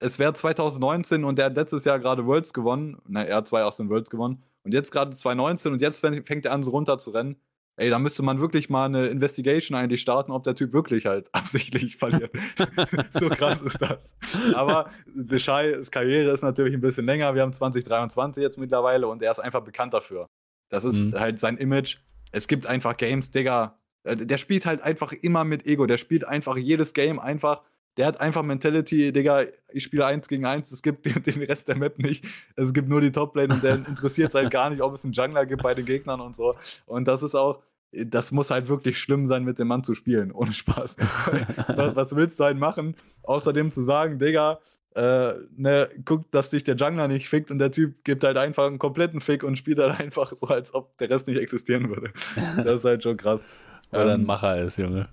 es 0.00 0.18
wäre 0.18 0.34
2019 0.34 1.24
und 1.24 1.38
der 1.38 1.46
hat 1.46 1.54
letztes 1.54 1.84
Jahr 1.84 1.98
gerade 1.98 2.26
Worlds 2.26 2.52
gewonnen. 2.52 3.00
Na, 3.06 3.24
er 3.24 3.36
hat 3.36 3.48
zwei 3.48 3.64
aus 3.64 3.78
den 3.78 3.88
Worlds 3.88 4.10
gewonnen. 4.10 4.42
Und 4.62 4.74
jetzt 4.74 4.92
gerade 4.92 5.12
2019 5.12 5.72
und 5.72 5.80
jetzt 5.80 6.00
fängt 6.00 6.44
er 6.44 6.52
an, 6.52 6.64
so 6.64 6.70
runter 6.70 6.98
zu 6.98 7.10
rennen. 7.10 7.36
Ey, 7.78 7.90
da 7.90 7.98
müsste 7.98 8.22
man 8.22 8.40
wirklich 8.40 8.70
mal 8.70 8.86
eine 8.86 9.08
Investigation 9.08 9.76
eigentlich 9.76 10.00
starten, 10.00 10.32
ob 10.32 10.44
der 10.44 10.54
Typ 10.54 10.72
wirklich 10.72 11.04
halt 11.04 11.28
absichtlich 11.32 11.96
verliert. 11.96 12.32
so 13.10 13.28
krass 13.28 13.60
ist 13.60 13.80
das. 13.80 14.16
Aber 14.54 14.90
Deschais 15.06 15.90
Karriere 15.90 16.32
ist 16.32 16.42
natürlich 16.42 16.74
ein 16.74 16.80
bisschen 16.80 17.04
länger. 17.04 17.34
Wir 17.34 17.42
haben 17.42 17.52
2023 17.52 18.42
jetzt 18.42 18.58
mittlerweile 18.58 19.08
und 19.08 19.22
er 19.22 19.30
ist 19.30 19.40
einfach 19.40 19.62
bekannt 19.62 19.92
dafür. 19.92 20.26
Das 20.70 20.84
ist 20.84 21.00
mhm. 21.00 21.20
halt 21.20 21.38
sein 21.38 21.58
Image. 21.58 21.98
Es 22.32 22.48
gibt 22.48 22.66
einfach 22.66 22.96
Games, 22.96 23.30
Digga. 23.30 23.78
Äh, 24.04 24.16
der 24.16 24.38
spielt 24.38 24.64
halt 24.64 24.82
einfach 24.82 25.12
immer 25.12 25.44
mit 25.44 25.66
Ego. 25.66 25.86
Der 25.86 25.98
spielt 25.98 26.26
einfach 26.26 26.56
jedes 26.56 26.94
Game 26.94 27.18
einfach 27.18 27.62
der 27.96 28.06
hat 28.06 28.20
einfach 28.20 28.42
Mentality, 28.42 29.12
Digga, 29.12 29.44
ich 29.72 29.84
spiele 29.84 30.06
eins 30.06 30.28
gegen 30.28 30.44
eins, 30.44 30.70
es 30.70 30.82
gibt 30.82 31.06
den, 31.26 31.42
Rest 31.42 31.68
der 31.68 31.76
Map 31.76 31.98
nicht. 31.98 32.24
Es 32.56 32.72
gibt 32.72 32.88
nur 32.88 33.00
die 33.00 33.12
Toplane 33.12 33.54
und 33.54 33.62
der 33.62 33.74
interessiert 33.88 34.30
es 34.30 34.34
halt 34.34 34.50
gar 34.50 34.70
nicht, 34.70 34.82
ob 34.82 34.94
es 34.94 35.04
einen 35.04 35.12
Jungler 35.12 35.46
gibt 35.46 35.62
bei 35.62 35.74
den 35.74 35.86
Gegnern 35.86 36.20
und 36.20 36.36
so. 36.36 36.54
Und 36.86 37.08
das 37.08 37.22
ist 37.22 37.34
auch, 37.34 37.62
das 37.92 38.32
muss 38.32 38.50
halt 38.50 38.68
wirklich 38.68 38.98
schlimm 38.98 39.26
sein, 39.26 39.44
mit 39.44 39.58
dem 39.58 39.68
Mann 39.68 39.84
zu 39.84 39.94
spielen, 39.94 40.32
ohne 40.32 40.52
Spaß. 40.52 40.96
was, 41.68 41.96
was, 41.96 42.16
willst 42.16 42.38
du 42.38 42.44
halt 42.44 42.58
machen, 42.58 42.96
außerdem 43.22 43.72
zu 43.72 43.82
sagen, 43.82 44.18
Digga, 44.18 44.58
äh, 44.94 45.34
ne, 45.56 45.88
guck, 46.04 46.30
dass 46.30 46.50
sich 46.50 46.64
der 46.64 46.76
Jungler 46.76 47.08
nicht 47.08 47.28
fickt 47.28 47.50
und 47.50 47.58
der 47.58 47.70
Typ 47.70 48.02
gibt 48.04 48.24
halt 48.24 48.38
einfach 48.38 48.66
einen 48.66 48.78
kompletten 48.78 49.20
Fick 49.20 49.44
und 49.44 49.56
spielt 49.56 49.78
halt 49.78 50.00
einfach 50.00 50.32
so, 50.34 50.46
als 50.48 50.74
ob 50.74 50.96
der 50.98 51.10
Rest 51.10 51.26
nicht 51.26 51.38
existieren 51.38 51.88
würde. 51.88 52.12
Das 52.56 52.78
ist 52.78 52.84
halt 52.84 53.02
schon 53.02 53.16
krass. 53.16 53.48
Weil 53.90 54.08
er 54.08 54.14
ein 54.14 54.20
ähm, 54.20 54.26
Macher 54.26 54.60
ist, 54.60 54.78
Junge. 54.78 55.08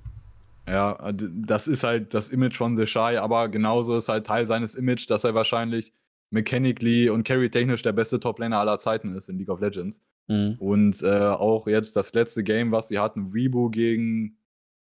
Ja, 0.67 1.11
das 1.11 1.67
ist 1.67 1.83
halt 1.83 2.13
das 2.13 2.29
Image 2.29 2.55
von 2.55 2.77
The 2.77 2.87
Shy, 2.87 3.17
aber 3.17 3.49
genauso 3.49 3.97
ist 3.97 4.07
halt 4.07 4.25
Teil 4.25 4.45
seines 4.45 4.75
Image, 4.75 5.09
dass 5.09 5.23
er 5.23 5.35
wahrscheinlich 5.35 5.93
mechanically 6.29 7.09
und 7.09 7.23
carry-technisch 7.23 7.81
der 7.81 7.91
beste 7.91 8.19
Top-Laner 8.19 8.59
aller 8.59 8.79
Zeiten 8.79 9.15
ist 9.15 9.29
in 9.29 9.37
League 9.37 9.49
of 9.49 9.59
Legends. 9.59 10.01
Mhm. 10.27 10.55
Und 10.59 11.01
äh, 11.03 11.19
auch 11.19 11.67
jetzt 11.67 11.95
das 11.95 12.13
letzte 12.13 12.43
Game, 12.43 12.71
was 12.71 12.87
sie 12.87 12.99
hatten, 12.99 13.31
Rebo 13.33 13.69
gegen, 13.69 14.37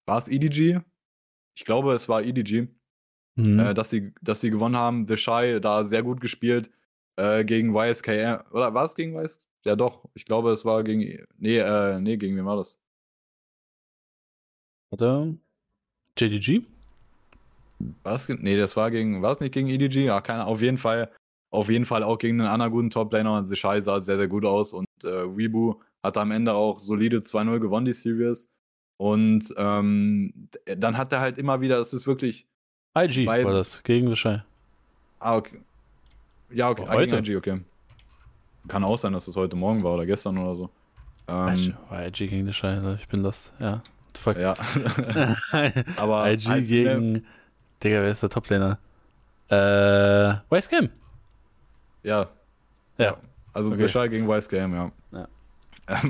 war 0.06 0.18
es 0.18 0.28
EDG? 0.28 0.80
Ich 1.56 1.64
glaube, 1.64 1.94
es 1.94 2.10
war 2.10 2.24
EDG, 2.24 2.68
mhm. 3.36 3.60
äh, 3.60 3.74
dass, 3.74 3.92
sie, 3.92 4.14
dass 4.22 4.42
sie 4.42 4.50
gewonnen 4.50 4.76
haben. 4.76 5.08
The 5.08 5.18
Shy 5.18 5.60
da 5.62 5.86
sehr 5.86 6.04
gut 6.04 6.22
gespielt 6.22 6.72
äh, 7.18 7.46
gegen 7.46 7.76
YSKM. 7.76 8.42
Oder 8.52 8.74
war 8.74 8.86
es 8.86 8.96
gegen 8.96 9.16
YSKM? 9.16 9.48
Ja, 9.64 9.76
doch. 9.76 10.06
Ich 10.14 10.26
glaube, 10.26 10.52
es 10.52 10.66
war 10.66 10.84
gegen. 10.84 11.26
Nee, 11.38 11.58
äh, 11.58 12.00
nee, 12.00 12.18
gegen 12.18 12.38
wen 12.38 12.46
war 12.46 12.58
das? 12.58 12.78
Warte. 14.90 15.38
JDG? 16.18 16.64
Was? 18.04 18.28
Nee, 18.30 18.58
das 18.58 18.76
war 18.76 18.92
gegen, 18.92 19.22
war 19.22 19.34
es 19.34 19.40
nicht 19.40 19.54
gegen 19.54 19.68
EDG? 19.68 20.06
Ja, 20.06 20.22
keine, 20.22 20.46
auf 20.46 20.62
jeden 20.62 20.78
Fall, 20.78 21.12
auf 21.52 21.70
jeden 21.70 21.86
Fall 21.86 22.04
auch 22.04 22.18
gegen 22.18 22.40
einen 22.42 22.50
anderen 22.50 22.72
guten 22.72 22.90
Top-Laner 22.90 23.38
und 23.38 23.48
Sechai 23.48 23.82
sah 23.82 24.02
sehr, 24.02 24.18
sehr 24.18 24.28
gut 24.28 24.46
aus 24.46 24.74
und 24.74 24.88
äh, 25.04 25.38
Weebu 25.38 25.76
hat 26.04 26.18
am 26.18 26.32
Ende 26.32 26.54
auch 26.54 26.80
solide 26.80 27.20
2-0 27.20 27.60
gewonnen, 27.60 27.86
die 27.86 27.94
Series. 27.94 28.50
Und 28.98 29.54
ähm, 29.58 30.50
dann 30.66 30.98
hat 30.98 31.12
er 31.12 31.20
halt 31.20 31.38
immer 31.38 31.62
wieder, 31.62 31.78
es 31.78 31.94
ist 31.94 32.08
wirklich. 32.08 32.48
IG 32.98 33.28
war 33.28 33.44
das, 33.44 33.84
gegen 33.84 34.10
Sechai. 34.10 34.44
Ah, 35.20 35.36
okay. 35.36 35.60
Ja, 36.50 36.70
okay, 36.70 36.86
heute? 36.88 37.18
IG, 37.18 37.36
okay. 37.36 37.62
Kann 38.68 38.84
auch 38.84 38.98
sein, 38.98 39.14
dass 39.14 39.28
es 39.28 39.36
heute 39.36 39.56
Morgen 39.56 39.84
war 39.84 39.94
oder 39.94 40.06
gestern 40.06 40.38
oder 40.40 40.56
so. 40.56 40.70
Ähm, 41.28 41.76
war 41.90 42.08
IG 42.08 42.28
gegen 42.28 42.46
Sechai, 42.48 42.96
ich 42.96 43.08
bin 43.08 43.22
das, 43.22 43.54
ja 43.60 43.84
fuck. 44.18 44.38
Ja. 44.38 44.54
Aber 45.98 46.32
IG 46.32 46.48
halt, 46.48 46.68
gegen. 46.68 47.12
Ne, 47.14 47.24
Digga, 47.84 48.02
wer 48.02 48.10
ist 48.10 48.24
der 48.24 48.30
Toplaner? 48.30 48.80
Äh. 49.50 50.36
Wise 50.50 50.90
Ja. 52.04 52.30
Ja. 52.98 53.18
Also 53.54 53.72
okay. 53.72 53.80
Vishal 53.80 54.10
gegen 54.10 54.28
Wise 54.28 54.50
Game, 54.50 54.76
ja. 54.76 54.92
ja. 55.12 55.28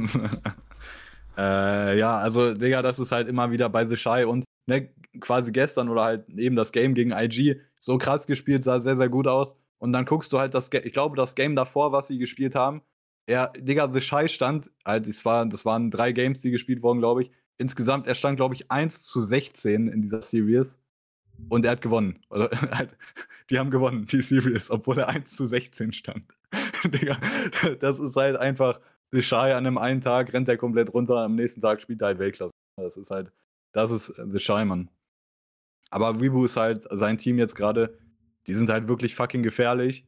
Äh, 1.37 1.99
ja, 1.99 2.17
also, 2.17 2.55
Digga, 2.55 2.81
das 2.81 2.97
ist 2.97 3.11
halt 3.11 3.27
immer 3.27 3.51
wieder 3.51 3.69
bei 3.69 3.85
The 3.85 3.95
Shy 3.95 4.23
und 4.23 4.43
ne, 4.65 4.89
quasi 5.19 5.51
gestern 5.51 5.87
oder 5.87 6.03
halt 6.03 6.27
eben 6.29 6.55
das 6.55 6.71
Game 6.71 6.95
gegen 6.95 7.11
IG 7.11 7.61
so 7.79 7.99
krass 7.99 8.25
gespielt, 8.25 8.63
sah 8.63 8.79
sehr, 8.79 8.95
sehr 8.95 9.07
gut 9.07 9.27
aus. 9.27 9.55
Und 9.77 9.93
dann 9.93 10.05
guckst 10.05 10.33
du 10.33 10.39
halt 10.39 10.55
das, 10.55 10.71
ich 10.73 10.93
glaube, 10.93 11.15
das 11.15 11.35
Game 11.35 11.55
davor, 11.55 11.91
was 11.91 12.07
sie 12.07 12.17
gespielt 12.17 12.55
haben, 12.55 12.81
er, 13.27 13.53
Digga, 13.55 13.87
The 13.93 14.01
Shy 14.01 14.27
stand, 14.27 14.71
halt, 14.83 15.07
das, 15.07 15.23
war, 15.25 15.45
das 15.45 15.63
waren 15.63 15.91
drei 15.91 16.11
Games, 16.11 16.41
die 16.41 16.49
gespielt 16.49 16.81
wurden, 16.81 16.99
glaube 16.99 17.21
ich. 17.21 17.31
Insgesamt, 17.57 18.07
er 18.07 18.15
stand, 18.15 18.37
glaube 18.37 18.55
ich, 18.55 18.71
1 18.71 19.03
zu 19.03 19.21
16 19.21 19.87
in 19.87 20.01
dieser 20.01 20.21
Series. 20.21 20.77
Und 21.49 21.65
er 21.65 21.71
hat 21.71 21.81
gewonnen. 21.81 22.19
Oder, 22.29 22.49
die 23.49 23.59
haben 23.59 23.71
gewonnen, 23.71 24.05
die 24.05 24.21
Series, 24.21 24.71
obwohl 24.71 24.99
er 24.99 25.09
1 25.09 25.35
zu 25.35 25.47
16 25.47 25.93
stand. 25.93 26.23
Digga, 26.83 27.17
das 27.79 27.99
ist 27.99 28.15
halt 28.15 28.37
einfach, 28.37 28.79
The 29.11 29.21
Shy 29.21 29.35
an 29.35 29.65
einem 29.65 29.77
einen 29.77 30.01
Tag 30.01 30.33
rennt 30.33 30.49
er 30.49 30.57
komplett 30.57 30.93
runter, 30.93 31.17
am 31.17 31.35
nächsten 31.35 31.61
Tag 31.61 31.81
spielt 31.81 32.01
er 32.01 32.07
halt 32.07 32.19
Weltklasse. 32.19 32.51
Das 32.77 32.97
ist 32.97 33.11
halt, 33.11 33.31
das 33.71 33.91
ist 33.91 34.13
The 34.15 34.39
Shy, 34.39 34.65
Mann. 34.65 34.89
Aber 35.89 36.19
Weebu 36.19 36.45
ist 36.45 36.57
halt, 36.57 36.87
sein 36.91 37.17
Team 37.17 37.39
jetzt 37.39 37.55
gerade, 37.55 37.97
die 38.45 38.55
sind 38.55 38.69
halt 38.69 38.87
wirklich 38.87 39.15
fucking 39.15 39.43
gefährlich. 39.43 40.05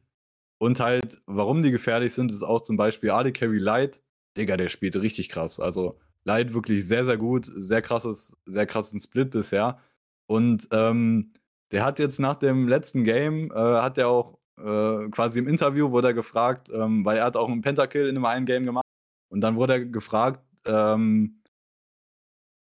Und 0.58 0.78
halt, 0.78 1.22
warum 1.26 1.62
die 1.62 1.70
gefährlich 1.70 2.12
sind, 2.12 2.30
ist 2.32 2.42
auch 2.42 2.60
zum 2.60 2.76
Beispiel 2.76 3.10
AD 3.10 3.32
Carry 3.32 3.58
Light. 3.58 4.00
Digga, 4.36 4.56
der 4.56 4.68
spielt 4.68 4.94
richtig 4.96 5.30
krass. 5.30 5.58
Also 5.58 5.98
Light 6.30 6.54
wirklich 6.54 6.86
sehr, 6.86 7.04
sehr 7.04 7.16
gut. 7.16 7.50
Sehr 7.56 7.82
krasses, 7.82 8.36
sehr 8.46 8.66
krassen 8.66 9.00
Split 9.00 9.30
bisher. 9.30 9.78
Und 10.26 10.68
ähm, 10.70 11.32
der 11.72 11.84
hat 11.84 11.98
jetzt 11.98 12.20
nach 12.20 12.36
dem 12.36 12.68
letzten 12.68 13.04
Game, 13.04 13.50
äh, 13.50 13.54
hat 13.54 13.98
er 13.98 14.08
auch 14.08 14.38
äh, 14.58 15.08
quasi 15.10 15.40
im 15.40 15.48
Interview, 15.48 15.90
wurde 15.90 16.08
er 16.08 16.14
gefragt, 16.14 16.68
ähm, 16.72 17.04
weil 17.04 17.18
er 17.18 17.24
hat 17.24 17.36
auch 17.36 17.48
einen 17.48 17.62
Pentakill 17.62 18.08
in 18.08 18.16
einem 18.16 18.26
einen 18.26 18.46
Game 18.46 18.64
gemacht. 18.64 18.84
Und 19.28 19.40
dann 19.40 19.56
wurde 19.56 19.74
er 19.74 19.84
gefragt, 19.84 20.40
ähm, 20.66 21.42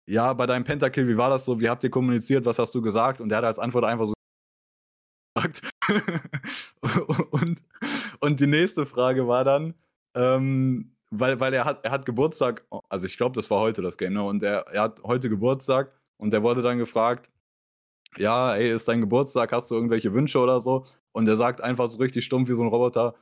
ja, 0.07 0.31
bei 0.33 0.45
deinem 0.45 0.63
Pentakill, 0.63 1.07
wie 1.07 1.17
war 1.17 1.29
das 1.29 1.43
so? 1.45 1.59
Wie 1.59 1.69
habt 1.69 1.83
ihr 1.83 1.89
kommuniziert? 1.89 2.45
Was 2.45 2.59
hast 2.59 2.73
du 2.73 2.81
gesagt? 2.81 3.19
Und 3.19 3.31
er 3.31 3.39
hat 3.39 3.45
als 3.45 3.59
Antwort 3.59 3.83
einfach 3.85 4.05
so 4.05 4.13
gesagt. 5.35 5.61
und, 7.31 7.61
und 8.21 8.39
die 8.39 8.47
nächste 8.47 8.85
Frage 8.85 9.27
war 9.27 9.43
dann, 9.43 9.73
ähm, 10.15 10.96
weil, 11.09 11.39
weil 11.39 11.53
er 11.53 11.65
hat, 11.65 11.83
er 11.83 11.91
hat 11.91 12.05
Geburtstag, 12.05 12.65
also 12.89 13.05
ich 13.05 13.17
glaube, 13.17 13.35
das 13.35 13.49
war 13.49 13.59
heute 13.59 13.81
das 13.81 13.97
Game, 13.97 14.13
ne? 14.13 14.23
Und 14.23 14.43
er, 14.43 14.67
er 14.67 14.83
hat 14.83 15.01
heute 15.03 15.29
Geburtstag 15.29 15.91
und 16.17 16.33
er 16.33 16.43
wurde 16.43 16.61
dann 16.61 16.77
gefragt, 16.77 17.29
ja, 18.17 18.55
ey, 18.55 18.71
ist 18.71 18.87
dein 18.87 19.01
Geburtstag, 19.01 19.51
hast 19.51 19.69
du 19.71 19.75
irgendwelche 19.75 20.13
Wünsche 20.13 20.39
oder 20.39 20.61
so? 20.61 20.85
Und 21.11 21.27
er 21.27 21.37
sagt 21.37 21.61
einfach 21.61 21.89
so 21.89 21.97
richtig 21.97 22.25
stumpf 22.25 22.49
wie 22.49 22.55
so 22.55 22.61
ein 22.61 22.69
Roboter, 22.69 23.15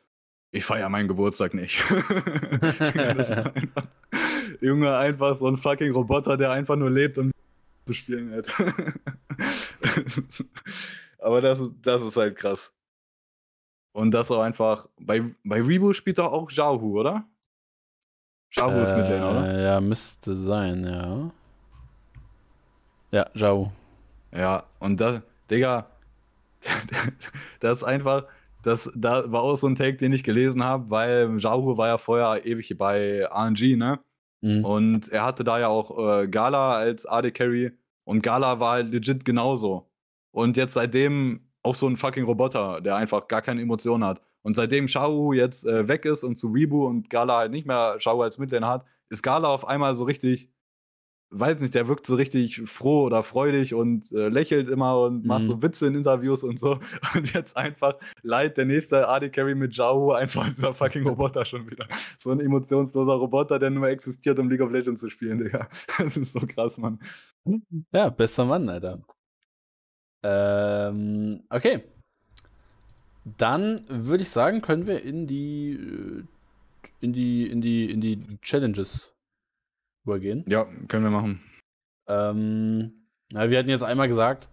ich 0.51 0.63
feiere 0.63 0.89
meinen 0.89 1.07
Geburtstag 1.07 1.53
nicht. 1.53 1.83
einfach, 1.91 3.51
Junge, 4.61 4.95
einfach 4.95 5.37
so 5.37 5.47
ein 5.47 5.57
fucking 5.57 5.91
Roboter, 5.91 6.37
der 6.37 6.51
einfach 6.51 6.75
nur 6.77 6.89
lebt 6.89 7.17
und 7.17 7.31
zu 7.85 7.93
spielen 7.93 8.31
hat. 8.31 8.47
Aber 11.19 11.41
das, 11.41 11.59
das 11.81 12.01
ist 12.01 12.15
halt 12.15 12.37
krass. 12.37 12.71
Und 13.93 14.11
das 14.11 14.31
auch 14.31 14.41
einfach. 14.41 14.87
Bei, 14.99 15.23
bei 15.43 15.61
Rebo 15.61 15.93
spielt 15.93 16.19
doch 16.19 16.31
auch 16.31 16.51
Jahu, 16.51 16.99
oder? 16.99 17.27
Jahu 18.55 18.71
äh, 18.71 18.83
ist 18.83 18.95
mit 18.95 19.09
denen, 19.09 19.23
oder? 19.23 19.61
Ja, 19.61 19.81
müsste 19.81 20.35
sein, 20.35 20.83
ja. 20.83 21.31
Ja, 23.11 23.25
Jahu. 23.33 23.67
Ja, 24.31 24.63
und 24.79 24.99
das, 24.99 25.21
Digga, 25.49 25.87
das 27.59 27.77
ist 27.77 27.83
einfach, 27.83 28.25
das 28.63 28.91
da 28.95 29.31
war 29.31 29.43
auch 29.43 29.55
so 29.55 29.67
ein 29.67 29.75
Take, 29.75 29.97
den 29.97 30.13
ich 30.13 30.23
gelesen 30.23 30.63
habe, 30.63 30.89
weil 30.89 31.37
Jahu 31.37 31.77
war 31.77 31.87
ja 31.87 31.97
vorher 31.97 32.45
ewig 32.45 32.77
bei 32.77 33.25
RNG, 33.25 33.77
ne? 33.77 33.99
Mhm. 34.41 34.65
Und 34.65 35.09
er 35.09 35.23
hatte 35.23 35.43
da 35.43 35.59
ja 35.59 35.67
auch 35.67 35.97
äh, 35.97 36.27
Gala 36.27 36.75
als 36.75 37.05
AD 37.05 37.31
Carry 37.31 37.71
und 38.03 38.21
Gala 38.21 38.59
war 38.59 38.73
halt 38.73 38.91
legit 38.91 39.25
genauso. 39.25 39.89
Und 40.31 40.57
jetzt 40.57 40.73
seitdem 40.73 41.41
auch 41.63 41.75
so 41.75 41.87
ein 41.87 41.97
fucking 41.97 42.25
Roboter, 42.25 42.81
der 42.81 42.95
einfach 42.95 43.27
gar 43.27 43.41
keine 43.41 43.61
Emotionen 43.61 44.03
hat. 44.03 44.21
Und 44.45 44.55
seitdem 44.55 44.87
Shao 44.87 45.33
jetzt 45.33 45.65
äh, 45.65 45.87
weg 45.87 46.05
ist 46.05 46.23
und 46.23 46.35
zu 46.35 46.53
Weebu 46.53 46.85
und 46.85 47.09
Gala 47.09 47.39
halt 47.39 47.51
nicht 47.51 47.65
mehr 47.65 47.95
Shao 47.97 48.21
als 48.21 48.37
Midlane 48.37 48.67
hat, 48.67 48.85
ist 49.09 49.23
Gala 49.23 49.47
auf 49.47 49.67
einmal 49.67 49.95
so 49.95 50.03
richtig, 50.03 50.51
weiß 51.31 51.61
nicht, 51.61 51.73
der 51.73 51.87
wirkt 51.87 52.05
so 52.05 52.13
richtig 52.13 52.61
froh 52.61 53.05
oder 53.05 53.23
freudig 53.23 53.73
und 53.73 54.11
äh, 54.11 54.29
lächelt 54.29 54.69
immer 54.69 55.01
und 55.01 55.23
mhm. 55.23 55.27
macht 55.27 55.45
so 55.45 55.63
Witze 55.63 55.87
in 55.87 55.95
Interviews 55.95 56.43
und 56.43 56.59
so. 56.59 56.77
Und 57.15 57.33
jetzt 57.33 57.57
einfach 57.57 57.95
leid 58.21 58.57
der 58.57 58.65
nächste 58.65 59.09
AD 59.09 59.31
Carry 59.31 59.55
mit 59.55 59.73
Zhao 59.73 60.11
einfach 60.11 60.47
dieser 60.53 60.75
fucking 60.75 61.07
Roboter 61.07 61.43
schon 61.43 61.67
wieder. 61.67 61.87
So 62.19 62.29
ein 62.29 62.39
emotionsloser 62.39 63.13
Roboter, 63.13 63.57
der 63.57 63.71
nur 63.71 63.89
existiert, 63.89 64.37
um 64.37 64.47
League 64.47 64.61
of 64.61 64.69
Legends 64.69 65.01
zu 65.01 65.09
spielen, 65.09 65.39
Digga. 65.39 65.67
Das 65.97 66.17
ist 66.17 66.33
so 66.33 66.41
krass, 66.41 66.77
Mann. 66.77 66.99
Ja, 67.91 68.09
bester 68.09 68.45
Mann, 68.45 68.69
Alter. 68.69 69.03
Ähm, 70.23 71.41
okay. 71.49 71.94
Dann 73.25 73.85
würde 73.89 74.21
ich 74.21 74.29
sagen, 74.29 74.61
können 74.61 74.85
wir 74.85 75.03
in 75.03 75.25
die 75.25 75.71
äh, 75.71 76.23
in 77.01 77.13
die 77.13 77.47
in 77.47 77.61
die 77.61 77.89
in 77.89 77.99
die 77.99 78.19
Challenges 78.41 79.11
übergehen. 80.05 80.45
Ja, 80.47 80.65
können 80.87 81.03
wir 81.03 81.11
machen. 81.11 81.41
Ähm, 82.07 82.93
na, 83.31 83.49
wir 83.49 83.57
hatten 83.57 83.69
jetzt 83.69 83.83
einmal 83.83 84.07
gesagt, 84.07 84.47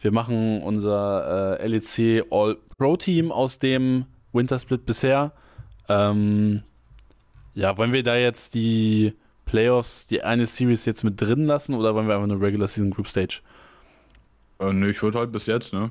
wir 0.00 0.10
machen 0.10 0.62
unser 0.62 1.60
äh, 1.60 1.66
LEC 1.66 2.26
All 2.30 2.56
Pro 2.78 2.96
Team 2.96 3.30
aus 3.30 3.58
dem 3.58 4.06
Winter 4.32 4.58
Split 4.58 4.86
bisher. 4.86 5.32
Ähm, 5.88 6.62
ja, 7.52 7.76
wollen 7.76 7.92
wir 7.92 8.02
da 8.02 8.16
jetzt 8.16 8.54
die 8.54 9.14
Playoffs, 9.44 10.06
die 10.06 10.22
eine 10.22 10.46
Series 10.46 10.86
jetzt 10.86 11.04
mit 11.04 11.20
drin 11.20 11.46
lassen 11.46 11.74
oder 11.74 11.94
wollen 11.94 12.08
wir 12.08 12.14
einfach 12.14 12.30
eine 12.30 12.40
Regular 12.40 12.68
Season 12.68 12.90
Group 12.90 13.08
Stage? 13.08 13.42
Äh, 14.58 14.72
ne, 14.72 14.90
ich 14.90 15.02
würde 15.02 15.18
halt 15.18 15.30
bis 15.30 15.46
jetzt, 15.46 15.72
ne? 15.72 15.90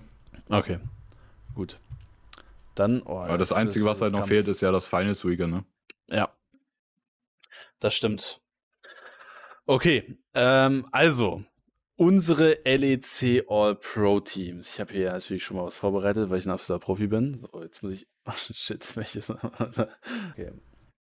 Okay. 0.49 0.79
Gut. 1.55 1.77
Dann. 2.75 3.01
Oh, 3.03 3.17
Aber 3.19 3.37
das, 3.37 3.49
das 3.49 3.57
Einzige, 3.57 3.85
was 3.85 4.01
halt 4.01 4.13
noch 4.13 4.27
fehlt, 4.27 4.47
ist 4.47 4.61
ja 4.61 4.71
das 4.71 4.87
Finals 4.87 5.25
Weekend, 5.25 5.53
ne? 5.53 5.65
Ja. 6.07 6.29
Das 7.79 7.93
stimmt. 7.93 8.41
Okay. 9.65 10.17
Ähm, 10.33 10.87
also, 10.91 11.43
unsere 11.95 12.59
LEC 12.65 13.45
All 13.47 13.75
Pro 13.75 14.19
Teams. 14.19 14.69
Ich 14.73 14.79
habe 14.79 14.93
hier 14.93 15.11
natürlich 15.11 15.43
schon 15.43 15.57
mal 15.57 15.65
was 15.65 15.77
vorbereitet, 15.77 16.29
weil 16.29 16.39
ich 16.39 16.45
ein 16.45 16.51
absoluter 16.51 16.83
Profi 16.83 17.07
bin. 17.07 17.45
So, 17.51 17.61
jetzt 17.63 17.83
muss 17.83 17.93
ich. 17.93 18.07
Oh, 18.25 18.31
shit, 18.31 18.95
welches. 18.95 19.29
okay. 19.29 20.53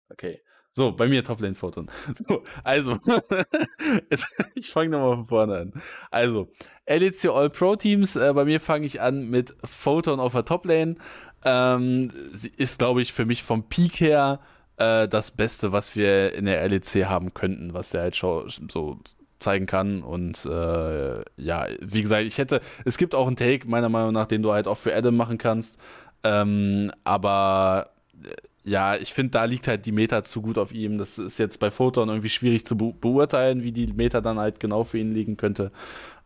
Okay. 0.09 0.41
So, 0.77 0.91
bei 0.91 1.07
mir 1.07 1.23
Toplane 1.23 1.55
Photon. 1.55 1.89
So, 2.29 2.43
also, 2.65 2.97
ich 4.55 4.73
fange 4.73 4.89
nochmal 4.91 5.17
von 5.17 5.27
vorne 5.27 5.57
an. 5.59 5.73
Also, 6.11 6.51
LEC 6.87 7.27
All 7.27 7.51
Pro 7.51 7.77
Teams, 7.77 8.17
äh, 8.17 8.33
bei 8.33 8.45
mir 8.45 8.59
fange 8.59 8.87
ich 8.87 9.01
an 9.01 9.29
mit 9.29 9.55
Photon 9.65 10.19
auf 10.19 10.33
der 10.33 10.45
Toplane. 10.45 10.97
Ähm, 11.45 12.11
ist, 12.57 12.79
glaube 12.79 13.03
ich, 13.03 13.13
für 13.13 13.27
mich 13.27 13.43
vom 13.43 13.65
Peak 13.65 14.01
her 14.01 14.41
äh, 14.77 15.09
das 15.09 15.31
Beste, 15.31 15.73
was 15.73 15.95
wir 15.97 16.35
in 16.35 16.47
der 16.47 16.67
LEC 16.69 17.07
haben 17.07 17.35
könnten, 17.35 17.75
was 17.75 17.91
der 17.91 18.03
halt 18.03 18.17
schon 18.17 18.49
so 18.71 18.99
zeigen 19.39 19.67
kann. 19.67 20.03
Und 20.03 20.45
äh, 20.47 21.23
ja, 21.37 21.67
wie 21.81 22.03
gesagt, 22.03 22.25
ich 22.25 22.39
hätte, 22.39 22.61
es 22.85 22.97
gibt 22.99 23.15
auch 23.15 23.27
einen 23.27 23.37
Take, 23.37 23.69
meiner 23.69 23.89
Meinung 23.89 24.13
nach, 24.13 24.27
den 24.27 24.43
du 24.43 24.53
halt 24.53 24.67
auch 24.67 24.79
für 24.79 24.95
Adam 24.95 25.17
machen 25.17 25.39
kannst. 25.39 25.79
Ähm, 26.25 26.91
aber 27.05 27.91
äh, 28.25 28.35
ja, 28.69 28.97
ich 28.97 29.13
finde, 29.13 29.31
da 29.33 29.45
liegt 29.45 29.69
halt 29.69 29.85
die 29.87 29.93
Meta 29.93 30.23
zu 30.23 30.41
gut 30.43 30.59
auf 30.59 30.73
ihm. 30.73 30.99
Das 30.99 31.19
ist 31.19 31.39
jetzt 31.39 31.61
bei 31.61 31.71
Photon 31.71 32.09
irgendwie 32.09 32.31
schwierig 32.31 32.67
zu 32.67 32.77
be 32.77 32.95
beurteilen, 32.99 33.63
wie 33.63 33.73
die 33.73 33.93
Meta 33.93 34.21
dann 34.23 34.39
halt 34.39 34.59
genau 34.59 34.85
für 34.85 34.99
ihn 34.99 35.13
liegen 35.13 35.37
könnte. 35.37 35.71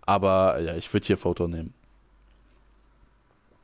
Aber 0.03 0.61
ja, 0.61 0.77
ich 0.77 0.93
würde 0.93 1.07
hier 1.07 1.19
Photon 1.19 1.51
nehmen. 1.51 1.75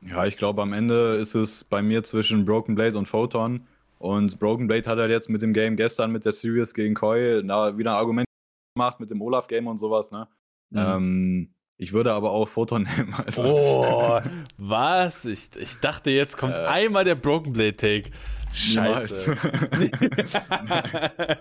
Ja, 0.07 0.25
ich 0.25 0.37
glaube, 0.37 0.61
am 0.61 0.73
Ende 0.73 1.15
ist 1.15 1.35
es 1.35 1.63
bei 1.63 1.81
mir 1.81 2.03
zwischen 2.03 2.45
Broken 2.45 2.75
Blade 2.75 2.97
und 2.97 3.07
Photon. 3.07 3.67
Und 3.97 4.39
Broken 4.39 4.67
Blade 4.67 4.87
hat 4.89 4.99
halt 4.99 5.09
jetzt 5.09 5.29
mit 5.29 5.41
dem 5.41 5.53
Game 5.53 5.75
gestern 5.75 6.11
mit 6.11 6.25
der 6.25 6.33
Series 6.33 6.73
gegen 6.73 6.93
Koi 6.93 7.41
na, 7.43 7.77
wieder 7.77 7.91
ein 7.91 7.97
Argument 7.97 8.27
gemacht 8.75 8.99
mit 8.99 9.09
dem 9.09 9.21
Olaf-Game 9.21 9.67
und 9.67 9.77
sowas, 9.77 10.11
ne? 10.11 10.27
Mhm. 10.69 10.79
Ähm, 10.79 11.49
ich 11.77 11.91
würde 11.91 12.13
aber 12.13 12.31
auch 12.31 12.47
Photon 12.47 12.83
nehmen. 12.97 13.13
Also. 13.13 13.43
Oh, 13.43 14.21
was? 14.57 15.25
Ich, 15.25 15.55
ich 15.57 15.79
dachte, 15.79 16.11
jetzt 16.11 16.37
kommt 16.37 16.57
äh, 16.57 16.65
einmal 16.65 17.03
der 17.03 17.15
Broken 17.15 17.53
Blade 17.53 17.75
Take. 17.75 18.11
Scheiße. 18.53 19.35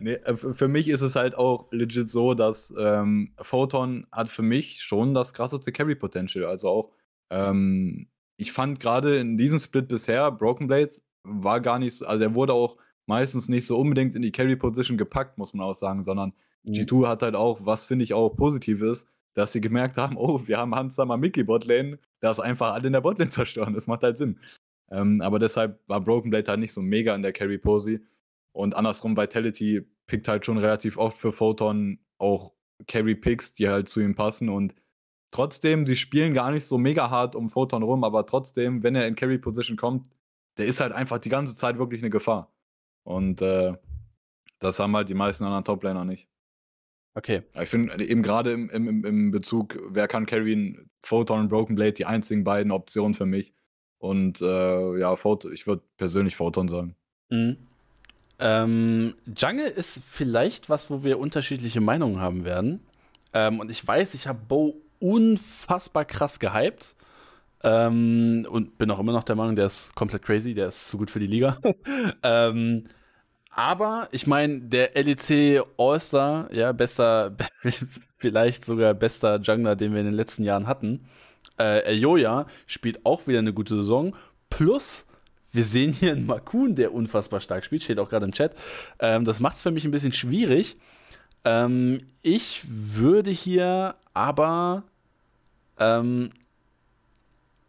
nee, 0.00 0.14
äh, 0.14 0.36
für 0.36 0.68
mich 0.68 0.88
ist 0.88 1.02
es 1.02 1.14
halt 1.14 1.34
auch 1.34 1.70
legit 1.72 2.10
so, 2.10 2.32
dass 2.32 2.74
ähm, 2.78 3.32
Photon 3.40 4.06
hat 4.10 4.30
für 4.30 4.40
mich 4.42 4.82
schon 4.82 5.12
das 5.12 5.34
krasseste 5.34 5.72
Carry 5.72 5.94
Potential. 5.94 6.46
Also 6.46 6.68
auch, 6.70 6.90
ähm, 7.30 8.08
ich 8.36 8.52
fand 8.52 8.80
gerade 8.80 9.18
in 9.18 9.38
diesem 9.38 9.58
Split 9.58 9.88
bisher, 9.88 10.30
Broken 10.30 10.66
Blade 10.66 10.92
war 11.22 11.60
gar 11.60 11.78
nicht 11.78 11.96
so, 11.96 12.06
also 12.06 12.22
er 12.22 12.34
wurde 12.34 12.52
auch 12.52 12.76
meistens 13.06 13.48
nicht 13.48 13.66
so 13.66 13.78
unbedingt 13.78 14.14
in 14.16 14.22
die 14.22 14.32
Carry 14.32 14.56
Position 14.56 14.98
gepackt, 14.98 15.38
muss 15.38 15.54
man 15.54 15.66
auch 15.66 15.74
sagen, 15.74 16.02
sondern 16.02 16.32
mhm. 16.64 16.72
G2 16.72 17.08
hat 17.08 17.22
halt 17.22 17.34
auch, 17.34 17.64
was 17.64 17.84
finde 17.86 18.04
ich 18.04 18.14
auch 18.14 18.30
positiv 18.30 18.82
ist, 18.82 19.08
dass 19.34 19.52
sie 19.52 19.60
gemerkt 19.60 19.96
haben, 19.96 20.16
oh, 20.16 20.46
wir 20.46 20.58
haben 20.58 20.74
Hansamer 20.74 21.16
Mickey 21.16 21.42
Botlane, 21.42 21.98
das 22.20 22.40
einfach 22.40 22.72
alle 22.72 22.86
in 22.86 22.92
der 22.92 23.00
Botlane 23.00 23.30
zerstören. 23.30 23.74
Das 23.74 23.86
macht 23.86 24.02
halt 24.02 24.18
Sinn. 24.18 24.38
Ähm, 24.90 25.20
aber 25.20 25.38
deshalb 25.38 25.80
war 25.88 26.00
Broken 26.00 26.30
Blade 26.30 26.48
halt 26.50 26.60
nicht 26.60 26.72
so 26.72 26.82
mega 26.82 27.14
in 27.14 27.22
der 27.22 27.32
Carry-Posi. 27.32 28.00
Und 28.52 28.76
andersrum, 28.76 29.16
Vitality 29.16 29.84
pickt 30.06 30.28
halt 30.28 30.46
schon 30.46 30.58
relativ 30.58 30.96
oft 30.96 31.18
für 31.18 31.32
Photon 31.32 31.98
auch 32.18 32.52
Carry-Picks, 32.86 33.54
die 33.54 33.68
halt 33.68 33.88
zu 33.88 34.00
ihm 34.00 34.14
passen 34.14 34.48
und 34.48 34.74
trotzdem, 35.34 35.84
sie 35.84 35.96
spielen 35.96 36.32
gar 36.32 36.50
nicht 36.52 36.64
so 36.64 36.78
mega 36.78 37.10
hart 37.10 37.34
um 37.34 37.50
Photon 37.50 37.82
rum, 37.82 38.04
aber 38.04 38.24
trotzdem, 38.24 38.82
wenn 38.82 38.94
er 38.94 39.06
in 39.08 39.16
Carry-Position 39.16 39.76
kommt, 39.76 40.08
der 40.56 40.66
ist 40.66 40.80
halt 40.80 40.92
einfach 40.92 41.18
die 41.18 41.28
ganze 41.28 41.56
Zeit 41.56 41.76
wirklich 41.76 42.00
eine 42.00 42.10
Gefahr. 42.10 42.52
Und 43.02 43.42
äh, 43.42 43.74
das 44.60 44.78
haben 44.78 44.94
halt 44.94 45.08
die 45.08 45.14
meisten 45.14 45.44
anderen 45.44 45.64
Top-Laner 45.64 46.04
nicht. 46.04 46.28
Okay. 47.14 47.42
Ich 47.60 47.68
finde 47.68 48.02
eben 48.04 48.22
gerade 48.22 48.52
im, 48.52 48.70
im, 48.70 49.04
im 49.04 49.30
Bezug, 49.32 49.78
wer 49.88 50.08
kann 50.08 50.26
carryen, 50.26 50.88
Photon 51.02 51.40
und 51.40 51.48
Broken 51.48 51.74
Blade, 51.74 51.92
die 51.92 52.06
einzigen 52.06 52.44
beiden 52.44 52.72
Optionen 52.72 53.14
für 53.14 53.26
mich. 53.26 53.52
Und 53.98 54.40
äh, 54.40 54.98
ja, 54.98 55.16
Photon, 55.16 55.52
ich 55.52 55.66
würde 55.66 55.82
persönlich 55.96 56.36
Photon 56.36 56.68
sagen. 56.68 56.96
Mhm. 57.30 57.56
Ähm, 58.38 59.14
Jungle 59.36 59.66
ist 59.66 59.98
vielleicht 59.98 60.70
was, 60.70 60.90
wo 60.90 61.02
wir 61.02 61.18
unterschiedliche 61.18 61.80
Meinungen 61.80 62.20
haben 62.20 62.44
werden. 62.44 62.80
Ähm, 63.32 63.58
und 63.60 63.70
ich 63.70 63.86
weiß, 63.86 64.14
ich 64.14 64.26
habe 64.26 64.38
Bo 64.46 64.83
unfassbar 65.04 66.06
krass 66.06 66.38
gehypt. 66.38 66.96
Ähm, 67.62 68.46
und 68.50 68.78
bin 68.78 68.90
auch 68.90 68.98
immer 68.98 69.12
noch 69.12 69.24
der 69.24 69.36
Meinung, 69.36 69.56
der 69.56 69.66
ist 69.66 69.94
komplett 69.94 70.22
crazy, 70.22 70.54
der 70.54 70.68
ist 70.68 70.88
zu 70.88 70.98
gut 70.98 71.10
für 71.10 71.20
die 71.20 71.26
Liga. 71.26 71.58
ähm, 72.22 72.86
aber 73.50 74.08
ich 74.10 74.26
meine, 74.26 74.60
der 74.60 74.90
LEC 74.94 75.62
All-Star, 75.78 76.52
ja, 76.52 76.72
bester, 76.72 77.36
vielleicht 78.18 78.64
sogar 78.64 78.94
bester 78.94 79.40
Jungler, 79.40 79.76
den 79.76 79.92
wir 79.92 80.00
in 80.00 80.06
den 80.06 80.14
letzten 80.14 80.42
Jahren 80.42 80.66
hatten, 80.66 81.06
äh, 81.58 81.86
Ayoya 81.86 82.46
spielt 82.66 83.04
auch 83.06 83.26
wieder 83.26 83.38
eine 83.38 83.52
gute 83.52 83.76
Saison. 83.76 84.16
Plus, 84.50 85.06
wir 85.52 85.64
sehen 85.64 85.92
hier 85.92 86.12
einen 86.12 86.26
Makun, 86.26 86.74
der 86.74 86.92
unfassbar 86.92 87.40
stark 87.40 87.64
spielt, 87.64 87.82
steht 87.82 87.98
auch 87.98 88.08
gerade 88.08 88.26
im 88.26 88.32
Chat. 88.32 88.54
Ähm, 88.98 89.24
das 89.24 89.40
macht 89.40 89.56
es 89.56 89.62
für 89.62 89.70
mich 89.70 89.84
ein 89.84 89.90
bisschen 89.90 90.12
schwierig. 90.12 90.76
Ähm, 91.44 92.00
ich 92.22 92.62
würde 92.66 93.30
hier 93.30 93.94
aber. 94.14 94.84
Ähm, 95.78 96.32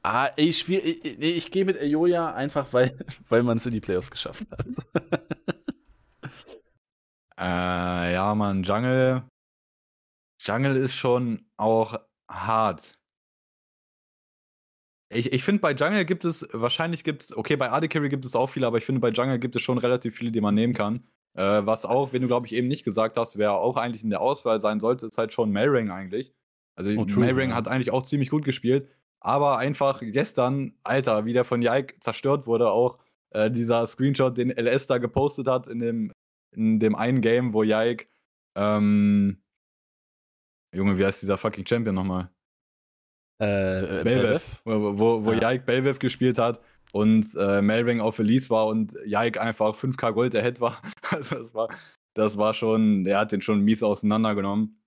ah, 0.03 0.30
ich, 0.36 0.68
ich, 0.69 1.18
nee, 1.18 1.32
ich 1.32 1.52
gehe 1.52 1.65
mit 1.65 1.77
Ayoya 1.80 2.34
einfach, 2.34 2.72
weil, 2.73 2.98
weil 3.30 3.44
man 3.44 3.57
es 3.57 3.65
in 3.65 3.73
die 3.73 3.82
Playoffs 3.82 4.11
geschafft 4.11 4.45
hat. 4.52 4.65
Äh, 7.38 8.14
ja, 8.14 8.34
man, 8.36 8.64
Jungle. 8.64 9.23
Jungle 10.40 10.77
ist 10.77 10.95
schon 10.95 11.45
auch 11.57 11.99
hart. 12.30 12.98
Ich, 15.10 15.32
ich 15.32 15.44
finde, 15.44 15.61
bei 15.61 15.72
Jungle 15.73 16.06
gibt 16.06 16.26
es, 16.26 16.48
wahrscheinlich 16.52 17.03
gibt 17.03 17.23
es, 17.23 17.38
okay, 17.38 17.56
bei 17.56 17.72
AD 17.72 17.88
Carry 17.88 18.10
gibt 18.10 18.26
es 18.26 18.36
auch 18.36 18.48
viele, 18.48 18.65
aber 18.68 18.77
ich 18.77 18.86
finde, 18.86 19.02
bei 19.02 19.10
Jungle 19.10 19.40
gibt 19.40 19.56
es 19.56 19.61
schon 19.61 19.77
relativ 19.77 20.15
viele, 20.15 20.32
die 20.32 20.41
man 20.41 20.56
nehmen 20.56 20.73
kann. 20.73 21.07
Äh, 21.36 21.65
was 21.65 21.86
auch, 21.86 22.11
wenn 22.14 22.22
du, 22.22 22.27
glaube 22.27 22.48
ich, 22.48 22.53
eben 22.53 22.68
nicht 22.68 22.84
gesagt 22.84 23.18
hast, 23.18 23.38
wer 23.38 23.53
auch 23.53 23.77
eigentlich 23.77 24.03
in 24.03 24.10
der 24.10 24.22
Auswahl 24.22 24.61
sein 24.61 24.80
sollte, 24.80 25.06
ist 25.06 25.18
halt 25.18 25.32
schon 25.34 25.52
Mayring 25.52 25.91
eigentlich. 25.91 26.34
Also 26.76 26.91
oh, 26.91 27.06
Mayring 27.19 27.52
ja. 27.52 27.56
hat 27.56 27.68
eigentlich 27.68 27.91
auch 27.91 28.03
ziemlich 28.03 28.30
gut 28.30 28.45
gespielt, 28.45 28.89
aber 29.19 29.57
einfach 29.57 30.02
gestern, 30.02 30.73
Alter, 30.84 31.26
wie 31.26 31.34
der 31.34 31.45
von 31.45 31.61
Yike 31.61 31.99
zerstört 32.02 32.47
wurde, 32.47 32.69
auch 32.69 32.99
äh, 33.31 33.49
dieser 33.49 33.88
Screenshot, 33.88 34.38
den 34.38 34.52
LS 34.52 34.88
da 34.88 34.97
gepostet 34.97 35.47
hat 35.47 35.68
in 35.68 35.80
dem 35.80 36.11
in 36.56 36.80
dem 36.80 36.95
einen 36.95 37.22
Game, 37.22 37.53
wo 37.53 37.64
Jaik, 37.64 38.10
ähm, 38.56 39.41
Junge, 40.73 40.97
wie 40.97 41.06
heißt 41.06 41.22
dieser 41.22 41.38
fucking 41.38 41.65
Champion 41.65 41.95
nochmal? 41.95 42.30
Äh, 43.39 44.03
Belvev. 44.03 44.61
Wo, 44.64 44.97
wo, 44.97 45.26
wo 45.26 45.31
ja. 45.34 45.41
Jaik 45.41 45.65
Belvev 45.65 45.99
gespielt 45.99 46.38
hat 46.38 46.61
und 46.93 47.27
äh, 47.35 47.61
Melring 47.61 48.02
auf 48.02 48.19
Release 48.19 48.49
war 48.49 48.68
und 48.68 48.95
Jaik 49.06 49.39
einfach 49.39 49.76
5k 49.76 50.11
Gold 50.11 50.35
ahead 50.35 50.60
war. 50.61 50.81
Also 51.11 51.35
das 51.35 51.53
war, 51.53 51.69
das 52.14 52.38
war 52.38 52.53
schon, 52.53 53.03
der 53.03 53.19
hat 53.19 53.31
den 53.31 53.41
schon 53.41 53.61
mies 53.61 53.84
auseinandergenommen. 53.84 54.81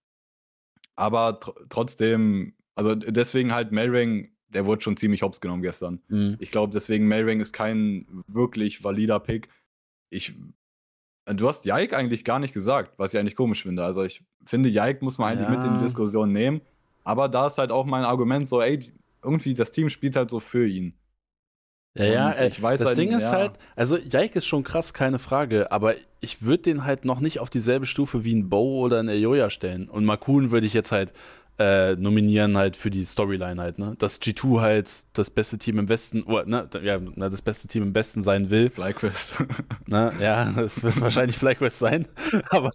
Aber 0.98 1.38
tr 1.38 1.52
trotzdem, 1.68 2.54
also 2.74 2.96
deswegen 2.96 3.54
halt 3.54 3.70
Melring, 3.70 4.32
der 4.48 4.66
wurde 4.66 4.82
schon 4.82 4.96
ziemlich 4.96 5.22
hops 5.22 5.40
genommen 5.40 5.62
gestern. 5.62 6.00
Mhm. 6.08 6.36
Ich 6.40 6.50
glaube, 6.50 6.72
deswegen 6.72 7.06
Melring 7.06 7.40
ist 7.40 7.52
kein 7.52 8.24
wirklich 8.26 8.82
valider 8.82 9.20
Pick. 9.20 9.48
Ich 10.10 10.34
Du 11.26 11.46
hast 11.46 11.66
Jaik 11.66 11.92
eigentlich 11.92 12.24
gar 12.24 12.38
nicht 12.38 12.54
gesagt, 12.54 12.94
was 12.96 13.12
ich 13.12 13.20
eigentlich 13.20 13.36
komisch 13.36 13.62
finde. 13.62 13.84
Also 13.84 14.02
ich 14.02 14.24
finde, 14.42 14.70
Jaik 14.70 15.02
muss 15.02 15.18
man 15.18 15.32
eigentlich 15.32 15.48
ja. 15.50 15.56
mit 15.56 15.66
in 15.70 15.78
die 15.78 15.84
Diskussion 15.84 16.32
nehmen. 16.32 16.62
Aber 17.04 17.28
da 17.28 17.46
ist 17.46 17.58
halt 17.58 17.70
auch 17.70 17.84
mein 17.84 18.04
Argument 18.04 18.48
so, 18.48 18.62
ey, 18.62 18.80
irgendwie 19.22 19.52
das 19.52 19.70
Team 19.70 19.90
spielt 19.90 20.16
halt 20.16 20.30
so 20.30 20.40
für 20.40 20.66
ihn. 20.66 20.94
Ja, 21.98 22.04
ja, 22.04 22.30
äh, 22.30 22.48
ich 22.48 22.62
weiß 22.62 22.78
das 22.78 22.88
halt, 22.88 22.98
Ding 22.98 23.10
ist 23.10 23.24
ja. 23.24 23.32
halt, 23.32 23.52
also 23.76 23.96
Jaik 23.96 24.36
ist 24.36 24.46
schon 24.46 24.64
krass, 24.64 24.94
keine 24.94 25.18
Frage, 25.18 25.72
aber 25.72 25.94
ich 26.20 26.42
würde 26.42 26.64
den 26.64 26.84
halt 26.84 27.04
noch 27.04 27.20
nicht 27.20 27.40
auf 27.40 27.50
dieselbe 27.50 27.86
Stufe 27.86 28.24
wie 28.24 28.34
ein 28.34 28.48
Bo 28.48 28.80
oder 28.80 29.00
ein 29.00 29.08
Ayoya 29.08 29.50
stellen. 29.50 29.88
Und 29.88 30.04
Makun 30.04 30.50
würde 30.50 30.66
ich 30.66 30.74
jetzt 30.74 30.92
halt 30.92 31.12
äh, 31.58 31.96
nominieren 31.96 32.56
halt 32.56 32.76
für 32.76 32.88
die 32.88 33.04
Storyline 33.04 33.60
halt, 33.60 33.78
ne? 33.78 33.96
Dass 33.98 34.20
G2 34.22 34.60
halt 34.60 35.02
das 35.12 35.28
beste 35.28 35.58
Team 35.58 35.78
im 35.80 35.88
Westen, 35.88 36.22
oder, 36.22 36.46
ne, 36.46 36.68
ja, 36.82 36.98
das 36.98 37.42
beste 37.42 37.66
Team 37.66 37.82
im 37.82 37.94
Westen 37.94 38.22
sein 38.22 38.50
will. 38.50 38.70
FlyQuest. 38.70 39.30
ne? 39.86 40.12
Ja, 40.20 40.52
das 40.54 40.84
wird 40.84 41.00
wahrscheinlich 41.00 41.36
FlyQuest 41.36 41.80
sein, 41.80 42.06
aber, 42.50 42.72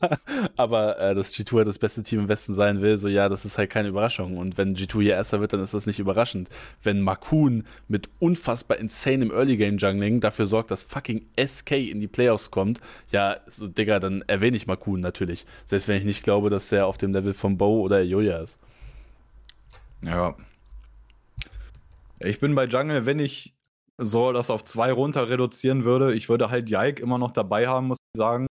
aber 0.57 0.99
äh, 0.99 1.15
dass 1.15 1.33
G2 1.33 1.57
halt 1.57 1.67
das 1.67 1.79
beste 1.79 2.03
Team 2.03 2.21
im 2.21 2.27
Westen 2.27 2.53
sein 2.53 2.81
will, 2.81 2.97
so 2.97 3.07
ja, 3.07 3.29
das 3.29 3.45
ist 3.45 3.57
halt 3.57 3.69
keine 3.69 3.87
Überraschung. 3.87 4.35
Und 4.35 4.57
wenn 4.57 4.75
G2 4.75 5.01
hier 5.01 5.13
Erster 5.13 5.39
wird, 5.39 5.53
dann 5.53 5.61
ist 5.63 5.73
das 5.73 5.85
nicht 5.85 5.99
überraschend. 5.99 6.49
Wenn 6.81 7.01
Makun 7.01 7.63
mit 7.87 8.09
unfassbar 8.19 8.77
insane 8.77 9.23
im 9.23 9.31
Early 9.31 9.55
Game 9.55 9.77
Jungling 9.77 10.19
dafür 10.19 10.45
sorgt, 10.45 10.71
dass 10.71 10.83
fucking 10.83 11.25
SK 11.39 11.71
in 11.71 12.01
die 12.01 12.07
Playoffs 12.07 12.51
kommt, 12.51 12.81
ja, 13.11 13.37
so 13.47 13.67
Digga, 13.67 13.99
dann 13.99 14.23
erwähne 14.27 14.57
ich 14.57 14.67
Makun 14.67 14.99
natürlich. 14.99 15.45
Selbst 15.65 15.87
wenn 15.87 15.97
ich 15.97 16.03
nicht 16.03 16.23
glaube, 16.23 16.49
dass 16.49 16.67
der 16.67 16.85
auf 16.85 16.97
dem 16.97 17.13
Level 17.13 17.33
von 17.33 17.57
Bo 17.57 17.79
oder 17.79 18.01
Joja 18.01 18.39
ist. 18.39 18.59
Ja. 20.03 20.35
Ich 22.19 22.39
bin 22.39 22.55
bei 22.55 22.65
Jungle, 22.65 23.05
wenn 23.05 23.19
ich 23.19 23.55
so 23.97 24.31
das 24.31 24.49
auf 24.49 24.63
zwei 24.63 24.91
runter 24.91 25.29
reduzieren 25.29 25.83
würde, 25.83 26.13
ich 26.13 26.29
würde 26.29 26.49
halt 26.49 26.69
Yike 26.69 27.01
immer 27.01 27.17
noch 27.17 27.31
dabei 27.31 27.67
haben, 27.67 27.87
muss 27.87 27.97
ich 28.13 28.17
sagen. 28.17 28.47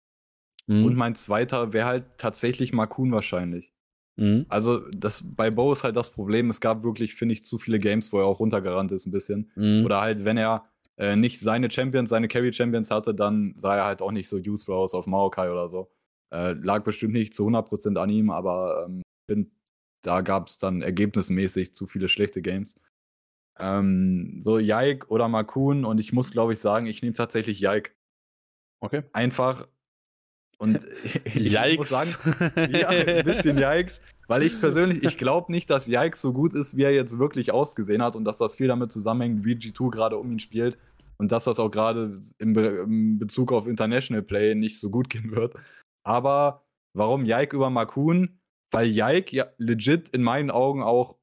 Mhm. 0.68 0.86
Und 0.86 0.96
mein 0.96 1.16
zweiter 1.16 1.74
wäre 1.74 1.88
halt 1.88 2.06
tatsächlich 2.18 2.74
Makun 2.74 3.12
wahrscheinlich. 3.12 3.74
Mhm. 4.18 4.46
Also, 4.50 4.80
das, 4.90 5.24
bei 5.26 5.50
Bo 5.50 5.72
ist 5.74 5.84
halt 5.84 5.96
das 5.96 6.12
Problem, 6.12 6.50
es 6.50 6.62
gab 6.62 6.84
wirklich, 6.84 7.16
finde 7.16 7.34
ich, 7.34 7.46
zu 7.46 7.58
viele 7.58 7.80
Games, 7.80 8.12
wo 8.14 8.20
er 8.20 8.26
auch 8.26 8.40
runtergerannt 8.40 8.92
ist 8.92 9.06
ein 9.06 9.12
bisschen. 9.12 9.52
Mhm. 9.56 9.86
Oder 9.86 10.02
halt, 10.02 10.26
wenn 10.26 10.38
er 10.38 10.66
äh, 10.98 11.16
nicht 11.16 11.40
seine 11.40 11.72
Champions, 11.72 12.10
seine 12.10 12.28
Carry-Champions 12.28 12.92
hatte, 12.92 13.16
dann 13.16 13.56
sah 13.58 13.76
er 13.78 13.86
halt 13.86 14.02
auch 14.02 14.12
nicht 14.12 14.30
so 14.30 14.38
useful 14.38 14.76
aus 14.76 14.94
auf 14.94 15.08
Maokai 15.08 15.52
oder 15.52 15.70
so. 15.70 15.90
Äh, 16.32 16.54
lag 16.54 16.84
bestimmt 16.84 17.14
nicht 17.14 17.34
zu 17.34 17.48
100% 17.48 17.98
an 17.98 18.10
ihm, 18.10 18.30
aber 18.30 18.86
ähm, 18.88 19.02
finde 19.28 19.50
da 20.02 20.22
gab 20.22 20.48
es 20.48 20.58
dann 20.58 20.82
ergebnismäßig 20.82 21.74
zu 21.74 21.86
viele 21.86 22.10
schlechte 22.10 22.42
Games. 22.42 22.76
Ähm, 23.60 24.40
so 24.42 24.58
Jaik 24.58 25.10
oder 25.12 25.28
Makun 25.28 25.86
und 25.86 26.00
ich 26.00 26.14
muss, 26.14 26.32
glaube 26.32 26.54
ich, 26.54 26.60
sagen, 26.60 26.88
ich 26.88 27.02
nehme 27.02 27.14
tatsächlich 27.14 27.60
Jaik. 27.60 27.96
Okay. 28.80 29.04
Einfach. 29.14 29.68
Und 30.58 30.80
ich 31.26 31.78
muss 31.78 31.90
sagen, 31.90 32.10
ja, 32.72 32.90
ein 32.90 33.24
bisschen 33.24 33.58
Yikes, 33.58 34.02
weil 34.28 34.44
ich 34.44 34.60
persönlich, 34.60 35.04
ich 35.04 35.18
glaube 35.18 35.52
nicht, 35.52 35.70
dass 35.70 35.88
Yikes 35.88 36.22
so 36.22 36.34
gut 36.34 36.54
ist, 36.54 36.78
wie 36.78 36.84
er 36.84 36.94
jetzt 36.94 37.20
wirklich 37.20 37.52
ausgesehen 37.52 38.02
hat 38.02 38.16
und 38.16 38.26
dass 38.26 38.38
das 38.38 38.56
viel 38.56 38.68
damit 38.68 38.92
zusammenhängt, 38.92 39.46
wie 39.46 39.56
G2 39.56 39.92
gerade 39.92 40.18
um 40.18 40.32
ihn 40.32 40.40
spielt 40.40 40.78
und 41.18 41.32
dass 41.32 41.44
das 41.44 41.60
auch 41.60 41.70
gerade 41.70 42.20
im, 42.40 42.54
Be 42.54 42.84
im 42.86 43.20
Bezug 43.20 43.52
auf 43.52 43.68
International 43.68 44.24
Play 44.24 44.56
nicht 44.56 44.80
so 44.80 44.90
gut 44.90 45.10
gehen 45.10 45.32
wird. 45.32 45.56
Aber 46.04 46.66
warum 46.94 47.26
Yike 47.26 47.56
über 47.56 47.70
Makun? 47.70 48.41
Weil 48.72 48.88
Yike 48.88 49.36
ja 49.36 49.46
legit 49.58 50.10
in 50.10 50.24
meinen 50.24 50.50
Augen 50.52 50.82
auch 50.82 51.18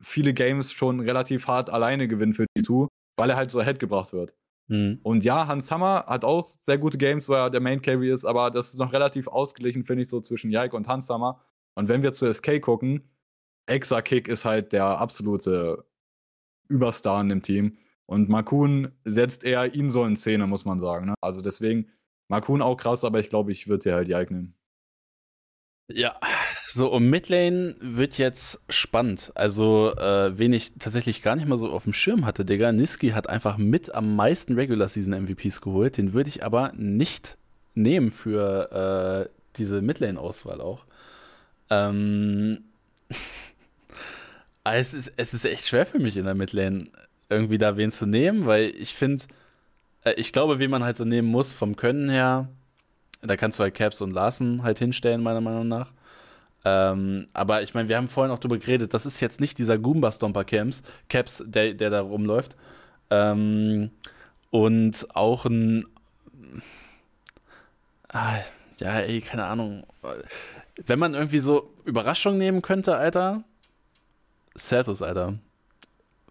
viele 0.00 0.34
Games 0.34 0.72
schon 0.72 1.00
relativ 1.00 1.46
hart 1.46 1.70
alleine 1.70 2.08
gewinnt 2.08 2.36
für 2.36 2.46
G2, 2.56 2.88
weil 3.16 3.30
er 3.30 3.36
halt 3.36 3.50
so 3.50 3.58
ahead 3.60 3.78
gebracht 3.78 4.12
wird. 4.12 4.34
Mhm. 4.68 5.00
Und 5.02 5.24
ja, 5.24 5.46
Hans 5.46 5.70
Hammer 5.70 6.04
hat 6.06 6.24
auch 6.24 6.48
sehr 6.60 6.78
gute 6.78 6.98
Games, 6.98 7.28
wo 7.28 7.32
er 7.32 7.50
der 7.50 7.60
Main 7.60 7.82
Carry 7.82 8.10
ist, 8.10 8.24
aber 8.24 8.50
das 8.50 8.70
ist 8.70 8.78
noch 8.78 8.92
relativ 8.92 9.26
ausgeglichen, 9.26 9.84
finde 9.84 10.02
ich, 10.02 10.10
so 10.10 10.20
zwischen 10.20 10.50
Yike 10.50 10.76
und 10.76 10.86
Hans 10.86 11.08
Hammer. 11.08 11.40
Und 11.74 11.88
wenn 11.88 12.02
wir 12.02 12.12
zu 12.12 12.32
SK 12.32 12.60
gucken, 12.60 13.08
Exa 13.66 14.02
Kick 14.02 14.28
ist 14.28 14.44
halt 14.44 14.72
der 14.72 14.84
absolute 14.84 15.84
Überstar 16.68 17.20
in 17.20 17.28
dem 17.28 17.42
Team. 17.42 17.78
Und 18.06 18.28
Makun 18.28 18.92
setzt 19.04 19.44
eher 19.44 19.74
ihn 19.74 19.90
so 19.90 20.04
in 20.04 20.16
Szene, 20.16 20.46
muss 20.46 20.64
man 20.64 20.78
sagen. 20.78 21.06
Ne? 21.06 21.14
Also 21.20 21.42
deswegen, 21.42 21.90
Makun 22.28 22.62
auch 22.62 22.76
krass, 22.76 23.04
aber 23.04 23.20
ich 23.20 23.28
glaube, 23.28 23.52
ich 23.52 23.68
würde 23.68 23.82
hier 23.84 23.94
halt 23.94 24.08
Yike 24.08 24.32
nehmen. 24.32 24.54
Ja, 25.90 26.18
so, 26.74 26.92
um 26.92 27.08
Midlane 27.08 27.76
wird 27.80 28.18
jetzt 28.18 28.62
spannend. 28.68 29.32
Also, 29.34 29.94
äh, 29.96 30.38
wen 30.38 30.52
ich 30.52 30.74
tatsächlich 30.78 31.22
gar 31.22 31.34
nicht 31.34 31.48
mal 31.48 31.56
so 31.56 31.70
auf 31.70 31.84
dem 31.84 31.94
Schirm 31.94 32.26
hatte, 32.26 32.44
Digga. 32.44 32.72
Niski 32.72 33.10
hat 33.10 33.28
einfach 33.28 33.56
mit 33.56 33.94
am 33.94 34.16
meisten 34.16 34.54
Regular 34.54 34.88
Season 34.88 35.22
MVPs 35.22 35.62
geholt. 35.62 35.96
Den 35.96 36.12
würde 36.12 36.28
ich 36.28 36.44
aber 36.44 36.72
nicht 36.76 37.38
nehmen 37.74 38.10
für 38.10 39.28
äh, 39.28 39.30
diese 39.56 39.80
Midlane-Auswahl 39.80 40.60
auch. 40.60 40.84
Ähm. 41.70 42.64
es, 44.64 44.92
ist, 44.92 45.12
es 45.16 45.32
ist 45.32 45.46
echt 45.46 45.66
schwer 45.66 45.86
für 45.86 45.98
mich 45.98 46.18
in 46.18 46.26
der 46.26 46.34
Midlane 46.34 46.84
irgendwie 47.30 47.58
da 47.58 47.78
wen 47.78 47.90
zu 47.90 48.06
nehmen, 48.06 48.44
weil 48.44 48.74
ich 48.78 48.92
finde, 48.92 49.24
äh, 50.04 50.12
ich 50.14 50.32
glaube, 50.34 50.58
wie 50.58 50.68
man 50.68 50.84
halt 50.84 50.98
so 50.98 51.06
nehmen 51.06 51.28
muss 51.28 51.54
vom 51.54 51.76
Können 51.76 52.10
her, 52.10 52.48
da 53.22 53.36
kannst 53.36 53.58
du 53.58 53.62
halt 53.62 53.74
Caps 53.74 54.02
und 54.02 54.12
Larsen 54.12 54.62
halt 54.62 54.78
hinstellen, 54.78 55.22
meiner 55.22 55.40
Meinung 55.40 55.66
nach. 55.66 55.92
Ähm, 56.68 57.26
aber 57.32 57.62
ich 57.62 57.74
meine, 57.74 57.88
wir 57.88 57.96
haben 57.96 58.08
vorhin 58.08 58.32
auch 58.32 58.38
drüber 58.38 58.58
geredet, 58.58 58.92
das 58.92 59.06
ist 59.06 59.20
jetzt 59.20 59.40
nicht 59.40 59.58
dieser 59.58 59.78
Goomba 59.78 60.12
Stomper 60.12 60.44
Camps, 60.44 60.82
Caps, 61.08 61.42
der, 61.46 61.74
der 61.74 61.90
da 61.90 62.00
rumläuft. 62.00 62.56
Ähm, 63.10 63.90
und 64.50 65.06
auch 65.14 65.46
ein. 65.46 65.86
Ah, 68.08 68.38
ja, 68.78 69.00
ey, 69.00 69.20
keine 69.20 69.44
Ahnung. 69.44 69.84
Wenn 70.84 70.98
man 70.98 71.14
irgendwie 71.14 71.38
so 71.38 71.72
Überraschung 71.84 72.38
nehmen 72.38 72.62
könnte, 72.62 72.96
Alter. 72.96 73.44
Certus, 74.56 75.02
Alter. 75.02 75.38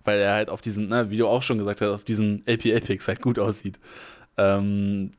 Weil 0.04 0.20
er 0.20 0.34
halt 0.34 0.50
auf 0.50 0.62
diesen, 0.62 0.90
ne, 0.90 1.10
wie 1.12 1.18
du 1.18 1.28
auch 1.28 1.44
schon 1.44 1.58
gesagt 1.58 1.82
hast, 1.82 1.90
auf 1.90 2.04
diesen 2.04 2.46
LPL-Picks 2.48 3.08
halt 3.08 3.22
gut 3.22 3.40
aussieht. 3.40 3.80
Ähm, 4.38 5.14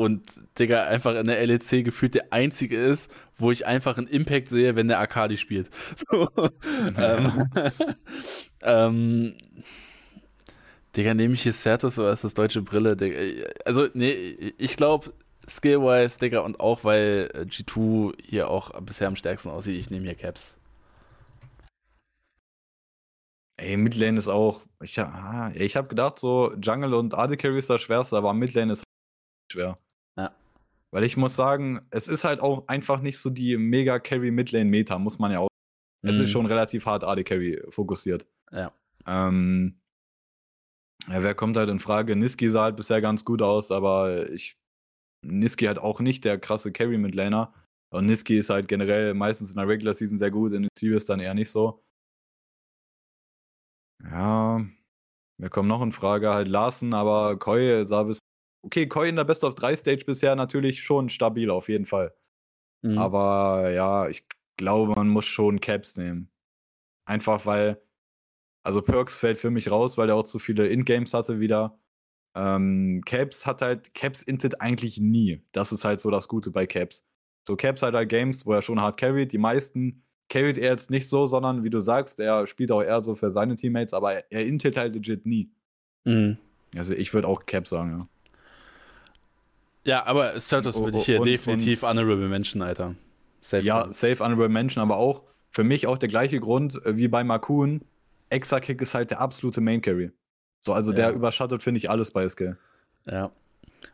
und 0.00 0.40
Digga, 0.58 0.84
einfach 0.84 1.14
in 1.14 1.26
der 1.26 1.46
LEC 1.46 1.84
gefühlt 1.84 2.14
der 2.14 2.32
einzige 2.32 2.82
ist, 2.82 3.12
wo 3.36 3.50
ich 3.50 3.66
einfach 3.66 3.98
einen 3.98 4.06
Impact 4.06 4.48
sehe, 4.48 4.74
wenn 4.76 4.88
der 4.88 4.98
Akali 5.00 5.36
spielt. 5.36 5.70
So. 6.10 6.28
ähm, 6.96 7.50
ähm, 8.62 9.34
Digga, 10.96 11.14
nehme 11.14 11.34
ich 11.34 11.42
hier 11.42 11.52
Certus 11.52 11.98
oder 11.98 12.12
ist 12.12 12.24
das 12.24 12.34
deutsche 12.34 12.62
Brille? 12.62 12.96
Digga? 12.96 13.46
Also, 13.64 13.88
nee, 13.94 14.54
ich 14.58 14.76
glaube, 14.76 15.12
Skillwise, 15.48 16.18
Digga, 16.18 16.40
und 16.40 16.60
auch 16.60 16.84
weil 16.84 17.30
äh, 17.34 17.40
G2 17.40 18.14
hier 18.22 18.48
auch 18.48 18.70
bisher 18.80 19.08
am 19.08 19.16
stärksten 19.16 19.50
aussieht, 19.50 19.78
ich 19.78 19.90
nehme 19.90 20.06
hier 20.06 20.14
Caps. 20.14 20.56
Ey, 23.58 23.76
Midlane 23.76 24.18
ist 24.18 24.28
auch. 24.28 24.62
Ich, 24.82 24.98
ah, 24.98 25.52
ich 25.54 25.76
habe 25.76 25.88
gedacht, 25.88 26.18
so 26.18 26.54
Jungle 26.54 26.94
und 26.94 27.14
AD 27.14 27.36
Carry 27.36 27.58
ist 27.58 27.68
das 27.68 27.82
schwerste, 27.82 28.16
aber 28.16 28.32
Midlane 28.32 28.72
ist 28.72 28.82
schwer. 29.52 29.78
Weil 30.92 31.04
ich 31.04 31.16
muss 31.16 31.36
sagen, 31.36 31.86
es 31.90 32.08
ist 32.08 32.24
halt 32.24 32.40
auch 32.40 32.66
einfach 32.68 33.00
nicht 33.00 33.18
so 33.18 33.30
die 33.30 33.56
mega 33.56 33.98
Carry 33.98 34.30
Midlane 34.30 34.64
Meta, 34.64 34.98
muss 34.98 35.18
man 35.18 35.30
ja 35.30 35.38
auch. 35.38 35.48
Mhm. 36.02 36.10
Es 36.10 36.16
ist 36.18 36.28
mhm. 36.28 36.32
schon 36.32 36.46
relativ 36.46 36.86
hart 36.86 37.04
AD 37.04 37.24
Carry 37.24 37.62
fokussiert. 37.68 38.26
Ja. 38.50 38.72
Ähm, 39.06 39.80
ja, 41.08 41.22
wer 41.22 41.34
kommt 41.34 41.56
halt 41.56 41.70
in 41.70 41.78
Frage? 41.78 42.16
Niski 42.16 42.50
sah 42.50 42.64
halt 42.64 42.76
bisher 42.76 43.00
ganz 43.00 43.24
gut 43.24 43.42
aus, 43.42 43.70
aber 43.70 44.30
ich. 44.30 44.56
Niski 45.22 45.66
hat 45.66 45.78
auch 45.78 46.00
nicht 46.00 46.24
der 46.24 46.38
krasse 46.38 46.72
Carry 46.72 46.96
Midlaner. 46.96 47.52
Und 47.92 48.06
Niski 48.06 48.38
ist 48.38 48.50
halt 48.50 48.68
generell 48.68 49.14
meistens 49.14 49.50
in 49.50 49.56
der 49.56 49.68
Regular 49.68 49.94
Season 49.94 50.16
sehr 50.16 50.30
gut, 50.30 50.52
in 50.52 50.62
den 50.62 50.70
Series 50.78 51.06
dann 51.06 51.20
eher 51.20 51.34
nicht 51.34 51.50
so. 51.50 51.82
Ja, 54.02 54.64
wir 55.38 55.50
kommen 55.50 55.68
noch 55.68 55.82
in 55.82 55.92
Frage, 55.92 56.32
halt 56.32 56.48
Larsen, 56.48 56.94
aber 56.94 57.38
Koi 57.38 57.84
sah 57.86 58.04
bis. 58.04 58.18
Okay, 58.62 58.86
Koi 58.86 59.08
in 59.08 59.16
der 59.16 59.24
Best 59.24 59.44
of 59.44 59.54
3 59.54 59.76
Stage 59.76 60.04
bisher 60.04 60.36
natürlich 60.36 60.82
schon 60.82 61.08
stabil, 61.08 61.50
auf 61.50 61.68
jeden 61.68 61.86
Fall. 61.86 62.14
Mhm. 62.82 62.98
Aber 62.98 63.70
ja, 63.70 64.08
ich 64.08 64.24
glaube, 64.56 64.92
man 64.94 65.08
muss 65.08 65.26
schon 65.26 65.60
Caps 65.60 65.96
nehmen. 65.96 66.30
Einfach 67.04 67.46
weil. 67.46 67.80
Also 68.62 68.82
Perks 68.82 69.18
fällt 69.18 69.38
für 69.38 69.50
mich 69.50 69.70
raus, 69.70 69.96
weil 69.96 70.10
er 70.10 70.16
auch 70.16 70.24
zu 70.24 70.38
viele 70.38 70.66
In-Games 70.68 71.14
hatte 71.14 71.40
wieder. 71.40 71.78
Ähm, 72.34 73.00
Caps 73.06 73.46
hat 73.46 73.62
halt, 73.62 73.94
Caps 73.94 74.22
intet 74.22 74.60
eigentlich 74.60 74.98
nie. 74.98 75.42
Das 75.52 75.72
ist 75.72 75.84
halt 75.84 76.02
so 76.02 76.10
das 76.10 76.28
Gute 76.28 76.50
bei 76.50 76.66
Caps. 76.66 77.02
So 77.46 77.56
Caps 77.56 77.80
hat 77.80 77.94
halt 77.94 78.10
Games, 78.10 78.44
wo 78.44 78.52
er 78.52 78.60
schon 78.60 78.78
hart 78.78 79.00
carried. 79.00 79.32
Die 79.32 79.38
meisten 79.38 80.02
carried 80.28 80.58
er 80.58 80.72
jetzt 80.72 80.90
nicht 80.90 81.08
so, 81.08 81.26
sondern 81.26 81.64
wie 81.64 81.70
du 81.70 81.80
sagst, 81.80 82.20
er 82.20 82.46
spielt 82.46 82.70
auch 82.70 82.82
eher 82.82 83.00
so 83.00 83.14
für 83.14 83.30
seine 83.30 83.56
Teammates, 83.56 83.94
aber 83.94 84.30
er 84.30 84.46
intet 84.46 84.76
halt 84.76 84.94
legit 84.94 85.24
nie. 85.24 85.50
Mhm. 86.04 86.36
Also 86.76 86.92
ich 86.92 87.12
würde 87.14 87.28
auch 87.28 87.46
Cap 87.46 87.66
sagen, 87.66 87.90
ja. 87.90 88.08
Ja, 89.84 90.04
aber 90.06 90.38
Certus 90.38 90.78
würde 90.78 90.98
ich 90.98 91.04
hier 91.04 91.20
und, 91.20 91.26
definitiv 91.26 91.82
und, 91.82 91.88
Honorable 91.88 92.28
Mention, 92.28 92.62
Alter. 92.62 92.94
Safe 93.40 93.64
ja, 93.64 93.76
Mention. 93.76 93.92
safe 93.92 94.24
Honorable 94.24 94.48
Mention, 94.48 94.82
aber 94.82 94.96
auch 94.96 95.22
für 95.50 95.64
mich 95.64 95.86
auch 95.86 95.98
der 95.98 96.08
gleiche 96.08 96.38
Grund 96.40 96.74
äh, 96.84 96.96
wie 96.96 97.08
bei 97.08 97.24
Makun. 97.24 97.82
Exa-Kick 98.28 98.80
ist 98.80 98.94
halt 98.94 99.10
der 99.10 99.20
absolute 99.20 99.60
Main 99.60 99.82
Carry. 99.82 100.12
So, 100.60 100.72
also 100.72 100.90
ja. 100.90 100.96
der 100.96 101.12
überschattet, 101.12 101.62
finde 101.62 101.78
ich, 101.78 101.90
alles 101.90 102.10
bei 102.10 102.28
SK. 102.28 102.56
Ja. 103.06 103.32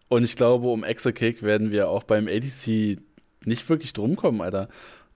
Und 0.08 0.24
ich 0.24 0.36
glaube, 0.36 0.68
um 0.68 0.84
Exa-Kick 0.84 1.42
werden 1.42 1.70
wir 1.70 1.88
auch 1.88 2.02
beim 2.02 2.28
ADC 2.28 2.98
nicht 3.44 3.68
wirklich 3.68 3.92
drum 3.92 4.16
kommen, 4.16 4.40
Alter. 4.40 4.68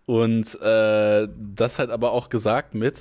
Und 0.06 0.60
äh, 0.60 1.28
das 1.36 1.78
halt 1.78 1.90
aber 1.90 2.12
auch 2.12 2.28
gesagt 2.28 2.74
mit, 2.74 3.01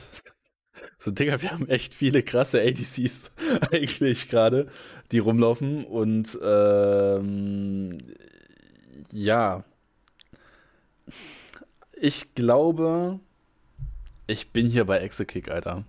so 0.97 1.11
Digga, 1.11 1.41
wir 1.41 1.51
haben 1.51 1.69
echt 1.69 1.93
viele 1.93 2.23
krasse 2.23 2.61
ADCs 2.61 3.31
eigentlich 3.72 4.30
gerade, 4.30 4.68
die 5.11 5.19
rumlaufen. 5.19 5.85
Und 5.85 6.38
ähm, 6.43 7.97
ja, 9.11 9.64
ich 11.93 12.35
glaube, 12.35 13.19
ich 14.27 14.51
bin 14.51 14.69
hier 14.69 14.85
bei 14.85 14.99
Exekick, 14.99 15.49
Alter. 15.49 15.84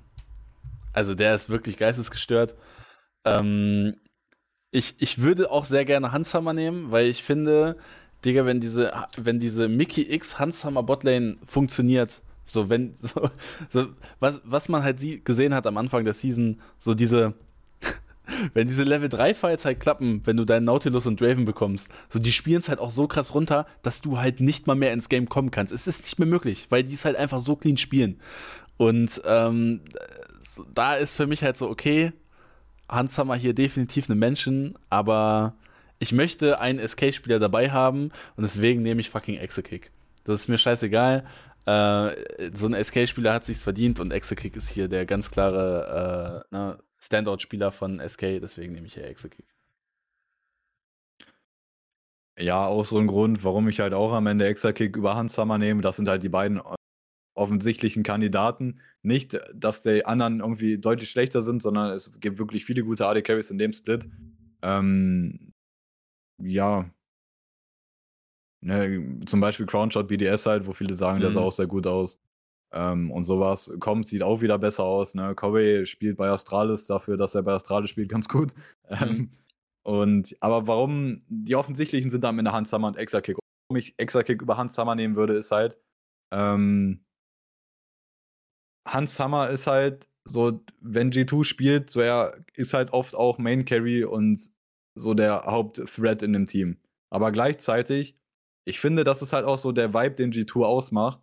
Also 0.93 1.15
der 1.15 1.35
ist 1.35 1.51
wirklich 1.51 1.77
geistesgestört. 1.77 2.55
Ähm, 3.25 3.97
ich, 4.71 4.95
ich 4.99 5.19
würde 5.19 5.51
auch 5.51 5.65
sehr 5.65 5.85
gerne 5.85 6.13
Hanshammer 6.13 6.53
nehmen, 6.53 6.91
weil 6.91 7.07
ich 7.07 7.23
finde, 7.23 7.77
Digga, 8.25 8.47
wenn 8.47 8.61
diese, 8.61 8.93
wenn 9.17 9.41
diese 9.41 9.69
Mickey 9.69 10.03
X 10.13 10.39
Hanshammer 10.39 10.83
Botlane 10.83 11.37
funktioniert, 11.45 12.23
so 12.53 12.71
wenn, 12.71 12.95
so, 13.03 13.31
so, 13.69 13.89
was, 14.19 14.41
was 14.45 14.69
man 14.69 14.83
halt 14.83 14.99
sie, 14.99 15.23
gesehen 15.23 15.55
hat 15.55 15.67
am 15.67 15.77
Anfang 15.77 16.05
der 16.05 16.15
Season, 16.15 16.61
so 16.79 16.95
diese, 16.95 17.35
wenn 18.55 18.67
diese 18.67 18.85
Level 18.85 19.09
3 19.09 19.35
Fights 19.35 19.65
halt 19.65 19.81
klappen, 19.81 20.23
wenn 20.25 20.37
du 20.37 20.45
deinen 20.45 20.65
Nautilus 20.65 21.07
und 21.07 21.21
Draven 21.21 21.45
bekommst, 21.45 21.91
so 22.09 22.19
die 22.19 22.33
spielen 22.33 22.59
es 22.59 22.69
halt 22.69 22.79
auch 22.79 22.91
so 22.91 23.07
krass 23.07 23.35
runter, 23.35 23.67
dass 23.83 24.01
du 24.01 24.19
halt 24.19 24.41
nicht 24.41 24.67
mal 24.67 24.77
mehr 24.77 24.93
ins 24.93 25.09
Game 25.09 25.29
kommen 25.29 25.51
kannst. 25.51 25.73
Es 25.73 25.87
ist 25.87 26.03
nicht 26.03 26.19
mehr 26.19 26.29
möglich, 26.29 26.67
weil 26.71 26.85
die 26.85 26.95
es 26.95 27.05
halt 27.05 27.17
einfach 27.17 27.41
so 27.41 27.57
clean 27.57 27.77
spielen. 27.77 28.19
Und 28.77 29.21
ähm, 29.27 29.81
so, 30.41 30.65
da 30.75 30.95
ist 30.95 31.15
für 31.15 31.27
mich 31.27 31.43
halt 31.43 31.57
so, 31.57 31.69
okay, 31.69 32.13
Hanshammer 32.89 33.37
hier 33.37 33.55
definitiv 33.55 34.09
eine 34.09 34.17
Menschen, 34.17 34.79
aber 34.89 35.55
ich 35.99 36.13
möchte 36.13 36.61
einen 36.61 36.87
SK-Spieler 36.87 37.39
dabei 37.39 37.71
haben 37.71 38.11
und 38.37 38.43
deswegen 38.43 38.83
nehme 38.83 39.01
ich 39.01 39.11
fucking 39.11 39.37
Exekick. 39.37 39.91
Das 40.25 40.41
ist 40.41 40.49
mir 40.49 40.59
scheißegal. 40.59 41.25
Äh, 41.67 42.51
so 42.55 42.67
ein 42.67 42.85
SK-Spieler 42.85 43.35
hat 43.35 43.45
sich's 43.45 43.63
verdient 43.63 44.01
und 44.01 44.13
Exekick 44.13 44.57
ist 44.57 44.71
hier 44.71 44.89
der 44.89 45.07
ganz 45.07 45.31
klare 45.31 46.47
äh, 46.51 46.55
ne, 46.55 46.79
Standout-Spieler 46.99 47.73
von 47.73 48.01
SK, 48.07 48.41
deswegen 48.41 48.73
nehme 48.73 48.87
ich 48.87 48.95
hier 48.95 49.07
Exekick. 49.07 49.47
Ja, 52.39 52.67
auch 52.67 52.87
so 52.87 52.99
ein 52.99 53.07
Grund, 53.07 53.45
warum 53.45 53.69
ich 53.69 53.81
halt 53.81 53.93
auch 53.93 54.13
am 54.13 54.27
Ende 54.27 54.47
Exekick 54.47 54.97
über 54.97 55.15
Hanshammer 55.15 55.59
nehme. 55.59 55.83
Das 55.83 55.97
sind 55.97 56.09
halt 56.09 56.23
die 56.23 56.31
beiden 56.31 56.61
offensichtlichen 57.35 58.03
Kandidaten. 58.03 58.81
Nicht, 59.03 59.39
dass 59.55 59.83
die 59.83 60.05
anderen 60.07 60.41
irgendwie 60.41 60.79
deutlich 60.79 61.11
schlechter 61.11 61.43
sind, 61.43 61.63
sondern 61.63 61.91
es 61.91 62.19
gibt 62.21 62.39
wirklich 62.39 62.65
viele 62.65 62.83
gute 62.83 63.07
AD 63.07 63.23
Carries 63.23 63.51
in 63.51 63.59
dem 63.59 63.73
Split. 63.73 64.07
Ähm, 64.63 65.53
ja, 66.39 66.91
ne, 68.61 69.19
zum 69.27 69.41
Beispiel 69.41 69.67
Crownshot 69.67 70.09
BDS 70.09 70.47
halt, 70.47 70.67
wo 70.67 70.73
viele 70.73 70.95
sagen, 70.95 71.19
mhm. 71.19 71.23
der 71.23 71.31
sah 71.33 71.41
mhm. 71.41 71.47
auch 71.47 71.53
sehr 71.53 71.67
gut 71.67 71.87
aus. 71.87 72.21
Ähm, 72.73 73.11
und 73.11 73.25
sowas. 73.25 73.73
Kommt, 73.81 74.07
sieht 74.07 74.23
auch 74.23 74.41
wieder 74.43 74.59
besser 74.59 74.85
aus. 74.85 75.15
Ne? 75.15 75.35
Corey 75.35 75.87
spielt 75.87 76.17
bei 76.17 76.29
Astralis 76.29 76.87
dafür, 76.87 77.17
dass 77.17 77.35
er 77.35 77.43
bei 77.43 77.53
Astralis 77.53 77.91
spielt, 77.91 78.09
ganz 78.09 78.29
gut. 78.29 78.55
Mhm. 78.91 78.97
Ähm, 79.01 79.31
und, 79.83 80.37
aber 80.41 80.67
warum 80.67 81.23
die 81.29 81.57
offensichtlichen 81.57 82.11
sind 82.11 82.23
dann 82.23 82.39
in 82.39 82.45
der 82.45 82.53
Handhammer 82.53 82.89
und 82.89 82.97
Exakick. 82.97 83.37
Warum 83.69 83.79
ich 83.79 83.95
Exakick 83.99 84.43
über 84.43 84.57
Handhammer 84.57 84.95
nehmen 84.95 85.17
würde, 85.17 85.35
ist 85.35 85.53
halt, 85.53 85.79
ähm, 86.33 87.05
Hans 88.87 89.19
Hammer 89.19 89.49
ist 89.49 89.67
halt 89.67 90.07
so, 90.25 90.63
wenn 90.81 91.11
G2 91.11 91.45
spielt, 91.45 91.91
so 91.91 92.01
er 92.01 92.45
ist 92.55 92.75
halt 92.75 92.93
oft 92.93 93.15
auch 93.15 93.39
Main 93.39 93.65
Carry 93.65 94.05
und 94.05 94.41
so 94.95 95.15
der 95.15 95.45
Hauptthread 95.45 96.23
in 96.23 96.33
dem 96.33 96.47
Team. 96.47 96.79
Aber 97.11 97.33
gleichzeitig, 97.33 98.17
ich 98.71 98.81
finde, 98.81 99.05
das 99.05 99.23
ist 99.23 99.33
halt 99.33 99.45
auch 99.45 99.59
so 99.59 99.73
der 99.73 99.93
Vibe, 99.93 100.15
den 100.15 100.33
G2 100.33 100.63
ausmacht. 100.65 101.21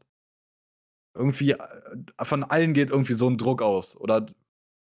Irgendwie, 1.15 1.51
äh, 1.51 1.57
von 2.21 2.43
allen 2.43 2.73
geht 2.73 2.91
irgendwie 2.91 3.15
so 3.15 3.27
ein 3.29 3.37
Druck 3.37 3.61
aus. 3.61 3.97
Oder 3.97 4.27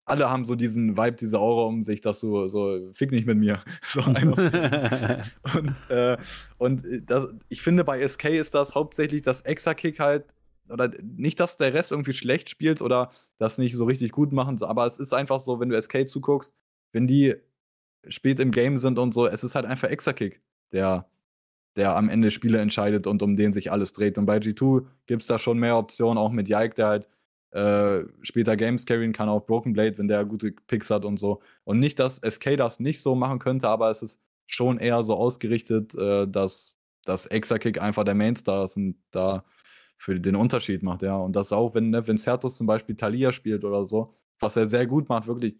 alle 0.04 0.30
haben 0.30 0.44
so 0.44 0.54
diesen 0.54 0.96
Vibe, 0.96 1.16
diese 1.16 1.38
Aura 1.38 1.66
um 1.66 1.82
sich, 1.82 2.00
dass 2.00 2.20
du 2.20 2.48
so, 2.48 2.90
fick 2.92 3.12
nicht 3.12 3.26
mit 3.26 3.38
mir. 3.38 3.62
So 3.82 4.02
und 4.02 5.90
äh, 5.90 6.16
und 6.58 6.84
äh, 6.84 7.02
das, 7.02 7.32
ich 7.48 7.62
finde, 7.62 7.84
bei 7.84 8.06
SK 8.06 8.24
ist 8.30 8.54
das 8.54 8.74
hauptsächlich 8.74 9.22
das 9.22 9.42
Exa-Kick 9.42 10.00
halt, 10.00 10.34
oder 10.68 10.90
nicht, 11.02 11.40
dass 11.40 11.56
der 11.56 11.72
Rest 11.72 11.92
irgendwie 11.92 12.12
schlecht 12.12 12.50
spielt 12.50 12.82
oder 12.82 13.12
das 13.38 13.58
nicht 13.58 13.74
so 13.74 13.84
richtig 13.84 14.12
gut 14.12 14.32
machen, 14.32 14.62
aber 14.62 14.86
es 14.86 14.98
ist 14.98 15.12
einfach 15.14 15.40
so, 15.40 15.60
wenn 15.60 15.68
du 15.70 15.80
SK 15.80 16.08
zuguckst, 16.08 16.54
wenn 16.92 17.06
die 17.06 17.36
spät 18.08 18.40
im 18.40 18.50
Game 18.50 18.78
sind 18.78 18.98
und 18.98 19.14
so, 19.14 19.26
es 19.26 19.44
ist 19.44 19.54
halt 19.54 19.66
einfach 19.66 19.88
Extra-Kick, 19.88 20.42
der, 20.72 21.08
der 21.78 21.96
am 21.96 22.10
Ende 22.10 22.30
Spiele 22.30 22.58
entscheidet 22.58 23.06
und 23.06 23.22
um 23.22 23.36
den 23.36 23.52
sich 23.52 23.72
alles 23.72 23.94
dreht. 23.94 24.18
Und 24.18 24.26
bei 24.26 24.36
G2 24.36 24.84
gibt 25.06 25.22
es 25.22 25.28
da 25.28 25.38
schon 25.38 25.58
mehr 25.58 25.78
Optionen, 25.78 26.18
auch 26.18 26.30
mit 26.30 26.48
Yike, 26.48 26.74
der 26.74 26.86
halt 26.88 27.06
äh, 27.52 28.04
später 28.22 28.56
Games 28.56 28.84
carryen 28.84 29.14
kann, 29.14 29.30
auch 29.30 29.46
Broken 29.46 29.72
Blade, 29.72 29.96
wenn 29.96 30.08
der 30.08 30.26
gute 30.26 30.52
Picks 30.52 30.90
hat 30.90 31.06
und 31.06 31.18
so. 31.18 31.40
Und 31.64 31.78
nicht, 31.78 31.98
dass 31.98 32.16
SK 32.16 32.58
das 32.58 32.80
nicht 32.80 33.00
so 33.00 33.14
machen 33.14 33.38
könnte, 33.38 33.68
aber 33.68 33.90
es 33.90 34.02
ist 34.02 34.20
schon 34.46 34.78
eher 34.78 35.02
so 35.02 35.14
ausgerichtet, 35.14 35.94
äh, 35.94 36.26
dass 36.28 36.74
dass 37.08 37.26
Exakick 37.26 37.80
einfach 37.80 38.04
der 38.04 38.14
Mainstar 38.14 38.64
ist 38.64 38.76
und 38.76 38.96
da 39.12 39.44
für 39.96 40.20
den 40.20 40.36
Unterschied 40.36 40.82
macht, 40.82 41.02
ja. 41.02 41.16
Und 41.16 41.34
das 41.34 41.52
auch, 41.52 41.74
wenn, 41.74 41.90
ne, 41.90 42.06
wenn 42.06 42.18
Certus 42.18 42.56
zum 42.56 42.66
Beispiel 42.66 42.96
Talia 42.96 43.32
spielt 43.32 43.64
oder 43.64 43.86
so, 43.86 44.14
was 44.38 44.56
er 44.56 44.68
sehr 44.68 44.86
gut 44.86 45.08
macht, 45.08 45.26
wirklich 45.26 45.56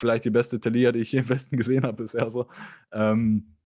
vielleicht 0.00 0.24
die 0.24 0.30
beste 0.30 0.58
Talia, 0.58 0.90
die 0.92 1.00
ich 1.00 1.10
hier 1.10 1.20
im 1.20 1.28
Westen 1.28 1.56
gesehen 1.58 1.84
habe 1.84 2.02
bisher 2.02 2.30
so. 2.30 2.48
Ähm, 2.90 3.57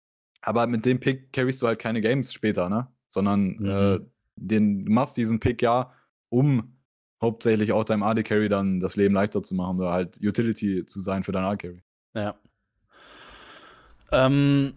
aber 0.43 0.67
mit 0.67 0.85
dem 0.85 1.01
Pick 1.01 1.33
carryst 1.33 1.63
du 1.63 1.67
halt 1.67 1.79
keine 1.79 2.01
Games 2.01 2.33
später, 2.33 2.69
ne? 2.69 2.89
Sondern 3.09 3.57
mhm. 3.59 3.69
äh, 3.69 4.01
den, 4.37 4.85
du 4.85 4.93
machst 4.93 5.17
diesen 5.17 5.41
Pick 5.41 5.63
ja, 5.63 5.93
um 6.29 6.77
hauptsächlich 7.21 7.73
auch 7.73 7.85
deinem 7.85 8.03
AD 8.03 8.25
Carry 8.25 8.49
dann 8.49 8.81
das 8.81 8.97
Leben 8.97 9.15
leichter 9.15 9.43
zu 9.43 9.55
machen 9.55 9.79
oder 9.79 9.93
halt 9.93 10.19
Utility 10.21 10.85
zu 10.85 11.01
sein 11.01 11.23
für 11.23 11.33
deinen 11.33 11.45
AD 11.45 11.57
Carry. 11.59 11.83
Ja. 12.15 12.35
Ähm, 14.11 14.75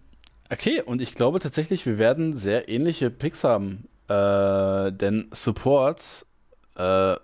okay, 0.52 0.82
und 0.82 1.02
ich 1.02 1.16
glaube 1.16 1.40
tatsächlich, 1.40 1.86
wir 1.86 1.98
werden 1.98 2.34
sehr 2.34 2.70
ähnliche 2.70 3.10
Picks 3.10 3.44
haben. 3.44 3.88
Äh, 4.08 4.92
denn 4.92 5.28
Support, 5.32 6.28
äh, 6.76 7.16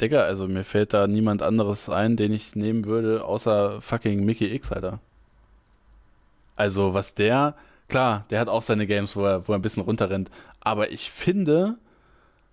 Digga, 0.00 0.22
also 0.22 0.48
mir 0.48 0.64
fällt 0.64 0.94
da 0.94 1.06
niemand 1.06 1.42
anderes 1.42 1.90
ein, 1.90 2.16
den 2.16 2.32
ich 2.32 2.56
nehmen 2.56 2.86
würde, 2.86 3.24
außer 3.24 3.82
fucking 3.82 4.24
Mickey 4.24 4.52
X, 4.54 4.72
Alter. 4.72 5.00
Also, 6.56 6.94
was 6.94 7.14
der, 7.14 7.56
klar, 7.90 8.24
der 8.30 8.40
hat 8.40 8.48
auch 8.48 8.62
seine 8.62 8.86
Games, 8.86 9.14
wo 9.16 9.24
er, 9.24 9.46
wo 9.46 9.52
er 9.52 9.58
ein 9.58 9.62
bisschen 9.62 9.82
runterrennt, 9.82 10.30
aber 10.60 10.90
ich 10.90 11.10
finde, 11.10 11.78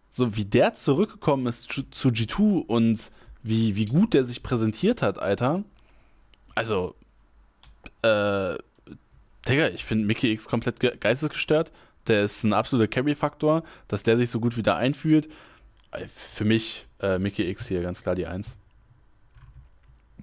so 0.10 0.36
wie 0.36 0.46
der 0.46 0.74
zurückgekommen 0.74 1.48
ist 1.48 1.72
zu 1.92 2.10
G2 2.10 2.66
und 2.66 3.12
wie, 3.44 3.76
wie 3.76 3.86
gut 3.86 4.14
der 4.14 4.26
sich 4.26 4.44
präsentiert 4.44 5.02
hat, 5.02 5.20
Alter. 5.20 5.64
Also, 6.56 6.96
äh, 8.02 8.56
Digga, 9.48 9.70
ich 9.70 9.86
finde 9.86 10.06
Mickey 10.06 10.32
X 10.32 10.48
komplett 10.48 10.80
ge 10.80 10.98
geistesgestört. 11.00 11.72
Der 12.08 12.24
ist 12.24 12.44
ein 12.44 12.54
absoluter 12.54 12.88
Carry-Faktor, 12.88 13.64
dass 13.88 14.04
der 14.04 14.18
sich 14.18 14.30
so 14.30 14.40
gut 14.40 14.58
wieder 14.58 14.76
einfühlt. 14.76 15.30
Äh, 15.92 16.08
für 16.08 16.46
mich 16.46 16.88
äh, 17.00 17.20
Mickey 17.20 17.50
X 17.50 17.68
hier 17.68 17.82
ganz 17.82 18.02
klar 18.02 18.16
die 18.16 18.28
Eins. 18.28 18.56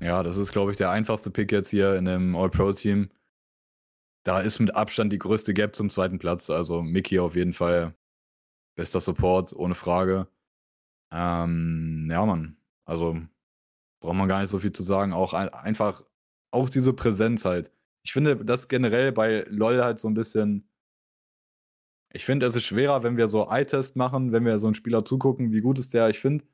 Ja, 0.01 0.23
das 0.23 0.37
ist, 0.37 0.53
glaube 0.53 0.73
ich, 0.73 0.77
der 0.77 0.91
einfachste 0.91 1.31
Pick 1.31 1.53
jetzt 1.53 1.71
hier 1.71 1.95
in 1.95 2.05
dem 2.05 2.37
All-Pro-Team. 2.37 3.11
Da 4.25 4.41
ist 4.41 4.59
mit 4.59 4.75
Abstand 4.75 5.13
die 5.13 5.19
größte 5.19 5.55
Gap 5.55 5.77
zum 5.77 5.91
zweiten 5.91 6.19
Platz. 6.19 6.51
Also 6.51 6.83
Mickey 6.83 7.19
auf 7.19 7.37
jeden 7.37 7.53
Fall 7.53 7.95
bester 8.75 9.01
Support, 9.01 9.55
ohne 9.55 9.75
Frage. 9.75 10.29
Ähm, 11.13 12.09
ja, 12.11 12.25
Mann. 12.27 12.57
Also 12.87 13.21
braucht 14.01 14.17
man 14.17 14.29
gar 14.29 14.41
nicht 14.41 14.51
so 14.51 14.59
viel 14.59 14.73
zu 14.73 14.83
sagen. 14.83 15.13
Auch 15.13 15.35
ein, 15.35 15.49
einfach, 15.51 16.05
auch 16.51 16.69
diese 16.71 16.93
Präsenz 16.95 17.45
halt. 17.45 17.71
Ich 18.03 18.13
finde 18.13 18.45
das 18.45 18.69
generell 18.69 19.13
bei 19.13 19.45
LOL 19.49 19.83
halt 19.83 20.01
so 20.01 20.09
ein 20.09 20.15
bisschen. 20.15 20.69
Ich 22.13 22.25
finde, 22.25 22.47
es 22.47 22.57
ist 22.57 22.65
schwerer, 22.65 23.03
wenn 23.03 23.17
wir 23.17 23.29
so 23.29 23.49
Eye-Test 23.51 23.97
machen, 23.97 24.33
wenn 24.33 24.45
wir 24.45 24.59
so 24.59 24.69
einen 24.69 24.75
Spieler 24.75 25.05
zugucken, 25.05 25.53
wie 25.53 25.61
gut 25.61 25.79
ist 25.79 25.95
der. 25.95 26.09
Ich 26.11 26.21
finde, 26.21 26.45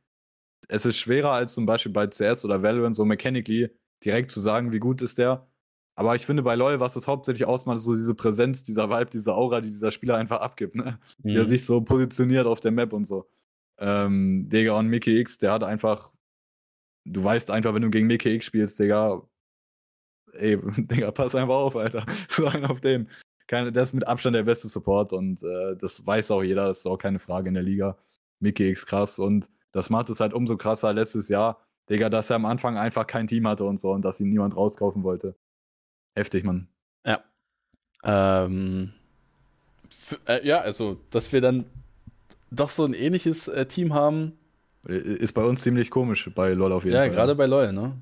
es 0.69 0.87
ist 0.87 0.99
schwerer 0.99 1.33
als 1.33 1.55
zum 1.55 1.67
Beispiel 1.67 1.93
bei 1.93 2.07
CS 2.07 2.45
oder 2.45 2.63
Valorant 2.63 2.97
so 2.97 3.05
mechanically 3.05 3.71
direkt 4.05 4.33
zu 4.33 4.41
sagen, 4.41 4.73
wie 4.73 4.79
gut 4.79 5.03
ist 5.03 5.19
der. 5.19 5.50
Aber 5.95 6.17
ich 6.17 6.25
finde 6.25 6.43
bei 6.43 6.55
LoL, 6.55 6.81
was 6.81 6.95
das 6.95 7.09
hauptsächlich 7.09 7.47
ausmacht, 7.47 7.79
ist 7.79 7.85
so 7.85 7.95
diese 7.95 8.15
Präsenz, 8.15 8.63
dieser 8.63 8.89
Vibe, 8.89 9.11
diese 9.11 9.35
Aura, 9.35 9.61
die 9.61 9.69
dieser 9.71 9.91
Spieler 9.91 10.17
einfach 10.17 10.41
abgibt, 10.41 10.75
ne? 10.75 10.99
Mhm. 11.23 11.37
Er 11.37 11.45
mhm. 11.45 11.49
sich 11.49 11.65
so 11.67 11.81
positioniert 11.83 12.47
auf 12.47 12.61
der 12.61 12.71
Map 12.71 12.93
und 12.93 13.07
so. 13.07 13.29
Ähm, 13.79 14.49
Digga, 14.49 14.79
und 14.79 14.89
Mickey 14.89 15.19
X, 15.21 15.39
der 15.39 15.53
hat 15.53 15.65
einfach, 15.65 16.13
du 17.05 17.25
weißt 17.25 17.51
einfach, 17.51 17.75
wenn 17.75 17.83
du 17.83 17.91
gegen 17.91 18.07
Mickey 18.07 18.35
X 18.35 18.47
spielst, 18.47 18.79
Digga, 18.79 19.23
ey, 20.35 20.59
Digga, 20.77 21.11
pass 21.11 21.35
einfach 21.35 21.55
auf, 21.55 21.77
Alter. 21.77 22.07
So 22.29 22.47
ein 22.47 22.65
auf 22.65 22.81
den. 22.81 23.09
Keine, 23.47 23.73
der 23.73 23.83
ist 23.83 23.95
mit 23.95 24.07
Abstand 24.07 24.37
der 24.37 24.45
beste 24.45 24.69
Support 24.69 25.13
und 25.13 25.43
äh, 25.43 25.77
das 25.77 26.07
weiß 26.07 26.31
auch 26.31 26.43
jeder, 26.43 26.67
das 26.69 26.81
ist 26.81 26.87
auch 26.87 26.99
keine 26.99 27.19
Frage 27.19 27.49
in 27.49 27.55
der 27.55 27.65
Liga. 27.65 27.99
Mickey 28.39 28.71
X 28.71 28.87
krass 28.87 29.19
und 29.19 29.49
das 29.73 29.91
macht 29.91 30.09
es 30.11 30.21
halt 30.21 30.35
umso 30.35 30.57
krasser 30.57 30.93
letztes 30.93 31.29
Jahr, 31.29 31.61
Digga, 31.89 32.09
dass 32.11 32.31
er 32.31 32.37
am 32.37 32.47
Anfang 32.47 32.79
einfach 32.79 33.07
kein 33.07 33.27
Team 33.27 33.49
hatte 33.49 33.65
und 33.65 33.81
so 33.81 33.91
und 33.93 34.05
dass 34.05 34.21
ihn 34.21 34.31
niemand 34.31 34.57
rauskaufen 34.57 35.03
wollte. 35.03 35.35
Heftig, 36.21 36.45
Mann. 36.45 36.69
Ja. 37.07 37.25
Ähm, 38.05 38.93
äh, 40.29 40.47
ja, 40.47 40.61
also, 40.61 41.01
dass 41.09 41.33
wir 41.33 41.41
dann 41.41 41.65
doch 42.51 42.69
so 42.69 42.85
ein 42.85 42.93
ähnliches 42.93 43.49
äh, 43.49 43.65
Team 43.65 43.95
haben. 43.95 44.33
Ist 44.85 45.33
bei 45.33 45.43
uns 45.43 45.63
ziemlich 45.63 45.91
komisch, 45.91 46.29
bei 46.35 46.53
LOL 46.53 46.73
auf 46.73 46.85
jeden 46.85 46.95
ja, 46.95 47.01
Fall. 47.01 47.09
Ja, 47.09 47.15
gerade 47.15 47.35
bei 47.35 47.47
LOL, 47.47 47.73
ne? 47.73 47.95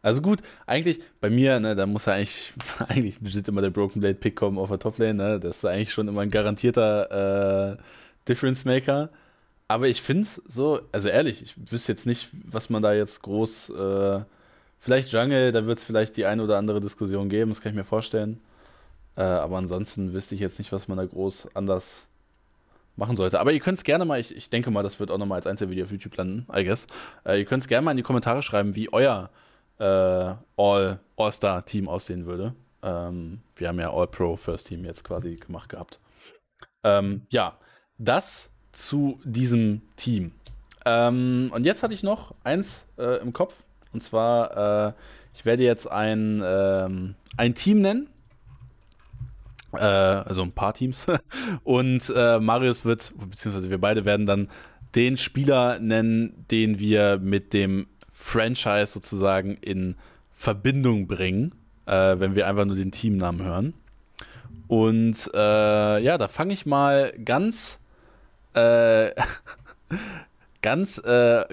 Also 0.00 0.22
gut, 0.22 0.40
eigentlich 0.64 1.00
bei 1.20 1.28
mir, 1.28 1.60
ne, 1.60 1.74
da 1.74 1.84
muss 1.84 2.06
ja 2.06 2.14
eigentlich, 2.14 2.54
eigentlich 2.88 3.20
legit 3.20 3.48
immer 3.48 3.60
der 3.60 3.70
Broken 3.70 4.00
Blade 4.00 4.14
Pick 4.14 4.36
kommen 4.36 4.56
auf 4.56 4.70
der 4.70 4.78
Toplane, 4.78 5.14
ne? 5.14 5.38
Das 5.38 5.58
ist 5.58 5.64
eigentlich 5.66 5.92
schon 5.92 6.08
immer 6.08 6.22
ein 6.22 6.30
garantierter 6.30 7.72
äh, 7.72 7.76
Difference 8.26 8.64
Maker. 8.64 9.10
Aber 9.68 9.88
ich 9.88 10.00
finde 10.00 10.26
so, 10.48 10.80
also 10.90 11.10
ehrlich, 11.10 11.42
ich 11.42 11.70
wüsste 11.70 11.92
jetzt 11.92 12.06
nicht, 12.06 12.28
was 12.50 12.70
man 12.70 12.82
da 12.82 12.94
jetzt 12.94 13.20
groß 13.20 13.70
äh, 13.70 14.20
Vielleicht 14.78 15.10
Jungle, 15.10 15.52
da 15.52 15.66
wird 15.66 15.78
es 15.78 15.84
vielleicht 15.84 16.16
die 16.16 16.26
eine 16.26 16.42
oder 16.42 16.58
andere 16.58 16.80
Diskussion 16.80 17.28
geben, 17.28 17.50
das 17.50 17.60
kann 17.60 17.70
ich 17.70 17.76
mir 17.76 17.84
vorstellen. 17.84 18.40
Äh, 19.16 19.22
aber 19.22 19.58
ansonsten 19.58 20.12
wüsste 20.12 20.34
ich 20.34 20.40
jetzt 20.40 20.58
nicht, 20.58 20.72
was 20.72 20.88
man 20.88 20.98
da 20.98 21.04
groß 21.04 21.48
anders 21.54 22.06
machen 22.96 23.16
sollte. 23.16 23.40
Aber 23.40 23.52
ihr 23.52 23.60
könnt 23.60 23.78
es 23.78 23.84
gerne 23.84 24.04
mal, 24.04 24.20
ich, 24.20 24.34
ich 24.34 24.50
denke 24.50 24.70
mal, 24.70 24.82
das 24.82 25.00
wird 25.00 25.10
auch 25.10 25.18
nochmal 25.18 25.36
als 25.36 25.46
Einzelvideo 25.46 25.84
auf 25.84 25.92
YouTube 25.92 26.16
landen, 26.16 26.46
I 26.54 26.64
guess. 26.64 26.86
Äh, 27.24 27.38
ihr 27.38 27.44
könnt 27.44 27.62
es 27.62 27.68
gerne 27.68 27.84
mal 27.84 27.90
in 27.92 27.96
die 27.96 28.02
Kommentare 28.02 28.42
schreiben, 28.42 28.74
wie 28.74 28.92
euer 28.92 29.30
äh, 29.78 29.84
All, 29.84 31.00
All-Star-Team 31.16 31.88
aussehen 31.88 32.26
würde. 32.26 32.54
Ähm, 32.82 33.40
wir 33.56 33.68
haben 33.68 33.80
ja 33.80 33.92
All-Pro 33.92 34.36
First 34.36 34.68
Team 34.68 34.84
jetzt 34.84 35.04
quasi 35.04 35.36
gemacht 35.36 35.68
gehabt. 35.68 36.00
Ähm, 36.84 37.22
ja, 37.30 37.58
das 37.98 38.50
zu 38.72 39.20
diesem 39.24 39.82
Team. 39.96 40.32
Ähm, 40.84 41.50
und 41.52 41.66
jetzt 41.66 41.82
hatte 41.82 41.94
ich 41.94 42.02
noch 42.02 42.34
eins 42.44 42.84
äh, 42.98 43.20
im 43.20 43.32
Kopf, 43.32 43.64
und 43.96 44.02
zwar, 44.02 44.88
äh, 44.88 44.92
ich 45.34 45.46
werde 45.46 45.64
jetzt 45.64 45.90
ein, 45.90 46.42
ähm, 46.44 47.14
ein 47.38 47.54
Team 47.54 47.80
nennen. 47.80 48.08
Äh, 49.72 49.78
also 49.78 50.42
ein 50.42 50.52
paar 50.52 50.74
Teams. 50.74 51.06
Und 51.64 52.12
äh, 52.14 52.38
Marius 52.38 52.84
wird, 52.84 53.14
beziehungsweise 53.18 53.70
wir 53.70 53.80
beide 53.80 54.04
werden 54.04 54.26
dann 54.26 54.48
den 54.94 55.16
Spieler 55.16 55.78
nennen, 55.78 56.44
den 56.50 56.78
wir 56.78 57.18
mit 57.18 57.54
dem 57.54 57.86
Franchise 58.10 58.92
sozusagen 58.92 59.56
in 59.56 59.96
Verbindung 60.30 61.06
bringen, 61.06 61.54
äh, 61.86 62.18
wenn 62.18 62.34
wir 62.34 62.46
einfach 62.46 62.66
nur 62.66 62.76
den 62.76 62.92
Teamnamen 62.92 63.42
hören. 63.42 63.74
Und 64.68 65.30
äh, 65.34 66.02
ja, 66.02 66.18
da 66.18 66.28
fange 66.28 66.52
ich 66.52 66.66
mal 66.66 67.14
ganz, 67.24 67.78
äh, 68.54 69.10
ganz 70.62 70.98
äh, 70.98 71.44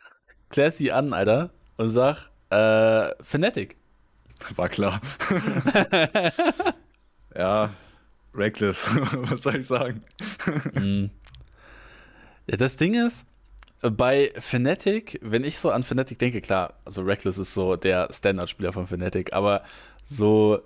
classy 0.48 0.90
an, 0.90 1.12
Alter 1.12 1.50
und 1.82 1.90
sag, 1.90 2.30
äh, 2.50 3.10
Fnatic. 3.22 3.76
War 4.56 4.68
klar. 4.68 5.00
ja, 7.36 7.70
Reckless, 8.34 8.86
was 9.12 9.42
soll 9.42 9.56
ich 9.56 9.66
sagen? 9.66 10.02
mm. 10.74 11.04
ja, 12.46 12.56
das 12.56 12.76
Ding 12.76 12.94
ist, 12.94 13.26
bei 13.82 14.32
Fnatic, 14.38 15.18
wenn 15.22 15.44
ich 15.44 15.58
so 15.58 15.70
an 15.70 15.82
Fnatic 15.82 16.18
denke, 16.18 16.40
klar, 16.40 16.74
also 16.84 17.02
Reckless 17.02 17.38
ist 17.38 17.52
so 17.52 17.76
der 17.76 18.08
Standardspieler 18.12 18.72
von 18.72 18.86
Fnatic, 18.86 19.32
aber 19.32 19.62
so, 20.04 20.60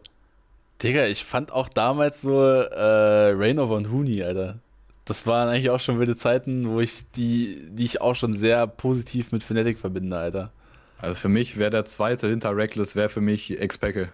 Digga, 0.82 1.06
ich 1.06 1.24
fand 1.24 1.50
auch 1.52 1.68
damals 1.68 2.20
so 2.20 2.42
äh, 2.42 3.32
Rainover 3.34 3.76
und 3.76 3.90
Huni, 3.90 4.22
Alter. 4.22 4.58
Das 5.06 5.26
waren 5.26 5.48
eigentlich 5.48 5.70
auch 5.70 5.80
schon 5.80 5.98
wilde 5.98 6.16
Zeiten, 6.16 6.68
wo 6.68 6.80
ich 6.80 7.10
die, 7.12 7.62
die 7.70 7.84
ich 7.84 8.00
auch 8.00 8.14
schon 8.14 8.34
sehr 8.34 8.66
positiv 8.66 9.32
mit 9.32 9.42
Fnatic 9.42 9.78
verbinde, 9.78 10.18
Alter. 10.18 10.52
Also 10.98 11.14
für 11.14 11.28
mich 11.28 11.58
wäre 11.58 11.70
der 11.70 11.84
zweite 11.84 12.28
hinter 12.28 12.56
Reckless, 12.56 12.96
wäre 12.96 13.08
für 13.08 13.20
mich 13.20 13.58
Expecke. 13.60 14.12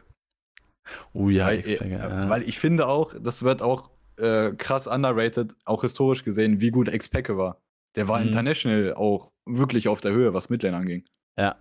Oh 1.13 1.29
ja, 1.29 1.47
weil, 1.47 1.59
Expecke, 1.59 1.91
ja. 1.91 2.29
Weil 2.29 2.43
ich 2.43 2.59
finde 2.59 2.89
auch, 2.89 3.15
das 3.19 3.43
wird 3.43 3.63
auch 3.63 3.91
äh, 4.17 4.53
krass 4.53 4.87
underrated, 4.87 5.55
auch 5.65 5.83
historisch 5.83 6.25
gesehen, 6.25 6.61
wie 6.61 6.71
gut 6.71 6.89
Expecke 6.89 7.39
war. 7.39 7.59
Der 7.95 8.09
war 8.09 8.21
mhm. 8.21 8.29
international 8.29 8.95
auch 8.95 9.33
wirklich 9.45 9.89
auf 9.89 10.01
der 10.01 10.13
Höhe, 10.13 10.35
was 10.35 10.49
Midlane 10.49 10.77
anging. 10.77 11.05
Ja. 11.37 11.57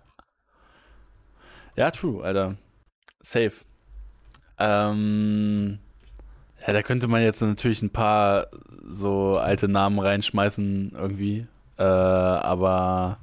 Ja, 1.76 1.90
true, 1.90 2.22
Alter. 2.22 2.56
Safe. 3.20 3.52
Ähm, 4.58 5.78
ja, 6.66 6.72
da 6.72 6.82
könnte 6.82 7.08
man 7.08 7.22
jetzt 7.22 7.40
natürlich 7.40 7.82
ein 7.82 7.90
paar 7.90 8.48
so 8.86 9.38
alte 9.38 9.68
Namen 9.68 9.98
reinschmeißen 9.98 10.92
irgendwie. 10.94 11.46
Äh, 11.78 11.82
aber 11.82 13.18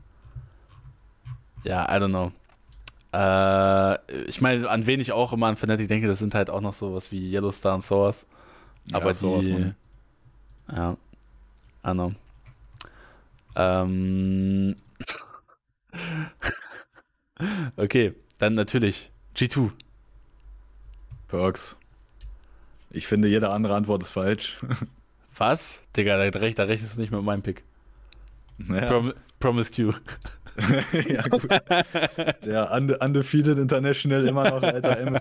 ja, 1.63 1.85
I 1.85 1.99
don't 1.99 2.09
know. 2.09 2.31
Äh, 3.11 4.27
ich 4.27 4.39
meine, 4.41 4.69
an 4.69 4.85
wen 4.85 4.99
ich 4.99 5.11
auch 5.11 5.33
immer 5.33 5.47
an 5.47 5.57
Fnatic 5.57 5.87
denke, 5.87 6.07
das 6.07 6.19
sind 6.19 6.35
halt 6.35 6.49
auch 6.49 6.61
noch 6.61 6.73
sowas 6.73 7.11
wie 7.11 7.31
Yellowstar 7.31 7.75
und 7.75 7.81
Source. 7.81 8.27
Aber 8.91 9.11
ja, 9.11 9.39
die. 9.41 9.51
Man. 9.51 9.75
Ja. 10.71 10.97
I 11.85 11.91
know. 11.93 12.11
Ähm. 13.55 14.75
okay, 17.77 18.13
dann 18.37 18.53
natürlich 18.53 19.11
G2. 19.35 19.71
Perks. 21.27 21.77
Ich 22.91 23.07
finde, 23.07 23.27
jede 23.27 23.49
andere 23.49 23.75
Antwort 23.75 24.03
ist 24.03 24.11
falsch. 24.11 24.59
Was? 25.37 25.83
Digga, 25.95 26.17
da, 26.17 26.39
rech, 26.39 26.55
da 26.55 26.63
rechnest 26.63 26.97
du 26.97 27.01
nicht 27.01 27.11
mit 27.11 27.23
meinem 27.23 27.41
Pick. 27.41 27.63
Ja, 28.67 28.85
Prom 28.87 29.13
Promise 29.39 29.71
Q. 29.71 29.93
ja 31.07 31.27
gut. 31.27 31.47
Der 32.45 32.71
unde 32.71 32.97
Undefeated 32.97 33.57
International 33.57 34.27
immer 34.27 34.49
noch, 34.49 34.63
Alter. 34.63 34.99
M 34.99 35.17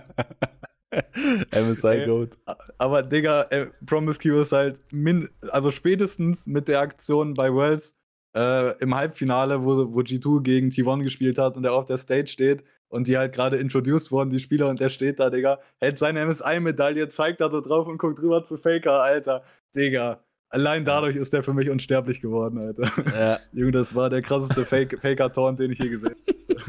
MSI. 1.51 2.05
Goat. 2.05 2.37
Aber 2.77 3.03
Digga, 3.03 3.43
äh, 3.49 3.67
Promiscuous 3.85 4.47
ist 4.47 4.51
halt, 4.53 4.79
min 4.91 5.29
also 5.49 5.71
spätestens 5.71 6.47
mit 6.47 6.67
der 6.67 6.81
Aktion 6.81 7.33
bei 7.33 7.53
Worlds 7.53 7.95
äh, 8.35 8.77
im 8.79 8.95
Halbfinale, 8.95 9.63
wo, 9.63 9.93
wo 9.93 9.99
G2 9.99 10.41
gegen 10.41 10.69
T1 10.69 11.03
gespielt 11.03 11.37
hat 11.37 11.57
und 11.57 11.65
er 11.65 11.73
auf 11.73 11.85
der 11.85 11.97
Stage 11.97 12.27
steht 12.27 12.63
und 12.89 13.07
die 13.07 13.17
halt 13.17 13.33
gerade 13.33 13.57
introduced 13.57 14.11
wurden, 14.11 14.31
die 14.31 14.39
Spieler, 14.39 14.67
und 14.69 14.79
der 14.79 14.89
steht 14.89 15.19
da, 15.19 15.29
Digga, 15.29 15.59
hält 15.79 15.97
seine 15.97 16.25
MSI-Medaille, 16.25 17.07
zeigt 17.09 17.41
da 17.41 17.51
so 17.51 17.61
drauf 17.61 17.87
und 17.87 17.97
guckt 17.97 18.19
rüber 18.21 18.45
zu 18.45 18.57
Faker, 18.57 19.01
Alter. 19.01 19.43
Digga, 19.75 20.23
allein 20.49 20.85
dadurch 20.85 21.15
ist 21.15 21.31
der 21.33 21.43
für 21.43 21.53
mich 21.53 21.69
unsterblich 21.69 22.21
geworden, 22.21 22.57
Alter. 22.59 22.91
Ja. 23.13 23.39
Junge, 23.53 23.71
das 23.71 23.93
war 23.95 24.09
der 24.09 24.21
krasseste 24.21 24.65
Fake 24.65 24.99
Faker-Taunt, 25.01 25.59
den 25.59 25.71
ich 25.71 25.79
je 25.79 25.89
gesehen 25.89 26.15
habe. 26.15 26.59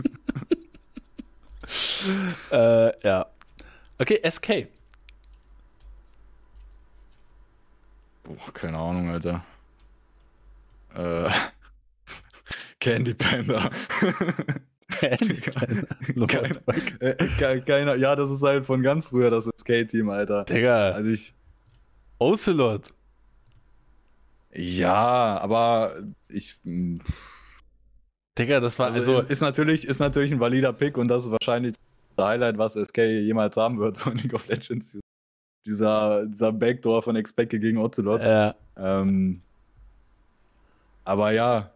Äh, 2.51 3.07
ja. 3.07 3.27
Okay, 3.99 4.19
SK. 4.29 4.67
Boah, 8.25 8.53
keine 8.55 8.79
Ahnung, 8.79 9.11
Alter. 9.11 9.45
Äh, 10.95 11.31
Candy 12.81 13.15
Panda. 13.15 13.71
Keine, 15.01 16.51
äh, 17.01 17.15
ke- 17.39 17.63
keiner, 17.63 17.95
ja, 17.97 18.17
das 18.17 18.31
ist 18.31 18.43
halt 18.43 18.65
von 18.67 18.83
ganz 18.83 19.09
früher 19.09 19.31
das 19.31 19.45
SK-Team, 19.59 20.11
Alter. 20.11 20.45
Digga, 20.45 20.91
Also 20.93 21.11
ich, 21.11 21.33
Ocelot. 22.19 22.93
Ja, 24.53 25.39
aber 25.41 26.03
ich, 26.29 26.57
mh, 26.65 26.99
Digga, 28.39 28.61
das 28.61 28.79
war 28.79 28.93
also, 28.93 29.17
also. 29.17 29.29
ist, 29.29 29.41
natürlich, 29.41 29.87
ist 29.87 29.99
natürlich 29.99 30.33
ein 30.33 30.41
valider 30.41 30.73
Pick 30.73 30.97
und 30.97 31.09
das 31.09 31.25
ist 31.25 31.31
wahrscheinlich 31.31 31.75
das 32.17 32.27
Highlight, 32.27 32.59
was 32.59 32.75
SK 32.75 32.99
jemals 32.99 33.57
haben 33.57 33.79
wird, 33.79 33.97
so 33.99 34.11
in 34.11 34.19
League 34.19 34.35
of 34.35 34.47
Legends. 34.49 34.99
Dieser, 35.67 36.25
dieser 36.27 36.53
Backdoor 36.53 37.03
von 37.03 37.17
Expecke 37.17 37.61
gegen 37.61 37.77
Ocelot. 37.77 38.23
Ja, 38.23 38.55
Ähm, 38.77 39.43
aber 41.05 41.33
ja, 41.33 41.71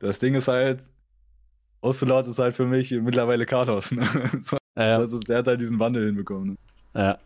das 0.00 0.18
Ding 0.18 0.34
ist 0.34 0.48
halt, 0.48 0.82
Ocelot 1.82 2.26
ist 2.26 2.38
halt 2.38 2.56
für 2.56 2.66
mich 2.66 2.90
mittlerweile 2.90 3.46
Carlos. 3.46 3.92
Ne? 3.92 4.08
ja, 4.76 5.06
der 5.06 5.38
hat 5.38 5.46
halt 5.46 5.60
diesen 5.60 5.78
Wandel 5.78 6.06
hinbekommen. 6.06 6.56
Ne? 6.94 7.00
ja. 7.00 7.18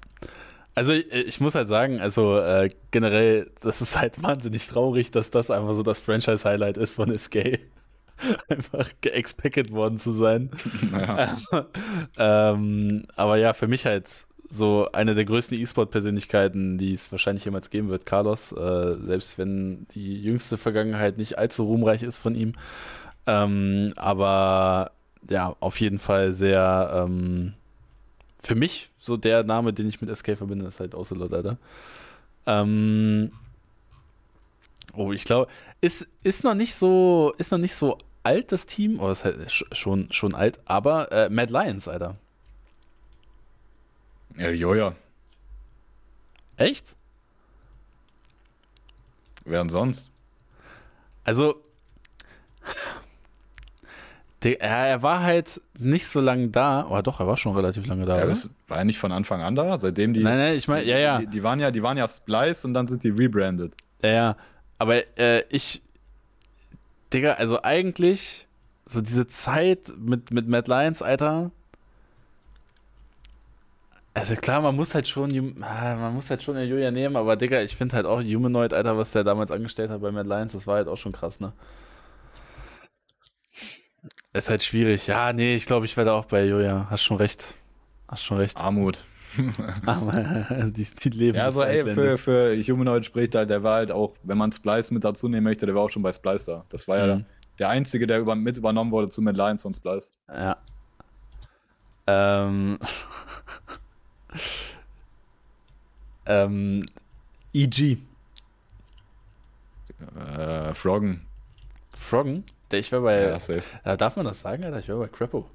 Also 0.77 0.93
ich, 0.93 1.11
ich 1.11 1.41
muss 1.41 1.55
halt 1.55 1.69
sagen, 1.69 2.01
also 2.01 2.39
äh, 2.39 2.69
generell, 2.91 3.51
das 3.61 3.81
ist 3.81 3.99
halt 3.99 4.23
wahnsinnig 4.23 4.69
traurig, 4.69 5.11
dass 5.11 5.31
das 5.31 5.51
einfach 5.51 5.75
so 5.75 5.83
das 5.83 6.01
Franchise-Highlight 6.01 6.77
ist 6.77 6.95
von 6.95 7.19
SK. 7.19 7.59
einfach 8.49 8.91
geexpected 9.01 9.73
worden 9.73 9.99
zu 9.99 10.13
sein. 10.13 10.51
Naja. 10.93 11.37
ähm, 12.19 13.07
aber 13.17 13.37
ja, 13.39 13.55
für 13.55 13.69
mich 13.69 13.87
halt 13.87 14.27
so 14.49 14.89
eine 14.93 15.15
der 15.15 15.25
größten 15.25 15.59
E-Sport-Persönlichkeiten, 15.59 16.79
die 16.79 16.93
es 16.93 17.11
wahrscheinlich 17.11 17.47
jemals 17.47 17.71
geben 17.71 17.89
wird, 17.89 18.05
Carlos. 18.05 18.53
Äh, 18.53 18.97
selbst 19.01 19.39
wenn 19.39 19.87
die 19.95 20.23
jüngste 20.23 20.59
Vergangenheit 20.59 21.17
nicht 21.17 21.39
allzu 21.39 21.65
ruhmreich 21.65 22.03
ist 22.03 22.19
von 22.19 22.35
ihm. 22.35 22.53
Ähm, 23.27 23.93
aber 23.97 24.93
ja, 25.29 25.57
auf 25.59 25.81
jeden 25.81 25.99
Fall 25.99 26.33
sehr 26.33 27.07
ähm, 27.09 27.55
für 28.43 28.55
mich 28.55 28.91
so 28.99 29.17
der 29.17 29.43
Name, 29.45 29.73
den 29.73 29.89
ich 29.89 30.01
mit 30.01 30.11
SK 30.11 30.37
verbinde, 30.37 30.67
ist 30.67 30.81
halt 30.81 30.95
Ocelot, 30.95 31.33
Alter. 31.33 31.59
Ähm, 32.47 33.33
oh, 34.95 35.13
ich 35.13 35.25
glaube, 35.25 35.51
ist, 35.81 36.09
ist 36.23 36.45
noch 36.45 36.55
nicht 36.55 36.75
so, 36.75 37.33
ist 37.39 37.53
noch 37.53 37.59
nicht 37.59 37.75
so 37.75 37.99
alt, 38.23 38.53
das 38.53 38.67
Team. 38.67 39.01
Oh, 39.01 39.11
ist 39.11 39.25
halt 39.25 39.39
sch- 39.49 39.75
schon, 39.75 40.11
schon 40.13 40.35
alt, 40.35 40.61
aber 40.65 41.13
äh, 41.13 41.29
Mad 41.31 41.53
Lions, 41.53 41.89
Alter. 41.89 42.17
Ja, 44.37 44.51
Joja. 44.51 44.95
Echt? 46.59 46.97
Wer 49.47 49.61
denn 49.61 49.71
sonst? 49.71 50.11
Also, 51.25 51.63
der, 54.47 54.61
er, 54.61 54.87
er 54.87 55.03
war 55.03 55.23
halt 55.23 55.61
nicht 55.77 56.07
so 56.07 56.21
lange 56.21 56.49
da, 56.49 56.83
aber 56.83 57.03
doch, 57.03 57.19
er 57.19 57.27
war 57.27 57.37
schon 57.37 57.57
relativ 57.57 57.85
lange 57.89 58.07
da, 58.07 58.19
Ja, 58.19 58.27
das 58.27 58.49
war 58.69 58.79
ja 58.79 58.85
nicht 58.85 58.99
von 58.99 59.11
Anfang 59.11 59.43
an 59.43 59.57
da, 59.57 59.79
seitdem 59.81 60.15
die. 60.15 60.23
Nein, 60.23 60.39
nein, 60.39 60.55
ich 60.55 60.69
meine, 60.69 60.85
ja, 60.85 60.99
ja, 60.99 61.19
Die, 61.19 61.27
die, 61.27 61.43
waren 61.43 61.59
ja, 61.59 61.73
die 61.73 61.83
waren 61.83 61.99
ja 61.99 62.07
Splice 62.07 62.65
und 62.65 62.73
dann 62.73 62.87
sind 62.87 63.03
die 63.03 63.11
rebranded. 63.11 63.73
ja, 64.03 64.11
ja. 64.11 64.37
Aber 64.79 64.97
äh, 65.19 65.43
ich, 65.49 65.83
Digga, 67.13 67.33
also 67.33 67.63
eigentlich, 67.63 68.47
so 68.85 69.01
diese 69.01 69.27
Zeit 69.27 69.93
mit, 69.99 70.31
mit 70.31 70.47
Mad 70.47 70.71
Lions, 70.71 71.01
Alter. 71.03 71.51
Also 74.15 74.37
klar, 74.37 74.61
man 74.61 74.77
muss 74.77 74.95
halt 74.95 75.09
schon, 75.09 75.57
ah, 75.63 75.97
man 75.97 76.15
muss 76.15 76.31
halt 76.31 76.43
schon 76.43 76.55
den 76.57 76.69
Julia 76.69 76.91
nehmen, 76.91 77.17
aber 77.17 77.37
Digga, 77.37 77.63
ich 77.63 77.75
finde 77.75 77.97
halt 77.97 78.07
auch 78.07 78.23
Humanoid, 78.23 78.75
Alter, 78.75 78.97
was 78.97 79.13
der 79.13 79.25
damals 79.25 79.51
angestellt 79.51 79.91
hat 79.91 80.03
bei 80.03 80.13
Mad 80.13 80.29
Lions, 80.29 80.53
das 80.53 80.67
war 80.67 80.77
halt 80.77 80.89
auch 80.89 80.99
schon 80.99 81.13
krass, 81.13 81.41
ne? 81.41 81.53
Ist 84.33 84.51
halt 84.51 84.63
schwierig. 84.63 85.07
Ja, 85.07 85.33
nee, 85.33 85.57
ich 85.57 85.67
glaube, 85.67 85.87
ich 85.87 85.97
werde 85.97 86.13
auch 86.13 86.27
bei 86.27 86.45
Julia. 86.45 86.87
Hast 86.91 87.03
schon 87.03 87.17
recht. 87.17 87.55
Hast 88.09 88.25
schon 88.25 88.37
recht. 88.39 88.59
Armut. 88.59 89.05
Aber 89.87 90.13
die, 90.71 90.85
die 90.85 91.09
leben 91.11 91.37
Ja, 91.37 91.45
also 91.45 91.63
ey, 91.63 91.85
für, 91.85 92.17
für 92.17 92.57
Humanoid 92.63 93.05
spricht 93.05 93.35
halt, 93.35 93.51
der 93.51 93.63
war 93.63 93.77
halt 93.77 93.91
auch, 93.91 94.15
wenn 94.23 94.39
man 94.39 94.51
Splice 94.53 94.91
mit 94.93 95.05
dazu 95.05 95.29
nehmen 95.29 95.45
möchte, 95.45 95.67
der 95.67 95.75
war 95.75 95.83
auch 95.83 95.91
schon 95.91 96.03
bei 96.03 96.13
Splice 96.13 96.47
da. 96.47 96.65
Das 96.71 96.89
war 96.89 96.99
ja 96.99 97.17
Mhm. 97.17 97.25
der 97.59 97.69
einzige, 97.69 98.07
der 98.07 98.21
über, 98.21 98.35
mit 98.35 98.57
übernommen 98.57 98.91
wurde 98.91 99.09
zu 99.09 99.21
Mad 99.21 99.37
Lions 99.37 99.63
von 99.63 99.75
Splice. 99.75 100.11
Ja. 100.29 100.57
Ähm. 102.07 102.79
ähm. 106.27 106.87
EG. 107.53 107.99
Äh, 110.15 110.75
Froggen. 110.75 111.27
Froggen? 111.91 112.45
Der 112.71 112.79
ich 112.81 112.91
war 112.93 113.01
bei. 113.01 113.21
Ja. 113.23 113.39
Ja, 113.85 113.97
darf 113.97 114.17
man 114.17 114.27
das 114.27 114.41
sagen, 114.41 114.65
Alter? 114.65 114.81
Ich 114.81 114.89
war 114.89 114.99
bei 114.99 115.09
Crappo. 115.09 115.49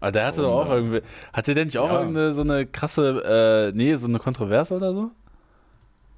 Aber 0.00 0.12
der 0.12 0.26
hatte 0.26 0.42
Warum 0.42 0.52
doch 0.52 0.60
auch 0.64 0.68
da? 0.68 0.76
irgendwie. 0.76 1.00
Hatte 1.32 1.54
der 1.54 1.64
nicht 1.64 1.78
auch 1.78 1.88
Ja. 1.88 2.00
irgendeine 2.00 2.32
so 2.32 2.42
eine 2.42 2.66
krasse, 2.66 3.72
äh, 3.72 3.76
nee, 3.76 3.94
so 3.96 4.06
eine 4.06 4.18
Kontroverse 4.18 4.74
oder 4.74 4.92
so? 4.92 5.10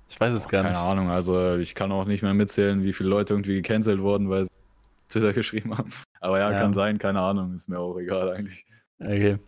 Ich 0.08 0.20
weiß 0.20 0.32
es 0.34 0.48
gar 0.48 0.62
Keine 0.62 0.74
nicht. 0.74 0.84
Ahnung, 0.84 1.08
also 1.10 1.56
ich 1.56 1.74
kann 1.74 1.90
auch 1.92 2.04
nicht 2.04 2.22
mehr 2.22 2.34
mitzählen, 2.34 2.82
wie 2.84 2.92
viele 2.92 3.08
Leute 3.08 3.34
irgendwie 3.34 3.54
gecancelt 3.56 4.00
wurden, 4.00 4.28
weil 4.28 4.44
sie 4.44 4.50
Twitter 5.08 5.32
geschrieben 5.32 5.76
haben. 5.76 5.90
Aber 6.20 6.38
ja, 6.38 6.50
Ja. 6.52 6.60
kann 6.60 6.74
sein, 6.74 6.98
keine 6.98 7.20
Ahnung, 7.20 7.54
ist 7.54 7.68
mir 7.68 7.78
auch 7.78 7.96
egal 7.98 8.30
eigentlich. 8.30 8.66
Okay. 9.00 9.38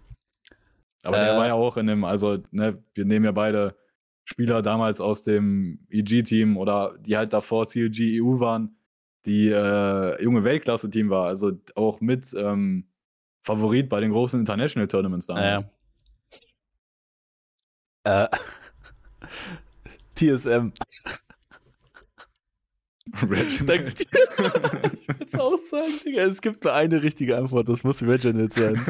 Aber 1.05 1.17
der 1.19 1.35
Äh. 1.35 1.37
war 1.37 1.47
ja 1.47 1.55
auch 1.55 1.77
in 1.77 1.87
dem, 1.87 2.05
also, 2.05 2.39
ne, 2.51 2.83
wir 2.95 3.05
nehmen 3.05 3.25
ja 3.25 3.33
beide 3.33 3.77
Spieler 4.25 4.63
damals 4.63 5.01
aus 5.01 5.23
dem 5.23 5.81
EG-Team 5.91 6.57
oder 6.57 6.97
die 7.01 7.17
halt 7.17 7.33
davor 7.33 7.67
CLG 7.67 8.21
EU 8.21 8.41
waren, 8.41 8.77
die 9.29 9.49
äh, 9.49 10.23
junge 10.23 10.43
Weltklasse-Team 10.43 11.11
war, 11.11 11.27
also 11.27 11.53
auch 11.77 12.01
mit 12.01 12.35
ähm, 12.35 12.89
Favorit 13.43 13.89
bei 13.89 14.01
den 14.01 14.11
großen 14.11 14.41
International 14.41 14.89
Tournaments 14.89 15.27
damals. 15.27 15.67
Naja. 18.05 18.25
Äh. 18.25 18.37
TSM. 20.37 20.73
Reginald. 23.29 24.01
ich 24.01 24.09
würde 25.09 25.43
auch 25.43 25.59
sagen, 25.71 25.93
Digga, 26.05 26.23
es 26.23 26.41
gibt 26.41 26.65
nur 26.65 26.73
eine 26.75 27.03
richtige 27.03 27.37
Antwort, 27.37 27.69
das 27.69 27.83
muss 27.85 28.03
Reginald 28.03 28.53
sein. 28.53 28.81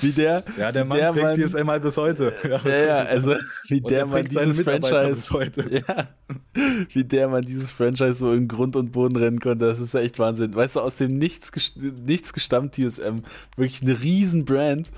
Wie 0.00 0.12
der, 0.12 0.44
ja, 0.58 0.72
der 0.72 0.84
Mann 0.84 0.98
Der 0.98 1.12
Mann- 1.12 1.40
TSM 1.40 1.68
halt 1.68 1.82
bis 1.82 1.96
heute. 1.96 2.32
Ja, 2.44 2.60
ja, 2.84 2.96
also 3.04 3.34
wie 3.68 3.80
der 3.80 3.90
der 3.90 4.06
man 4.06 4.20
prägt 4.22 4.32
seine 4.32 4.46
dieses 4.46 4.64
Franchise, 4.64 5.08
bis 5.10 5.30
heute. 5.30 5.82
ja, 5.86 6.08
wie 6.92 7.04
der 7.04 7.28
man 7.28 7.42
dieses 7.42 7.72
Franchise 7.72 8.14
so 8.14 8.32
in 8.32 8.48
Grund 8.48 8.76
und 8.76 8.92
Boden 8.92 9.16
rennen 9.16 9.40
konnte, 9.40 9.66
das 9.66 9.80
ist 9.80 9.94
ja 9.94 10.00
echt 10.00 10.18
Wahnsinn. 10.18 10.54
Weißt 10.54 10.76
du, 10.76 10.80
aus 10.80 10.96
dem 10.96 11.18
Nichts, 11.18 11.52
gest- 11.52 11.78
nichts 12.06 12.32
gestammt 12.32 12.74
TSM, 12.74 13.16
wirklich 13.56 13.82
eine 13.82 14.00
riesen 14.02 14.44
Brand 14.44 14.90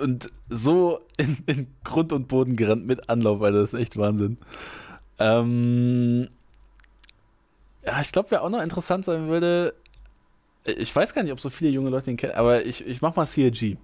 und 0.00 0.30
so 0.48 1.00
in, 1.18 1.38
in 1.46 1.66
Grund 1.84 2.12
und 2.12 2.28
Boden 2.28 2.56
gerannt 2.56 2.86
mit 2.86 3.08
Anlauf, 3.08 3.42
Alter, 3.42 3.60
das 3.60 3.74
ist 3.74 3.80
echt 3.80 3.96
Wahnsinn. 3.96 4.38
Ähm, 5.18 6.28
ja, 7.86 8.00
ich 8.00 8.12
glaube, 8.12 8.30
wer 8.30 8.42
auch 8.42 8.50
noch 8.50 8.62
interessant 8.62 9.04
sein 9.04 9.28
würde, 9.28 9.74
ich 10.64 10.94
weiß 10.94 11.12
gar 11.14 11.22
nicht, 11.22 11.32
ob 11.32 11.40
so 11.40 11.50
viele 11.50 11.70
junge 11.70 11.90
Leute 11.90 12.10
ihn 12.10 12.16
kennen, 12.16 12.34
aber 12.34 12.64
ich, 12.64 12.86
ich 12.86 13.02
mach 13.02 13.14
mal 13.16 13.26
CLG. 13.26 13.76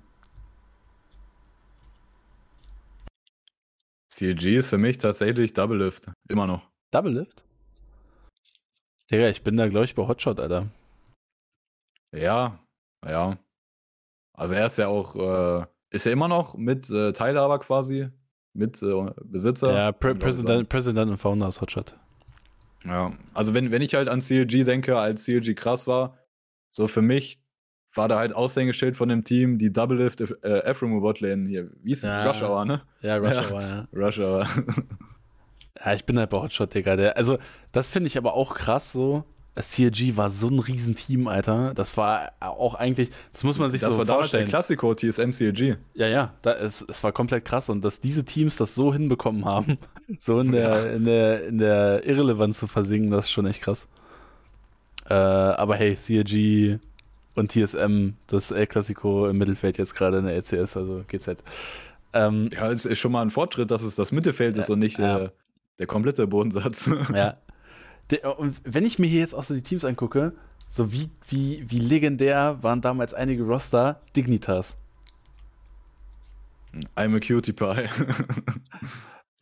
CLG 4.11 4.57
ist 4.57 4.69
für 4.69 4.79
mich 4.79 4.99
tatsächlich 4.99 5.53
Double 5.53 5.79
Lift. 5.79 6.11
Immer 6.29 6.47
noch. 6.47 6.69
Double 6.91 7.13
Lift? 7.13 7.43
Digga, 9.11 9.29
ich 9.29 9.43
bin 9.43 9.57
da, 9.57 9.69
glaube 9.69 9.85
ich, 9.85 9.95
bei 9.95 10.07
Hotshot, 10.07 10.41
Alter. 10.41 10.69
Ja, 12.13 12.59
ja. 13.07 13.39
Also 14.35 14.55
er 14.55 14.67
ist 14.67 14.79
ja 14.79 14.89
auch, 14.89 15.17
äh, 15.17 15.67
ist 15.91 16.07
ja 16.07 16.13
immer 16.13 16.29
noch 16.29 16.55
mit 16.55 16.89
äh, 16.91 17.13
Teilhaber 17.13 17.59
quasi, 17.59 18.09
mit 18.55 18.83
äh, 18.83 19.11
Besitzer. 19.25 19.73
Ja, 19.73 19.93
Pre 19.93 20.15
President, 20.15 20.69
President 20.69 21.11
und 21.11 21.19
Founder 21.19 21.49
ist 21.49 21.61
Hotshot. 21.61 21.97
Ja, 22.85 23.13
also 23.35 23.55
wenn, 23.55 23.71
wenn 23.71 23.83
ich 23.83 23.95
halt 23.95 24.09
an 24.09 24.21
CLG 24.21 24.65
denke, 24.65 24.99
als 24.99 25.25
CLG 25.25 25.55
krass 25.55 25.87
war, 25.87 26.19
so 26.71 26.89
für 26.89 27.03
mich 27.03 27.43
war 27.95 28.09
da 28.09 28.19
halt 28.19 28.35
Aushängeschild 28.35 28.97
von 28.97 29.09
dem 29.09 29.25
Team, 29.25 29.59
die 29.59 29.73
Double 29.73 29.99
Lift 29.99 30.21
äh, 30.21 30.61
Ephraim 30.61 31.01
Botlane 31.01 31.49
hier. 31.49 31.71
Wie 31.83 31.93
ist 31.93 32.05
Ja. 32.05 32.25
Rush 32.31 32.43
Hour, 32.43 32.65
ne? 32.65 32.83
Ja, 33.03 33.17
Rush 33.19 33.51
Hour, 33.51 33.63
ja. 33.63 33.89
Rush 33.93 34.19
Hour. 34.19 34.47
Ja, 35.85 35.95
ich 35.95 36.05
bin 36.05 36.19
halt 36.19 36.31
bei 36.31 36.39
Hotshot, 36.39 36.75
Digga. 36.75 36.97
Der, 36.97 37.17
also, 37.17 37.39
das 37.73 37.89
finde 37.89 38.07
ich 38.07 38.19
aber 38.19 38.35
auch 38.35 38.55
krass 38.55 38.93
so. 38.93 39.25
CLG 39.59 40.17
war 40.17 40.31
so 40.31 40.49
ein 40.49 40.59
Riesenteam, 40.59 41.27
Alter. 41.29 41.75
Das 41.75 41.97
war 41.97 42.33
auch 42.41 42.75
eigentlich, 42.75 43.11
das 43.33 43.43
muss 43.45 43.59
man 43.59 43.71
sich 43.71 43.81
das 43.81 43.91
so 43.93 43.99
war 43.99 44.05
damals 44.05 44.31
der 44.31 44.47
vorstellen. 44.47 44.49
Klassiko 44.49 44.95
TSM 44.95 45.31
CLG. 45.33 45.77
Ja, 45.95 46.07
ja, 46.07 46.35
da, 46.43 46.53
es, 46.55 46.85
es 46.89 47.03
war 47.05 47.13
komplett 47.13 47.45
krass 47.45 47.69
und 47.69 47.85
dass 47.85 48.01
diese 48.01 48.25
Teams 48.25 48.57
das 48.57 48.75
so 48.75 48.93
hinbekommen 48.93 49.45
haben, 49.45 49.77
so 50.19 50.41
in 50.41 50.53
der, 50.53 50.93
in 50.95 51.05
der, 51.05 51.47
in 51.47 51.59
der 51.59 52.07
Irrelevanz 52.07 52.59
zu 52.61 52.69
versinken, 52.69 53.11
das 53.11 53.27
ist 53.27 53.33
schon 53.33 53.47
echt 53.47 53.63
krass. 53.63 53.89
Äh, 55.09 55.15
aber 55.15 55.77
hey, 55.77 55.97
CLG 55.97 56.79
und 57.35 57.51
TSM, 57.51 58.11
das 58.29 58.53
El 58.53 58.67
Clasico 58.67 59.29
im 59.29 59.39
Mittelfeld 59.39 59.79
jetzt 59.79 59.95
gerade 59.95 60.19
in 60.19 60.25
der 60.27 60.35
LCS, 60.37 60.77
also 60.77 61.05
GZ. 61.09 61.39
Ähm, 62.13 62.51
Ja, 62.53 62.71
es 62.71 62.85
ist 62.85 62.99
schon 62.99 63.13
mal 63.13 63.23
ein 63.23 63.31
Fortschritt, 63.31 63.71
dass 63.71 63.83
es 63.83 63.95
das 63.97 64.13
Mittelfeld 64.13 64.57
ist 64.57 64.71
und 64.71 64.79
nicht 64.79 64.99
Ja. 64.99 65.19
äh, 65.25 65.31
der 65.79 65.87
komplette 65.87 66.27
Bodensatz. 66.27 66.89
ja. 67.15 67.37
Der, 68.11 68.39
und 68.39 68.61
wenn 68.65 68.85
ich 68.85 68.99
mir 68.99 69.07
hier 69.07 69.21
jetzt 69.21 69.35
auch 69.35 69.43
so 69.43 69.55
die 69.55 69.63
Teams 69.63 69.85
angucke, 69.85 70.33
so 70.69 70.93
wie, 70.93 71.11
wie, 71.29 71.65
wie 71.69 71.79
legendär 71.79 72.63
waren 72.63 72.81
damals 72.81 73.15
einige 73.15 73.43
Roster 73.45 74.01
Dignitas. 74.17 74.77
I'm 76.97 77.17
a 77.17 77.21
Cutie 77.21 77.53
Pie. 77.53 77.89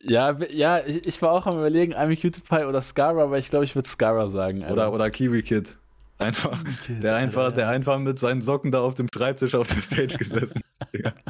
Ja, 0.01 0.37
ja, 0.51 0.79
ich, 0.79 1.05
ich 1.05 1.21
war 1.21 1.31
auch 1.31 1.45
am 1.45 1.57
überlegen, 1.57 1.93
I'm 1.93 2.11
a 2.11 2.15
Cutie 2.15 2.41
Pie 2.41 2.65
oder 2.65 2.81
Scara, 2.81 3.21
aber 3.21 3.37
ich 3.37 3.49
glaube, 3.49 3.65
ich 3.65 3.75
würde 3.75 3.87
Scara 3.87 4.29
sagen. 4.29 4.61
Alter. 4.63 4.73
oder, 4.73 4.93
oder 4.93 5.09
Kiwi 5.09 5.43
Kid. 5.43 5.77
Einfach, 6.17 6.63
Kid, 6.85 7.03
der 7.03 7.15
einfach, 7.15 7.43
Alter, 7.45 7.55
der 7.55 7.65
ja. 7.65 7.71
einfach 7.71 7.99
mit 7.99 8.17
seinen 8.17 8.41
Socken 8.41 8.71
da 8.71 8.81
auf 8.81 8.93
dem 8.93 9.07
Schreibtisch 9.13 9.55
auf 9.55 9.67
der 9.67 9.81
Stage 9.81 10.17
gesessen. 10.19 10.61
Digga. 10.93 11.13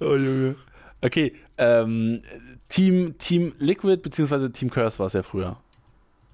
Oh 0.00 0.14
Junge. 0.14 0.56
Okay, 1.00 1.34
ähm, 1.56 2.22
Team, 2.68 3.16
Team 3.18 3.52
Liquid 3.58 3.98
beziehungsweise 4.02 4.52
Team 4.52 4.70
Curse 4.70 4.98
war 4.98 5.06
es 5.06 5.12
ja 5.14 5.22
früher. 5.22 5.56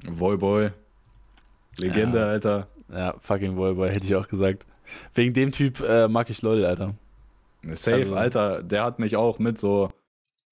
Voyboy. 0.07 0.71
Legende, 1.79 2.19
Ja. 2.19 2.27
Alter. 2.27 2.69
Ja, 2.93 3.15
fucking 3.21 3.57
Volleyball, 3.57 3.91
hätte 3.91 4.07
ich 4.07 4.15
auch 4.15 4.29
gesagt. 4.29 4.67
Wegen 5.15 5.33
dem 5.33 5.53
Typ 5.53 5.81
äh, 5.81 6.09
mag 6.09 6.29
ich 6.31 6.43
LOL, 6.43 6.65
Alter. 6.65 6.95
Safe, 7.73 7.97
Also- 8.01 8.15
Alter. 8.15 8.63
Der 8.63 8.85
hat 8.85 8.99
mich 8.99 9.17
auch 9.17 9.39
mit 9.39 9.59
so. 9.59 9.91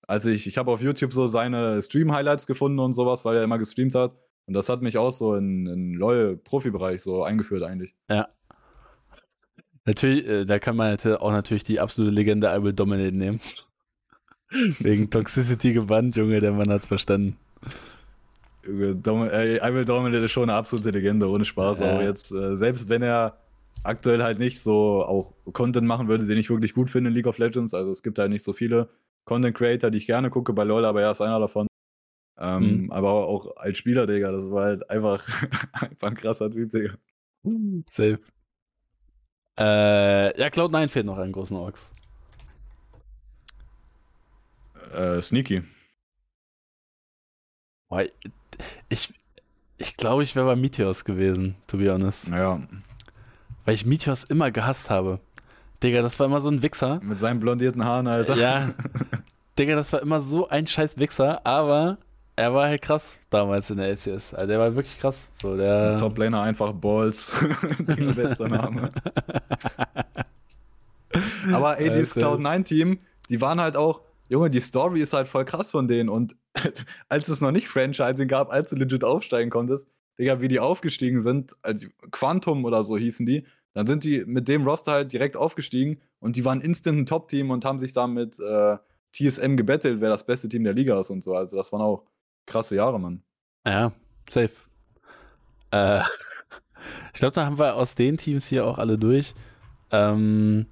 Also 0.08 0.30
ich, 0.30 0.46
ich 0.46 0.58
habe 0.58 0.70
auf 0.70 0.80
YouTube 0.80 1.12
so 1.12 1.26
seine 1.26 1.80
Stream-Highlights 1.82 2.46
gefunden 2.46 2.78
und 2.80 2.92
sowas, 2.92 3.24
weil 3.24 3.36
er 3.36 3.44
immer 3.44 3.58
gestreamt 3.58 3.94
hat. 3.94 4.12
Und 4.46 4.54
das 4.54 4.68
hat 4.68 4.82
mich 4.82 4.98
auch 4.98 5.12
so 5.12 5.36
in, 5.36 5.66
in 5.66 5.94
LOL-Profibereich 5.94 7.02
so 7.02 7.22
eingeführt 7.22 7.62
eigentlich. 7.62 7.94
Ja. 8.10 8.28
Natürlich, 9.84 10.26
äh, 10.28 10.44
da 10.44 10.58
kann 10.58 10.76
man 10.76 10.88
halt 10.88 11.06
auch 11.20 11.30
natürlich 11.32 11.64
die 11.64 11.80
absolute 11.80 12.12
Legende 12.14 12.48
I 12.56 12.62
Will 12.62 12.72
Dominate 12.72 13.14
nehmen. 13.14 13.40
Wegen 14.78 15.10
Toxicity 15.10 15.72
gebannt, 15.72 16.16
Junge, 16.16 16.40
der 16.40 16.52
Mann 16.52 16.70
hat's 16.70 16.88
verstanden. 16.88 17.36
Dom 18.64 19.24
I 19.24 19.74
Will 19.74 19.84
Dominate 19.84 20.24
ist 20.24 20.30
schon 20.30 20.44
eine 20.44 20.54
absolute 20.54 20.90
Legende, 20.90 21.28
ohne 21.28 21.44
Spaß. 21.44 21.80
Ja. 21.80 21.92
Aber 21.92 22.04
jetzt, 22.04 22.30
äh, 22.30 22.56
selbst 22.56 22.88
wenn 22.88 23.02
er 23.02 23.38
aktuell 23.82 24.22
halt 24.22 24.38
nicht 24.38 24.60
so 24.60 25.02
auch 25.04 25.32
Content 25.52 25.86
machen 25.86 26.06
würde, 26.08 26.26
den 26.26 26.38
ich 26.38 26.48
wirklich 26.48 26.74
gut 26.74 26.90
finde 26.90 27.08
in 27.10 27.14
League 27.14 27.26
of 27.26 27.38
Legends, 27.38 27.74
also 27.74 27.90
es 27.90 28.02
gibt 28.02 28.18
halt 28.18 28.30
nicht 28.30 28.44
so 28.44 28.52
viele 28.52 28.88
Content 29.24 29.56
Creator, 29.56 29.90
die 29.90 29.98
ich 29.98 30.06
gerne 30.06 30.30
gucke 30.30 30.52
bei 30.52 30.64
LoL, 30.64 30.84
aber 30.84 31.02
er 31.02 31.10
ist 31.10 31.20
einer 31.20 31.40
davon. 31.40 31.66
Ähm, 32.38 32.84
Mhm. 32.84 32.92
Aber 32.92 33.12
auch 33.26 33.56
als 33.56 33.78
Spieler, 33.78 34.06
Digga, 34.06 34.32
das 34.32 34.50
war 34.50 34.64
halt 34.64 34.88
einfach, 34.90 35.24
einfach 35.72 36.08
ein 36.08 36.16
krasser 36.16 36.50
Typ, 36.50 36.70
Digga. 36.70 36.94
Safe. 37.88 38.18
Äh, 39.58 40.40
ja, 40.40 40.46
Cloud9 40.46 40.88
fehlt 40.88 41.06
noch 41.06 41.18
einen 41.18 41.32
großen 41.32 41.56
Orks. 41.56 41.90
Äh, 44.94 45.20
Sneaky. 45.22 45.62
Ich, 48.88 49.12
ich 49.76 49.96
glaube, 49.96 50.22
ich 50.22 50.34
wäre 50.34 50.46
bei 50.46 50.56
Meteors 50.56 51.04
gewesen, 51.04 51.56
to 51.66 51.76
be 51.78 51.92
honest. 51.92 52.28
Ja, 52.28 52.60
Weil 53.64 53.74
ich 53.74 53.84
Meteors 53.84 54.24
immer 54.24 54.50
gehasst 54.50 54.88
habe. 54.90 55.20
Digga, 55.82 56.00
das 56.00 56.18
war 56.18 56.26
immer 56.26 56.40
so 56.40 56.48
ein 56.48 56.62
Wichser. 56.62 57.00
mit 57.02 57.18
seinen 57.18 57.40
blondierten 57.40 57.84
Haaren, 57.84 58.06
Alter. 58.06 58.36
Ja. 58.36 58.70
Digga, 59.58 59.74
das 59.74 59.92
war 59.92 60.00
immer 60.00 60.20
so 60.20 60.48
ein 60.48 60.66
scheiß 60.66 60.96
Wichser, 60.98 61.44
aber 61.46 61.98
er 62.36 62.54
war 62.54 62.68
halt 62.68 62.80
krass 62.80 63.18
damals 63.28 63.68
in 63.70 63.76
der 63.76 63.88
LCS. 63.88 64.32
Also 64.32 64.46
der 64.46 64.58
war 64.58 64.74
wirklich 64.74 64.98
krass. 64.98 65.28
So, 65.40 65.56
der. 65.56 65.98
Top-Laner 65.98 66.40
einfach 66.42 66.72
Balls. 66.72 67.30
Digga, 67.78 68.12
bester 68.12 68.48
Name. 68.48 68.90
Aber 71.52 71.78
ey, 71.78 71.90
dieses 71.90 72.16
Also- 72.16 72.36
Cloud9-Team, 72.38 72.98
die 73.28 73.40
waren 73.40 73.60
halt 73.60 73.76
auch, 73.76 74.00
Junge, 74.32 74.48
die 74.48 74.60
Story 74.60 75.02
ist 75.02 75.12
halt 75.12 75.28
voll 75.28 75.44
krass 75.44 75.70
von 75.70 75.86
denen. 75.86 76.08
Und 76.08 76.34
als 77.10 77.28
es 77.28 77.42
noch 77.42 77.50
nicht 77.50 77.68
Franchising 77.68 78.28
gab, 78.28 78.50
als 78.50 78.70
du 78.70 78.76
legit 78.76 79.04
aufsteigen 79.04 79.50
konntest, 79.50 79.86
Digga, 80.18 80.40
wie 80.40 80.48
die 80.48 80.58
aufgestiegen 80.58 81.20
sind, 81.20 81.54
also 81.60 81.86
Quantum 82.10 82.64
oder 82.64 82.82
so 82.82 82.96
hießen 82.96 83.26
die, 83.26 83.46
dann 83.74 83.86
sind 83.86 84.04
die 84.04 84.24
mit 84.24 84.48
dem 84.48 84.66
Roster 84.66 84.92
halt 84.92 85.12
direkt 85.12 85.36
aufgestiegen 85.36 86.00
und 86.18 86.36
die 86.36 86.46
waren 86.46 86.62
instant 86.62 86.98
ein 86.98 87.06
Top-Team 87.06 87.50
und 87.50 87.66
haben 87.66 87.78
sich 87.78 87.92
dann 87.92 88.14
mit 88.14 88.40
äh, 88.40 88.78
TSM 89.12 89.56
gebettelt, 89.56 90.00
wer 90.00 90.08
das 90.08 90.24
beste 90.24 90.48
Team 90.48 90.64
der 90.64 90.72
Liga 90.72 90.98
ist 90.98 91.10
und 91.10 91.22
so. 91.22 91.34
Also 91.34 91.56
das 91.56 91.70
waren 91.70 91.82
auch 91.82 92.04
krasse 92.46 92.74
Jahre, 92.74 92.98
Mann. 92.98 93.22
Ja, 93.66 93.92
safe. 94.30 94.52
Äh, 95.72 96.00
ich 97.12 97.20
glaube, 97.20 97.34
da 97.34 97.44
haben 97.44 97.58
wir 97.58 97.76
aus 97.76 97.94
den 97.94 98.16
Teams 98.16 98.46
hier 98.46 98.64
auch 98.64 98.78
alle 98.78 98.96
durch. 98.96 99.34
Ähm, 99.90 100.66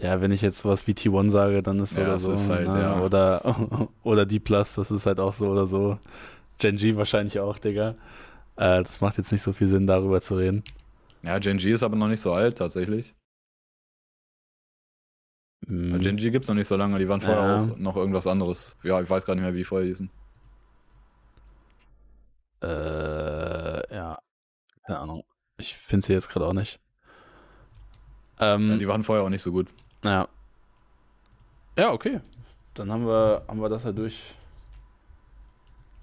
ja, 0.00 0.20
wenn 0.20 0.32
ich 0.32 0.40
jetzt 0.42 0.58
sowas 0.60 0.86
wie 0.86 0.92
T1 0.92 1.30
sage, 1.30 1.62
dann 1.62 1.78
ist 1.78 1.94
so 1.94 2.00
Ja, 2.00 2.06
oder 2.08 2.18
so. 2.18 2.36
halt, 2.48 2.68
ne? 2.68 2.80
ja. 2.80 3.00
Oder, 3.02 3.88
oder 4.02 4.26
D 4.26 4.38
Plus, 4.38 4.74
das 4.74 4.90
ist 4.90 5.06
halt 5.06 5.20
auch 5.20 5.34
so 5.34 5.48
oder 5.50 5.66
so. 5.66 5.98
Gen 6.58 6.76
G 6.76 6.96
wahrscheinlich 6.96 7.38
auch, 7.40 7.58
Digga. 7.58 7.90
Äh, 8.56 8.82
das 8.82 9.00
macht 9.00 9.18
jetzt 9.18 9.32
nicht 9.32 9.42
so 9.42 9.52
viel 9.52 9.66
Sinn, 9.66 9.86
darüber 9.86 10.20
zu 10.20 10.36
reden. 10.36 10.62
Ja, 11.22 11.38
Gen 11.38 11.58
G 11.58 11.72
ist 11.72 11.82
aber 11.82 11.96
noch 11.96 12.08
nicht 12.08 12.20
so 12.22 12.32
alt, 12.32 12.58
tatsächlich. 12.58 13.14
Mhm. 15.66 16.00
Gen 16.00 16.16
G 16.16 16.30
gibt 16.30 16.44
es 16.44 16.48
noch 16.48 16.54
nicht 16.56 16.68
so 16.68 16.76
lange, 16.76 16.98
die 16.98 17.08
waren 17.08 17.20
vorher 17.20 17.42
Ja. 17.42 17.62
auch 17.64 17.76
noch 17.76 17.96
irgendwas 17.96 18.26
anderes. 18.26 18.76
Ja, 18.82 19.00
ich 19.00 19.08
weiß 19.10 19.26
gar 19.26 19.34
nicht 19.34 19.42
mehr, 19.42 19.52
wie 19.54 19.58
die 19.58 19.64
vorher 19.64 19.86
hießen. 19.86 20.10
Äh, 22.62 23.94
ja. 23.94 24.18
Keine 24.86 24.98
Ahnung. 24.98 25.24
Ich 25.58 25.76
finde 25.76 26.06
sie 26.06 26.12
jetzt 26.14 26.28
gerade 26.30 26.46
auch 26.46 26.52
nicht. 26.54 26.80
Ja, 28.38 28.54
Ähm, 28.54 28.78
die 28.78 28.88
waren 28.88 29.04
vorher 29.04 29.24
auch 29.24 29.28
nicht 29.28 29.42
so 29.42 29.52
gut. 29.52 29.68
Ja. 30.04 30.28
Ja, 31.78 31.92
okay. 31.92 32.20
Dann 32.74 32.90
haben 32.90 33.06
wir, 33.06 33.42
haben 33.48 33.60
wir 33.60 33.68
das 33.68 33.84
ja 33.84 33.92
durch. 33.92 34.22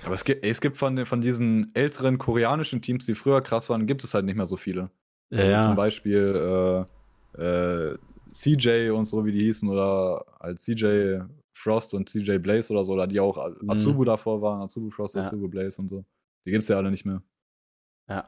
Aber 0.03 0.13
es 0.13 0.23
gibt, 0.23 0.43
es 0.43 0.61
gibt 0.61 0.77
von, 0.77 0.95
den- 0.95 1.05
von 1.05 1.21
diesen 1.21 1.73
älteren 1.73 2.17
koreanischen 2.17 2.81
Teams, 2.81 3.05
die 3.05 3.15
früher 3.15 3.41
krass 3.41 3.69
waren, 3.69 3.87
gibt 3.87 4.03
es 4.03 4.13
halt 4.13 4.25
nicht 4.25 4.35
mehr 4.35 4.45
so 4.47 4.55
viele. 4.57 4.91
Ja, 5.31 5.39
Also 5.39 5.51
ja. 5.51 5.63
Zum 5.63 5.75
Beispiel 5.75 6.87
äh, 7.37 7.41
äh, 7.41 7.97
CJ 8.33 8.91
und 8.91 9.05
so, 9.05 9.25
wie 9.25 9.31
die 9.31 9.43
hießen, 9.45 9.67
oder 9.67 10.23
halt 10.39 10.61
CJ 10.61 11.21
Frost 11.57 11.93
und 11.95 12.07
CJ 12.09 12.37
Blaze 12.37 12.71
oder 12.71 12.85
so, 12.85 12.93
oder 12.93 13.07
die 13.07 13.19
auch 13.19 13.49
Mhm. 13.61 13.69
Azubu 13.71 14.03
davor 14.05 14.41
waren, 14.41 14.61
Azubu 14.61 14.91
Frost, 14.91 15.15
Ja. 15.15 15.21
Azubu 15.21 15.47
Blaze 15.47 15.81
und 15.81 15.89
so. 15.89 16.05
Die 16.45 16.51
gibt 16.51 16.61
es 16.63 16.69
ja 16.69 16.77
alle 16.77 16.91
nicht 16.91 17.05
mehr. 17.05 17.21
Ja. 18.07 18.27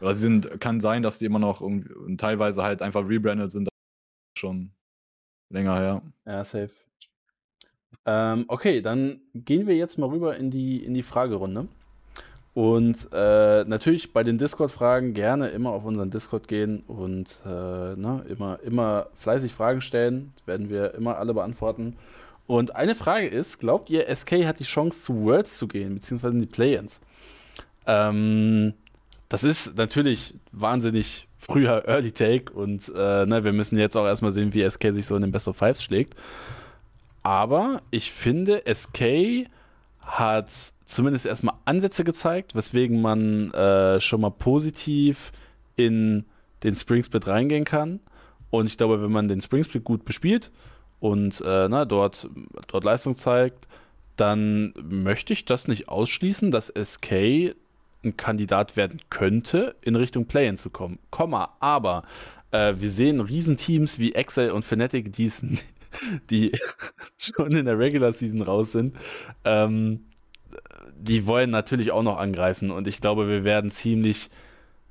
Oder 0.00 0.14
sie 0.14 0.22
sind, 0.22 0.60
kann 0.60 0.80
sein, 0.80 1.02
dass 1.02 1.18
die 1.18 1.26
immer 1.26 1.38
noch 1.38 1.60
irgendwie, 1.60 2.16
teilweise 2.16 2.62
halt 2.62 2.80
einfach 2.82 3.06
rebrandet 3.06 3.52
sind. 3.52 3.68
Schon 4.38 4.70
länger 5.54 5.78
her. 5.78 6.02
Ja, 6.26 6.44
safe. 6.44 6.70
Ähm, 8.04 8.44
okay, 8.48 8.82
dann 8.82 9.20
gehen 9.34 9.66
wir 9.66 9.76
jetzt 9.76 9.98
mal 9.98 10.10
rüber 10.10 10.36
in 10.36 10.50
die, 10.50 10.84
in 10.84 10.92
die 10.92 11.02
Fragerunde. 11.02 11.68
Und 12.52 13.08
äh, 13.12 13.64
natürlich 13.64 14.12
bei 14.12 14.22
den 14.22 14.38
Discord-Fragen 14.38 15.14
gerne 15.14 15.48
immer 15.48 15.70
auf 15.70 15.84
unseren 15.84 16.10
Discord 16.10 16.46
gehen 16.46 16.84
und 16.86 17.40
äh, 17.44 17.48
ne, 17.48 18.24
immer, 18.28 18.60
immer 18.62 19.06
fleißig 19.14 19.52
Fragen 19.52 19.80
stellen. 19.80 20.32
Werden 20.46 20.68
wir 20.68 20.94
immer 20.94 21.18
alle 21.18 21.34
beantworten. 21.34 21.96
Und 22.46 22.76
eine 22.76 22.94
Frage 22.94 23.26
ist: 23.26 23.58
Glaubt 23.58 23.90
ihr, 23.90 24.14
SK 24.14 24.44
hat 24.44 24.60
die 24.60 24.64
Chance, 24.64 25.02
zu 25.02 25.24
Worlds 25.24 25.58
zu 25.58 25.66
gehen, 25.66 25.94
beziehungsweise 25.94 26.34
in 26.34 26.40
die 26.40 26.46
Play-Ins? 26.46 27.00
Ähm, 27.86 28.74
das 29.28 29.42
ist 29.42 29.76
natürlich 29.76 30.34
wahnsinnig 30.52 31.26
früher 31.46 31.86
Early 31.86 32.12
Take 32.12 32.52
und 32.52 32.90
äh, 32.94 33.26
ne, 33.26 33.44
wir 33.44 33.52
müssen 33.52 33.78
jetzt 33.78 33.96
auch 33.96 34.06
erstmal 34.06 34.32
sehen, 34.32 34.54
wie 34.54 34.68
SK 34.68 34.92
sich 34.92 35.06
so 35.06 35.16
in 35.16 35.22
den 35.22 35.32
Best 35.32 35.48
of 35.48 35.56
Fives 35.56 35.82
schlägt. 35.82 36.14
Aber 37.22 37.82
ich 37.90 38.10
finde, 38.10 38.62
SK 38.72 39.48
hat 40.00 40.50
zumindest 40.84 41.26
erstmal 41.26 41.54
Ansätze 41.64 42.04
gezeigt, 42.04 42.54
weswegen 42.54 43.00
man 43.00 43.52
äh, 43.52 44.00
schon 44.00 44.20
mal 44.20 44.30
positiv 44.30 45.32
in 45.76 46.24
den 46.62 46.76
Spring 46.76 47.02
Split 47.02 47.26
reingehen 47.26 47.64
kann. 47.64 48.00
Und 48.50 48.66
ich 48.66 48.76
glaube, 48.76 49.02
wenn 49.02 49.12
man 49.12 49.28
den 49.28 49.40
Spring 49.40 49.64
Split 49.64 49.84
gut 49.84 50.04
bespielt 50.04 50.50
und 51.00 51.40
äh, 51.40 51.68
na, 51.68 51.84
dort, 51.84 52.28
dort 52.68 52.84
Leistung 52.84 53.16
zeigt, 53.16 53.66
dann 54.16 54.72
möchte 54.82 55.32
ich 55.32 55.44
das 55.44 55.66
nicht 55.66 55.88
ausschließen, 55.88 56.50
dass 56.50 56.68
SK 56.68 57.54
ein 58.04 58.16
Kandidat 58.16 58.76
werden 58.76 59.00
könnte, 59.10 59.76
in 59.82 59.96
Richtung 59.96 60.26
Play-In 60.26 60.56
zu 60.56 60.70
kommen. 60.70 60.98
Komma, 61.10 61.56
aber 61.60 62.04
äh, 62.50 62.74
wir 62.76 62.90
sehen 62.90 63.20
Riesenteams 63.20 63.98
wie 63.98 64.14
Excel 64.14 64.50
und 64.50 64.64
Fnatic, 64.64 65.12
die, 65.12 65.30
die 66.30 66.52
schon 67.18 67.52
in 67.52 67.64
der 67.64 67.78
Regular 67.78 68.12
Season 68.12 68.42
raus 68.42 68.72
sind. 68.72 68.96
Ähm, 69.44 70.06
die 70.96 71.26
wollen 71.26 71.50
natürlich 71.50 71.90
auch 71.90 72.02
noch 72.02 72.18
angreifen 72.18 72.70
und 72.70 72.86
ich 72.86 73.00
glaube, 73.00 73.28
wir 73.28 73.44
werden 73.44 73.70
ziemlich 73.70 74.30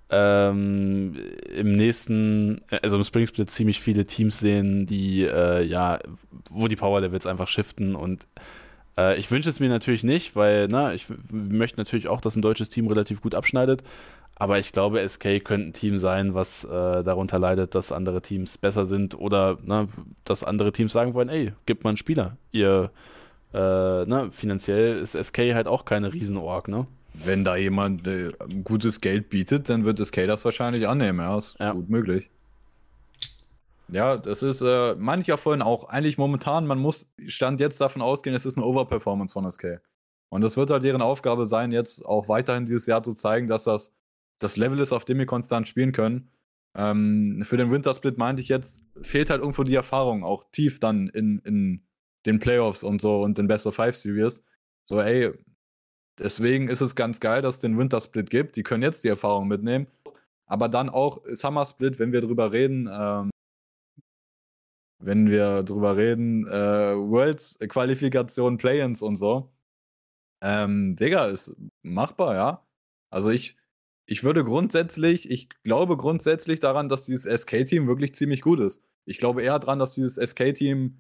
ähm, 0.10 1.15
im 1.56 1.76
nächsten, 1.76 2.61
also 2.84 2.98
im 2.98 3.03
Spring 3.03 3.26
Split 3.26 3.49
ziemlich 3.49 3.80
viele 3.80 4.06
Teams 4.06 4.40
sehen, 4.40 4.85
die 4.85 5.23
äh, 5.23 5.64
ja, 5.64 5.99
wo 6.52 6.68
die 6.68 6.76
Power 6.76 7.02
Levels 7.02 7.26
einfach 7.26 7.48
shiften 7.48 7.95
und 7.95 8.27
äh, 8.97 9.17
ich 9.17 9.31
wünsche 9.31 9.49
es 9.49 9.59
mir 9.59 9.69
natürlich 9.69 10.03
nicht, 10.03 10.35
weil 10.35 10.67
na, 10.69 10.93
ich 10.93 11.07
möchte 11.31 11.79
natürlich 11.79 12.07
auch, 12.07 12.21
dass 12.21 12.35
ein 12.35 12.41
deutsches 12.41 12.69
Team 12.69 12.87
relativ 12.87 13.21
gut 13.21 13.35
abschneidet. 13.35 13.83
Aber 14.35 14.57
ich 14.57 14.71
glaube, 14.71 15.07
SK 15.07 15.43
könnte 15.43 15.67
ein 15.67 15.73
Team 15.73 15.97
sein, 15.97 16.33
was 16.33 16.63
äh, 16.63 17.03
darunter 17.03 17.37
leidet, 17.37 17.75
dass 17.75 17.91
andere 17.91 18.21
Teams 18.21 18.57
besser 18.57 18.85
sind 18.85 19.17
oder 19.17 19.59
na, 19.63 19.87
dass 20.25 20.43
andere 20.43 20.71
Teams 20.71 20.91
sagen 20.91 21.13
wollen, 21.13 21.29
ey, 21.29 21.53
gib 21.65 21.83
mal 21.83 21.91
einen 21.91 21.97
Spieler. 21.97 22.37
Ihr, 22.51 22.89
äh, 23.53 23.57
na, 23.57 24.29
finanziell 24.31 24.97
ist 24.97 25.13
SK 25.13 25.53
halt 25.53 25.67
auch 25.67 25.85
keine 25.85 26.13
Riesenorg, 26.13 26.67
ne? 26.67 26.87
Wenn 27.13 27.43
da 27.43 27.55
jemand 27.55 28.07
äh, 28.07 28.31
gutes 28.63 29.01
Geld 29.01 29.29
bietet, 29.29 29.69
dann 29.69 29.85
wird 29.85 30.03
SK 30.03 30.25
das 30.25 30.43
wahrscheinlich 30.45 30.87
annehmen, 30.87 31.19
ja. 31.19 31.37
Ist 31.37 31.55
ja. 31.59 31.73
gut 31.73 31.89
möglich. 31.89 32.29
Ja, 33.93 34.17
das 34.17 34.41
ist 34.41 34.61
äh, 34.61 34.95
mancher 34.95 35.37
vorhin 35.37 35.61
auch 35.61 35.83
eigentlich 35.83 36.17
momentan, 36.17 36.65
man 36.65 36.79
muss 36.79 37.13
Stand 37.27 37.59
jetzt 37.59 37.79
davon 37.79 38.01
ausgehen, 38.01 38.35
es 38.35 38.45
ist 38.45 38.57
eine 38.57 38.65
Overperformance 38.65 39.33
von 39.33 39.49
SK. 39.51 39.81
Und 40.29 40.41
das 40.41 40.57
wird 40.57 40.71
halt 40.71 40.83
deren 40.83 41.03
Aufgabe 41.03 41.45
sein, 41.45 41.71
jetzt 41.71 42.03
auch 42.03 42.27
weiterhin 42.27 42.65
dieses 42.65 42.87
Jahr 42.87 43.03
zu 43.03 43.13
zeigen, 43.13 43.47
dass 43.47 43.65
das 43.65 43.95
das 44.39 44.57
Level 44.57 44.79
ist, 44.79 44.93
auf 44.93 45.05
dem 45.05 45.19
wir 45.19 45.27
konstant 45.27 45.67
spielen 45.67 45.91
können. 45.91 46.31
Ähm, 46.75 47.43
für 47.45 47.55
den 47.57 47.69
Wintersplit 47.69 48.17
meinte 48.17 48.41
ich 48.41 48.49
jetzt, 48.49 48.83
fehlt 49.01 49.29
halt 49.29 49.41
irgendwo 49.41 49.63
die 49.63 49.75
Erfahrung, 49.75 50.23
auch 50.23 50.43
tief 50.51 50.79
dann 50.79 51.07
in, 51.09 51.37
in 51.45 51.85
den 52.25 52.39
Playoffs 52.39 52.83
und 52.83 52.99
so 52.99 53.21
und 53.21 53.37
den 53.37 53.47
Best 53.47 53.67
of 53.67 53.75
Five 53.75 53.95
Series. 53.95 54.43
So, 54.85 54.99
ey, 54.99 55.31
deswegen 56.17 56.67
ist 56.67 56.81
es 56.81 56.95
ganz 56.95 57.19
geil, 57.19 57.43
dass 57.43 57.55
es 57.55 57.61
den 57.61 57.77
Wintersplit 57.77 58.31
gibt. 58.31 58.55
Die 58.55 58.63
können 58.63 58.81
jetzt 58.81 59.03
die 59.03 59.09
Erfahrung 59.09 59.47
mitnehmen. 59.47 59.85
Aber 60.47 60.67
dann 60.67 60.89
auch 60.89 61.21
Summer 61.33 61.65
Split, 61.65 61.99
wenn 61.99 62.11
wir 62.11 62.21
drüber 62.21 62.51
reden, 62.51 62.89
ähm, 62.91 63.29
wenn 65.05 65.30
wir 65.30 65.63
drüber 65.63 65.97
reden, 65.97 66.47
äh, 66.47 66.95
Worlds 66.95 67.57
Qualifikation, 67.67 68.57
Play-ins 68.57 69.01
und 69.01 69.17
so. 69.17 69.51
Ähm, 70.41 70.95
Digga, 70.95 71.27
ist 71.27 71.55
machbar, 71.84 72.35
ja. 72.35 72.67
Also 73.09 73.30
ich, 73.30 73.57
ich 74.05 74.23
würde 74.23 74.43
grundsätzlich, 74.43 75.30
ich 75.31 75.49
glaube 75.63 75.97
grundsätzlich 75.97 76.59
daran, 76.59 76.89
dass 76.89 77.03
dieses 77.03 77.25
SK-Team 77.25 77.88
wirklich 77.88 78.15
ziemlich 78.15 78.41
gut 78.41 78.59
ist. 78.59 78.84
Ich 79.05 79.17
glaube 79.17 79.43
eher 79.43 79.59
daran, 79.59 79.80
dass 79.80 79.93
dieses 79.93 80.15
SK-Team 80.15 80.99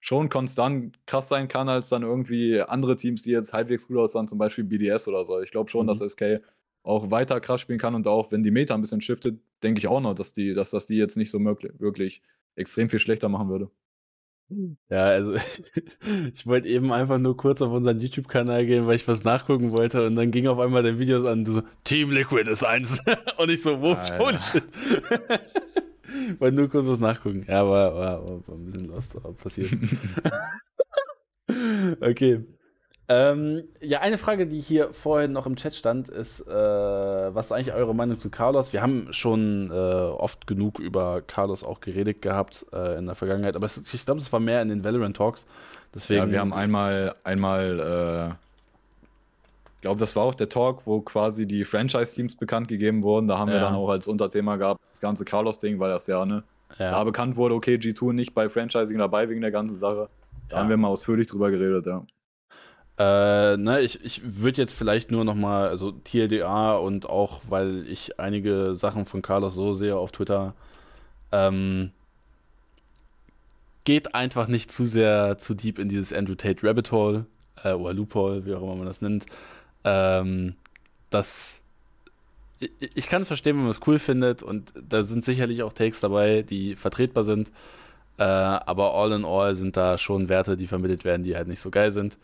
schon 0.00 0.28
konstant 0.28 0.98
krass 1.06 1.28
sein 1.28 1.48
kann, 1.48 1.68
als 1.68 1.88
dann 1.88 2.02
irgendwie 2.02 2.60
andere 2.60 2.96
Teams, 2.96 3.22
die 3.22 3.30
jetzt 3.30 3.54
halbwegs 3.54 3.88
gut 3.88 3.96
aussehen, 3.96 4.28
zum 4.28 4.38
Beispiel 4.38 4.64
BDS 4.64 5.08
oder 5.08 5.24
so. 5.24 5.40
Ich 5.40 5.50
glaube 5.50 5.70
schon, 5.70 5.86
mhm. 5.86 5.88
dass 5.88 6.00
SK 6.00 6.42
auch 6.82 7.10
weiter 7.10 7.40
krass 7.40 7.62
spielen 7.62 7.78
kann 7.78 7.94
und 7.94 8.06
auch 8.06 8.30
wenn 8.30 8.42
die 8.42 8.50
Meta 8.50 8.74
ein 8.74 8.82
bisschen 8.82 9.00
shiftet, 9.00 9.40
denke 9.62 9.78
ich 9.78 9.88
auch 9.88 10.00
noch, 10.00 10.14
dass 10.14 10.34
die, 10.34 10.52
dass 10.52 10.70
das 10.70 10.84
die 10.84 10.96
jetzt 10.96 11.16
nicht 11.16 11.30
so 11.30 11.38
möglich, 11.38 11.72
wirklich 11.78 12.22
extrem 12.56 12.88
viel 12.88 12.98
schlechter 12.98 13.28
machen 13.28 13.48
würde. 13.48 13.70
Ja, 14.90 15.04
also 15.06 15.34
ich 16.34 16.46
wollte 16.46 16.68
eben 16.68 16.92
einfach 16.92 17.18
nur 17.18 17.36
kurz 17.36 17.62
auf 17.62 17.72
unseren 17.72 18.00
YouTube-Kanal 18.00 18.66
gehen, 18.66 18.86
weil 18.86 18.96
ich 18.96 19.08
was 19.08 19.24
nachgucken 19.24 19.72
wollte 19.72 20.06
und 20.06 20.16
dann 20.16 20.30
ging 20.30 20.46
auf 20.46 20.58
einmal 20.58 20.82
der 20.82 20.98
Videos 20.98 21.24
an, 21.24 21.44
du 21.44 21.52
so, 21.52 21.62
Team 21.82 22.10
Liquid 22.10 22.48
ist 22.50 22.64
eins. 22.64 23.02
und 23.38 23.50
ich 23.50 23.62
so, 23.62 23.80
wo, 23.80 23.92
ah, 23.92 24.18
holy 24.18 24.36
shit. 24.36 24.64
wollte 26.38 26.56
nur 26.56 26.68
kurz 26.68 26.86
was 26.86 27.00
nachgucken. 27.00 27.44
Ja, 27.48 27.68
war, 27.68 27.94
war, 27.94 28.46
war 28.46 28.54
ein 28.54 28.64
bisschen 28.66 28.86
lost, 28.86 29.18
passiert. 29.38 29.70
okay. 32.00 32.44
Ähm, 33.06 33.64
ja, 33.80 34.00
eine 34.00 34.16
Frage, 34.16 34.46
die 34.46 34.60
hier 34.60 34.94
vorhin 34.94 35.32
noch 35.32 35.44
im 35.44 35.56
Chat 35.56 35.74
stand, 35.74 36.08
ist, 36.08 36.40
äh, 36.48 36.54
was 36.54 37.46
ist 37.46 37.52
eigentlich 37.52 37.74
eure 37.74 37.94
Meinung 37.94 38.18
zu 38.18 38.30
Carlos? 38.30 38.72
Wir 38.72 38.80
haben 38.80 39.12
schon 39.12 39.70
äh, 39.70 39.74
oft 39.74 40.46
genug 40.46 40.78
über 40.78 41.20
Carlos 41.20 41.64
auch 41.64 41.80
geredet 41.80 42.22
gehabt 42.22 42.64
äh, 42.72 42.98
in 42.98 43.04
der 43.04 43.14
Vergangenheit, 43.14 43.56
aber 43.56 43.66
es, 43.66 43.82
ich 43.92 44.06
glaube, 44.06 44.20
es 44.20 44.32
war 44.32 44.40
mehr 44.40 44.62
in 44.62 44.68
den 44.68 44.84
Valorant 44.84 45.16
Talks. 45.16 45.46
Deswegen, 45.94 46.26
ja, 46.26 46.30
wir 46.30 46.40
haben 46.40 46.54
einmal, 46.54 47.14
einmal, 47.24 47.78
äh, 47.78 48.34
ich 49.74 49.80
glaube, 49.82 50.00
das 50.00 50.16
war 50.16 50.22
auch 50.22 50.34
der 50.34 50.48
Talk, 50.48 50.86
wo 50.86 51.02
quasi 51.02 51.46
die 51.46 51.64
Franchise-Teams 51.64 52.36
bekannt 52.36 52.68
gegeben 52.68 53.02
wurden. 53.02 53.28
Da 53.28 53.38
haben 53.38 53.48
ja. 53.48 53.56
wir 53.56 53.60
dann 53.60 53.74
auch 53.74 53.90
als 53.90 54.08
Unterthema 54.08 54.56
gehabt, 54.56 54.80
das 54.90 55.02
ganze 55.02 55.26
Carlos-Ding, 55.26 55.78
weil 55.78 55.90
das 55.90 56.06
ja, 56.06 56.24
ne, 56.24 56.42
ja. 56.78 56.92
da 56.92 57.04
bekannt 57.04 57.36
wurde, 57.36 57.54
okay, 57.54 57.74
G2 57.74 58.14
nicht 58.14 58.34
bei 58.34 58.48
Franchising 58.48 58.96
dabei 58.96 59.28
wegen 59.28 59.42
der 59.42 59.50
ganzen 59.50 59.76
Sache. 59.76 60.08
Da 60.48 60.58
haben 60.58 60.70
wir 60.70 60.76
mal 60.78 60.88
ausführlich 60.88 61.26
drüber 61.26 61.50
geredet, 61.50 61.84
ja. 61.86 62.04
Äh, 62.96 63.56
ne, 63.56 63.80
ich, 63.80 64.04
ich 64.04 64.22
würde 64.40 64.60
jetzt 64.60 64.74
vielleicht 64.74 65.10
nur 65.10 65.24
noch 65.24 65.34
mal, 65.34 65.68
also 65.68 65.90
TLDA 65.90 66.76
und 66.76 67.08
auch, 67.08 67.40
weil 67.48 67.86
ich 67.88 68.20
einige 68.20 68.76
Sachen 68.76 69.04
von 69.04 69.20
Carlos 69.20 69.54
so 69.54 69.74
sehe 69.74 69.96
auf 69.96 70.12
Twitter, 70.12 70.54
ähm, 71.32 71.90
geht 73.84 74.14
einfach 74.14 74.46
nicht 74.48 74.70
zu 74.70 74.86
sehr 74.86 75.38
zu 75.38 75.54
deep 75.54 75.78
in 75.78 75.88
dieses 75.88 76.12
Andrew 76.12 76.36
Tate 76.36 76.66
Rabbit 76.66 76.92
Hole 76.92 77.26
äh, 77.64 77.72
oder 77.72 77.94
Loophole, 77.94 78.46
wie 78.46 78.54
auch 78.54 78.62
immer 78.62 78.76
man 78.76 78.86
das 78.86 79.02
nennt. 79.02 79.26
Ähm, 79.84 80.54
das 81.10 81.60
ich, 82.60 82.70
ich 82.94 83.08
kann 83.08 83.22
es 83.22 83.28
verstehen, 83.28 83.56
wenn 83.56 83.64
man 83.64 83.70
es 83.70 83.80
cool 83.86 83.98
findet 83.98 84.42
und 84.42 84.72
da 84.88 85.02
sind 85.02 85.24
sicherlich 85.24 85.62
auch 85.62 85.72
Takes 85.72 86.00
dabei, 86.00 86.42
die 86.42 86.76
vertretbar 86.76 87.24
sind. 87.24 87.50
Äh, 88.18 88.22
aber 88.22 88.94
all 88.94 89.12
in 89.12 89.24
all 89.24 89.54
sind 89.56 89.76
da 89.76 89.98
schon 89.98 90.28
Werte, 90.28 90.56
die 90.56 90.68
vermittelt 90.68 91.04
werden, 91.04 91.24
die 91.24 91.36
halt 91.36 91.48
nicht 91.48 91.60
so 91.60 91.70
geil 91.70 91.90
sind. 91.92 92.16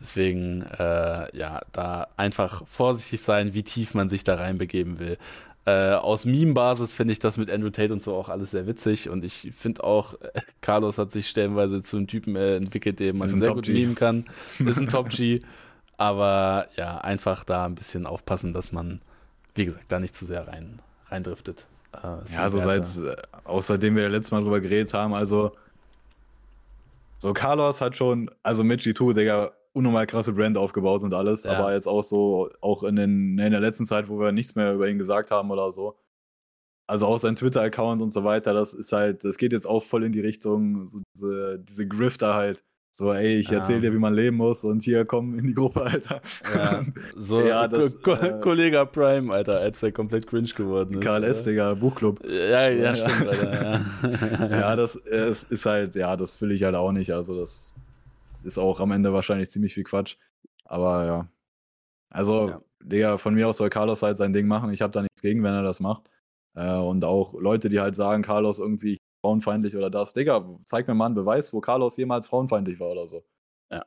Deswegen, 0.00 0.62
äh, 0.78 1.36
ja, 1.36 1.60
da 1.72 2.08
einfach 2.16 2.66
vorsichtig 2.66 3.20
sein, 3.22 3.54
wie 3.54 3.62
tief 3.62 3.94
man 3.94 4.08
sich 4.08 4.24
da 4.24 4.34
reinbegeben 4.34 4.98
will. 4.98 5.18
Äh, 5.64 5.92
aus 5.92 6.24
Meme-Basis 6.24 6.92
finde 6.92 7.12
ich 7.12 7.20
das 7.20 7.36
mit 7.36 7.48
Andrew 7.48 7.70
Tate 7.70 7.92
und 7.92 8.02
so 8.02 8.16
auch 8.16 8.28
alles 8.28 8.50
sehr 8.50 8.66
witzig 8.66 9.08
und 9.08 9.22
ich 9.22 9.52
finde 9.54 9.84
auch, 9.84 10.14
äh, 10.14 10.40
Carlos 10.60 10.98
hat 10.98 11.12
sich 11.12 11.28
stellenweise 11.28 11.84
zu 11.84 11.98
einem 11.98 12.08
Typen 12.08 12.34
äh, 12.34 12.56
entwickelt, 12.56 12.98
den 12.98 13.16
man 13.16 13.28
sehr 13.28 13.54
gut 13.54 13.68
memen 13.68 13.94
kann. 13.94 14.24
Ist 14.58 14.78
ein 14.78 14.88
Top-G. 14.88 15.42
aber 15.98 16.66
ja, 16.76 16.98
einfach 16.98 17.44
da 17.44 17.66
ein 17.66 17.76
bisschen 17.76 18.06
aufpassen, 18.06 18.52
dass 18.52 18.72
man, 18.72 19.00
wie 19.54 19.66
gesagt, 19.66 19.84
da 19.86 20.00
nicht 20.00 20.16
zu 20.16 20.24
sehr 20.24 20.48
rein, 20.48 20.80
reindriftet. 21.06 21.66
Äh, 21.94 22.32
ja, 22.32 22.40
also 22.40 22.60
seit, 22.60 22.84
äh, 22.96 23.14
außerdem 23.44 23.94
wir 23.94 24.08
letztes 24.08 24.32
Mal 24.32 24.42
drüber 24.42 24.60
geredet 24.60 24.92
haben, 24.94 25.14
also 25.14 25.52
so 27.20 27.32
Carlos 27.32 27.80
hat 27.80 27.96
schon, 27.96 28.28
also 28.42 28.64
mit 28.64 28.80
G2, 28.80 29.14
Digga, 29.14 29.52
unnormal 29.72 30.06
krasse 30.06 30.32
Brand 30.32 30.58
aufgebaut 30.58 31.02
und 31.02 31.14
alles, 31.14 31.44
ja. 31.44 31.52
aber 31.52 31.72
jetzt 31.72 31.86
auch 31.86 32.02
so, 32.02 32.48
auch 32.60 32.82
in, 32.82 32.96
den, 32.96 33.38
in 33.38 33.50
der 33.50 33.60
letzten 33.60 33.86
Zeit, 33.86 34.08
wo 34.08 34.18
wir 34.18 34.32
nichts 34.32 34.54
mehr 34.54 34.74
über 34.74 34.88
ihn 34.88 34.98
gesagt 34.98 35.30
haben 35.30 35.50
oder 35.50 35.70
so. 35.70 35.96
Also 36.86 37.06
auch 37.06 37.18
sein 37.18 37.36
Twitter-Account 37.36 38.02
und 38.02 38.12
so 38.12 38.24
weiter, 38.24 38.52
das 38.52 38.74
ist 38.74 38.92
halt, 38.92 39.24
das 39.24 39.38
geht 39.38 39.52
jetzt 39.52 39.66
auch 39.66 39.82
voll 39.82 40.04
in 40.04 40.12
die 40.12 40.20
Richtung, 40.20 40.88
so 40.88 41.00
diese, 41.14 41.58
diese 41.58 41.86
Grifter 41.86 42.34
halt. 42.34 42.62
So, 42.94 43.10
ey, 43.10 43.36
ich 43.38 43.50
erzähl 43.50 43.80
dir, 43.80 43.94
wie 43.94 43.98
man 43.98 44.12
leben 44.12 44.36
muss 44.36 44.64
und 44.64 44.82
hier 44.82 45.06
komm 45.06 45.38
in 45.38 45.46
die 45.46 45.54
Gruppe, 45.54 45.80
Alter. 45.84 46.20
Ja, 46.54 46.84
so 47.16 47.40
ja, 47.40 47.66
das, 47.66 47.98
Ko 48.02 48.12
äh, 48.12 48.38
Kollege 48.42 48.84
Prime, 48.84 49.32
Alter, 49.32 49.60
als 49.60 49.80
der 49.80 49.92
komplett 49.92 50.26
cringe 50.26 50.50
geworden 50.54 50.96
ist. 50.96 51.00
Karl 51.00 51.24
S., 51.24 51.42
Digga, 51.42 51.72
Buchclub. 51.72 52.22
Ja, 52.22 52.68
ja, 52.68 52.68
ja. 52.68 52.94
stimmt, 52.94 53.28
Alter, 53.28 53.62
ja. 53.62 54.46
ja, 54.60 54.76
das 54.76 54.94
es 54.96 55.44
ist 55.44 55.64
halt, 55.64 55.94
ja, 55.94 56.14
das 56.18 56.38
will 56.42 56.52
ich 56.52 56.64
halt 56.64 56.74
auch 56.74 56.92
nicht. 56.92 57.14
Also 57.14 57.34
das 57.34 57.72
ist 58.44 58.58
auch 58.58 58.80
am 58.80 58.92
Ende 58.92 59.12
wahrscheinlich 59.12 59.50
ziemlich 59.50 59.74
viel 59.74 59.84
Quatsch. 59.84 60.16
Aber 60.64 61.04
ja. 61.06 61.28
Also, 62.10 62.48
ja. 62.48 62.62
Digga, 62.82 63.18
von 63.18 63.34
mir 63.34 63.48
aus 63.48 63.58
soll 63.58 63.70
Carlos 63.70 64.02
halt 64.02 64.16
sein 64.16 64.32
Ding 64.32 64.46
machen. 64.46 64.72
Ich 64.72 64.82
habe 64.82 64.92
da 64.92 65.02
nichts 65.02 65.22
gegen, 65.22 65.42
wenn 65.42 65.54
er 65.54 65.62
das 65.62 65.80
macht. 65.80 66.10
Äh, 66.54 66.74
und 66.74 67.04
auch 67.04 67.34
Leute, 67.34 67.68
die 67.68 67.80
halt 67.80 67.96
sagen, 67.96 68.22
Carlos 68.22 68.58
irgendwie 68.58 68.98
frauenfeindlich 69.22 69.76
oder 69.76 69.90
das. 69.90 70.12
Digga, 70.12 70.44
zeig 70.66 70.88
mir 70.88 70.94
mal 70.94 71.06
einen 71.06 71.14
Beweis, 71.14 71.52
wo 71.52 71.60
Carlos 71.60 71.96
jemals 71.96 72.26
frauenfeindlich 72.26 72.80
war 72.80 72.90
oder 72.90 73.06
so. 73.06 73.24
Ja. 73.70 73.84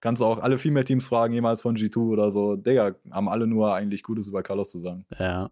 Kannst 0.00 0.22
du 0.22 0.26
auch 0.26 0.38
alle 0.38 0.58
Female-Teams 0.58 1.06
fragen, 1.06 1.34
jemals 1.34 1.60
von 1.62 1.76
G2 1.76 1.98
oder 1.98 2.30
so. 2.30 2.56
Digga, 2.56 2.94
haben 3.10 3.28
alle 3.28 3.46
nur 3.46 3.74
eigentlich 3.74 4.02
Gutes 4.02 4.28
über 4.28 4.42
Carlos 4.42 4.70
zu 4.70 4.78
sagen. 4.78 5.04
Ja. 5.18 5.50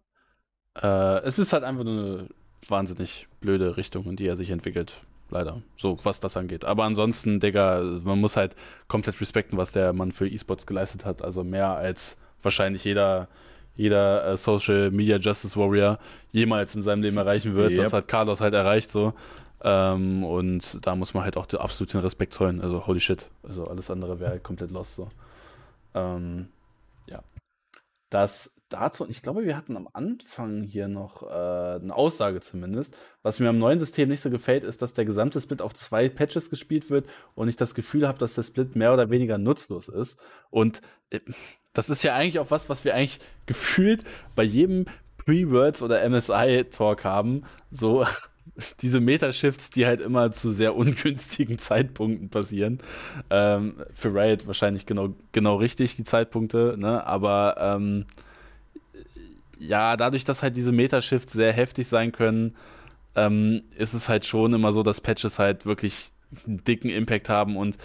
Äh, 0.81 1.21
es 1.23 1.37
ist 1.37 1.53
halt 1.53 1.63
einfach 1.63 1.83
nur 1.83 1.93
eine 1.93 2.29
wahnsinnig 2.67 3.27
blöde 3.41 3.77
Richtung, 3.77 4.05
in 4.05 4.15
die 4.15 4.27
er 4.27 4.35
sich 4.35 4.49
entwickelt 4.49 5.01
leider. 5.29 5.61
So, 5.75 5.97
was 6.03 6.19
das 6.19 6.37
angeht. 6.37 6.65
Aber 6.65 6.83
ansonsten, 6.83 7.39
Digga, 7.39 7.81
man 8.03 8.19
muss 8.19 8.37
halt 8.37 8.55
komplett 8.87 9.19
respekten, 9.21 9.57
was 9.57 9.71
der 9.71 9.93
Mann 9.93 10.11
für 10.11 10.27
E-Sports 10.27 10.65
geleistet 10.65 11.05
hat. 11.05 11.21
Also 11.21 11.43
mehr 11.43 11.69
als 11.71 12.17
wahrscheinlich 12.41 12.83
jeder, 12.83 13.27
jeder 13.75 14.25
äh, 14.25 14.37
Social 14.37 14.91
Media 14.91 15.17
Justice 15.17 15.59
Warrior 15.59 15.99
jemals 16.31 16.75
in 16.75 16.83
seinem 16.83 17.01
Leben 17.01 17.17
erreichen 17.17 17.55
wird. 17.55 17.71
Yep. 17.71 17.83
Das 17.83 17.93
hat 17.93 18.07
Carlos 18.07 18.41
halt 18.41 18.53
erreicht 18.53 18.89
so. 18.89 19.13
Ähm, 19.63 20.23
und 20.23 20.85
da 20.85 20.95
muss 20.95 21.13
man 21.13 21.23
halt 21.23 21.37
auch 21.37 21.47
den 21.47 21.99
Respekt 21.99 22.33
zollen. 22.33 22.61
Also, 22.61 22.85
holy 22.85 22.99
shit. 22.99 23.27
Also, 23.43 23.65
alles 23.65 23.89
andere 23.89 24.19
wäre 24.19 24.31
halt 24.31 24.43
komplett 24.43 24.71
lost 24.71 24.95
so. 24.95 25.09
Ähm, 25.95 26.49
ja. 27.07 27.23
Das 28.11 28.54
dazu, 28.69 29.03
und 29.03 29.09
ich 29.09 29.21
glaube, 29.21 29.45
wir 29.45 29.55
hatten 29.55 29.77
am 29.77 29.87
Anfang 29.93 30.63
hier 30.63 30.87
noch 30.87 31.23
äh, 31.23 31.79
eine 31.81 31.95
Aussage 31.95 32.41
zumindest. 32.41 32.95
Was 33.23 33.39
mir 33.39 33.49
am 33.49 33.59
neuen 33.59 33.79
System 33.79 34.09
nicht 34.09 34.21
so 34.21 34.29
gefällt, 34.29 34.63
ist, 34.63 34.81
dass 34.81 34.93
der 34.93 35.05
gesamte 35.05 35.39
Split 35.41 35.61
auf 35.61 35.73
zwei 35.73 36.09
Patches 36.09 36.49
gespielt 36.49 36.89
wird 36.89 37.07
und 37.35 37.47
ich 37.47 37.55
das 37.55 37.75
Gefühl 37.75 38.07
habe, 38.07 38.17
dass 38.17 38.35
der 38.35 38.43
Split 38.43 38.75
mehr 38.75 38.93
oder 38.93 39.09
weniger 39.09 39.37
nutzlos 39.37 39.87
ist. 39.87 40.19
Und 40.49 40.81
äh, 41.09 41.19
das 41.73 41.89
ist 41.89 42.03
ja 42.03 42.15
eigentlich 42.15 42.39
auch 42.39 42.51
was, 42.51 42.69
was 42.69 42.85
wir 42.85 42.95
eigentlich 42.95 43.19
gefühlt 43.45 44.03
bei 44.35 44.43
jedem 44.43 44.85
Pre-Worlds 45.17 45.81
oder 45.81 46.07
MSI-Talk 46.07 47.03
haben. 47.03 47.43
So 47.71 48.05
diese 48.81 48.99
Meta-Shifts, 48.99 49.71
die 49.71 49.85
halt 49.85 50.01
immer 50.01 50.31
zu 50.31 50.51
sehr 50.51 50.75
ungünstigen 50.75 51.57
Zeitpunkten 51.59 52.29
passieren. 52.29 52.79
Ähm, 53.29 53.83
für 53.93 54.13
Riot 54.13 54.47
wahrscheinlich 54.47 54.85
genau, 54.85 55.15
genau 55.31 55.57
richtig, 55.57 55.95
die 55.95 56.03
Zeitpunkte, 56.03 56.75
ne? 56.77 57.05
Aber 57.05 57.55
ähm, 57.59 58.05
ja, 59.59 59.97
dadurch, 59.97 60.25
dass 60.25 60.43
halt 60.43 60.55
diese 60.55 60.71
Meta-Shifts 60.71 61.33
sehr 61.33 61.53
heftig 61.53 61.87
sein 61.87 62.11
können, 62.11 62.55
ähm, 63.15 63.63
ist 63.75 63.93
es 63.93 64.09
halt 64.09 64.25
schon 64.25 64.53
immer 64.53 64.73
so, 64.73 64.83
dass 64.83 65.01
Patches 65.01 65.39
halt 65.39 65.65
wirklich 65.65 66.11
einen 66.45 66.63
dicken 66.63 66.89
Impact 66.89 67.29
haben 67.29 67.55
und 67.55 67.77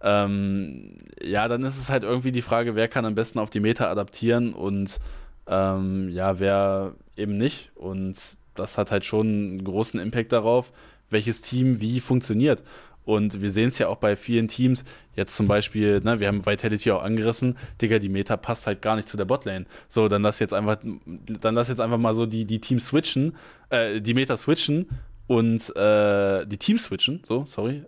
ähm, 0.00 0.98
ja, 1.22 1.48
dann 1.48 1.62
ist 1.64 1.78
es 1.78 1.90
halt 1.90 2.04
irgendwie 2.04 2.32
die 2.32 2.42
Frage, 2.42 2.74
wer 2.74 2.88
kann 2.88 3.04
am 3.04 3.14
besten 3.14 3.38
auf 3.38 3.50
die 3.50 3.60
Meta 3.60 3.90
adaptieren 3.90 4.54
und 4.54 5.00
ähm, 5.48 6.08
ja, 6.10 6.38
wer 6.38 6.94
eben 7.16 7.36
nicht. 7.36 7.70
Und 7.74 8.16
das 8.54 8.78
hat 8.78 8.90
halt 8.90 9.04
schon 9.04 9.26
einen 9.26 9.64
großen 9.64 9.98
Impact 9.98 10.32
darauf, 10.32 10.72
welches 11.10 11.40
Team 11.40 11.80
wie 11.80 12.00
funktioniert. 12.00 12.62
Und 13.08 13.40
wir 13.40 13.50
sehen 13.50 13.68
es 13.68 13.78
ja 13.78 13.88
auch 13.88 13.96
bei 13.96 14.16
vielen 14.16 14.48
Teams, 14.48 14.84
jetzt 15.16 15.34
zum 15.34 15.48
Beispiel, 15.48 16.00
ne, 16.04 16.20
wir 16.20 16.28
haben 16.28 16.44
Vitality 16.44 16.90
auch 16.90 17.02
angerissen, 17.02 17.56
Digga, 17.80 17.98
die 17.98 18.10
Meta 18.10 18.36
passt 18.36 18.66
halt 18.66 18.82
gar 18.82 18.96
nicht 18.96 19.08
zu 19.08 19.16
der 19.16 19.24
Botlane. 19.24 19.64
So, 19.88 20.08
dann 20.08 20.20
lass 20.20 20.40
jetzt 20.40 20.52
einfach, 20.52 20.76
dann 21.06 21.54
lass 21.54 21.68
jetzt 21.70 21.80
einfach 21.80 21.96
mal 21.96 22.12
so 22.12 22.26
die, 22.26 22.44
die 22.44 22.60
Teams 22.60 22.88
switchen, 22.88 23.34
äh, 23.70 24.02
die 24.02 24.12
Meta 24.12 24.36
switchen 24.36 24.90
und 25.26 25.74
äh, 25.74 26.44
die 26.44 26.58
Teams 26.58 26.84
switchen, 26.84 27.22
so, 27.24 27.46
sorry, 27.46 27.82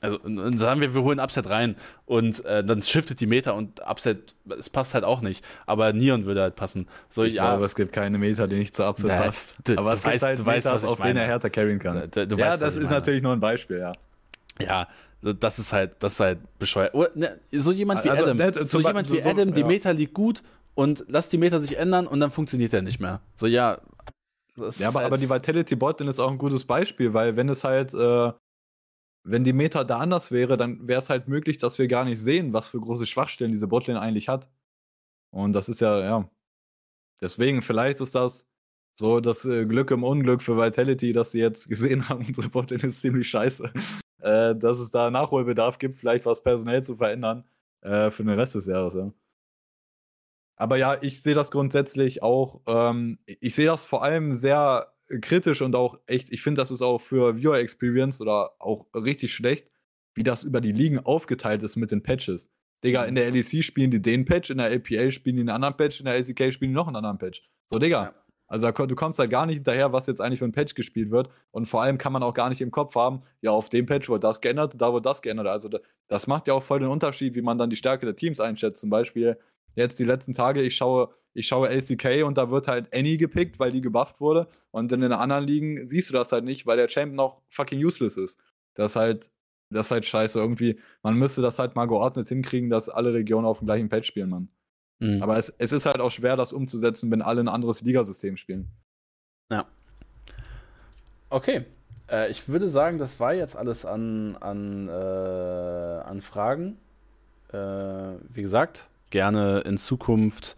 also 0.00 0.18
dann 0.18 0.58
sagen 0.58 0.80
wir, 0.80 0.92
wir 0.92 1.02
holen 1.04 1.20
Upset 1.20 1.48
rein 1.50 1.76
und 2.04 2.44
äh, 2.44 2.64
dann 2.64 2.82
shiftet 2.82 3.20
die 3.20 3.26
Meta 3.26 3.52
und 3.52 3.80
Upset, 3.88 4.34
es 4.58 4.68
passt 4.70 4.92
halt 4.94 5.04
auch 5.04 5.20
nicht. 5.22 5.44
Aber 5.66 5.92
Neon 5.92 6.24
würde 6.26 6.42
halt 6.42 6.56
passen. 6.56 6.88
So, 7.08 7.22
ich 7.22 7.34
ja. 7.34 7.50
glaube, 7.50 7.64
es 7.64 7.76
gibt 7.76 7.92
keine 7.92 8.18
Meta, 8.18 8.48
die 8.48 8.56
nicht 8.56 8.74
zu 8.74 8.84
Upset 8.84 9.06
Na, 9.06 9.22
passt. 9.22 9.54
du- 9.62 9.78
Aber 9.78 9.92
du 9.92 9.98
es 9.98 10.04
weißt- 10.04 10.22
halt 10.26 10.38
du 10.40 10.44
weißt, 10.46 10.64
Metas, 10.66 10.72
was 10.72 10.82
ich 10.82 10.88
auf 10.88 10.96
denen 10.98 11.10
er 11.10 11.14
meine. 11.22 11.26
härter 11.28 11.48
carryen 11.48 11.78
kann. 11.78 12.10
Du- 12.10 12.26
du 12.26 12.36
ja, 12.36 12.46
weißt, 12.50 12.52
was 12.54 12.58
das 12.60 12.76
ist 12.76 12.82
meine. 12.84 12.94
natürlich 12.96 13.22
nur 13.22 13.32
ein 13.32 13.40
Beispiel, 13.40 13.78
ja. 13.78 13.92
Ja, 14.60 14.88
das 15.20 15.58
ist 15.58 15.72
halt, 15.72 15.96
das 16.02 16.14
ist 16.14 16.20
halt 16.20 16.58
bescheuert. 16.58 16.94
Oder, 16.94 17.10
ne, 17.14 17.40
so 17.52 17.72
jemand 17.72 18.04
wie 18.04 18.10
Also, 18.10 18.24
Adam. 18.24 18.36
ne, 18.36 18.52
so 18.66 18.78
jemand 18.80 19.10
wie 19.10 19.22
so- 19.22 19.28
Adam, 19.28 19.52
die 19.54 19.60
ja. 19.62 19.66
Meta 19.66 19.90
liegt 19.90 20.14
gut 20.14 20.42
und 20.74 21.04
lass 21.08 21.28
die 21.28 21.38
Meta 21.38 21.60
sich 21.60 21.76
ändern 21.78 22.06
und 22.06 22.20
dann 22.20 22.30
funktioniert 22.30 22.74
er 22.74 22.82
nicht 22.82 23.00
mehr. 23.00 23.20
So, 23.36 23.46
ja. 23.46 23.78
das 24.56 24.78
Ja, 24.78 24.88
aber, 24.88 25.00
halt, 25.00 25.06
aber 25.06 25.18
die 25.18 25.30
Vitality 25.30 25.76
Botlane 25.76 26.10
ist 26.10 26.18
auch 26.20 26.30
ein 26.30 26.38
gutes 26.38 26.64
Beispiel, 26.64 27.14
weil 27.14 27.36
wenn 27.36 27.48
es 27.48 27.64
halt, 27.64 27.94
äh, 27.94 28.32
wenn 29.26 29.42
die 29.44 29.54
Meta 29.54 29.84
da 29.84 29.98
anders 29.98 30.30
wäre, 30.30 30.56
dann 30.58 30.86
wäre 30.86 31.00
es 31.00 31.08
halt 31.08 31.26
möglich, 31.28 31.56
dass 31.58 31.78
wir 31.78 31.88
gar 31.88 32.04
nicht 32.04 32.20
sehen, 32.20 32.52
was 32.52 32.68
für 32.68 32.78
große 32.80 33.06
Schwachstellen 33.06 33.52
diese 33.52 33.66
Botlane 33.66 34.00
eigentlich 34.00 34.28
hat. 34.28 34.46
Und 35.30 35.54
das 35.54 35.68
ist 35.70 35.80
ja, 35.80 35.98
ja. 36.00 36.30
Deswegen, 37.20 37.62
vielleicht 37.62 38.00
ist 38.00 38.14
das 38.14 38.46
so 38.96 39.20
das 39.20 39.44
äh, 39.46 39.64
Glück 39.64 39.90
im 39.90 40.04
Unglück 40.04 40.42
für 40.42 40.56
Vitality, 40.58 41.12
dass 41.12 41.32
sie 41.32 41.38
jetzt 41.40 41.68
gesehen 41.68 42.08
haben, 42.08 42.26
unsere 42.26 42.50
Botlane 42.50 42.84
ist 42.84 43.00
ziemlich 43.00 43.28
scheiße. 43.28 43.72
Äh, 44.24 44.56
dass 44.56 44.78
es 44.78 44.90
da 44.90 45.10
Nachholbedarf 45.10 45.78
gibt, 45.78 45.98
vielleicht 45.98 46.24
was 46.24 46.42
personell 46.42 46.82
zu 46.82 46.96
verändern 46.96 47.44
äh, 47.82 48.10
für 48.10 48.24
den 48.24 48.38
Rest 48.38 48.54
des 48.54 48.66
Jahres, 48.66 48.94
ja. 48.94 49.12
Aber 50.56 50.78
ja, 50.78 50.96
ich 51.02 51.20
sehe 51.20 51.34
das 51.34 51.50
grundsätzlich 51.50 52.22
auch, 52.22 52.62
ähm, 52.66 53.18
ich 53.26 53.54
sehe 53.54 53.66
das 53.66 53.84
vor 53.84 54.02
allem 54.02 54.32
sehr 54.32 54.94
kritisch 55.20 55.60
und 55.60 55.76
auch 55.76 55.98
echt, 56.06 56.32
ich 56.32 56.42
finde, 56.42 56.62
das 56.62 56.70
ist 56.70 56.80
auch 56.80 57.02
für 57.02 57.36
Viewer 57.36 57.58
Experience 57.58 58.22
oder 58.22 58.52
auch 58.60 58.86
richtig 58.94 59.34
schlecht, 59.34 59.68
wie 60.14 60.22
das 60.22 60.42
über 60.42 60.62
die 60.62 60.72
Ligen 60.72 61.00
aufgeteilt 61.00 61.62
ist 61.62 61.76
mit 61.76 61.90
den 61.90 62.02
Patches. 62.02 62.50
Digga, 62.82 63.04
in 63.04 63.16
der 63.16 63.30
LEC 63.30 63.62
spielen 63.62 63.90
die 63.90 64.00
den 64.00 64.24
Patch, 64.24 64.48
in 64.48 64.56
der 64.56 64.70
LPL 64.70 65.10
spielen 65.10 65.36
die 65.36 65.42
einen 65.42 65.50
anderen 65.50 65.76
Patch, 65.76 66.00
in 66.00 66.06
der 66.06 66.14
LCK 66.14 66.50
spielen 66.50 66.70
die 66.70 66.76
noch 66.76 66.86
einen 66.86 66.96
anderen 66.96 67.18
Patch. 67.18 67.42
So, 67.66 67.78
Digga. 67.78 68.04
Ja. 68.04 68.23
Also 68.54 68.70
du 68.70 68.94
kommst 68.94 69.18
halt 69.18 69.32
gar 69.32 69.46
nicht 69.46 69.56
hinterher, 69.56 69.92
was 69.92 70.06
jetzt 70.06 70.20
eigentlich 70.20 70.38
für 70.38 70.44
ein 70.44 70.52
Patch 70.52 70.76
gespielt 70.76 71.10
wird. 71.10 71.28
Und 71.50 71.66
vor 71.66 71.82
allem 71.82 71.98
kann 71.98 72.12
man 72.12 72.22
auch 72.22 72.34
gar 72.34 72.50
nicht 72.50 72.60
im 72.60 72.70
Kopf 72.70 72.94
haben, 72.94 73.22
ja, 73.40 73.50
auf 73.50 73.68
dem 73.68 73.84
Patch 73.84 74.08
wurde 74.08 74.20
das 74.20 74.40
geändert, 74.40 74.74
da 74.78 74.92
wurde 74.92 75.02
das 75.02 75.22
geändert. 75.22 75.48
Also 75.48 75.68
da, 75.68 75.80
das 76.06 76.28
macht 76.28 76.46
ja 76.46 76.54
auch 76.54 76.62
voll 76.62 76.78
den 76.78 76.86
Unterschied, 76.86 77.34
wie 77.34 77.42
man 77.42 77.58
dann 77.58 77.68
die 77.68 77.74
Stärke 77.74 78.06
der 78.06 78.14
Teams 78.14 78.38
einschätzt. 78.38 78.80
Zum 78.80 78.90
Beispiel 78.90 79.36
jetzt 79.74 79.98
die 79.98 80.04
letzten 80.04 80.34
Tage, 80.34 80.62
ich 80.62 80.76
schaue, 80.76 81.12
ich 81.32 81.48
schaue 81.48 81.68
LCK 81.68 82.22
und 82.24 82.38
da 82.38 82.48
wird 82.50 82.68
halt 82.68 82.94
Annie 82.94 83.16
gepickt, 83.16 83.58
weil 83.58 83.72
die 83.72 83.80
gebufft 83.80 84.20
wurde. 84.20 84.46
Und 84.70 84.92
in 84.92 85.00
den 85.00 85.10
anderen 85.10 85.42
Ligen 85.42 85.88
siehst 85.88 86.10
du 86.10 86.14
das 86.14 86.30
halt 86.30 86.44
nicht, 86.44 86.64
weil 86.64 86.76
der 86.76 86.86
Champ 86.86 87.12
noch 87.12 87.42
fucking 87.48 87.84
useless 87.84 88.16
ist. 88.16 88.38
Das 88.74 88.92
ist 88.92 88.96
halt, 88.96 89.30
das 89.70 89.86
ist 89.86 89.90
halt 89.90 90.06
scheiße. 90.06 90.38
Irgendwie, 90.38 90.78
man 91.02 91.16
müsste 91.16 91.42
das 91.42 91.58
halt 91.58 91.74
mal 91.74 91.86
geordnet 91.86 92.28
hinkriegen, 92.28 92.70
dass 92.70 92.88
alle 92.88 93.14
Regionen 93.14 93.46
auf 93.46 93.58
dem 93.58 93.66
gleichen 93.66 93.88
Patch 93.88 94.06
spielen, 94.06 94.30
Mann. 94.30 94.48
Mhm. 95.04 95.22
Aber 95.22 95.38
es, 95.38 95.52
es 95.58 95.72
ist 95.72 95.86
halt 95.86 96.00
auch 96.00 96.10
schwer, 96.10 96.36
das 96.36 96.52
umzusetzen, 96.52 97.10
wenn 97.10 97.22
alle 97.22 97.40
ein 97.40 97.48
anderes 97.48 97.82
Ligasystem 97.82 98.36
spielen. 98.36 98.68
Okay. 101.34 101.64
Äh, 102.08 102.30
ich 102.30 102.48
würde 102.48 102.68
sagen, 102.68 102.98
das 102.98 103.18
war 103.18 103.34
jetzt 103.34 103.56
alles 103.56 103.84
an, 103.84 104.36
an, 104.36 104.88
äh, 104.88 104.92
an 104.92 106.22
Fragen. 106.22 106.76
Äh, 107.52 107.56
wie 108.28 108.42
gesagt, 108.42 108.88
gerne 109.10 109.60
in 109.60 109.76
Zukunft 109.76 110.56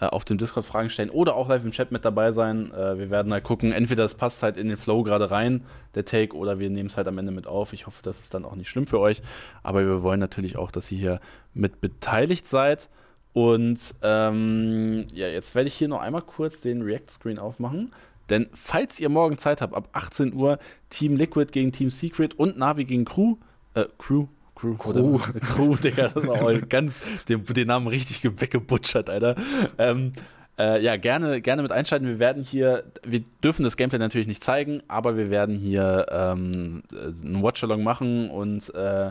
äh, 0.00 0.06
auf 0.06 0.24
dem 0.24 0.38
Discord 0.38 0.64
Fragen 0.64 0.88
stellen 0.88 1.10
oder 1.10 1.36
auch 1.36 1.50
live 1.50 1.62
im 1.62 1.72
Chat 1.72 1.92
mit 1.92 2.06
dabei 2.06 2.32
sein. 2.32 2.72
Äh, 2.72 2.98
wir 2.98 3.10
werden 3.10 3.34
halt 3.34 3.44
gucken, 3.44 3.72
entweder 3.72 4.02
es 4.04 4.14
passt 4.14 4.42
halt 4.42 4.56
in 4.56 4.68
den 4.68 4.78
Flow 4.78 5.02
gerade 5.02 5.30
rein, 5.30 5.66
der 5.94 6.06
Take, 6.06 6.34
oder 6.34 6.58
wir 6.58 6.70
nehmen 6.70 6.88
es 6.88 6.96
halt 6.96 7.06
am 7.06 7.18
Ende 7.18 7.30
mit 7.32 7.46
auf. 7.46 7.74
Ich 7.74 7.86
hoffe, 7.86 8.02
das 8.02 8.20
ist 8.20 8.32
dann 8.32 8.46
auch 8.46 8.54
nicht 8.54 8.70
schlimm 8.70 8.86
für 8.86 9.00
euch. 9.00 9.20
Aber 9.62 9.84
wir 9.84 10.02
wollen 10.02 10.20
natürlich 10.20 10.56
auch, 10.56 10.70
dass 10.70 10.90
ihr 10.90 10.98
hier 10.98 11.20
mit 11.52 11.82
beteiligt 11.82 12.46
seid. 12.46 12.88
Und 13.34 13.78
ähm, 14.02 15.06
ja, 15.12 15.26
jetzt 15.28 15.54
werde 15.54 15.68
ich 15.68 15.74
hier 15.74 15.88
noch 15.88 16.00
einmal 16.00 16.22
kurz 16.22 16.60
den 16.62 16.80
React-Screen 16.82 17.38
aufmachen. 17.38 17.92
Denn 18.30 18.46
falls 18.54 18.98
ihr 19.00 19.10
morgen 19.10 19.36
Zeit 19.36 19.60
habt, 19.60 19.74
ab 19.74 19.88
18 19.92 20.32
Uhr 20.32 20.58
Team 20.88 21.16
Liquid 21.16 21.50
gegen 21.52 21.72
Team 21.72 21.90
Secret 21.90 22.38
und 22.38 22.56
Navi 22.56 22.84
gegen 22.84 23.04
Crew, 23.04 23.36
äh, 23.74 23.84
Crew, 23.98 24.28
Crew, 24.54 24.76
Crew. 24.76 25.16
oder- 25.16 25.40
Crew, 25.40 25.74
Digga, 25.82 26.08
das 26.08 26.14
war 26.26 26.42
auch 26.42 26.68
ganz, 26.68 27.00
den, 27.28 27.44
den 27.44 27.66
Namen 27.66 27.88
richtig 27.88 28.22
ge- 28.22 28.32
weggebutschert, 28.38 29.10
Alter. 29.10 29.34
Ähm, 29.76 30.12
äh, 30.56 30.80
ja, 30.80 30.96
gerne, 30.96 31.40
gerne 31.40 31.62
mit 31.62 31.72
einschalten. 31.72 32.06
Wir 32.06 32.20
werden 32.20 32.44
hier, 32.44 32.84
wir 33.04 33.24
dürfen 33.42 33.64
das 33.64 33.76
Gameplay 33.76 33.98
natürlich 33.98 34.28
nicht 34.28 34.44
zeigen, 34.44 34.82
aber 34.86 35.16
wir 35.16 35.28
werden 35.28 35.56
hier 35.56 36.06
ähm, 36.10 36.84
äh, 36.92 37.06
einen 37.26 37.42
Watchalong 37.42 37.82
machen 37.82 38.30
und 38.30 38.72
äh, 38.74 39.10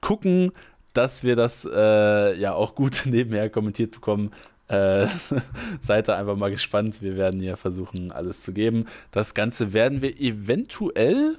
gucken, 0.00 0.50
dass 0.94 1.22
wir 1.22 1.36
das 1.36 1.68
äh, 1.70 2.38
ja 2.38 2.54
auch 2.54 2.74
gut 2.74 3.02
nebenher 3.06 3.50
kommentiert 3.50 3.90
bekommen. 3.90 4.30
Äh, 4.68 5.06
seid 5.80 6.08
da 6.08 6.16
einfach 6.16 6.36
mal 6.36 6.50
gespannt. 6.50 7.02
Wir 7.02 7.16
werden 7.16 7.40
hier 7.40 7.56
versuchen, 7.56 8.10
alles 8.12 8.42
zu 8.42 8.52
geben. 8.52 8.86
Das 9.10 9.34
Ganze 9.34 9.74
werden 9.74 10.00
wir 10.00 10.18
eventuell, 10.18 11.38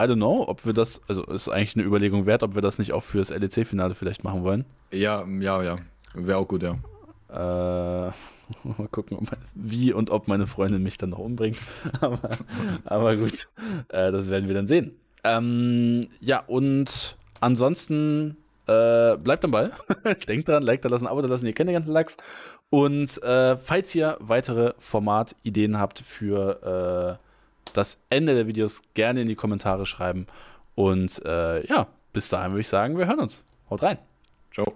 I 0.00 0.04
don't 0.04 0.16
know, 0.16 0.44
ob 0.46 0.64
wir 0.64 0.72
das, 0.72 1.02
also 1.08 1.24
ist 1.24 1.48
eigentlich 1.48 1.76
eine 1.76 1.84
Überlegung 1.84 2.26
wert, 2.26 2.44
ob 2.44 2.54
wir 2.54 2.62
das 2.62 2.78
nicht 2.78 2.92
auch 2.92 3.02
fürs 3.02 3.30
LEC-Finale 3.30 3.94
vielleicht 3.94 4.22
machen 4.22 4.44
wollen. 4.44 4.64
Ja, 4.92 5.26
ja, 5.26 5.62
ja. 5.62 5.76
Wäre 6.14 6.38
auch 6.38 6.48
gut, 6.48 6.62
ja. 6.62 6.78
Äh, 7.32 8.12
mal 8.64 8.88
gucken, 8.90 9.16
ob, 9.18 9.26
wie 9.54 9.92
und 9.92 10.10
ob 10.10 10.28
meine 10.28 10.46
Freundin 10.46 10.82
mich 10.82 10.98
dann 10.98 11.10
noch 11.10 11.18
umbringt. 11.18 11.58
aber, 12.00 12.38
aber 12.84 13.16
gut, 13.16 13.48
äh, 13.88 14.12
das 14.12 14.30
werden 14.30 14.48
wir 14.48 14.54
dann 14.54 14.66
sehen. 14.66 14.92
Ähm, 15.24 16.08
ja, 16.20 16.40
und 16.46 17.16
ansonsten 17.40 18.36
äh, 18.70 19.16
bleibt 19.16 19.44
am 19.44 19.50
Ball. 19.50 19.72
Denkt 20.28 20.48
dran, 20.48 20.62
Like 20.62 20.82
da 20.82 20.88
lassen, 20.88 21.06
Abo 21.06 21.20
da 21.22 21.28
lassen, 21.28 21.46
ihr 21.46 21.52
kennt 21.52 21.68
den 21.68 21.74
ganzen 21.74 21.92
Lachs. 21.92 22.16
Und 22.70 23.22
äh, 23.22 23.56
falls 23.56 23.94
ihr 23.94 24.16
weitere 24.20 24.74
Formatideen 24.78 25.78
habt 25.78 25.98
für 25.98 27.18
äh, 27.18 27.26
das 27.72 28.04
Ende 28.10 28.34
der 28.34 28.46
Videos, 28.46 28.82
gerne 28.94 29.22
in 29.22 29.26
die 29.26 29.34
Kommentare 29.34 29.86
schreiben. 29.86 30.26
Und 30.74 31.24
äh, 31.24 31.66
ja, 31.66 31.88
bis 32.12 32.28
dahin 32.28 32.52
würde 32.52 32.60
ich 32.60 32.68
sagen, 32.68 32.96
wir 32.96 33.06
hören 33.06 33.20
uns. 33.20 33.42
Haut 33.68 33.82
rein. 33.82 33.98
Ciao. 34.52 34.72